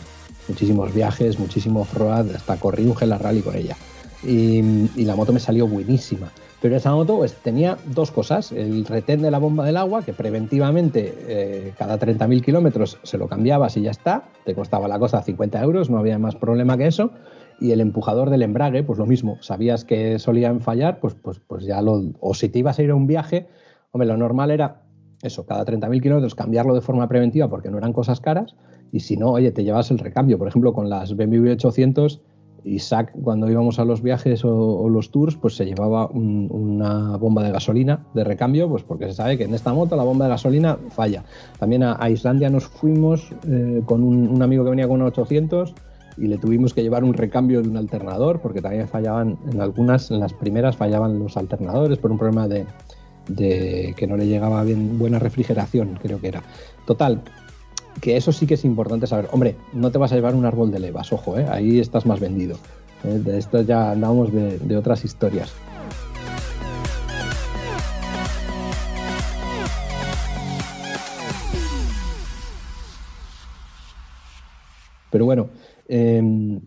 muchísimos 0.49 0.93
viajes, 0.95 1.39
muchísimo 1.39 1.83
off-road, 1.83 2.35
hasta 2.35 2.57
corrí 2.57 2.87
un 2.87 2.97
Rally 2.97 3.43
con 3.43 3.55
ella. 3.55 3.77
Y 4.25 4.63
la 5.05 5.15
moto 5.15 5.33
me 5.33 5.41
salió 5.41 5.69
buenísima. 5.69 6.33
Pero 6.61 6.77
esa 6.77 6.93
moto 6.93 7.19
pues, 7.19 7.35
tenía 7.35 7.79
dos 7.87 8.11
cosas. 8.11 8.51
El 8.51 8.85
retén 8.85 9.23
de 9.23 9.31
la 9.31 9.39
bomba 9.39 9.65
del 9.65 9.77
agua, 9.77 10.03
que 10.03 10.13
preventivamente 10.13 11.15
eh, 11.29 11.73
cada 11.79 11.99
30.000 11.99 12.43
kilómetros 12.43 12.99
se 13.05 13.17
lo 13.17 13.29
cambiabas 13.29 13.77
y 13.77 13.83
ya 13.83 13.93
está. 13.93 14.25
Te 14.45 14.55
costaba 14.55 14.89
la 14.89 14.99
cosa 14.99 15.23
50 15.23 15.63
euros, 15.63 15.89
no 15.89 15.99
había 15.99 16.19
más 16.19 16.35
problema 16.35 16.77
que 16.77 16.87
eso. 16.87 17.13
Y 17.61 17.71
el 17.71 17.80
empujador 17.80 18.30
del 18.30 18.43
embrague, 18.43 18.83
pues 18.83 18.99
lo 18.99 19.07
mismo. 19.07 19.39
Sabías 19.41 19.85
que 19.85 20.18
solían 20.18 20.61
fallar, 20.61 20.99
pues, 21.01 21.14
pues, 21.14 21.41
pues 21.41 21.64
ya 21.64 21.80
lo... 21.80 22.03
O 22.21 22.35
si 22.35 22.49
te 22.49 22.59
ibas 22.59 22.79
a 22.79 22.83
ir 22.83 22.91
a 22.91 22.95
un 22.95 23.07
viaje, 23.07 23.49
hombre, 23.93 24.09
lo 24.09 24.17
normal 24.17 24.51
era 24.51 24.83
eso, 25.22 25.47
cada 25.47 25.64
30.000 25.64 26.01
kilómetros 26.01 26.35
cambiarlo 26.35 26.75
de 26.75 26.80
forma 26.80 27.09
preventiva 27.09 27.49
porque 27.49 27.71
no 27.71 27.79
eran 27.79 27.93
cosas 27.93 28.21
caras. 28.21 28.57
Y 28.91 29.01
si 29.01 29.17
no, 29.17 29.30
oye, 29.33 29.53
te 29.53 29.63
llevas 29.63 29.91
el 29.91 29.99
recambio. 29.99 30.39
Por 30.39 30.49
ejemplo, 30.49 30.72
con 30.72 30.89
las 30.89 31.14
BMW 31.17 31.53
800 31.53 32.21
Isaac, 32.74 33.12
cuando 33.22 33.50
íbamos 33.50 33.78
a 33.78 33.84
los 33.84 34.03
viajes 34.03 34.45
o, 34.45 34.88
los 34.88 35.11
tours, 35.11 35.36
pues 35.36 35.57
se 35.57 35.64
llevaba 35.64 36.07
un- 36.07 36.49
una 36.50 37.16
bomba 37.16 37.42
de 37.42 37.50
gasolina 37.53 38.07
de 38.14 38.24
recambio, 38.24 38.68
pues 38.68 38.82
porque 38.82 39.07
se 39.07 39.14
sabe 39.14 39.36
que 39.38 39.45
en 39.45 39.54
esta 39.54 39.72
moto 39.72 39.96
la 39.96 40.03
bomba 40.04 40.26
de 40.26 40.30
gasolina 40.30 40.78
falla. 40.90 41.24
También 41.58 41.82
a, 41.82 42.08
Islandia 42.11 42.50
nos 42.50 42.66
fuimos 42.66 43.30
eh, 43.49 43.82
con 43.84 44.03
un, 44.03 44.28
un 44.28 44.42
amigo 44.42 44.64
que 44.64 44.70
venía 44.70 44.86
con 44.88 44.96
una 44.96 45.07
800 45.07 45.74
y 46.16 46.26
le 46.26 46.38
tuvimos 46.38 46.74
que 46.74 46.82
llevar 46.82 47.04
un 47.04 47.14
recambio 47.14 47.62
de 47.62 47.68
un 47.68 47.76
alternador, 47.76 48.40
porque 48.40 48.61
también 48.61 48.88
fallaban 48.88 49.38
en 49.53 49.61
algunas, 49.61 50.11
en 50.11 50.20
las 50.20 50.32
primeras 50.32 50.76
fallaban 50.76 51.18
los 51.18 51.36
alternadores 51.36 51.99
por 51.99 52.11
un 52.11 52.18
problema 52.18 52.49
de, 52.49 52.66
de 53.28 53.95
que 53.96 54.07
no 54.07 54.16
le 54.16 54.26
llegaba 54.26 54.64
bien 54.64 54.99
buena 54.99 55.18
refrigeración, 55.18 55.99
creo 56.03 56.20
que 56.20 56.28
era. 56.28 56.42
Total, 56.86 57.20
que 58.00 58.16
eso 58.16 58.33
sí 58.33 58.46
que 58.46 58.54
es 58.54 58.64
importante 58.64 59.07
saber. 59.07 59.29
Hombre, 59.33 59.57
no 59.72 59.91
te 59.91 59.99
vas 59.99 60.12
a 60.12 60.14
llevar 60.14 60.34
un 60.34 60.45
árbol 60.46 60.70
de 60.70 60.79
levas, 60.79 61.12
ojo, 61.12 61.38
¿eh? 61.38 61.46
ahí 61.50 61.79
estás 61.79 62.07
más 62.07 62.20
vendido. 62.20 62.58
¿eh? 63.04 63.18
De 63.18 63.38
esto 63.38 63.62
ya 63.62 63.92
andamos 63.92 64.33
de, 64.33 64.76
otras 64.76 65.04
historias. 65.04 65.53
Pero 75.11 75.25
bueno, 75.25 75.49
eh, 75.88 76.61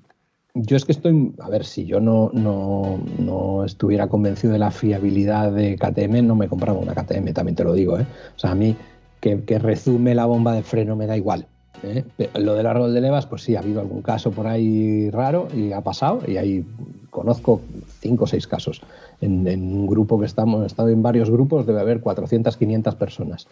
yo 0.53 0.75
es 0.75 0.83
que 0.83 0.91
estoy, 0.91 1.33
a 1.39 1.49
ver, 1.49 1.63
si 1.63 1.85
yo 1.85 2.01
no, 2.01 2.29
no, 2.33 2.99
no 3.19 3.63
estuviera 3.63 4.07
convencido 4.07 4.51
de 4.51 4.59
la 4.59 4.71
fiabilidad 4.71 5.51
de 5.51 5.77
KTM, 5.77 6.25
no 6.25 6.35
me 6.35 6.49
compraba 6.49 6.79
una 6.79 6.93
KTM, 6.93 7.33
también 7.33 7.55
te 7.55 7.63
lo 7.63 7.73
digo. 7.73 7.97
¿eh? 7.97 8.05
O 8.35 8.39
sea, 8.39 8.51
a 8.51 8.55
mí 8.55 8.75
que, 9.22 9.43
que 9.43 9.60
rezume 9.60 10.14
la 10.14 10.26
bomba 10.26 10.53
de 10.53 10.64
freno 10.64 10.98
me 10.98 11.07
da 11.07 11.15
igual. 11.15 11.48
¿eh? 11.84 12.03
Lo 12.35 12.56
del 12.56 12.65
árbol 12.68 12.93
de 12.93 13.02
levas, 13.02 13.26
pues 13.26 13.43
sí, 13.43 13.56
ha 13.56 13.60
habido 13.60 13.80
algún 13.80 14.02
caso 14.02 14.31
por 14.31 14.48
ahí 14.48 15.10
raro 15.10 15.48
y 15.56 15.72
ha 15.72 15.81
pasado, 15.81 16.22
y 16.27 16.38
ahí 16.38 16.65
conozco 17.10 17.61
cinco 17.99 18.26
o 18.26 18.27
seis 18.27 18.48
casos. 18.48 18.81
En, 19.22 19.48
en 19.48 19.73
un 19.73 19.88
grupo 19.88 20.19
que 20.19 20.26
estamos, 20.26 20.64
he 20.64 20.68
estado 20.68 20.89
en 20.89 21.02
varios 21.02 21.30
grupos, 21.30 21.65
debe 21.65 21.80
haber 21.80 22.02
400, 22.02 22.57
500 22.57 22.95
personas. 22.95 23.48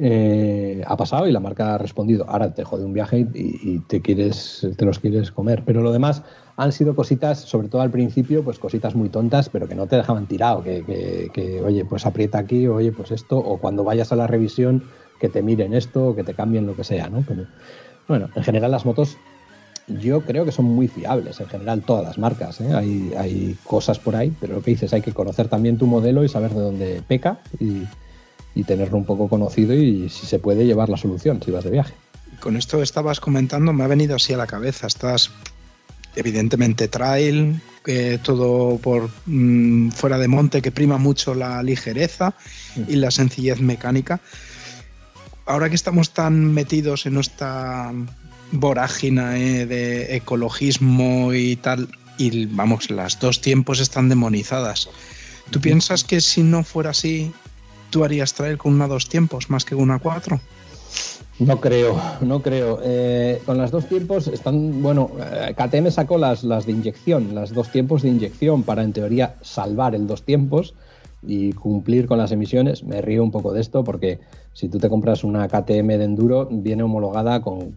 Eh, 0.00 0.80
ha 0.86 0.96
pasado 0.96 1.26
y 1.26 1.32
la 1.32 1.40
marca 1.40 1.74
ha 1.74 1.78
respondido. 1.78 2.24
Ahora 2.28 2.54
te 2.54 2.62
jode 2.62 2.84
un 2.84 2.92
viaje 2.92 3.26
y, 3.34 3.80
te 3.80 4.00
quieres, 4.00 4.66
te 4.76 4.84
los 4.84 5.00
quieres 5.00 5.32
comer. 5.32 5.64
Pero 5.66 5.82
lo 5.82 5.90
demás 5.90 6.22
han 6.56 6.70
sido 6.72 6.94
cositas, 6.94 7.40
sobre 7.40 7.68
todo 7.68 7.82
al 7.82 7.90
principio, 7.90 8.44
pues 8.44 8.58
cositas 8.60 8.94
muy 8.94 9.08
tontas, 9.08 9.48
pero 9.48 9.66
que 9.68 9.74
no 9.74 9.86
te 9.88 9.96
dejaban 9.96 10.26
tirado. 10.26 10.62
Que, 10.62 10.84
que- 10.84 11.30
que, 11.32 11.60
oye, 11.62 11.84
pues 11.84 12.06
aprieta 12.06 12.38
aquí, 12.38 12.66
oye, 12.68 12.92
pues 12.92 13.10
esto, 13.10 13.38
o 13.38 13.58
cuando 13.58 13.82
vayas 13.84 14.12
a 14.12 14.16
la 14.16 14.26
revisión, 14.28 14.84
que 15.20 15.28
te 15.28 15.42
miren 15.42 15.74
esto, 15.74 16.08
o 16.08 16.14
que 16.16 16.22
te 16.22 16.34
cambien 16.34 16.66
lo 16.66 16.76
que 16.76 16.84
sea, 16.84 17.08
¿no? 17.08 17.24
Pero, 17.26 17.42
bueno, 18.06 18.28
en 18.34 18.42
general 18.44 18.70
las 18.70 18.86
motos 18.86 19.16
yo 20.00 20.20
creo 20.20 20.44
que 20.44 20.52
son 20.52 20.66
muy 20.66 20.86
fiables, 20.86 21.40
en 21.40 21.48
general 21.48 21.82
todas 21.82 22.04
las 22.04 22.18
marcas. 22.18 22.60
¿eh? 22.60 22.72
Hay, 22.74 23.12
hay 23.16 23.56
cosas 23.64 23.98
por 23.98 24.14
ahí, 24.16 24.32
pero 24.38 24.54
lo 24.54 24.62
que 24.62 24.70
dices, 24.72 24.92
hay 24.92 25.00
que 25.00 25.12
conocer 25.12 25.48
también 25.48 25.76
tu 25.78 25.86
modelo 25.86 26.22
y 26.24 26.28
saber 26.28 26.52
de 26.52 26.60
dónde 26.60 27.02
peca 27.08 27.38
y 28.58 28.64
tenerlo 28.64 28.98
un 28.98 29.04
poco 29.04 29.28
conocido 29.28 29.72
y 29.72 30.08
si 30.08 30.26
se 30.26 30.40
puede 30.40 30.66
llevar 30.66 30.88
la 30.88 30.96
solución 30.96 31.40
si 31.40 31.52
vas 31.52 31.62
de 31.62 31.70
viaje. 31.70 31.94
Con 32.40 32.56
esto 32.56 32.82
estabas 32.82 33.20
comentando, 33.20 33.72
me 33.72 33.84
ha 33.84 33.86
venido 33.86 34.16
así 34.16 34.32
a 34.32 34.36
la 34.36 34.48
cabeza. 34.48 34.88
Estás 34.88 35.30
evidentemente 36.16 36.88
trail, 36.88 37.60
eh, 37.86 38.18
todo 38.20 38.78
por 38.78 39.10
mm, 39.26 39.90
fuera 39.90 40.18
de 40.18 40.26
monte 40.26 40.60
que 40.60 40.72
prima 40.72 40.98
mucho 40.98 41.36
la 41.36 41.62
ligereza 41.62 42.34
y 42.88 42.96
la 42.96 43.12
sencillez 43.12 43.60
mecánica. 43.60 44.20
Ahora 45.46 45.68
que 45.68 45.76
estamos 45.76 46.10
tan 46.10 46.52
metidos 46.52 47.06
en 47.06 47.16
esta 47.16 47.92
vorágine 48.50 49.60
eh, 49.60 49.66
de 49.66 50.16
ecologismo 50.16 51.32
y 51.32 51.54
tal, 51.54 51.88
y 52.18 52.46
vamos, 52.46 52.90
las 52.90 53.20
dos 53.20 53.40
tiempos 53.40 53.78
están 53.78 54.08
demonizadas. 54.08 54.88
¿Tú 55.50 55.60
piensas 55.60 56.02
que 56.02 56.20
si 56.20 56.42
no 56.42 56.64
fuera 56.64 56.90
así, 56.90 57.32
tú 57.90 58.04
harías 58.04 58.34
trail 58.34 58.58
con 58.58 58.72
una 58.74 58.86
dos 58.86 59.08
tiempos 59.08 59.50
más 59.50 59.64
que 59.64 59.74
una 59.74 59.98
cuatro? 59.98 60.40
No 61.38 61.60
creo, 61.60 61.96
no 62.20 62.42
creo. 62.42 62.80
Eh, 62.82 63.40
con 63.46 63.58
las 63.58 63.70
dos 63.70 63.86
tiempos 63.86 64.26
están, 64.26 64.82
bueno, 64.82 65.10
eh, 65.20 65.54
KTM 65.56 65.90
sacó 65.90 66.18
las, 66.18 66.42
las 66.42 66.66
de 66.66 66.72
inyección, 66.72 67.34
las 67.34 67.54
dos 67.54 67.70
tiempos 67.70 68.02
de 68.02 68.08
inyección 68.08 68.64
para 68.64 68.82
en 68.82 68.92
teoría 68.92 69.36
salvar 69.40 69.94
el 69.94 70.08
dos 70.08 70.24
tiempos 70.24 70.74
y 71.22 71.52
cumplir 71.52 72.06
con 72.08 72.18
las 72.18 72.32
emisiones. 72.32 72.82
Me 72.82 73.00
río 73.02 73.22
un 73.22 73.30
poco 73.30 73.52
de 73.52 73.60
esto 73.60 73.84
porque 73.84 74.18
si 74.52 74.68
tú 74.68 74.78
te 74.78 74.88
compras 74.88 75.22
una 75.22 75.46
KTM 75.46 75.86
de 75.86 76.04
enduro 76.04 76.48
viene 76.50 76.82
homologada 76.82 77.40
con 77.40 77.72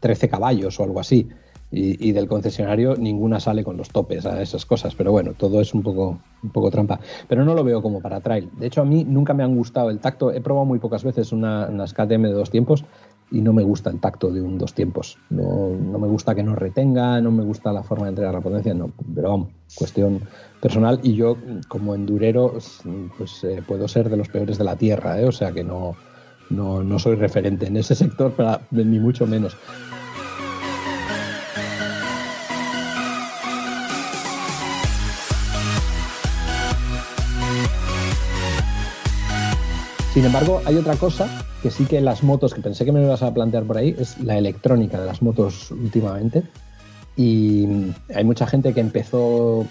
13 0.00 0.28
caballos 0.28 0.80
o 0.80 0.84
algo 0.84 0.98
así. 0.98 1.28
Y, 1.70 2.12
del 2.12 2.28
concesionario 2.28 2.96
ninguna 2.96 3.40
sale 3.40 3.62
con 3.62 3.76
los 3.76 3.90
topes 3.90 4.24
a 4.24 4.40
esas 4.40 4.64
cosas, 4.64 4.94
pero 4.94 5.12
bueno, 5.12 5.34
todo 5.34 5.60
es 5.60 5.74
un 5.74 5.82
poco, 5.82 6.18
un 6.42 6.50
poco 6.50 6.70
trampa. 6.70 6.98
Pero 7.28 7.44
no 7.44 7.54
lo 7.54 7.62
veo 7.62 7.82
como 7.82 8.00
para 8.00 8.20
trail. 8.20 8.48
De 8.58 8.66
hecho, 8.66 8.80
a 8.80 8.86
mí 8.86 9.04
nunca 9.04 9.34
me 9.34 9.42
han 9.42 9.54
gustado 9.54 9.90
el 9.90 9.98
tacto. 9.98 10.32
He 10.32 10.40
probado 10.40 10.64
muy 10.64 10.78
pocas 10.78 11.04
veces 11.04 11.30
una, 11.30 11.66
unas 11.66 11.92
KTM 11.92 12.22
de 12.22 12.32
dos 12.32 12.50
tiempos 12.50 12.84
y 13.30 13.42
no 13.42 13.52
me 13.52 13.62
gusta 13.62 13.90
el 13.90 14.00
tacto 14.00 14.30
de 14.30 14.40
un 14.40 14.56
dos 14.56 14.72
tiempos. 14.72 15.18
No, 15.28 15.68
no 15.68 15.98
me 15.98 16.08
gusta 16.08 16.34
que 16.34 16.42
no 16.42 16.54
retenga, 16.54 17.20
no 17.20 17.30
me 17.30 17.44
gusta 17.44 17.72
la 17.72 17.82
forma 17.82 18.04
de 18.04 18.10
entregar 18.10 18.32
la 18.32 18.40
potencia, 18.40 18.72
no. 18.72 18.90
Pero 19.14 19.28
vamos, 19.30 19.48
cuestión 19.74 20.20
personal. 20.60 21.00
Y 21.02 21.14
yo, 21.14 21.36
como 21.68 21.94
endurero, 21.94 22.54
pues 23.18 23.44
eh, 23.44 23.62
puedo 23.66 23.86
ser 23.88 24.08
de 24.08 24.16
los 24.16 24.28
peores 24.28 24.56
de 24.56 24.64
la 24.64 24.76
tierra, 24.76 25.20
¿eh? 25.20 25.26
o 25.26 25.32
sea 25.32 25.52
que 25.52 25.64
no, 25.64 25.96
no, 26.50 26.82
no 26.82 26.98
soy 26.98 27.16
referente 27.16 27.66
en 27.66 27.76
ese 27.76 27.94
sector, 27.94 28.32
para, 28.32 28.62
ni 28.70 28.98
mucho 28.98 29.26
menos. 29.26 29.56
Sin 40.18 40.24
embargo, 40.24 40.60
hay 40.64 40.74
otra 40.74 40.96
cosa 40.96 41.28
que 41.62 41.70
sí 41.70 41.84
que 41.84 42.00
las 42.00 42.24
motos, 42.24 42.52
que 42.52 42.60
pensé 42.60 42.84
que 42.84 42.90
me 42.90 43.00
ibas 43.00 43.22
a 43.22 43.32
plantear 43.32 43.62
por 43.62 43.76
ahí, 43.76 43.94
es 43.96 44.18
la 44.18 44.36
electrónica 44.36 44.98
de 44.98 45.06
las 45.06 45.22
motos 45.22 45.70
últimamente. 45.70 46.42
Y 47.16 47.68
hay 48.12 48.24
mucha 48.24 48.44
gente 48.48 48.74
que 48.74 48.80
empezó 48.80 49.64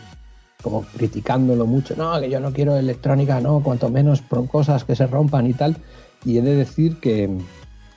como 0.64 0.84
criticándolo 0.84 1.65
mucho, 1.65 1.98
no, 1.98 2.18
que 2.22 2.30
yo 2.30 2.40
no 2.40 2.53
quiero 2.53 2.78
electrónica, 2.78 3.41
no, 3.41 3.61
cuanto 3.61 3.90
menos 3.90 4.24
cosas 4.49 4.86
que 4.86 4.95
se 4.95 5.06
rompan 5.07 5.48
y 5.48 5.53
tal. 5.53 5.76
Y 6.24 6.38
he 6.38 6.41
de 6.41 6.56
decir 6.56 7.02
que, 7.02 7.30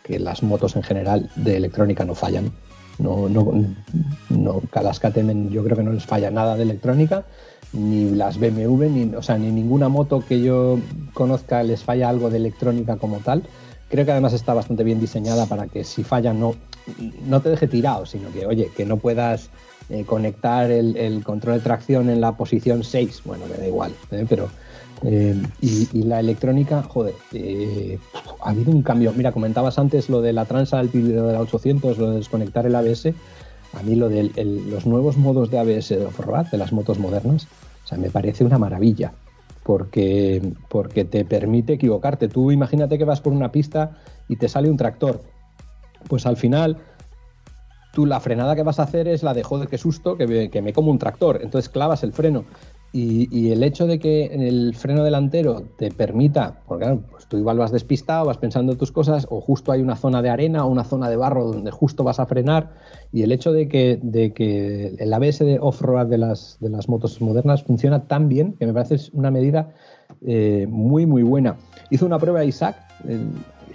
que 0.03 0.19
las 0.19 0.43
motos 0.43 0.75
en 0.75 0.83
general 0.83 1.31
de 1.37 1.57
electrónica 1.57 2.05
no 2.05 2.17
fallan. 2.17 2.51
No, 2.99 3.29
no, 3.29 3.65
no, 4.29 4.61
yo 4.61 5.63
creo 5.65 5.77
que 5.77 5.85
no 5.85 5.93
les 5.93 6.05
falla 6.05 6.33
nada 6.33 6.57
de 6.57 6.65
electrónica, 6.65 7.27
ni 7.73 8.11
las 8.11 8.39
BMW, 8.39 8.85
ni, 8.85 9.15
o 9.15 9.23
sea, 9.23 9.39
ni 9.39 9.51
ninguna 9.51 9.89
moto 9.89 10.25
que 10.27 10.41
yo 10.41 10.79
conozca 11.15 11.63
les 11.63 11.83
falla 11.83 12.09
algo 12.09 12.31
de 12.31 12.39
electrónica 12.39 12.97
como 12.97 13.19
tal. 13.19 13.43
Creo 13.89 14.05
que 14.05 14.13
además 14.13 14.33
está 14.33 14.55
bastante 14.55 14.85
bien 14.85 15.01
diseñada 15.01 15.47
para 15.47 15.67
que 15.67 15.85
si 15.85 16.05
falla 16.05 16.33
no, 16.33 16.55
no 17.27 17.41
te 17.41 17.51
deje 17.51 17.67
tirado, 17.67 18.07
sino 18.07 18.33
que, 18.33 18.47
oye, 18.47 18.71
que 18.77 18.87
no 18.87 18.97
puedas 18.97 19.51
eh, 19.89 20.05
conectar 20.05 20.71
el, 20.71 21.23
control 21.25 21.57
de 21.57 21.61
tracción 21.61 22.11
en 22.11 22.21
la 22.21 22.37
posición 22.37 22.85
6, 22.85 23.23
bueno, 23.25 23.47
me 23.47 23.57
da 23.57 23.67
igual, 23.67 23.93
¿eh? 24.11 24.27
pero... 24.29 24.49
Eh, 25.03 25.35
y, 25.63 26.03
la 26.03 26.21
electrónica, 26.21 26.83
joder, 26.83 27.15
ha 28.43 28.51
habido 28.51 28.71
un 28.71 28.83
cambio. 28.83 29.15
Mira, 29.17 29.33
comentabas 29.33 29.79
antes 29.79 30.11
lo 30.11 30.21
de 30.21 30.35
la 30.35 30.45
transa 30.45 30.77
del 30.77 30.91
de 30.93 31.15
la 31.15 31.41
800, 31.41 31.97
lo 31.97 32.11
de 32.11 32.17
desconectar 32.17 32.67
el 32.67 32.75
ABS. 32.75 33.15
A 33.73 33.83
mí 33.83 33.95
lo 33.95 34.09
de 34.09 34.31
los 34.69 34.87
nuevos 34.87 35.17
modos 35.17 35.51
de 35.51 35.59
ABS 35.59 35.91
de 35.91 36.09
de 36.51 36.59
las 36.59 36.73
motos 36.73 36.99
modernas, 36.99 37.47
o 37.85 37.89
sea, 37.89 37.99
me 37.99 38.11
parece 38.11 38.45
una 38.45 38.59
maravilla. 38.59 39.13
Porque, 39.63 40.55
porque 40.69 41.05
te 41.05 41.25
permite 41.25 41.75
equivocarte. 41.75 42.29
Tú 42.29 42.51
imagínate 42.51 42.99
que 42.99 43.05
vas 43.05 43.21
por 43.21 43.33
una 43.33 43.53
pista 43.53 43.99
y 44.27 44.37
te 44.37 44.49
sale 44.49 44.71
un 44.71 44.77
tractor. 44.77 45.23
Pues 46.09 46.27
al 46.27 46.37
final 46.37 46.79
tú 47.93 48.07
la 48.07 48.21
frenada 48.21 48.57
que 48.57 48.63
vas 48.63 48.79
a 48.81 48.85
hacer 48.85 49.07
es 49.07 49.23
la 49.23 49.35
de 49.35 49.43
joder, 49.43 49.69
qué 49.69 49.79
susto, 49.79 50.17
que 50.17 50.27
me, 50.27 50.51
que 50.51 50.63
me 50.63 50.73
como 50.73 50.91
un 50.91 50.99
tractor. 50.99 51.41
Entonces 51.43 51.69
clavas 51.69 52.03
el 52.03 52.13
freno. 52.13 52.45
Y, 52.93 53.53
el 53.53 53.63
hecho 53.63 53.87
de 53.87 54.01
que 54.01 54.27
el 54.27 54.75
freno 54.75 55.05
delantero 55.05 55.63
te 55.77 55.93
permita, 55.93 56.61
porque 56.67 56.85
claro, 56.85 57.03
pues 57.09 57.27
tú 57.27 57.39
igual 57.39 57.57
vas 57.57 57.71
despistado, 57.71 58.27
vas 58.27 58.39
pensando 58.39 58.73
en 58.73 58.79
tus 58.79 58.91
cosas, 58.91 59.29
o 59.31 59.41
justo 59.41 59.71
hay 59.71 59.81
una 59.81 59.95
zona 59.95 60.23
de 60.23 60.31
arena 60.31 60.65
o 60.65 60.69
una 60.69 60.83
zona 60.83 61.09
de 61.09 61.17
barro 61.17 61.47
donde 61.53 61.71
justo 61.71 62.03
vas 62.03 62.19
a 62.19 62.27
frenar, 62.27 62.73
y 63.13 63.23
el 63.23 63.31
hecho 63.31 63.53
de 63.53 63.69
que, 63.69 64.01
de 64.03 64.33
que 64.33 64.97
el 64.99 65.13
ABS 65.13 65.39
de 65.39 65.59
off-road 65.61 66.07
de 66.09 66.19
las, 66.19 66.57
de 66.61 66.69
las 66.69 66.89
motos 66.89 67.21
modernas 67.21 67.63
funciona 67.63 68.09
tan 68.09 68.29
bien 68.29 68.55
que 68.55 68.67
me 68.67 68.73
parece 68.73 69.09
una 69.13 69.31
medida 69.31 69.73
eh, 70.27 70.67
muy, 70.69 71.07
muy 71.07 71.23
buena. 71.23 71.57
Hizo 71.91 72.07
una 72.07 72.19
prueba 72.19 72.45
Isaac, 72.45 72.77
eh, 73.07 73.21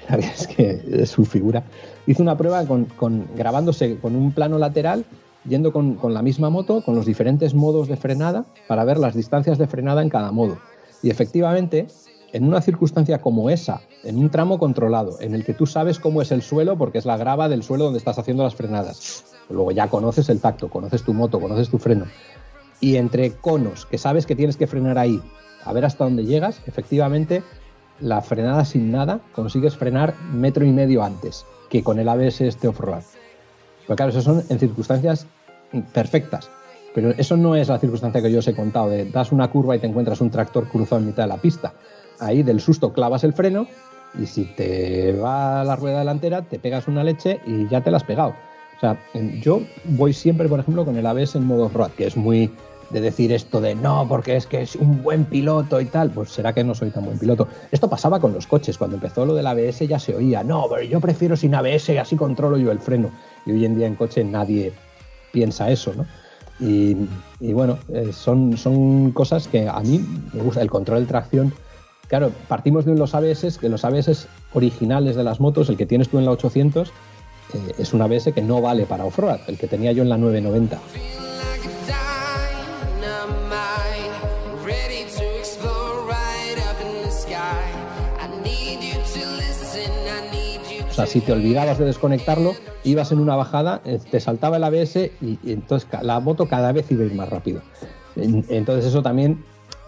es 0.35 0.47
que 0.47 0.81
es 0.91 1.09
su 1.09 1.23
figura, 1.23 1.63
hizo 2.05 2.21
una 2.21 2.37
prueba 2.37 2.65
con, 2.65 2.83
con 2.83 3.27
grabándose 3.37 3.97
con 3.97 4.17
un 4.17 4.33
plano 4.33 4.57
lateral 4.57 5.05
yendo 5.47 5.71
con, 5.71 5.95
con, 5.95 6.13
la 6.13 6.21
misma 6.21 6.49
moto, 6.49 6.83
con 6.83 6.95
los 6.95 7.05
diferentes 7.05 7.53
modos 7.53 7.87
de 7.87 7.97
frenada, 7.97 8.45
para 8.67 8.83
ver 8.83 8.97
las 8.97 9.15
distancias 9.15 9.57
de 9.57 9.67
frenada 9.67 10.01
en 10.01 10.09
cada 10.09 10.31
modo. 10.31 10.57
Y 11.01 11.09
efectivamente, 11.09 11.87
en 12.33 12.43
una 12.43 12.61
circunstancia 12.61 13.21
como 13.21 13.49
esa, 13.49 13.81
en 14.03 14.17
un 14.17 14.29
tramo 14.29 14.59
controlado, 14.59 15.21
en 15.21 15.33
el 15.33 15.45
que 15.45 15.53
tú 15.53 15.65
sabes 15.65 15.99
cómo 15.99 16.21
es 16.21 16.31
el 16.31 16.41
suelo, 16.41 16.77
porque 16.77 16.97
es 16.97 17.05
la 17.05 17.17
grava 17.17 17.47
del 17.47 17.63
suelo 17.63 17.85
donde 17.85 17.99
estás 17.99 18.19
haciendo 18.19 18.43
las 18.43 18.55
frenadas, 18.55 19.23
luego 19.49 19.71
ya 19.71 19.87
conoces 19.87 20.27
el 20.29 20.41
tacto, 20.41 20.69
conoces 20.69 21.03
tu 21.03 21.13
moto, 21.13 21.39
conoces 21.39 21.69
tu 21.69 21.77
freno, 21.77 22.05
y 22.81 22.97
entre 22.97 23.31
conos, 23.31 23.85
que 23.85 23.97
sabes 23.97 24.25
que 24.25 24.35
tienes 24.35 24.57
que 24.57 24.67
frenar 24.67 24.97
ahí, 24.97 25.21
a 25.63 25.71
ver 25.71 25.85
hasta 25.85 26.03
dónde 26.03 26.25
llegas, 26.25 26.61
efectivamente, 26.65 27.41
la 28.01 28.21
frenada 28.21 28.65
sin 28.65 28.91
nada 28.91 29.21
consigues 29.33 29.77
frenar 29.77 30.13
metro 30.33 30.65
y 30.65 30.71
medio 30.71 31.03
antes 31.03 31.45
que 31.69 31.83
con 31.83 31.99
el 31.99 32.09
ABS 32.09 32.41
este 32.41 32.67
off-road. 32.67 33.03
Pero 33.87 33.95
claro, 33.95 34.11
eso 34.11 34.21
son 34.21 34.43
en 34.49 34.59
circunstancias 34.59 35.27
perfectas. 35.93 36.49
Pero 36.93 37.11
eso 37.11 37.35
no 37.35 37.55
es 37.55 37.67
la 37.67 37.77
circunstancia 37.77 38.21
que 38.21 38.31
yo 38.31 38.39
os 38.39 38.47
he 38.47 38.55
contado, 38.55 38.89
de 38.89 39.05
das 39.05 39.31
una 39.31 39.49
curva 39.49 39.75
y 39.75 39.79
te 39.79 39.87
encuentras 39.87 40.21
un 40.21 40.31
tractor 40.31 40.67
cruzado 40.69 41.01
en 41.01 41.07
mitad 41.07 41.23
de 41.23 41.29
la 41.29 41.37
pista. 41.37 41.73
Ahí 42.19 42.41
del 42.41 42.61
susto 42.61 42.93
clavas 42.93 43.25
el 43.25 43.33
freno 43.33 43.67
y 44.17 44.25
si 44.25 44.45
te 44.45 45.11
va 45.13 45.63
la 45.65 45.75
rueda 45.75 45.99
delantera, 45.99 46.41
te 46.43 46.57
pegas 46.57 46.87
una 46.87 47.03
leche 47.03 47.41
y 47.45 47.67
ya 47.67 47.81
te 47.81 47.91
la 47.91 47.97
has 47.97 48.03
pegado. 48.05 48.33
O 48.77 48.79
sea, 48.79 48.97
yo 49.41 49.61
voy 49.85 50.13
siempre, 50.13 50.47
por 50.47 50.59
ejemplo, 50.59 50.85
con 50.85 50.95
el 50.95 51.05
ABS 51.05 51.35
en 51.35 51.45
modo 51.45 51.69
road, 51.69 51.91
que 51.91 52.07
es 52.07 52.15
muy 52.15 52.51
de 52.89 53.01
decir 53.01 53.31
esto 53.31 53.61
de 53.61 53.73
no, 53.75 54.05
porque 54.07 54.35
es 54.35 54.45
que 54.45 54.61
es 54.61 54.75
un 54.75 55.01
buen 55.01 55.25
piloto 55.25 55.81
y 55.81 55.85
tal, 55.85 56.11
pues 56.11 56.29
será 56.29 56.53
que 56.53 56.63
no 56.63 56.75
soy 56.75 56.91
tan 56.91 57.05
buen 57.05 57.17
piloto. 57.17 57.47
Esto 57.71 57.89
pasaba 57.89 58.19
con 58.19 58.33
los 58.33 58.47
coches, 58.47 58.77
cuando 58.77 58.97
empezó 58.97 59.25
lo 59.25 59.33
del 59.33 59.47
ABS 59.47 59.87
ya 59.87 59.99
se 59.99 60.15
oía, 60.15 60.43
no, 60.43 60.67
pero 60.69 60.83
yo 60.83 60.99
prefiero 60.99 61.35
sin 61.35 61.55
ABS 61.55 61.89
y 61.89 61.97
así 61.97 62.15
controlo 62.15 62.57
yo 62.57 62.71
el 62.71 62.79
freno. 62.79 63.11
Y 63.45 63.51
hoy 63.51 63.65
en 63.65 63.75
día 63.75 63.87
en 63.87 63.95
coche 63.95 64.23
nadie 64.23 64.73
piensa 65.31 65.69
eso, 65.69 65.93
¿no? 65.93 66.05
Y, 66.59 66.95
bueno, 67.51 67.77
eh, 67.89 68.11
son, 68.13 68.57
son 68.57 69.11
cosas 69.11 69.47
que 69.47 69.67
a 69.67 69.79
mí 69.81 69.99
me 70.33 70.41
gusta. 70.41 70.61
El 70.61 70.69
control 70.69 71.01
de 71.01 71.05
tracción, 71.07 71.53
claro, 72.07 72.31
partimos 72.47 72.85
de 72.85 72.95
los 72.95 73.13
ABS, 73.13 73.57
que 73.57 73.67
los 73.67 73.83
ABS 73.83 74.27
originales 74.53 75.17
de 75.17 75.23
las 75.23 75.39
motos, 75.41 75.67
el 75.69 75.75
que 75.75 75.85
tienes 75.85 76.07
tú 76.07 76.17
en 76.17 76.25
la 76.25 76.31
800, 76.31 76.87
eh, 76.87 77.73
es 77.77 77.93
un 77.93 78.01
ABS 78.01 78.31
que 78.33 78.41
no 78.41 78.61
vale 78.61 78.85
para 78.85 79.03
off-road, 79.03 79.41
el 79.47 79.57
que 79.57 79.67
tenía 79.67 79.91
yo 79.91 80.03
en 80.03 80.09
la 80.09 80.17
990. 80.17 80.79
Sea, 90.95 91.05
si 91.07 91.19
te 91.19 91.33
olvidabas 91.33 91.77
de 91.77 91.85
desconectarlo, 91.85 92.53
ibas 92.85 93.11
en 93.11 93.19
una 93.19 93.35
bajada, 93.35 93.81
eh, 93.83 93.99
te 94.09 94.19
saltaba 94.21 94.57
el 94.57 94.63
ABS 94.63 95.11
y, 95.21 95.37
entonces 95.45 95.89
la 96.01 96.21
moto 96.21 96.47
cada 96.47 96.71
vez 96.71 96.89
iba 96.89 97.03
a 97.03 97.05
ir 97.05 97.13
más 97.13 97.29
rápido. 97.29 97.61
Entonces 98.15 98.85
eso 98.85 99.03
también 99.03 99.43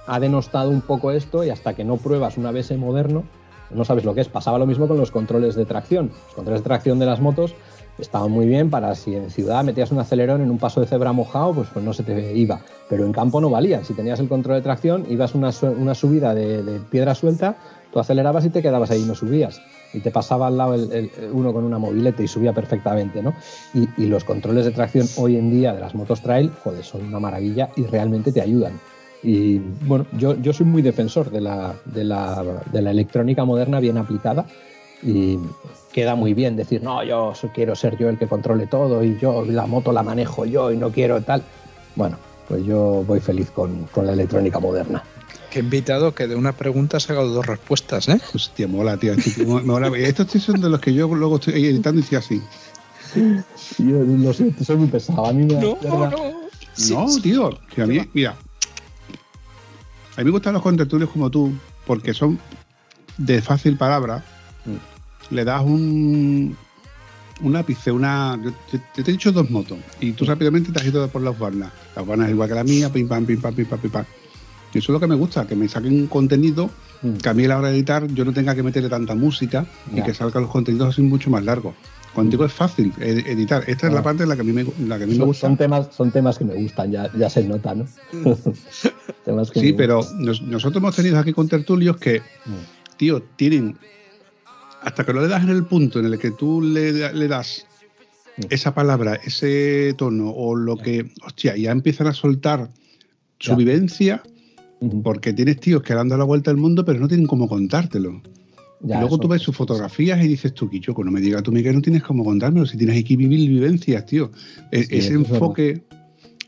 ha 0.06 0.20
denostado 0.20 0.70
un 0.70 0.82
poco 0.82 1.12
esto 1.12 1.46
y 1.46 1.50
hasta 1.50 1.76
que 1.76 1.86
no 1.86 1.96
pruebas 1.96 2.38
un 2.38 2.46
ABS 2.46 2.76
moderno, 2.78 3.24
no 3.70 3.86
sabes 3.86 4.04
lo 4.04 4.14
que 4.14 4.22
es. 4.22 4.28
Pasaba 4.28 4.58
lo 4.58 4.66
mismo 4.66 4.88
con 4.88 4.98
los 4.98 5.12
controles 5.12 5.56
de 5.56 5.66
tracción. 5.66 6.12
Los 6.26 6.36
controles 6.36 6.62
de 6.62 6.66
tracción 6.66 7.00
de 7.00 7.06
las 7.06 7.22
motos 7.22 7.56
estaban 8.00 8.32
muy 8.32 8.46
bien 8.46 8.70
para 8.70 8.94
si 8.96 9.16
en 9.16 9.30
ciudad 9.30 9.64
metías 9.64 9.92
un 9.92 10.00
acelerón 10.00 10.42
en 10.42 10.52
un 10.52 10.58
paso 10.58 10.82
de 10.82 10.88
cebra 10.88 11.12
mojado, 11.14 11.54
pues, 11.54 11.70
pues 11.74 11.84
no 11.84 11.94
se 11.94 12.04
te 12.04 12.34
iba. 12.34 12.62
Pero 12.90 13.06
en 13.06 13.12
campo 13.12 13.42
no 13.42 13.50
valía. 13.50 13.84
Si 13.84 13.94
tenías 13.94 14.20
el 14.20 14.30
control 14.30 14.58
de 14.58 14.62
tracción, 14.62 15.06
ibas 15.10 15.36
una, 15.36 15.52
una 15.78 15.96
subida 15.96 16.34
de 16.34 16.82
piedra 16.90 17.16
suelta, 17.16 17.58
Acelerabas 18.00 18.46
y 18.46 18.50
te 18.50 18.62
quedabas 18.62 18.92
ahí 18.92 19.02
y 19.02 19.06
no 19.06 19.16
subías. 19.16 19.62
Y 19.94 20.00
te 20.00 20.12
pasaba 20.12 20.48
al 20.48 20.58
lado 20.58 20.76
el, 20.76 21.12
uno 21.32 21.54
con 21.54 21.64
una 21.64 21.78
mobilete 21.78 22.24
y 22.24 22.28
subía 22.28 22.54
perfectamente, 22.54 23.22
¿no? 23.22 23.34
Y, 23.74 24.06
los 24.06 24.24
controles 24.24 24.66
de 24.66 24.72
tracción 24.72 25.08
hoy 25.18 25.38
en 25.38 25.52
día 25.52 25.74
de 25.74 25.80
las 25.80 25.96
motos 25.96 26.22
trail, 26.22 26.52
joder, 26.64 26.84
son 26.84 27.06
una 27.06 27.20
maravilla 27.20 27.70
y 27.76 27.84
realmente 27.86 28.32
te 28.32 28.42
ayudan. 28.42 28.80
Y 29.24 29.60
bueno, 29.60 30.06
yo, 30.18 30.36
yo 30.40 30.54
soy 30.54 30.66
muy 30.66 30.82
defensor 30.82 31.32
de 31.32 31.42
la, 31.42 31.74
de, 31.86 32.04
la, 32.04 32.64
de 32.72 32.82
la 32.82 32.92
electrónica 32.92 33.46
moderna 33.46 33.80
bien 33.80 33.98
aplicada 33.98 34.46
y 35.02 35.38
queda 35.92 36.16
muy 36.16 36.34
bien 36.34 36.56
decir, 36.56 36.84
no, 36.84 37.04
yo 37.04 37.34
quiero 37.54 37.76
ser 37.76 37.98
yo 37.98 38.10
el 38.10 38.18
que 38.18 38.28
controle 38.28 38.68
todo 38.68 39.04
y 39.04 39.18
yo 39.20 39.46
la 39.46 39.66
moto 39.66 39.92
la 39.92 40.04
manejo 40.04 40.46
yo 40.46 40.72
y 40.72 40.78
no 40.78 40.92
quiero 40.92 41.22
tal. 41.22 41.42
Bueno, 41.96 42.18
pues 42.48 42.64
yo 42.66 43.04
voy 43.06 43.20
feliz 43.20 43.52
con, 43.52 43.86
con 43.86 44.06
la 44.06 44.14
electrónica 44.14 44.60
moderna. 44.60 45.04
Qué 45.52 45.60
invitado 45.60 46.14
que 46.14 46.28
de 46.28 46.36
una 46.36 46.52
pregunta 46.52 46.98
ha 46.98 47.00
sacado 47.00 47.30
dos 47.30 47.46
respuestas, 47.46 48.10
¿eh? 48.10 48.20
Hostia, 48.34 48.68
mola, 48.68 48.98
tío. 48.98 49.16
tío, 49.16 49.46
mola. 49.64 49.88
Estos 49.98 50.28
tíos 50.28 50.44
son 50.44 50.62
de 50.62 50.70
los 50.70 50.80
que 50.80 50.94
yo 50.94 51.08
luego 51.14 51.38
estoy 51.38 51.66
editando 51.66 52.00
y 52.00 52.04
estoy 52.04 52.18
así. 52.18 52.42
Yo 53.78 54.04
lo 54.04 54.34
siento, 54.34 54.64
soy 54.64 54.78
muy 54.78 54.88
pesado. 54.88 55.26
A 55.26 55.34
mí 55.34 55.46
me 55.46 55.54
No, 55.54 55.78
no. 55.84 56.12
Sí, 56.74 56.94
no, 56.94 57.08
sí. 57.08 57.22
tío. 57.22 57.58
que 57.74 57.82
a 57.82 57.88
mí, 57.88 58.00
mira. 58.14 58.36
A 60.16 60.20
mí 60.22 60.26
me 60.26 60.32
gustan 60.32 60.54
los 60.54 60.62
contertulios 60.62 61.10
como 61.10 61.30
tú, 61.30 61.54
porque 61.86 62.14
son 62.14 62.40
de 63.18 63.42
fácil 63.42 63.78
palabra. 63.78 64.24
Le 65.30 65.44
das 65.46 65.64
un, 65.64 66.56
un 67.42 67.56
ápice, 67.56 67.92
una. 67.92 68.40
Yo 68.44 68.52
te, 68.72 68.80
te 69.04 69.10
he 69.10 69.14
dicho 69.14 69.32
dos 69.32 69.50
motos, 69.50 69.78
y 70.00 70.12
tú 70.12 70.26
rápidamente 70.26 70.72
te 70.72 70.80
has 70.80 70.86
ido 70.86 71.08
por 71.08 71.22
las 71.22 71.38
barnas. 71.38 71.72
Las 71.96 72.06
barnas 72.06 72.30
igual 72.30 72.50
que 72.50 72.56
la 72.56 72.64
mía, 72.64 72.92
pim 72.92 73.08
pam, 73.08 73.26
pim 73.26 73.40
pam, 73.40 73.54
pim 73.54 73.66
pam, 73.66 73.80
pim 73.80 73.92
pam. 73.92 74.06
Eso 74.78 74.92
es 74.92 74.94
lo 74.94 75.00
que 75.00 75.08
me 75.08 75.16
gusta, 75.16 75.48
que 75.48 75.56
me 75.56 75.68
saquen 75.68 75.94
un 75.94 76.08
contenido 76.08 76.70
Mm. 77.02 77.18
que 77.18 77.30
a 77.30 77.34
mí 77.34 77.46
a 77.46 77.50
la 77.50 77.60
hora 77.60 77.68
de 77.70 77.76
editar 77.76 78.08
yo 78.08 78.26
no 78.26 78.34
tenga 78.34 78.56
que 78.56 78.64
meterle 78.64 78.90
tanta 78.90 79.14
música 79.14 79.66
y 79.96 80.02
que 80.02 80.14
salgan 80.16 80.44
los 80.44 80.52
contenidos 80.52 80.90
así 80.90 81.02
mucho 81.04 81.30
más 81.30 81.44
largos. 81.44 81.76
Contigo 82.14 82.44
es 82.46 82.52
fácil 82.54 82.92
ed- 83.00 83.28
editar. 83.28 83.64
Esta 83.68 83.86
es 83.88 83.94
Ah. 83.94 83.96
la 83.98 84.02
parte 84.04 84.24
en 84.24 84.30
la 84.30 84.36
que 84.36 84.42
a 84.42 84.44
mí 84.44 84.52
me, 84.52 84.64
la 84.88 84.98
que 84.98 85.04
a 85.04 85.08
mí 85.08 85.16
me 85.18 85.26
gusta. 85.26 85.48
son 85.48 85.58
temas, 85.58 85.90
son 85.96 86.10
temas 86.12 86.38
que 86.40 86.46
me 86.46 86.56
gustan, 86.56 86.92
ya, 86.92 87.12
ya 87.16 87.30
se 87.30 87.44
nota, 87.44 87.76
¿no? 87.76 87.86
temas 89.26 89.52
que 89.52 89.60
Sí, 89.60 89.74
pero 89.74 90.02
nos- 90.18 90.42
nosotros 90.42 90.82
hemos 90.82 90.96
tenido 90.96 91.20
aquí 91.20 91.34
con 91.34 91.48
tertulios 91.48 91.98
que, 91.98 92.20
Mm. 92.20 92.98
tío, 92.98 93.22
tienen. 93.36 93.78
Hasta 94.82 95.04
que 95.06 95.14
no 95.14 95.22
le 95.22 95.28
das 95.28 95.44
en 95.44 95.50
el 95.50 95.66
punto 95.66 96.00
en 96.00 96.06
el 96.06 96.18
que 96.18 96.32
tú 96.32 96.62
le, 96.62 96.94
da- 96.94 97.12
le 97.12 97.28
das 97.28 97.66
Mm. 98.38 98.42
esa 98.50 98.74
palabra, 98.74 99.16
ese 99.24 99.94
tono 99.98 100.30
o 100.32 100.56
lo 100.56 100.78
que. 100.78 101.12
Hostia, 101.26 101.56
ya 101.58 101.72
empiezan 101.72 102.08
a 102.08 102.14
soltar 102.14 102.70
su 103.40 103.52
Ya. 103.52 103.56
vivencia 103.56 104.24
Porque 105.04 105.34
tienes 105.34 105.60
tíos 105.60 105.82
que 105.82 105.94
han 105.94 106.08
dado 106.08 106.20
la 106.20 106.26
vuelta 106.26 106.52
al 106.52 106.58
mundo 106.58 106.86
pero 106.86 107.00
no 107.00 107.08
tienen 107.08 107.26
cómo 107.28 107.48
contártelo. 107.48 108.22
Ya, 108.82 108.96
y 108.96 109.00
luego 109.00 109.16
eso- 109.16 109.22
tú 109.24 109.28
ves 109.28 109.42
sus 109.42 109.56
fotografías 109.56 110.24
y 110.24 110.28
dices 110.28 110.54
tú, 110.54 110.70
Quichoco, 110.70 111.04
no 111.04 111.10
me 111.12 111.20
digas 111.20 111.42
tú, 111.42 111.52
Miguel, 111.52 111.76
no 111.76 111.82
tienes 111.82 112.04
cómo 112.04 112.24
contármelo, 112.24 112.66
si 112.68 112.78
tienes 112.78 113.00
aquí 113.00 113.18
mil 113.18 113.30
vivencias, 113.50 114.06
tío. 114.06 114.30
E- 114.72 114.84
Sí, 114.84 114.98
ese 114.98 115.08
es 115.08 115.12
enfoque, 115.16 115.82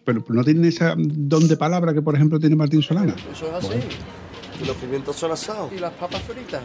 pero 0.05 0.23
no 0.29 0.43
tiene 0.43 0.67
esa 0.67 0.93
don 0.95 1.47
de 1.47 1.57
palabra 1.57 1.91
que, 1.93 2.03
por 2.03 2.13
ejemplo, 2.15 2.39
tiene 2.39 2.55
Martín 2.55 2.83
Solana. 2.83 3.15
Eso 3.31 3.47
es 3.47 3.53
así. 3.65 3.73
Y 4.61 4.67
los 4.67 4.75
pimientos 4.77 5.15
son 5.15 5.31
asados. 5.31 5.71
Y 5.75 5.79
las 5.79 5.91
papas 5.93 6.21
fritas. 6.21 6.61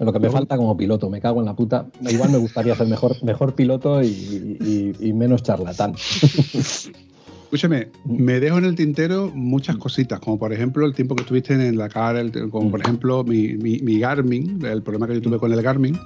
Lo 0.00 0.12
que 0.14 0.18
me 0.18 0.30
falta 0.30 0.56
como 0.56 0.74
piloto, 0.78 1.10
me 1.10 1.20
cago 1.20 1.40
en 1.40 1.46
la 1.46 1.54
puta. 1.54 1.86
Igual 2.08 2.30
me 2.30 2.38
gustaría 2.38 2.74
ser 2.74 2.86
mejor, 2.86 3.22
mejor 3.22 3.54
piloto 3.54 4.02
y, 4.02 4.06
y- 4.08 4.94
y 5.08 5.12
menos 5.12 5.42
charlatán. 5.42 5.94
Escúchame, 7.52 7.88
me 8.04 8.38
dejo 8.38 8.58
en 8.58 8.64
el 8.64 8.76
tintero 8.76 9.32
muchas 9.34 9.74
cositas, 9.76 10.20
como 10.20 10.38
por 10.38 10.52
ejemplo 10.52 10.86
el 10.86 10.94
tiempo 10.94 11.16
que 11.16 11.22
estuviste 11.22 11.52
en 11.54 11.76
la 11.76 11.88
cara, 11.88 12.20
el- 12.20 12.30
como 12.48 12.70
por 12.70 12.80
ejemplo 12.80 13.24
mi, 13.24 13.54
mi- 13.54 13.80
mi 13.80 13.98
Garmin, 13.98 14.64
el 14.64 14.82
problema 14.84 15.08
que 15.08 15.14
yo 15.14 15.20
tuve 15.20 15.38
con 15.38 15.52
el 15.52 15.60
Garmin. 15.60 15.98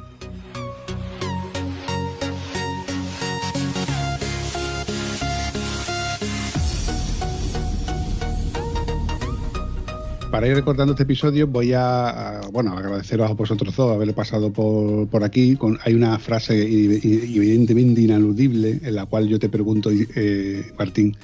Para 10.34 10.48
ir 10.48 10.56
recordando 10.56 10.94
este 10.94 11.04
episodio, 11.04 11.46
voy 11.46 11.74
a, 11.74 12.40
bueno, 12.52 12.76
agradeceros 12.76 13.30
a 13.30 13.34
vosotros 13.34 13.76
dos 13.76 13.94
haberle 13.94 14.12
pasado 14.12 14.52
por, 14.52 15.06
por 15.06 15.22
aquí. 15.22 15.56
Hay 15.84 15.94
una 15.94 16.18
frase 16.18 16.60
evidentemente 16.60 18.00
inaludible 18.00 18.80
en 18.82 18.96
la 18.96 19.06
cual 19.06 19.28
yo 19.28 19.38
te 19.38 19.48
pregunto, 19.48 19.90
eh, 19.92 20.72
Martín, 20.76 21.16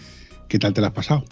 ¿qué 0.46 0.60
tal 0.60 0.72
te 0.74 0.80
la 0.80 0.86
has 0.86 0.92
pasado? 0.92 1.24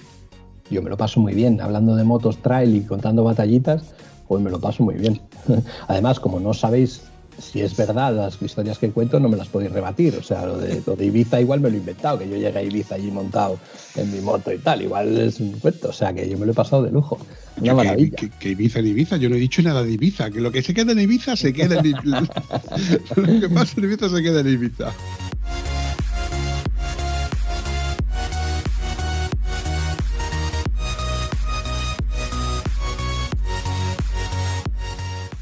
Yo 0.69 0.83
me 0.83 0.91
lo 0.91 0.97
paso 0.97 1.21
muy 1.21 1.35
bien, 1.35 1.61
hablando 1.61 1.95
de 1.95 2.03
motos 2.03 2.39
trail 2.39 2.75
y 2.75 2.81
contando 2.81 3.23
batallitas, 3.23 3.95
pues 4.27 4.43
me 4.43 4.51
lo 4.51 4.59
paso 4.59 4.83
muy 4.83 4.97
bien. 4.97 5.21
Además, 5.87 6.19
como 6.19 6.41
no 6.41 6.55
sabéis 6.55 7.03
si 7.39 7.60
es 7.60 7.77
verdad 7.77 8.15
las 8.15 8.40
historias 8.43 8.78
que 8.78 8.90
cuento, 8.90 9.19
no 9.20 9.28
me 9.28 9.36
las 9.36 9.48
podéis 9.48 9.73
rebatir. 9.73 10.15
O 10.16 10.23
sea, 10.23 10.44
lo 10.47 10.59
de, 10.59 10.82
lo 10.86 10.97
de 10.97 11.06
Ibiza 11.06 11.40
igual 11.40 11.60
me 11.60 11.69
lo 11.70 11.77
he 11.77 11.78
inventado, 11.78 12.19
que 12.19 12.28
yo 12.28 12.36
llegué 12.36 12.59
a 12.59 12.62
Ibiza 12.62 12.97
allí 12.97 13.10
montado 13.10 13.59
en 13.97 14.12
mi 14.12 14.20
moto 14.20 14.52
y 14.52 14.59
tal. 14.59 14.82
Igual 14.82 15.16
es 15.19 15.40
un 15.40 15.52
cuento, 15.52 15.89
o 15.89 15.93
sea, 15.93 16.12
que 16.12 16.28
yo 16.28 16.36
me 16.39 16.47
lo 16.47 16.52
he 16.52 16.55
pasado 16.55 16.82
de 16.82 16.90
lujo. 16.90 17.19
Una 17.56 17.70
Que- 17.70 17.74
maravilla. 17.74 18.16
Que, 18.16 18.28
que 18.31 18.48
Ibiza 18.51 18.78
en 18.81 18.86
Ibiza, 18.89 19.16
yo 19.16 19.28
no 19.28 19.36
he 19.36 19.40
dicho 19.40 19.62
nada 19.62 19.82
de 19.82 19.93
Ibiza, 19.93 20.31
que 20.31 20.40
lo 20.40 20.51
que 20.52 20.62
se 20.62 20.74
queda 20.74 20.93
en 20.93 21.01
Ibiza 21.01 21.36
se 21.36 21.52
queda 21.52 21.78
en 21.81 21.86
Ibiza. 21.86 22.23
lo 23.16 23.40
que 23.40 23.48
pasa 23.48 23.74
en 23.78 23.85
Ibiza 23.85 24.09
se 24.09 24.23
queda 24.23 24.40
en 24.40 24.48
Ibiza. 24.48 24.93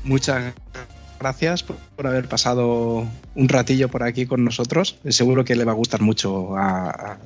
Muchas 0.05 0.55
gracias 1.19 1.63
por, 1.63 2.07
haber 2.07 2.29
pasado 2.29 3.07
un 3.35 3.49
ratillo 3.49 3.89
por 3.89 4.03
aquí 4.03 4.27
con 4.27 4.45
nosotros. 4.45 4.99
Seguro 5.09 5.45
que 5.45 5.57
le 5.57 5.65
va 5.65 5.73
a 5.73 5.75
gustar 5.75 6.01
mucho 6.01 6.57
a, 6.57 7.19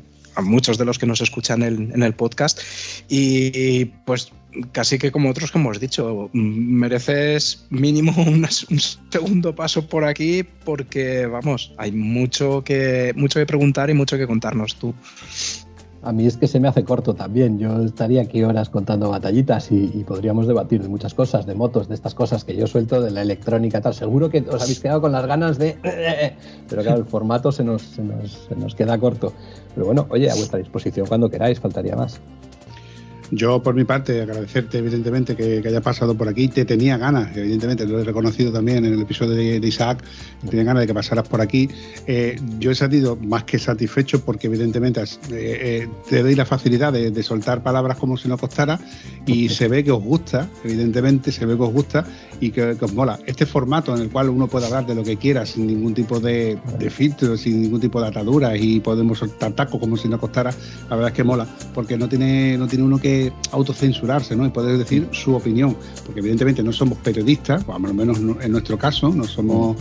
muchos 0.43 0.79
de 0.79 0.85
los 0.85 0.99
que 0.99 1.07
nos 1.07 1.21
escuchan 1.21 1.63
en, 1.63 2.03
el 2.03 2.15
podcast. 2.15 2.61
Y 3.09 3.87
pues 4.05 4.33
casi 4.73 4.99
que 4.99 5.13
como 5.13 5.31
otros 5.31 5.53
que 5.53 5.59
hemos 5.59 5.81
dicho, 5.81 6.31
mereces 6.33 7.67
mínimo 7.71 8.13
un 8.23 8.47
segundo 9.11 9.55
paso 9.55 9.87
por 9.87 10.05
aquí 10.05 10.45
porque, 10.65 11.27
vamos, 11.27 11.73
hay 11.77 11.93
mucho 11.93 12.63
que, 12.65 13.13
mucho 13.17 13.39
que 13.39 13.47
preguntar 13.47 13.91
y 13.91 13.95
mucho 13.95 14.17
que 14.17 14.27
contarnos 14.27 14.77
tú. 14.77 14.95
A 16.03 16.13
mí 16.13 16.27
es 16.27 16.39
que 16.39 16.47
se 16.47 16.61
me 16.61 16.69
hace 16.69 16.83
corto 16.83 17.15
también. 17.15 17.59
Yo 17.59 17.83
estaría 17.83 18.23
aquí 18.23 18.43
horas 18.43 18.71
contando 18.71 19.11
batallitas 19.11 19.71
y, 19.71 20.05
podríamos 20.07 20.47
debatir 20.47 20.83
de 20.83 20.89
muchas 20.89 21.13
cosas, 21.13 21.45
de 21.45 21.55
motos, 21.55 21.89
de 21.89 21.95
estas 21.95 22.15
cosas 22.15 22.45
que 22.45 22.57
yo 22.57 22.67
suelto, 22.67 23.03
de 23.03 23.11
la 23.11 23.21
electrónica 23.21 23.81
tal. 23.81 23.95
Seguro 23.95 24.31
que 24.31 24.39
os 24.49 24.63
habéis 24.63 24.81
quedado 24.81 25.03
con 25.03 25.13
las 25.13 25.27
ganas 25.27 25.59
de... 25.59 25.77
Pero 26.69 26.83
claro, 26.83 26.99
el 27.01 27.07
formato 27.07 27.53
se 27.53 27.65
nos, 27.65 27.83
se 27.83 28.03
nos, 28.03 28.47
se 28.49 28.57
nos 28.57 28.75
queda 28.75 28.99
corto. 28.99 29.35
Pero 29.75 29.87
bueno, 29.87 30.07
oye, 30.09 30.31
a 30.31 30.35
vuestra 30.35 30.59
disposición 30.59 31.07
cuando 31.07 31.29
queráis, 31.29 31.61
faltaría 31.61 31.97
más. 31.97 32.21
Yo, 33.33 33.63
por 33.63 33.75
mi 33.75 33.85
parte, 33.85 34.21
agradecerte, 34.21 34.79
evidentemente, 34.79 35.37
que, 35.37 35.61
que 35.63 35.69
haya 35.69 35.81
pasado 35.81 36.17
por 36.17 36.29
aquí. 36.29 36.49
Te 36.49 36.65
tenía 36.65 36.99
ganas, 36.99 37.37
evidentemente, 37.37 37.87
lo 37.87 38.01
he 38.01 38.05
reconocido 38.05 38.53
también 38.53 38.85
en 38.85 38.95
el 38.95 39.01
episodio 39.03 39.35
de, 39.37 39.61
de 39.61 39.69
Isaac. 39.69 40.03
Tenía 40.49 40.65
ganas 40.65 40.83
de 40.83 40.87
que 40.89 40.95
pasaras 40.95 41.29
por 41.29 41.41
aquí. 41.41 41.69
Eh, 42.07 42.41
yo 42.59 42.73
he 42.73 42.75
salido 42.75 43.17
más 43.17 43.45
que 43.45 43.59
satisfecho 43.59 44.21
porque, 44.25 44.49
evidentemente, 44.49 45.01
has- 45.01 45.21
eh, 45.31 45.85
eh, 45.85 45.89
te 46.09 46.23
doy 46.23 46.35
la 46.35 46.45
facilidad 46.45 46.93
de, 46.93 47.13
de 47.13 47.23
soltar 47.23 47.63
palabras 47.63 47.99
como 47.99 48.17
si 48.17 48.27
no 48.27 48.37
costara 48.37 48.81
y 49.27 49.49
se 49.49 49.69
ve 49.69 49.85
que 49.85 49.93
os 49.93 50.03
gusta, 50.03 50.49
evidentemente, 50.65 51.31
se 51.31 51.47
ve 51.47 51.57
que 51.57 51.63
os 51.63 51.73
gusta 51.73 52.05
y 52.41 52.51
que, 52.51 52.75
que 52.77 52.85
os 52.85 52.93
mola. 52.95 53.19
Este 53.27 53.47
formato 53.47 53.95
en 53.95 54.03
el 54.03 54.11
cual 54.11 54.29
uno 54.31 54.49
puede 54.49 54.67
hablar 54.67 54.87
de 54.87 54.95
lo 54.97 55.05
que 55.05 55.17
quiera 55.19 55.47
sin 55.47 55.67
ningún 55.69 55.95
tipo 55.95 56.19
de, 56.19 56.59
de 56.79 56.91
filtro, 56.91 57.37
sin 57.37 57.63
ningún 57.63 57.81
tipo 57.81 58.01
de 58.01 58.09
ataduras 58.09 58.59
y 58.61 58.81
podemos 58.81 59.19
soltar 59.19 59.53
tacos 59.53 59.79
como 59.79 59.97
si 59.97 60.09
no 60.09 60.19
costara, 60.19 60.51
la 60.89 60.97
verdad 60.97 61.11
es 61.13 61.17
que 61.17 61.23
mola, 61.23 61.47
porque 61.75 61.97
no 61.97 62.09
tiene, 62.09 62.57
no 62.59 62.67
tiene 62.67 62.85
uno 62.85 62.99
que 62.99 63.20
autocensurarse 63.53 64.35
¿no? 64.37 64.47
y 64.47 64.51
poder 64.51 64.79
decir 64.79 65.09
su 65.13 65.35
opinión, 65.35 65.77
porque 66.05 66.21
evidentemente 66.21 66.63
no 66.63 66.73
somos 66.73 66.99
periodistas, 66.99 67.63
o 67.67 67.75
al 67.75 67.95
menos 67.95 68.21
no- 68.21 68.41
en 68.41 68.53
nuestro 68.53 68.77
caso, 68.79 69.09
no 69.11 69.25
somos 69.25 69.77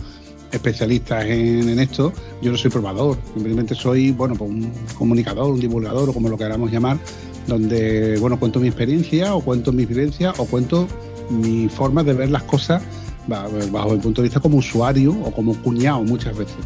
especialistas 0.52 1.24
en, 1.26 1.68
en 1.68 1.78
esto, 1.78 2.12
yo 2.42 2.50
no 2.50 2.58
soy 2.58 2.70
probador, 2.70 3.16
simplemente 3.34 3.74
soy 3.74 4.10
bueno 4.12 4.34
pues 4.34 4.50
un 4.50 4.72
comunicador, 4.98 5.52
un 5.52 5.60
divulgador 5.60 6.08
o 6.10 6.12
como 6.12 6.28
lo 6.28 6.36
queramos 6.36 6.70
llamar, 6.72 6.98
donde 7.46 8.18
bueno 8.18 8.38
cuento 8.38 8.58
mi 8.60 8.66
experiencia 8.68 9.34
o 9.34 9.40
cuento 9.40 9.72
mis 9.72 9.86
vivencias 9.88 10.34
o 10.38 10.44
cuento 10.46 10.86
mi 11.30 11.68
forma 11.68 12.02
de 12.02 12.12
ver 12.14 12.30
las 12.30 12.42
cosas 12.42 12.82
ba- 13.28 13.46
bajo 13.70 13.92
el 13.94 14.00
punto 14.00 14.22
de 14.22 14.26
vista 14.28 14.40
como 14.40 14.58
usuario 14.58 15.12
o 15.24 15.30
como 15.30 15.54
cuñado 15.62 16.02
muchas 16.02 16.36
veces. 16.36 16.56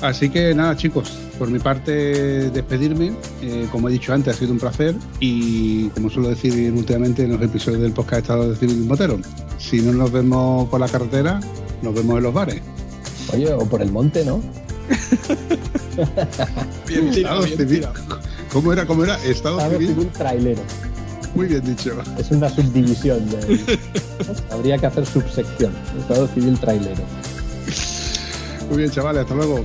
Así 0.00 0.28
que 0.30 0.54
nada, 0.54 0.76
chicos, 0.76 1.10
por 1.38 1.50
mi 1.50 1.58
parte, 1.58 2.50
despedirme. 2.50 3.12
Eh, 3.42 3.66
como 3.72 3.88
he 3.88 3.92
dicho 3.92 4.12
antes, 4.12 4.36
ha 4.36 4.38
sido 4.38 4.52
un 4.52 4.58
placer. 4.60 4.94
Y 5.18 5.88
como 5.88 6.08
suelo 6.08 6.28
decir 6.28 6.72
últimamente 6.72 7.24
en 7.24 7.32
los 7.32 7.42
episodios 7.42 7.80
del 7.82 7.92
podcast 7.92 8.22
Estado 8.22 8.50
de 8.50 8.56
Civil 8.56 8.84
Motero, 8.86 9.18
si 9.58 9.80
no 9.80 9.92
nos 9.92 10.12
vemos 10.12 10.68
por 10.68 10.78
la 10.80 10.88
carretera, 10.88 11.40
nos 11.82 11.94
vemos 11.94 12.18
en 12.18 12.22
los 12.22 12.32
bares. 12.34 12.60
Oye, 13.32 13.52
o 13.52 13.58
por 13.66 13.82
el 13.82 13.90
monte, 13.90 14.24
¿no? 14.24 14.40
Bien 16.86 17.10
tirado, 17.10 17.42
Estado 17.42 17.42
bien 17.44 17.58
civil. 17.58 17.78
tirado. 17.80 17.94
¿Cómo 18.52 18.72
era? 18.72 18.86
¿Cómo 18.86 19.04
era? 19.04 19.14
Estado 19.24 19.58
Estado 19.58 19.72
civil. 19.78 19.88
civil 19.88 20.08
trailero. 20.16 20.62
Muy 21.34 21.46
bien 21.46 21.62
dicho. 21.64 21.92
Es 22.18 22.30
una 22.30 22.48
subdivisión. 22.48 23.28
de- 23.28 23.78
Habría 24.50 24.78
que 24.78 24.86
hacer 24.86 25.04
subsección. 25.04 25.72
Estado 25.98 26.26
civil 26.28 26.58
trailero. 26.58 27.02
Muy 28.70 28.78
bien, 28.78 28.90
chavales, 28.90 29.22
hasta 29.22 29.34
luego. 29.34 29.64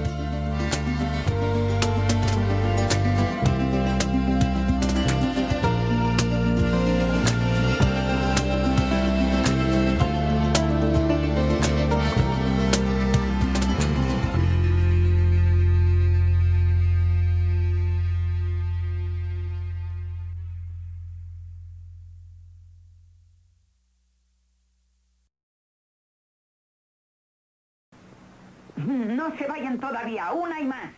No 29.21 29.37
se 29.37 29.45
vayan 29.45 29.79
todavía, 29.79 30.31
una 30.31 30.59
y 30.59 30.63
más. 30.65 30.91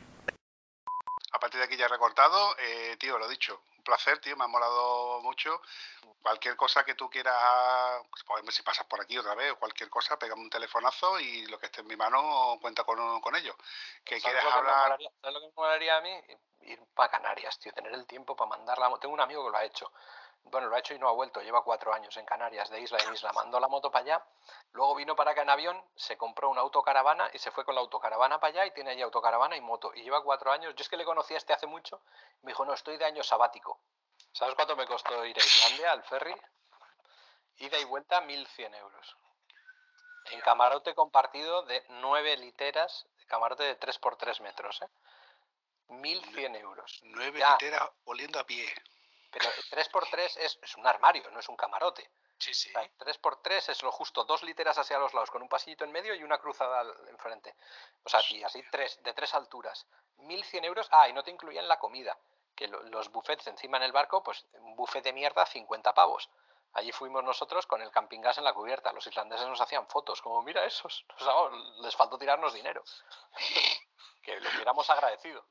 A 1.34 1.40
partir 1.40 1.60
de 1.60 1.66
aquí 1.66 1.76
ya 1.76 1.90
recortado, 1.90 2.56
eh, 2.58 2.96
tío, 2.98 3.18
lo 3.18 3.28
dicho, 3.28 3.64
un 3.78 3.84
placer, 3.84 4.20
tío, 4.20 4.38
me 4.38 4.46
ha 4.46 4.48
molado 4.48 5.20
mucho. 5.20 5.60
Cualquier 6.22 6.56
cosa 6.56 6.86
que 6.86 6.96
tú 6.96 7.10
quieras, 7.10 7.36
pues, 8.26 8.56
si 8.56 8.64
pasas 8.64 8.86
por 8.86 9.02
aquí 9.02 9.18
otra 9.18 9.36
vez 9.36 9.52
o 9.52 9.60
cualquier 9.60 9.90
cosa, 9.90 10.18
pégame 10.18 10.42
un 10.42 10.50
telefonazo 10.50 11.20
y 11.20 11.48
lo 11.48 11.60
que 11.60 11.66
esté 11.66 11.82
en 11.82 11.88
mi 11.88 11.98
mano 11.98 12.58
cuenta 12.62 12.86
con, 12.86 13.20
con 13.20 13.36
ello. 13.36 13.58
Que 14.06 14.22
¿Sabes 14.22 14.40
quieres 14.40 14.44
lo 14.46 14.50
que 14.52 14.56
me 14.56 14.72
hablar, 14.72 14.84
molaría- 14.92 15.12
¿Sabes 15.20 15.34
lo 15.34 15.40
que 15.42 15.48
me 15.48 15.54
molaría 15.58 15.98
a 15.98 16.02
mí? 16.02 16.22
Ir 16.62 16.80
para 16.96 17.12
Canarias, 17.12 17.60
tío, 17.60 17.74
tener 17.74 17.92
el 17.92 18.06
tiempo 18.08 18.38
para 18.38 18.52
mandar 18.52 18.78
la 18.78 18.88
moto. 18.88 19.02
Tengo 19.02 19.16
un 19.16 19.20
amigo 19.20 19.44
que 19.44 19.52
lo 19.52 19.58
ha 19.58 19.66
hecho. 19.66 19.92
Bueno, 20.46 20.68
lo 20.68 20.76
ha 20.76 20.80
hecho 20.80 20.94
y 20.94 21.00
no 21.00 21.08
ha 21.08 21.12
vuelto. 21.12 21.42
Lleva 21.42 21.64
cuatro 21.64 21.94
años 21.94 22.16
en 22.18 22.26
Canarias, 22.26 22.70
de 22.70 22.80
isla 22.80 23.00
en 23.00 23.14
isla. 23.14 23.32
Mandó 23.34 23.60
la 23.60 23.68
moto 23.68 23.90
para 23.92 24.04
allá. 24.04 24.26
Luego 24.74 24.94
vino 24.96 25.16
para 25.16 25.32
acá 25.32 25.42
en 25.42 25.50
avión, 25.50 25.84
se 25.96 26.18
compró 26.18 26.50
una 26.50 26.62
autocaravana 26.62 27.30
y 27.34 27.40
se 27.40 27.50
fue 27.52 27.66
con 27.66 27.76
la 27.76 27.82
autocaravana 27.82 28.40
para 28.40 28.50
allá 28.52 28.66
y 28.66 28.72
tiene 28.72 28.92
allí 28.92 29.02
autocaravana 29.02 29.56
y 29.56 29.62
moto. 29.62 29.92
Y 29.96 30.04
lleva 30.04 30.24
cuatro 30.24 30.52
años. 30.52 30.76
Yo 30.76 30.82
es 30.82 30.90
que 30.90 30.98
le 30.98 31.06
conocí 31.06 31.34
a 31.34 31.38
este 31.38 31.54
hace 31.54 31.66
mucho. 31.66 32.02
Me 32.42 32.52
dijo, 32.52 32.66
no, 32.66 32.74
estoy 32.74 32.98
de 32.98 33.06
año 33.06 33.24
sabático. 33.24 33.80
¿Sabes 34.34 34.56
cuánto 34.56 34.76
me 34.76 34.86
costó 34.86 35.26
ir 35.26 35.36
a 35.40 35.44
Islandia, 35.44 35.92
al 35.92 36.04
ferry? 36.04 36.36
Ida 37.58 37.78
y 37.80 37.86
vuelta, 37.86 38.22
1.100 38.22 38.76
euros. 38.76 39.16
En 40.32 40.42
camarote 40.42 40.96
compartido 40.96 41.64
de 41.64 41.84
9 41.90 42.38
literas, 42.38 43.08
camarote 43.28 43.64
de 43.64 43.80
3x3 43.80 44.42
metros, 44.42 44.82
¿eh? 44.82 44.88
1.100 45.90 46.56
euros. 46.58 47.00
nueve 47.04 47.40
Ya. 47.40 47.52
literas 47.54 47.90
oliendo 48.06 48.40
a 48.40 48.44
pie. 48.46 48.66
Pero 49.34 49.50
3x3 49.72 50.38
es, 50.38 50.60
es 50.62 50.76
un 50.78 50.86
armario, 50.88 51.30
no 51.32 51.40
es 51.40 51.50
un 51.50 51.58
camarote. 51.58 52.10
Sí, 52.38 52.54
sí. 52.54 52.70
O 52.70 52.74
sea, 52.74 52.90
3x3 53.00 53.70
es 53.70 53.84
lo 53.84 53.92
justo, 53.92 54.24
dos 54.26 54.44
literas 54.44 54.78
hacia 54.78 55.00
los 55.00 55.14
lados, 55.14 55.32
con 55.32 55.42
un 55.42 55.50
pasillito 55.50 55.84
en 55.84 55.92
medio 55.92 56.14
y 56.14 56.24
una 56.24 56.38
cruzada 56.38 56.82
al- 56.82 56.96
enfrente. 57.10 57.56
O 58.04 58.10
sea, 58.10 58.22
y 58.30 58.44
así 58.44 58.64
tres, 58.72 59.02
de 59.02 59.14
tres 59.14 59.34
alturas. 59.34 59.88
1.100 60.18 60.64
euros. 60.66 60.88
Ah, 60.92 61.10
y 61.10 61.14
no 61.14 61.24
te 61.24 61.32
incluían 61.32 61.68
la 61.68 61.80
comida. 61.80 62.18
Que 62.56 62.68
lo- 62.68 62.84
los 62.84 63.10
buffets 63.12 63.48
encima 63.48 63.78
en 63.78 63.84
el 63.84 63.92
barco, 63.92 64.22
pues 64.24 64.46
un 64.54 64.76
buffet 64.76 65.04
de 65.04 65.14
mierda, 65.14 65.46
50 65.46 65.94
pavos. 65.94 66.30
Allí 66.74 66.92
fuimos 66.92 67.24
nosotros 67.24 67.66
con 67.68 67.82
el 67.82 67.92
camping 67.92 68.20
gas 68.22 68.38
en 68.40 68.44
la 68.44 68.54
cubierta. 68.54 68.92
Los 68.94 69.06
islandeses 69.08 69.48
nos 69.48 69.62
hacían 69.62 69.88
fotos, 69.88 70.22
como 70.22 70.42
mira 70.42 70.66
esos. 70.66 71.06
O 71.20 71.24
sea, 71.24 71.34
les 71.82 71.96
faltó 71.96 72.18
tirarnos 72.18 72.54
dinero. 72.54 72.84
que 74.24 74.40
lo 74.40 74.50
hubiéramos 74.50 74.90
agradecido. 74.90 75.46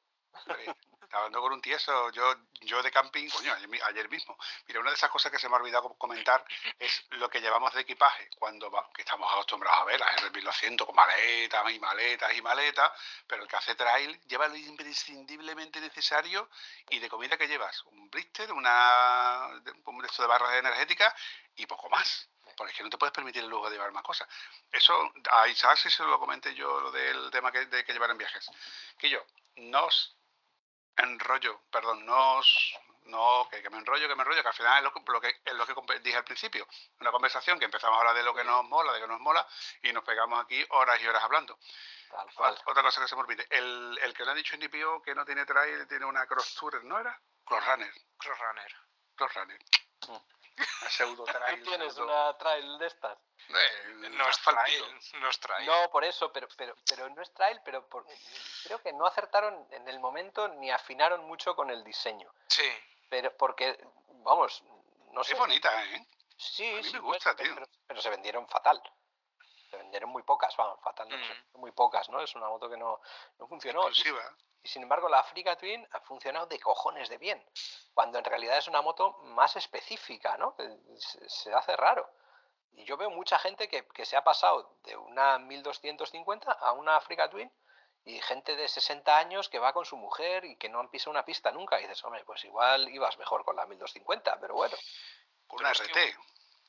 Oye, 0.46 0.74
Hablando 1.14 1.42
con 1.42 1.52
un 1.52 1.60
tieso, 1.60 2.08
yo, 2.12 2.34
yo 2.62 2.82
de 2.82 2.90
camping, 2.90 3.28
coño, 3.28 3.52
ayer, 3.52 3.68
mi- 3.68 3.78
ayer 3.82 4.08
mismo. 4.08 4.34
Mira, 4.66 4.80
una 4.80 4.88
de 4.88 4.96
esas 4.96 5.10
cosas 5.10 5.30
que 5.30 5.38
se 5.38 5.46
me 5.46 5.54
ha 5.54 5.58
olvidado 5.58 5.92
comentar 5.98 6.42
es 6.78 7.04
lo 7.10 7.28
que 7.28 7.42
llevamos 7.42 7.74
de 7.74 7.82
equipaje 7.82 8.30
cuando 8.38 8.70
va- 8.70 8.88
que 8.94 9.02
estamos 9.02 9.30
acostumbrados 9.30 9.82
a 9.82 9.84
ver 9.84 10.00
las 10.00 10.10
R1200 10.22 10.86
con 10.86 10.96
maletas 10.96 11.70
y 11.70 11.78
maletas 11.78 12.32
y 12.34 12.40
maletas, 12.40 12.90
pero 13.26 13.42
el 13.42 13.48
que 13.48 13.56
hace 13.56 13.74
trail 13.74 14.18
lleva 14.26 14.48
lo 14.48 14.56
imprescindiblemente 14.56 15.82
necesario 15.82 16.48
y 16.88 16.98
de 16.98 17.10
comida 17.10 17.36
que 17.36 17.46
llevas, 17.46 17.82
un 17.84 18.08
blister, 18.08 18.50
una 18.50 19.48
un 19.84 19.98
de 19.98 20.06
esto 20.06 20.22
de 20.22 20.28
barras 20.28 20.54
energéticas 20.54 21.12
y 21.56 21.66
poco 21.66 21.90
más. 21.90 22.26
Porque 22.56 22.70
es 22.72 22.76
que 22.78 22.84
no 22.84 22.90
te 22.90 22.96
puedes 22.96 23.12
permitir 23.12 23.42
el 23.44 23.50
lujo 23.50 23.68
de 23.68 23.76
llevar 23.76 23.92
más 23.92 24.02
cosas. 24.02 24.26
Eso, 24.70 25.12
a 25.30 25.46
Isaac 25.48 25.76
sí 25.76 25.90
se 25.90 26.04
lo 26.04 26.18
comenté 26.18 26.54
yo, 26.54 26.80
lo 26.80 26.90
del 26.90 27.30
tema 27.30 27.52
que, 27.52 27.66
de 27.66 27.84
que 27.84 27.92
llevar 27.92 28.10
en 28.10 28.18
viajes. 28.18 28.50
Que 28.98 29.10
yo, 29.10 29.22
nos 29.56 30.16
enrollo, 30.96 31.62
perdón, 31.70 32.04
no, 32.06 32.40
no 33.06 33.48
que, 33.50 33.62
que 33.62 33.70
me 33.70 33.78
enrollo, 33.78 34.08
que 34.08 34.14
me 34.14 34.22
enrollo, 34.22 34.42
que 34.42 34.48
al 34.48 34.54
final 34.54 34.78
es 34.78 34.84
lo 34.84 34.92
que, 34.92 35.12
lo 35.12 35.20
que, 35.20 35.40
es 35.44 35.54
lo 35.54 35.66
que 35.66 35.98
dije 36.00 36.16
al 36.16 36.24
principio. 36.24 36.66
Una 37.00 37.10
conversación 37.10 37.58
que 37.58 37.64
empezamos 37.64 37.96
a 37.96 38.00
hablar 38.00 38.14
de 38.16 38.22
lo 38.22 38.34
que 38.34 38.44
nos 38.44 38.64
mola, 38.64 38.92
de 38.92 39.00
que 39.00 39.06
nos 39.06 39.20
mola, 39.20 39.46
y 39.82 39.92
nos 39.92 40.04
pegamos 40.04 40.42
aquí 40.44 40.64
horas 40.70 41.00
y 41.00 41.06
horas 41.06 41.22
hablando. 41.24 41.58
Tal 42.10 42.34
cual. 42.34 42.54
Ot- 42.56 42.62
Otra 42.66 42.82
cosa 42.82 43.00
que 43.00 43.08
se 43.08 43.14
me 43.16 43.22
olvide, 43.22 43.46
el, 43.50 43.98
el 44.02 44.14
que 44.14 44.24
le 44.24 44.30
ha 44.30 44.34
dicho 44.34 44.56
NPO 44.56 45.02
que 45.02 45.14
no 45.14 45.24
tiene 45.24 45.44
trail, 45.46 45.86
tiene 45.88 46.04
una 46.04 46.26
cross 46.26 46.54
tour, 46.54 46.82
¿no 46.84 46.98
era? 46.98 47.18
Cross 47.44 47.66
runner, 47.66 47.92
Crosrunner. 48.18 48.76
cross 49.16 49.34
runner. 49.34 49.58
Mm. 50.08 50.41
Una 50.80 50.90
pseudo 50.90 51.24
trail. 51.24 51.62
¿Tú 51.62 51.70
tienes 51.70 51.94
pseudo- 51.94 52.04
una 52.04 52.38
trail 52.38 52.78
de 52.78 52.86
estas? 52.86 53.18
Eh, 53.48 54.08
No 54.10 54.28
es 54.28 54.38
trail. 54.40 54.84
No 55.20 55.28
es 55.28 55.38
trail. 55.40 55.66
No, 55.66 55.90
por 55.90 56.04
eso, 56.04 56.32
pero, 56.32 56.48
pero, 56.56 56.74
pero 56.88 57.08
no 57.10 57.22
es 57.22 57.32
trail, 57.34 57.60
pero 57.64 57.86
por- 57.88 58.06
creo 58.64 58.80
que 58.82 58.92
no 58.92 59.06
acertaron 59.06 59.66
en 59.72 59.88
el 59.88 59.98
momento 60.00 60.48
ni 60.48 60.70
afinaron 60.70 61.24
mucho 61.24 61.54
con 61.56 61.70
el 61.70 61.82
diseño. 61.84 62.32
Sí. 62.48 62.64
Pero 63.10 63.36
porque, 63.36 63.78
vamos, 64.24 64.62
no 65.12 65.22
sé. 65.24 65.32
Es 65.34 65.38
bonita, 65.38 65.84
¿eh? 65.86 66.06
Sí, 66.36 66.68
A 66.72 66.76
mí 66.76 66.82
sí, 66.84 66.92
me 66.94 67.00
pues, 67.00 67.14
gusta, 67.14 67.36
pero, 67.36 67.48
tío. 67.48 67.54
pero- 67.54 67.68
pero 67.86 68.00
se 68.00 68.10
vendieron 68.10 68.48
fatal. 68.48 68.82
Se 69.72 69.78
vendieron 69.78 70.10
muy 70.10 70.22
pocas, 70.22 70.54
vamos, 70.58 70.78
fatal, 70.82 71.08
no, 71.08 71.16
Mm. 71.16 71.60
muy 71.60 71.72
pocas, 71.72 72.10
¿no? 72.10 72.20
Es 72.20 72.34
una 72.34 72.46
moto 72.50 72.68
que 72.68 72.76
no, 72.76 73.00
no 73.38 73.46
funcionó. 73.48 73.84
Y, 73.84 73.88
Exclusiva. 73.88 74.22
y 74.62 74.68
sin 74.68 74.82
embargo, 74.82 75.08
la 75.08 75.20
Africa 75.20 75.56
Twin 75.56 75.88
ha 75.92 76.00
funcionado 76.00 76.44
de 76.44 76.60
cojones 76.60 77.08
de 77.08 77.16
bien, 77.16 77.42
cuando 77.94 78.18
en 78.18 78.24
realidad 78.26 78.58
es 78.58 78.68
una 78.68 78.82
moto 78.82 79.12
más 79.22 79.56
específica, 79.56 80.36
¿no? 80.36 80.54
Se, 80.98 81.26
se 81.30 81.54
hace 81.54 81.74
raro. 81.74 82.06
Y 82.72 82.84
yo 82.84 82.98
veo 82.98 83.08
mucha 83.08 83.38
gente 83.38 83.66
que, 83.66 83.86
que 83.88 84.04
se 84.04 84.14
ha 84.14 84.22
pasado 84.24 84.76
de 84.84 84.94
una 84.94 85.38
1250 85.38 86.52
a 86.52 86.72
una 86.72 86.96
Africa 86.96 87.30
Twin 87.30 87.50
y 88.04 88.20
gente 88.20 88.54
de 88.54 88.68
60 88.68 89.16
años 89.16 89.48
que 89.48 89.58
va 89.58 89.72
con 89.72 89.86
su 89.86 89.96
mujer 89.96 90.44
y 90.44 90.56
que 90.56 90.68
no 90.68 90.80
han 90.80 90.90
pisado 90.90 91.12
una 91.12 91.24
pista 91.24 91.50
nunca. 91.50 91.78
Y 91.78 91.84
dices, 91.84 92.04
hombre, 92.04 92.22
pues 92.26 92.44
igual 92.44 92.90
ibas 92.90 93.16
mejor 93.16 93.42
con 93.42 93.56
la 93.56 93.64
1250, 93.64 94.38
pero 94.38 94.52
bueno, 94.54 94.76
una 95.48 95.72
Pero 95.72 95.84
RT. 95.84 96.18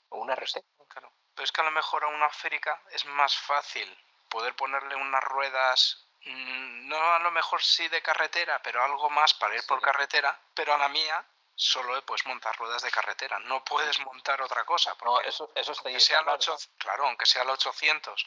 o 0.09 0.19
una 0.19 0.33
RC. 0.35 0.63
Claro. 0.87 1.11
Pero 1.35 1.43
es 1.45 1.51
que 1.51 1.61
a 1.61 1.65
lo 1.65 1.71
mejor 1.71 2.03
a 2.03 2.07
una 2.07 2.29
Férica 2.29 2.79
es 2.91 3.05
más 3.05 3.35
fácil 3.35 3.97
poder 4.29 4.55
ponerle 4.55 4.95
unas 4.95 5.23
ruedas, 5.23 6.05
mm, 6.25 6.87
no 6.87 7.13
a 7.13 7.19
lo 7.19 7.31
mejor 7.31 7.61
sí 7.63 7.87
de 7.87 8.01
carretera, 8.01 8.61
pero 8.63 8.83
algo 8.83 9.09
más 9.09 9.33
para 9.33 9.55
ir 9.55 9.65
por 9.65 9.81
carretera, 9.81 10.37
pero 10.53 10.73
a 10.73 10.77
la 10.77 10.89
mía 10.89 11.23
solo 11.55 12.03
puedes 12.05 12.25
montar 12.25 12.55
ruedas 12.57 12.81
de 12.81 12.91
carretera, 12.91 13.39
no 13.39 13.63
puedes 13.63 13.99
montar 13.99 14.41
otra 14.41 14.65
cosa. 14.65 14.91
No, 14.91 14.97
Porque 14.97 15.29
eso, 15.29 15.51
eso 15.55 15.71
está 15.71 15.89
aunque 15.89 15.99
sea 15.99 16.21
la 16.23 16.33
8, 16.33 16.57
claro, 16.77 17.05
aunque 17.05 17.25
sea 17.25 17.43
la 17.43 17.53
800, 17.53 18.25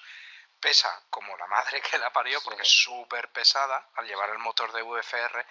pesa 0.60 1.02
como 1.10 1.36
la 1.36 1.46
madre 1.46 1.80
que 1.82 1.98
la 1.98 2.10
parió, 2.12 2.40
porque 2.42 2.62
es 2.62 2.68
súper 2.68 3.30
pesada 3.30 3.88
al 3.94 4.06
llevar 4.06 4.30
el 4.30 4.38
motor 4.38 4.72
de 4.72 4.82
VFR, 4.82 5.46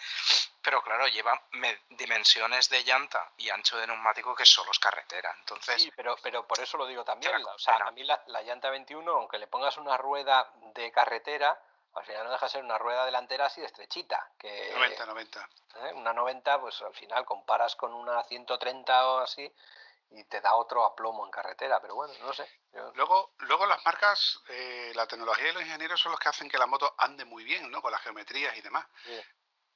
pero 0.62 0.82
claro, 0.82 1.08
lleva 1.08 1.40
me- 1.52 1.82
dimensiones 1.90 2.70
de 2.70 2.84
llanta 2.84 3.32
y 3.38 3.50
ancho 3.50 3.78
de 3.78 3.88
neumático 3.88 4.36
que 4.36 4.46
solo 4.46 4.72
es 4.72 4.80
carretera. 4.80 5.36
Entonces, 5.40 5.82
Sí, 5.84 5.92
pero, 5.96 6.16
pero 6.22 6.46
por 6.48 6.60
eso 6.60 6.78
lo 6.78 6.86
digo 6.88 7.04
también. 7.04 7.32
la 7.44 7.54
O 7.54 7.60
sea, 7.60 7.76
a 7.78 7.92
mí 7.92 8.04
la, 8.04 8.22
la 8.28 8.42
llanta 8.42 8.70
21, 8.70 9.10
aunque 9.12 9.38
le 9.38 9.48
pongas 9.48 9.78
una 9.78 9.96
rueda 9.98 10.50
de 10.74 10.92
carretera, 10.92 11.58
al 11.94 12.04
final 12.04 12.26
no 12.26 12.32
deja 12.32 12.48
de 12.48 12.52
ser 12.52 12.64
una 12.64 12.78
rueda 12.78 13.06
delantera 13.06 13.46
así 13.46 13.62
de 13.62 13.68
estrechita. 13.68 14.32
Que, 14.38 14.72
90, 14.76 15.06
90. 15.06 15.50
¿eh? 15.76 15.94
Una 15.94 16.12
90, 16.14 16.60
pues 16.60 16.82
al 16.82 16.94
final 16.94 17.24
comparas 17.26 17.76
con 17.76 17.94
una 17.94 18.22
130 18.24 19.08
o 19.08 19.20
así 19.20 19.50
y 20.12 20.24
te 20.26 20.40
da 20.42 20.56
otro 20.56 20.86
aplomo 20.86 21.26
en 21.26 21.32
carretera. 21.32 21.80
Pero 21.82 21.96
bueno, 21.96 22.14
no 22.22 22.34
sé. 22.34 22.48
yo- 22.72 22.92
Luego, 22.96 23.34
luego 23.40 23.66
las 23.66 23.84
marcas, 23.86 24.40
eh, 24.50 24.92
la 24.96 25.08
tecnología 25.08 25.50
y 25.50 25.54
los 25.54 25.64
ingenieros 25.64 26.00
son 26.00 26.12
los 26.12 26.20
que 26.20 26.30
hacen 26.30 26.50
que 26.50 26.58
la 26.58 26.66
moto 26.68 26.94
ande 26.98 27.26
muy 27.26 27.44
bien, 27.44 27.70
¿no? 27.72 27.82
Con 27.82 27.92
las 27.92 28.02
geometrías 28.02 28.56
y 28.58 28.62
demás. 28.62 28.86
Sí. 29.04 29.22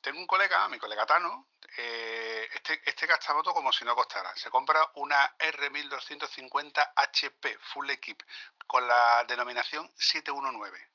Tengo 0.02 0.20
un 0.20 0.28
colega, 0.28 0.68
mi 0.70 0.80
colega 0.80 1.06
Tano, 1.06 1.50
eh, 1.78 2.48
este, 2.54 2.82
este 2.90 3.06
gasta 3.06 3.34
moto 3.34 3.54
como 3.54 3.74
si 3.74 3.84
no 3.84 3.94
costara. 3.96 4.34
Se 4.38 4.50
compra 4.50 4.90
una 4.96 5.36
R1250 5.38 6.94
HP 6.96 7.58
Full 7.74 7.90
Equip 7.90 8.22
con 8.66 8.88
la 8.88 9.24
denominación 9.26 9.92
719. 9.98 10.90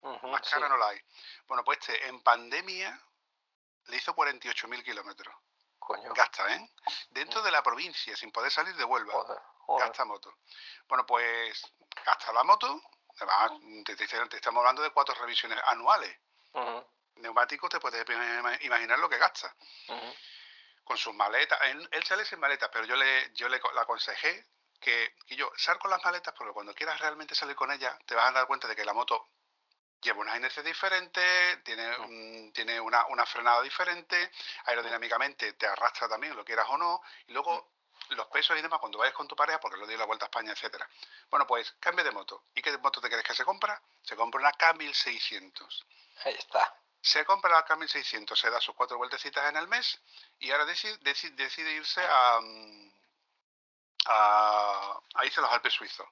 Ujú, 0.00 0.28
Más 0.28 0.40
sí. 0.46 0.52
cara 0.54 0.68
no 0.68 0.76
la 0.78 0.88
hay. 0.88 1.00
Bueno, 1.46 1.64
pues 1.64 1.78
este 1.80 2.06
en 2.08 2.22
pandemia 2.22 2.98
le 3.86 3.96
hizo 3.96 4.14
48.000 4.14 4.82
kilómetros. 4.82 5.34
Coño. 5.86 6.12
Gasta, 6.14 6.52
¿eh? 6.52 6.68
Dentro 7.10 7.40
de 7.42 7.50
la 7.52 7.62
provincia, 7.62 8.16
sin 8.16 8.32
poder 8.32 8.50
salir 8.50 8.74
de 8.74 8.82
Huelva. 8.82 9.12
Joder, 9.12 9.38
joder. 9.66 9.86
Gasta 9.86 10.04
moto. 10.04 10.34
Bueno, 10.88 11.06
pues 11.06 11.62
gasta 12.04 12.32
la 12.32 12.42
moto. 12.42 12.82
Además, 13.20 13.52
te, 13.84 13.94
te- 13.94 14.06
te 14.08 14.36
estamos 14.36 14.60
hablando 14.62 14.82
de 14.82 14.90
cuatro 14.90 15.14
revisiones 15.14 15.58
anuales. 15.66 16.18
Ujú, 16.54 16.84
Neumáticos, 17.16 17.70
te 17.70 17.78
puedes 17.78 18.04
ima- 18.04 18.58
imaginar 18.64 18.98
lo 18.98 19.08
que 19.08 19.16
gasta. 19.16 19.54
Con 20.82 20.96
sus 20.98 21.14
maletas. 21.14 21.56
Él, 21.62 21.88
él 21.92 22.04
sale 22.04 22.24
sin 22.24 22.40
maletas, 22.40 22.68
pero 22.72 22.84
yo 22.84 22.96
le, 22.96 23.32
yo 23.34 23.48
le, 23.48 23.58
le 23.58 23.80
aconsejé 23.80 24.44
que, 24.80 25.14
que 25.24 25.36
yo 25.36 25.50
sal 25.56 25.78
con 25.78 25.90
las 25.92 26.04
maletas 26.04 26.34
porque 26.36 26.52
cuando 26.52 26.74
quieras 26.74 26.98
realmente 27.00 27.36
salir 27.36 27.54
con 27.54 27.70
ellas, 27.70 27.96
te 28.06 28.16
vas 28.16 28.28
a 28.28 28.32
dar 28.32 28.46
cuenta 28.48 28.66
de 28.66 28.74
que 28.74 28.84
la 28.84 28.92
moto 28.92 29.28
lleva 30.00 30.20
unas 30.20 30.36
inercias 30.36 30.64
diferentes, 30.64 31.62
tiene, 31.64 31.96
un- 31.98 32.52
tiene 32.52 32.80
una, 32.80 33.06
una 33.06 33.26
frenada 33.26 33.62
diferente, 33.62 34.30
aerodinámicamente 34.64 35.52
te 35.54 35.66
arrastra 35.66 36.08
también, 36.08 36.36
lo 36.36 36.44
quieras 36.44 36.66
o 36.70 36.76
no, 36.78 37.02
y 37.26 37.32
luego 37.32 37.72
los 38.10 38.26
pesos 38.28 38.56
y 38.56 38.62
demás 38.62 38.78
cuando 38.78 38.98
vayas 38.98 39.14
con 39.14 39.26
tu 39.26 39.34
pareja, 39.34 39.58
porque 39.58 39.76
lo 39.78 39.86
dio 39.86 39.98
la 39.98 40.04
vuelta 40.04 40.26
a 40.26 40.28
España, 40.28 40.52
etcétera. 40.52 40.88
Bueno, 41.28 41.46
pues 41.46 41.74
cambia 41.80 42.04
de 42.04 42.12
moto. 42.12 42.44
¿Y 42.54 42.62
qué 42.62 42.76
moto 42.78 43.00
te 43.00 43.08
crees 43.08 43.24
que 43.24 43.34
se 43.34 43.44
compra? 43.44 43.80
Se 44.02 44.14
compra 44.14 44.40
una 44.40 44.52
K1600. 44.52 45.84
Ahí 46.24 46.34
está. 46.34 46.72
Se 47.00 47.24
compra 47.24 47.50
la 47.50 47.64
K1600, 47.66 48.36
se 48.36 48.50
da 48.50 48.60
sus 48.60 48.74
cuatro 48.76 48.96
vueltecitas 48.96 49.48
en 49.48 49.56
el 49.56 49.66
mes 49.68 50.00
y 50.38 50.50
ahora 50.52 50.64
decide, 50.66 50.96
decide, 50.98 51.34
decide 51.36 51.72
irse 51.72 52.00
a, 52.04 52.38
mm, 52.40 52.92
a, 54.06 55.00
a 55.14 55.24
irse 55.24 55.40
a 55.40 55.42
los 55.42 55.52
Alpes 55.52 55.72
suizos. 55.72 56.06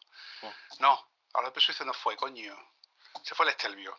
No, 0.81 0.93
a 1.35 1.39
los 1.41 1.47
Alpes 1.49 1.63
suizos 1.65 1.87
no 1.87 1.95
fue, 1.95 2.17
coño. 2.17 2.57
Se 3.23 3.35
fue 3.35 3.47
al 3.47 3.51
Estelvio. 3.51 3.97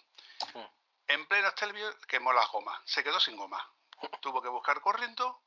En 1.08 1.28
pleno 1.28 1.48
Estelvio 1.48 1.96
quemó 2.08 2.34
las 2.34 2.50
gomas, 2.52 2.82
se 2.86 3.04
quedó 3.04 3.20
sin 3.20 3.36
goma. 3.38 3.72
Tuvo 4.22 4.42
que 4.42 4.50
buscar 4.50 4.82
corriendo 4.82 5.42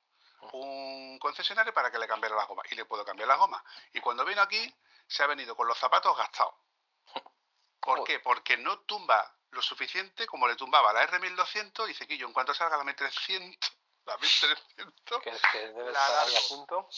un 0.52 1.18
concesionario 1.18 1.74
para 1.74 1.90
que 1.90 1.98
le 1.98 2.06
cambiara 2.06 2.36
las 2.36 2.46
gomas 2.46 2.70
y 2.70 2.76
le 2.76 2.84
puedo 2.84 3.04
cambiar 3.04 3.28
las 3.28 3.38
gomas. 3.38 3.62
Y 3.92 4.00
cuando 4.00 4.24
vino 4.24 4.40
aquí, 4.40 4.72
se 5.06 5.22
ha 5.22 5.26
venido 5.26 5.56
con 5.56 5.66
los 5.66 5.78
zapatos 5.78 6.16
gastados. 6.16 6.54
¿Por 7.80 8.04
qué? 8.04 8.20
Porque 8.20 8.56
no 8.56 8.80
tumba 8.80 9.34
lo 9.50 9.62
suficiente 9.62 10.26
como 10.26 10.46
le 10.46 10.56
tumbaba 10.56 10.92
la 10.92 11.08
R1200 11.08 11.84
y 11.84 11.88
dice 11.88 12.06
que 12.06 12.18
yo 12.18 12.26
en 12.26 12.32
cuanto 12.32 12.54
salga 12.54 12.76
la 12.76 12.84
1300, 12.84 13.72
la 14.04 14.16
1300, 14.18 15.22
Que, 15.22 15.32
que 15.52 15.58
debe 15.58 15.92
La 15.92 16.00
estar 16.00 16.26
ahí 16.26 16.36
a 16.36 16.48
punto. 16.48 16.88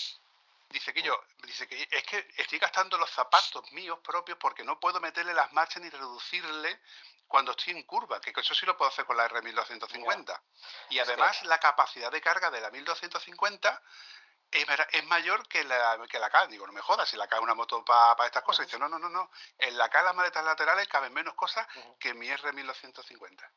Dice 0.71 0.93
que 0.95 1.03
yo, 1.03 1.21
dice 1.43 1.67
que 1.69 1.89
es 1.91 2.03
que 2.05 2.29
estoy 2.37 2.59
gastando 2.59 2.97
los 2.97 3.11
zapatos 3.11 3.71
míos 3.73 3.99
propios 4.03 4.39
porque 4.39 4.65
no 4.65 4.79
puedo 4.81 5.01
meterle 5.01 5.35
las 5.35 5.53
marchas 5.53 5.83
ni 5.83 5.91
reducirle 5.91 6.81
cuando 7.27 7.53
estoy 7.53 7.75
en 7.75 7.83
curva, 7.85 8.21
que 8.21 8.33
eso 8.35 8.55
sí 8.55 8.67
lo 8.67 8.77
puedo 8.77 8.91
hacer 8.91 9.05
con 9.05 9.17
la 9.17 9.29
R1250. 9.29 10.41
Y 10.89 10.99
Es 10.99 11.05
que- 11.07 11.13
además 11.13 11.43
la 11.45 11.59
capacidad 11.59 12.11
de 12.11 12.21
carga 12.21 12.51
de 12.51 12.61
la 12.61 12.71
1250 12.71 13.81
es, 14.53 15.05
mayor 15.07 15.47
que 15.49 15.63
la, 15.65 15.99
que 16.09 16.19
la 16.19 16.29
K. 16.31 16.47
Digo, 16.49 16.67
no 16.67 16.73
me 16.73 16.81
jodas, 16.81 17.09
si 17.09 17.17
la 17.17 17.27
K 17.29 17.37
es 17.37 17.43
una 17.43 17.55
moto 17.55 17.85
para 17.85 18.27
estas 18.27 18.43
cosas. 18.43 18.67
Dice, 18.67 18.79
no, 18.79 18.89
no, 18.89 18.99
no, 18.99 19.09
no. 19.09 19.31
En 19.59 19.77
la 19.79 19.89
K 19.89 20.03
las 20.03 20.15
maletas 20.15 20.45
laterales 20.45 20.87
caben 20.89 21.13
menos 21.13 21.35
cosas 21.35 21.67
que 21.99 22.15
mi 22.15 22.29
R1250. 22.29 23.51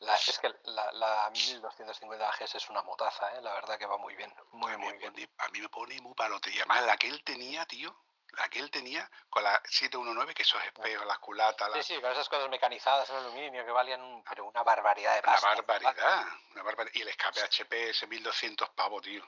La- 0.00 0.14
es 0.16 0.38
que 0.38 0.54
la, 0.64 0.92
la 0.92 1.30
1250 1.30 2.30
GS 2.38 2.54
es 2.56 2.70
una 2.70 2.82
motaza, 2.82 3.30
¿eh? 3.36 3.42
la 3.42 3.52
verdad 3.54 3.78
que 3.78 3.86
va 3.86 3.96
muy 3.98 4.14
bien. 4.14 4.34
Muy, 4.52 4.76
muy 4.76 4.92
bien. 4.96 5.12
pone, 5.12 5.28
a 5.38 5.48
mí 5.48 5.60
me 5.60 5.68
pone 5.68 6.00
muy 6.00 6.14
palote. 6.14 6.50
Y 6.50 6.56
además 6.58 6.84
la 6.84 6.96
que 6.96 7.08
él 7.08 7.22
tenía, 7.24 7.64
tío, 7.66 7.94
la 8.32 8.48
que 8.48 8.58
él 8.58 8.70
tenía 8.70 9.10
con 9.30 9.42
la 9.42 9.60
719, 9.64 10.34
que 10.34 10.42
esos 10.42 10.62
espejos, 10.64 11.06
las 11.06 11.18
culatas, 11.18 11.68
Sí, 11.72 11.76
las, 11.78 11.86
sí, 11.86 12.00
con 12.00 12.12
esas 12.12 12.28
cosas 12.28 12.48
mecanizadas 12.50 13.08
en 13.10 13.16
aluminio 13.16 13.64
que 13.64 13.70
valían 13.70 14.00
un- 14.02 14.22
pero 14.24 14.44
una 14.44 14.62
barbaridad 14.62 15.14
de 15.14 15.20
Una 15.20 15.32
pasta. 15.32 15.48
barbaridad, 15.48 16.26
una 16.52 16.62
barbaridad. 16.62 16.94
Y 16.94 17.02
el 17.02 17.08
escape 17.08 17.40
HP 17.42 17.90
ese 17.90 18.06
1200 18.06 18.68
pavos, 18.70 19.02
tío. 19.02 19.24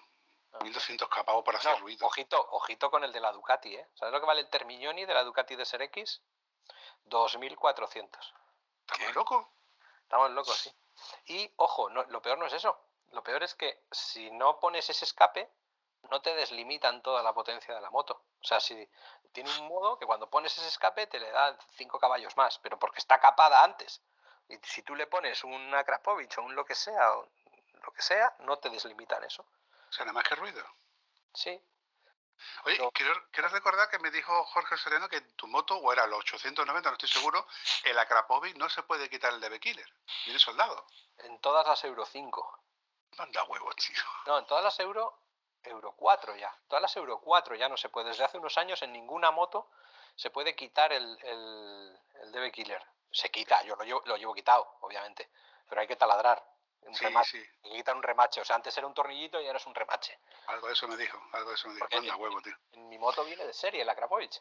Ah. 0.53 0.59
1200 0.63 1.09
pavos 1.09 1.45
para 1.45 1.59
hacer 1.59 1.73
No, 1.73 1.79
ruido. 1.81 2.07
ojito, 2.07 2.49
ojito 2.53 2.91
con 2.91 3.05
el 3.05 3.13
de 3.13 3.21
la 3.21 3.33
Ducati, 3.33 3.75
¿eh? 3.75 3.89
¿Sabes 3.95 4.13
lo 4.13 4.21
que 4.21 4.27
vale 4.27 4.41
el 4.41 4.49
Termignoni 4.49 5.05
de 5.05 5.15
la 5.15 5.25
Ducati 5.25 5.57
de 5.57 5.65
Ser 5.65 5.83
X? 5.83 6.23
2400. 7.05 8.35
¿Estamos 8.87 9.15
locos? 9.15 9.47
Estamos 10.03 10.31
locos, 10.33 10.57
sí. 10.57 10.75
Y 11.27 11.53
ojo, 11.57 11.89
no, 11.91 12.03
lo 12.05 12.21
peor 12.21 12.39
no 12.39 12.47
es 12.47 12.53
eso. 12.53 12.79
Lo 13.13 13.23
peor 13.23 13.43
es 13.43 13.55
que 13.55 13.83
si 13.91 14.31
no 14.33 14.59
pones 14.61 14.89
ese 14.91 15.05
escape, 15.05 15.51
no 16.11 16.21
te 16.21 16.35
deslimitan 16.35 17.03
toda 17.03 17.23
la 17.23 17.33
potencia 17.33 17.75
de 17.75 17.81
la 17.81 17.91
moto. 17.91 18.23
O 18.43 18.45
sea, 18.45 18.61
si 18.61 18.89
tiene 19.33 19.51
un 19.61 19.69
modo 19.69 19.99
que 19.99 20.07
cuando 20.07 20.29
pones 20.29 20.57
ese 20.57 20.69
escape 20.69 21.07
te 21.07 21.19
le 21.19 21.31
da 21.31 21.57
5 21.77 21.99
caballos 21.99 22.37
más, 22.37 22.59
pero 22.59 22.79
porque 22.79 22.99
está 22.99 23.21
capada 23.21 23.63
antes. 23.63 24.03
Y 24.49 24.57
si 24.65 24.83
tú 24.83 24.95
le 24.97 25.07
pones 25.07 25.45
una 25.45 25.85
Krapovich 25.85 26.37
o 26.39 26.43
un 26.43 26.55
lo 26.55 26.65
que 26.65 26.75
sea, 26.75 27.13
o 27.13 27.29
lo 27.85 27.93
que 27.93 28.03
sea, 28.03 28.35
no 28.41 28.59
te 28.59 28.71
deslimitan 28.71 29.23
eso. 29.25 29.45
O 29.91 29.93
sea, 29.93 30.05
nada 30.05 30.15
más 30.15 30.25
que 30.29 30.35
ruido. 30.37 30.65
Sí. 31.35 31.61
Oye, 32.65 32.79
No. 32.79 32.91
quiero, 32.93 33.13
quiero 33.31 33.49
recordar 33.49 33.91
que 33.91 33.99
me 33.99 34.11
dijo 34.11 34.45
Jorge 34.47 34.77
Sereno 34.79 35.09
que 35.09 35.21
tu 35.21 35.47
moto, 35.47 35.77
o 35.77 35.93
era 35.93 36.07
los 36.07 36.21
890, 36.21 36.89
no 36.89 36.95
estoy 36.95 37.09
seguro, 37.09 37.47
el 37.85 37.99
Akrapovic 37.99 38.57
no 38.57 38.69
se 38.71 38.83
puede 38.83 39.11
quitar 39.11 39.33
el 39.33 39.41
DB 39.41 39.61
Killer. 39.61 39.93
Viene 40.25 40.39
soldado. 40.39 40.87
En 41.19 41.39
todas 41.41 41.67
las 41.67 41.85
Euro 41.85 42.07
5. 42.07 42.59
Manda 43.19 43.45
huevos, 43.45 43.77
tío. 43.77 44.03
No, 44.27 44.39
en 44.39 44.47
todas 44.47 44.65
las 44.65 44.79
Euro, 44.81 45.19
Euro 45.65 45.93
4 45.97 46.37
ya. 46.37 46.57
Todas 46.69 46.81
las 46.81 46.97
Euro 46.97 47.21
4 47.21 47.57
ya 47.57 47.69
no 47.69 47.77
se 47.77 47.89
puede. 47.91 48.09
Desde 48.09 48.25
hace 48.25 48.39
unos 48.39 48.57
años 48.57 48.81
en 48.83 48.93
ninguna 48.93 49.31
moto 49.31 49.71
se 50.17 50.31
puede 50.31 50.55
quitar 50.55 50.93
el, 50.93 51.19
el, 51.23 52.01
el 52.23 52.33
DB 52.33 52.53
Killer. 52.53 52.83
Se 53.11 53.31
quita, 53.31 53.63
yo 53.65 53.77
lo 53.77 53.85
llevo, 53.85 54.03
lo 54.07 54.17
llevo 54.17 54.35
quitado, 54.35 54.77
obviamente. 54.81 55.29
Pero 55.69 55.81
hay 55.83 55.87
que 55.89 55.97
taladrar. 55.97 56.43
Un 56.83 56.95
Sí, 56.95 57.05
remache. 57.05 57.43
sí. 57.63 57.83
Un 57.95 58.03
remache. 58.03 58.41
O 58.41 58.45
sea, 58.45 58.57
antes 58.57 58.77
era 58.77 58.87
un 58.87 58.95
tornillito 58.95 59.41
y 59.41 59.47
ahora 59.47 59.59
es 59.59 59.67
un 59.67 59.75
remache. 59.75 60.19
Algo 60.47 60.67
de 60.67 60.73
eso 60.73 60.89
me 60.89 60.97
dijo, 60.97 61.21
algo 61.33 61.51
de 61.51 61.55
eso 61.55 61.69
me 61.69 61.75
dijo. 61.75 61.87
En- 61.91 62.15
huevo, 62.21 62.41
tío. 62.43 62.57
En 62.73 62.89
mi 62.89 62.99
moto 62.99 63.25
viene 63.25 63.45
de 63.47 63.53
serie, 63.53 63.85
la 63.85 63.95
Krapovich. 63.95 64.41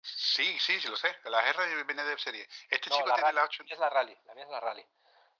Sí, 0.00 0.58
sí, 0.60 0.80
sí 0.80 0.88
lo 0.88 0.96
sé. 0.96 1.16
La 1.24 1.48
R 1.48 1.84
viene 1.84 2.04
de 2.04 2.18
serie. 2.18 2.46
Este 2.70 2.90
No, 2.90 2.96
chico 2.96 3.08
la 3.08 3.14
tiene 3.14 3.26
rally. 3.28 3.36
la 3.36 3.44
8. 3.44 3.62
La 3.62 3.64
mía 3.64 3.74
es 3.74 3.80
la 3.80 3.90
Rally. 3.90 4.18
La 4.24 4.34
mía 4.34 4.44
es 4.44 4.50
la 4.50 4.60
Rally. 4.60 4.86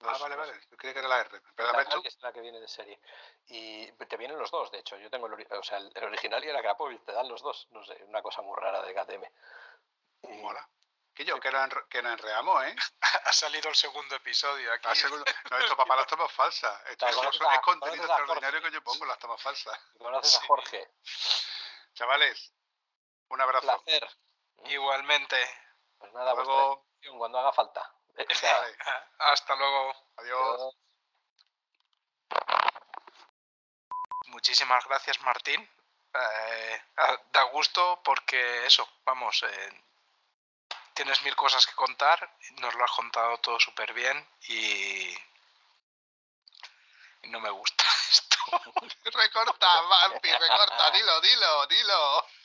Ah, 0.01 0.17
vale, 0.19 0.35
vale. 0.35 0.53
Yo 0.69 0.77
creía 0.77 0.93
que 0.93 0.99
era 0.99 1.07
la 1.07 1.21
R. 1.21 1.41
Pero 1.55 1.71
La 1.71 1.85
tú. 1.85 2.01
Es 2.03 2.21
la 2.21 2.31
que 2.31 2.41
viene 2.41 2.59
de 2.59 2.67
serie. 2.67 2.99
Y 3.47 3.91
te 3.93 4.17
vienen 4.17 4.37
los 4.37 4.51
dos, 4.51 4.69
de 4.71 4.79
hecho. 4.79 4.97
Yo 4.97 5.09
tengo 5.09 5.27
el, 5.27 5.47
o 5.51 5.63
sea, 5.63 5.77
el, 5.79 5.91
original 6.03 6.43
y 6.43 6.49
el 6.49 6.61
Krapovich. 6.61 7.03
Te 7.03 7.13
dan 7.13 7.27
los 7.29 7.41
dos. 7.41 7.67
No 7.71 7.83
sé, 7.85 7.95
una 8.03 8.21
cosa 8.21 8.41
muy 8.41 8.55
rara 8.59 8.81
de 8.83 8.93
KTM. 8.93 9.31
Y- 10.23 10.41
Mola. 10.41 10.67
Que 11.17 11.25
yo, 11.25 11.39
que, 11.39 11.49
nos 11.49 11.69
que 11.89 11.99
nos 12.03 12.11
enredamos, 12.11 12.63
¿eh? 12.65 12.75
Ha 13.25 13.33
salido 13.33 13.69
el 13.69 13.75
segundo 13.75 14.15
episodio 14.15 14.71
aquí. 14.71 14.87
Segundo- 14.95 15.25
No, 15.49 15.57
esto 15.57 15.75
papá 15.75 15.95
las 15.95 16.05
tomas 16.05 16.31
falsas. 16.31 16.79
Esto, 16.89 17.07
conoces 17.11 17.41
es 17.41 17.59
contenido 17.61 18.05
extraordinario 18.05 18.61
que 18.61 18.71
yo 18.71 18.83
pongo, 18.83 19.03
las 19.07 19.17
tomas 19.17 19.41
falsas. 19.41 19.79
¿Conoces 19.97 20.35
a. 20.35 20.45
Jorge? 20.45 20.91
Chavales, 21.95 22.53
un 23.29 23.41
abrazo. 23.41 23.65
Placer. 23.65 24.07
Igualmente. 24.65 25.37
Pues 25.97 26.13
nada, 26.13 26.35
luego. 26.35 26.85
cuando 27.17 27.39
haga 27.39 27.51
falta. 27.51 27.91
Vale, 28.13 28.77
Hasta 29.17 29.55
luego. 29.55 29.95
Adiós. 30.17 30.75
Muchísimas 34.27 34.85
gracias, 34.85 35.19
Martín. 35.21 35.67
Eh, 36.13 36.81
ah, 36.97 37.17
da 37.31 37.41
gusto 37.43 38.01
porque 38.03 38.67
eso, 38.67 38.87
vamos, 39.03 39.41
eh, 39.41 39.86
tienes 40.97 41.21
mil 41.21 41.35
cosas 41.35 41.63
que 41.67 41.75
contar, 41.75 42.27
nos 42.59 42.73
lo 42.73 42.83
has 42.83 42.91
contado 42.91 43.37
todo 43.37 43.59
súper 43.59 43.93
bien 43.93 44.17
y, 44.47 45.15
y 47.21 47.27
no 47.29 47.39
me 47.39 47.51
gusta 47.51 47.83
esto. 48.11 48.37
Recorta, 49.13 49.81
Vampi, 49.81 50.31
recorta, 50.31 50.91
dilo, 50.91 51.21
dilo, 51.21 51.67
dilo. 51.67 52.27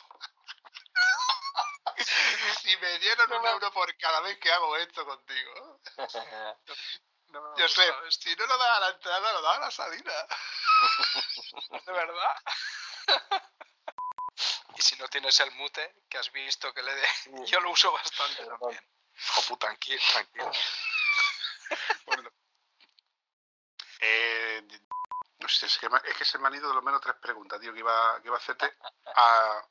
Si 2.63 2.77
me 2.77 2.99
dieron 2.99 3.33
un 3.33 3.47
euro 3.47 3.73
por 3.73 3.97
cada 3.99 4.21
vez 4.21 4.39
que 4.39 4.53
hago 4.53 4.77
esto 4.77 5.05
contigo. 5.05 5.81
No 7.29 7.57
Yo 7.57 7.69
sé, 7.69 7.93
si 8.11 8.35
no 8.37 8.47
lo 8.47 8.59
da 8.59 8.77
a 8.77 8.81
la 8.81 8.89
entrada, 8.91 9.33
lo 9.33 9.43
da 9.43 9.57
a 9.57 9.61
la 9.61 9.71
salida. 9.71 10.27
de 11.87 11.93
verdad. 11.93 12.37
Y 14.83 14.85
si 14.85 14.97
no 14.97 15.07
tienes 15.09 15.39
el 15.41 15.51
mute, 15.53 15.95
que 16.09 16.19
has 16.19 16.31
visto 16.33 16.73
que 16.75 16.83
le 16.83 16.95
de... 16.95 17.07
Yo 17.47 17.61
lo 17.61 17.71
uso 17.71 17.93
bastante 17.93 18.37
Perdón. 18.43 18.59
también. 18.61 18.89
Jopu, 19.35 19.57
tranquilo, 19.57 20.03
tranquilo. 20.13 20.51
Bueno. 22.07 22.31
Eh, 24.01 24.63
no 25.39 25.49
sé, 25.49 25.67
es 25.67 25.79
que, 25.79 25.87
es 26.05 26.17
que 26.17 26.25
se 26.25 26.39
me 26.39 26.49
han 26.49 26.55
ido 26.55 26.69
de 26.69 26.75
lo 26.75 26.83
menos 26.83 27.01
tres 27.01 27.17
preguntas, 27.17 27.61
tío, 27.61 27.73
que 27.73 27.79
iba, 27.79 28.21
que 28.21 28.29
iba 28.29 28.37
a 28.37 28.41
hacerte 28.41 28.77
a- 29.17 29.65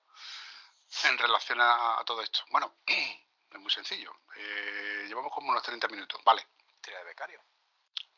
en 1.04 1.18
relación 1.18 1.60
a, 1.62 2.00
a 2.00 2.06
todo 2.06 2.22
esto. 2.22 2.44
Bueno, 2.50 2.74
es 2.88 3.60
muy 3.60 3.70
sencillo. 3.72 4.16
Eh, 4.36 5.06
llevamos 5.08 5.32
como 5.34 5.50
unos 5.52 5.62
30 5.64 5.88
minutos. 5.90 6.20
Vale. 6.24 6.48
Tira 6.82 6.98
de 7.00 7.04
becario. 7.06 7.44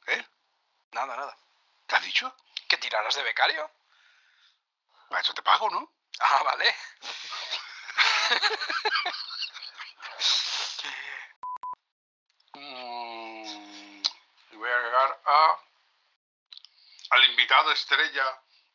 ¿Eh? 0.08 0.26
Nada, 0.92 1.16
nada. 1.18 1.38
¿Te 1.88 1.96
has 1.96 2.04
dicho? 2.04 2.34
¿Que 2.70 2.78
tirarás 2.78 3.16
de 3.16 3.24
becario? 3.24 3.70
Para 5.10 5.22
eso 5.22 5.34
te 5.34 5.42
pago, 5.42 5.70
¿no? 5.70 5.92
Ah, 6.20 6.44
vale. 6.44 6.74
Mm, 12.56 14.02
y 14.52 14.56
voy 14.58 14.70
a 14.70 14.82
llegar 14.82 15.22
a 15.26 15.58
al 17.12 17.24
invitado 17.30 17.72
estrella 17.72 18.26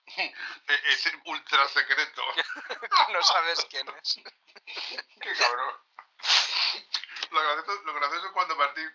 E- 0.16 0.82
Ese 0.92 1.12
ultra 1.26 1.68
secreto. 1.68 2.22
no 3.12 3.22
sabes 3.22 3.66
quién 3.70 3.86
es. 4.02 4.20
Qué 5.20 5.32
cabrón. 5.34 5.74
Lo 7.30 7.40
gracioso, 7.42 7.82
lo 7.84 7.94
gracioso 7.94 8.26
es 8.26 8.32
cuando 8.32 8.56
Martín 8.56 8.90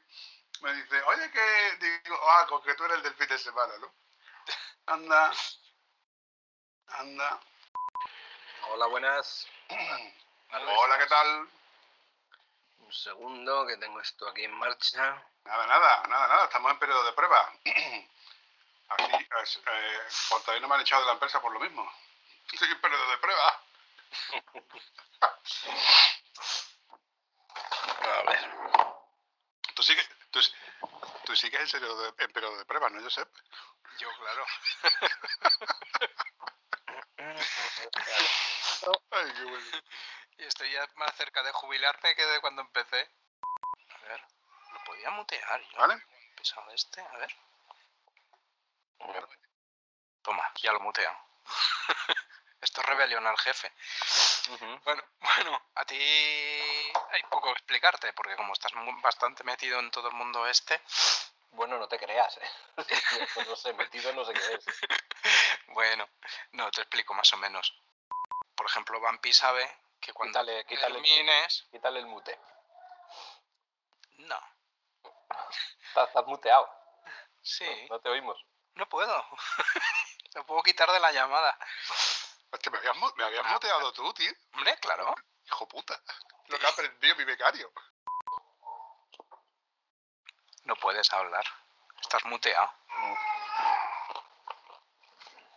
me 0.61 0.73
dice, 0.73 1.01
oye, 1.03 1.31
que 1.31 1.77
digo, 2.03 2.17
ah, 2.31 2.45
con 2.47 2.63
que 2.63 2.73
tú 2.75 2.83
eres 2.85 2.97
el 2.97 3.03
del 3.03 3.15
fin 3.15 3.27
de 3.27 3.37
semana, 3.37 3.73
¿no? 3.79 3.93
Anda. 4.87 5.31
Anda. 6.99 7.29
Hola, 8.83 8.91
buenas. 8.91 9.47
Hola, 10.51 10.99
¿qué 10.99 11.07
tal? 11.07 11.47
Un 12.79 12.91
segundo, 12.91 13.65
que 13.65 13.77
tengo 13.77 14.01
esto 14.01 14.27
aquí 14.27 14.43
en 14.43 14.53
marcha. 14.55 15.23
Nada, 15.45 15.65
nada, 15.67 16.03
nada, 16.09 16.27
nada. 16.27 16.43
Estamos 16.43 16.69
en 16.69 16.79
periodo 16.79 17.01
de 17.05 17.13
prueba. 17.13 17.49
Es, 19.41 19.55
eh, 19.55 19.99
por 20.29 20.41
todavía 20.41 20.61
no 20.61 20.67
me 20.67 20.75
han 20.75 20.81
echado 20.81 21.03
de 21.03 21.07
la 21.07 21.13
empresa 21.13 21.41
por 21.41 21.53
lo 21.53 21.61
mismo. 21.61 21.89
Estoy 22.51 22.71
en 22.71 22.81
periodo 22.81 23.09
de 23.09 23.17
prueba. 23.19 23.63
A 28.01 28.21
ver. 28.29 28.51
Tú 29.75 29.81
sigues, 29.81 30.09
tú, 30.29 30.41
tú 31.23 31.33
sigues 31.37 31.61
en, 31.61 31.69
serio 31.69 31.95
de, 31.95 32.13
en 32.17 32.33
periodo 32.33 32.57
de 32.57 32.65
prueba, 32.65 32.89
¿no, 32.89 33.01
Josep? 33.01 33.29
Yo, 33.97 34.09
claro. 34.19 34.45
Ay, 39.11 39.33
qué 39.33 39.43
bueno. 39.43 39.65
Y 40.35 40.45
estoy 40.45 40.71
ya 40.71 40.87
más 40.95 41.15
cerca 41.15 41.43
de 41.43 41.51
jubilarme 41.51 42.15
que 42.15 42.25
de 42.25 42.41
cuando 42.41 42.63
empecé. 42.63 43.07
A 43.89 43.97
ver, 44.07 44.21
lo 44.73 44.83
podía 44.83 45.11
mutear 45.11 45.61
yo. 45.61 45.77
¿Vale? 45.77 46.01
Pesado 46.35 46.71
este, 46.71 47.01
a 47.01 47.17
ver. 47.17 47.35
Toma, 50.23 50.51
ya 50.61 50.71
lo 50.73 50.79
muteo. 50.79 51.15
Esto 52.61 52.81
es 52.81 52.87
rebelión 52.87 53.27
al 53.27 53.37
jefe. 53.37 53.71
Bueno, 54.85 55.03
bueno, 55.19 55.61
a 55.75 55.85
ti 55.85 55.95
hay 55.95 57.23
poco 57.29 57.53
que 57.53 57.59
explicarte, 57.59 58.13
porque 58.13 58.35
como 58.35 58.53
estás 58.53 58.71
bastante 59.01 59.43
metido 59.43 59.79
en 59.79 59.91
todo 59.91 60.07
el 60.07 60.15
mundo 60.15 60.47
este, 60.47 60.81
Bueno, 61.53 61.77
no 61.77 61.87
te 61.87 61.99
creas, 61.99 62.37
¿eh? 62.37 62.49
Pues 63.35 63.47
no 63.47 63.55
sé, 63.55 63.73
metido 63.73 64.11
no 64.13 64.25
sé 64.25 64.33
qué 64.33 64.53
es. 64.53 64.65
bueno, 65.67 66.07
no, 66.53 66.69
te 66.71 66.81
explico 66.81 67.13
más 67.13 67.31
o 67.33 67.37
menos. 67.37 67.73
Por 68.55 68.65
ejemplo, 68.67 68.99
Vampi 68.99 69.31
sabe 69.33 69.69
que 69.99 70.13
cuando 70.13 70.39
Quítale- 70.39 70.65
quítale- 70.65 70.93
termines... 71.01 71.67
Quítale 71.71 71.99
el 71.99 72.05
mute. 72.07 72.39
No, 74.17 74.39
Estás, 75.87 76.07
estás 76.07 76.25
muteado. 76.25 76.69
sí, 77.41 77.87
No 77.89 77.99
te 77.99 78.09
oímos. 78.09 78.39
no 78.75 78.87
puedo. 78.89 79.25
Lo 80.35 80.45
puedo 80.47 80.63
quitar 80.63 80.91
de 80.91 80.99
la 80.99 81.11
llamada. 81.11 81.57
Hostia, 82.51 82.71
me 82.71 82.77
habías, 82.79 82.95
me 83.15 83.23
habías 83.23 83.45
muteado 83.45 83.93
tú, 83.93 84.11
tío. 84.13 84.31
Hombre, 84.53 84.75
claro. 84.79 85.13
Hijo 85.45 85.67
puta. 85.67 86.01
Lo 86.47 86.57
que 86.57 86.65
ha 86.65 86.69
aprendido 86.69 87.15
mi 87.15 87.23
becario. 87.25 87.71
No 90.63 90.75
puedes 90.77 91.11
hablar. 91.13 91.43
Estás 92.01 92.23
muteado. 92.25 92.71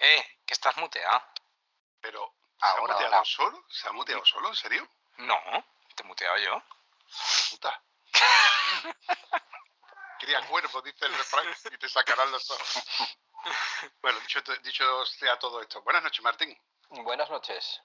Eh, 0.01 0.39
que 0.47 0.55
estás 0.55 0.77
muteado. 0.77 1.23
Pero, 2.01 2.35
Ahora, 2.61 2.77
¿se 2.77 2.79
ha 2.79 2.83
muteado 2.83 3.15
ahora. 3.15 3.25
solo? 3.25 3.65
¿Se 3.69 3.89
ha 3.89 3.93
muteado 3.93 4.25
solo? 4.25 4.49
¿En 4.49 4.57
serio? 4.57 4.89
No, 5.19 5.37
te 5.95 6.03
he 6.03 6.07
muteado 6.07 6.37
yo. 6.39 6.63
Puta. 7.51 7.83
Cría 10.19 10.47
cuerpo, 10.47 10.81
dice 10.83 11.07
el 11.07 11.15
refrán, 11.17 11.47
y 11.73 11.79
te 11.79 11.89
sacarán 11.89 12.31
los 12.31 12.51
ojos. 12.51 12.83
Bueno, 14.03 14.19
dicho, 14.21 14.41
dicho 14.65 15.07
sea 15.07 15.39
todo 15.39 15.61
esto. 15.61 15.81
Buenas 15.83 16.03
noches, 16.03 16.21
Martín. 16.21 16.59
Buenas 16.89 17.31
noches. 17.31 17.81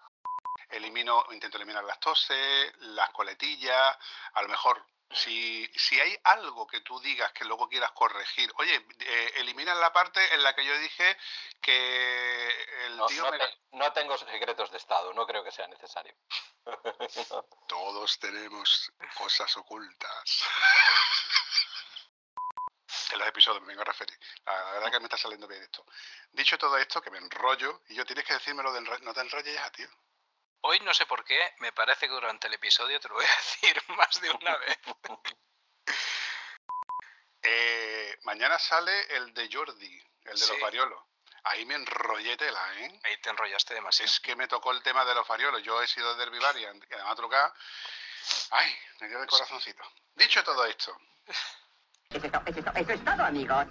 Elimino, 0.70 1.24
intento 1.30 1.58
eliminar 1.58 1.84
las 1.84 2.00
toses, 2.00 2.74
las 2.78 3.12
coletillas, 3.12 3.96
a 4.34 4.42
lo 4.42 4.48
mejor. 4.48 4.84
Si, 5.14 5.68
si 5.76 6.00
hay 6.00 6.18
algo 6.24 6.66
que 6.68 6.82
tú 6.82 7.00
digas 7.02 7.32
que 7.34 7.44
luego 7.46 7.68
quieras 7.68 7.92
corregir, 7.92 8.52
oye, 8.58 8.86
eh, 9.00 9.32
elimina 9.38 9.76
la 9.76 9.92
parte 9.92 10.34
en 10.34 10.42
la 10.42 10.56
que 10.56 10.64
yo 10.66 10.78
dije 10.80 11.18
que 11.62 12.86
el 12.86 12.98
No, 12.98 13.06
tío 13.08 13.24
no 13.26 13.32
me- 13.32 13.38
te- 13.40 13.58
no 13.74 13.92
tengo 13.94 14.18
secretos 14.18 14.72
de 14.72 14.78
Estado, 14.78 15.14
no 15.14 15.28
creo 15.28 15.44
que 15.44 15.52
sea 15.52 15.68
necesario. 15.68 16.16
Todos 17.68 18.20
tenemos 18.20 18.92
cosas 19.18 19.56
ocultas. 19.58 20.44
En 23.12 23.20
los 23.20 23.28
episodios 23.28 23.62
me 23.62 23.68
vengo 23.70 23.82
a 23.82 23.86
referir. 23.86 24.18
La 24.46 24.72
verdad 24.74 24.92
que 24.92 25.00
me 25.00 25.06
está 25.06 25.18
saliendo 25.18 25.48
bien 25.48 25.62
esto. 25.62 25.86
Dicho 26.32 26.58
todo 26.58 26.78
esto, 26.78 27.02
que 27.02 27.12
me 27.12 27.18
enrollo, 27.18 27.82
y 27.90 27.96
yo 27.96 28.06
tienes 28.06 28.24
que 28.26 28.34
decírmelo 28.36 28.72
de 28.72 28.80
enro- 28.80 29.00
no 29.02 29.14
te 29.14 29.20
enrolles 29.20 29.54
ya, 29.54 29.70
tío. 29.72 29.90
Hoy 30.62 30.80
no 30.82 30.94
sé 30.94 31.06
por 31.06 31.24
qué, 31.26 31.54
me 31.60 31.72
parece 31.72 32.08
que 32.08 32.14
durante 32.14 32.48
el 32.48 32.54
episodio 32.54 33.00
te 33.00 33.08
lo 33.08 33.16
voy 33.16 33.26
a 33.26 33.28
decir 33.38 33.82
más 33.98 34.22
de 34.22 34.30
una 34.32 34.58
vez. 34.58 34.78
Eh, 37.44 38.20
mañana 38.22 38.60
sale 38.60 39.16
el 39.16 39.34
de 39.34 39.50
Jordi, 39.52 40.00
el 40.26 40.40
de 40.40 40.48
los 40.48 40.60
variolos. 40.62 41.04
Ahí 41.46 41.66
me 41.66 41.74
enrollé 41.74 42.38
tela, 42.38 42.62
¿eh? 42.78 43.00
Ahí 43.04 43.18
te 43.18 43.32
enrollaste 43.32 43.74
demasiado. 43.74 44.12
Es 44.12 44.20
que 44.20 44.36
me 44.36 44.48
tocó 44.48 44.72
el 44.72 44.84
tema 44.84 45.04
de 45.06 45.16
los 45.16 45.28
variolos. 45.28 45.64
Yo 45.64 45.82
he 45.82 45.88
sido 45.88 46.14
de 46.14 46.20
Derbivar 46.20 46.56
y 46.58 46.66
además 46.66 47.16
trucar. 47.16 47.52
Ay, 48.52 48.76
me 49.00 49.08
dio 49.08 49.20
el 49.24 49.28
corazoncito. 49.28 49.82
Dicho 50.14 50.44
todo 50.44 50.64
esto, 50.66 50.96
Eso 51.26 52.26
es 52.28 52.32
to- 52.32 52.44
eso 52.46 52.60
es 52.60 52.66
to- 52.66 52.72
eso 52.76 52.92
es 52.94 53.04
todo, 53.04 53.24
amigos. 53.24 53.66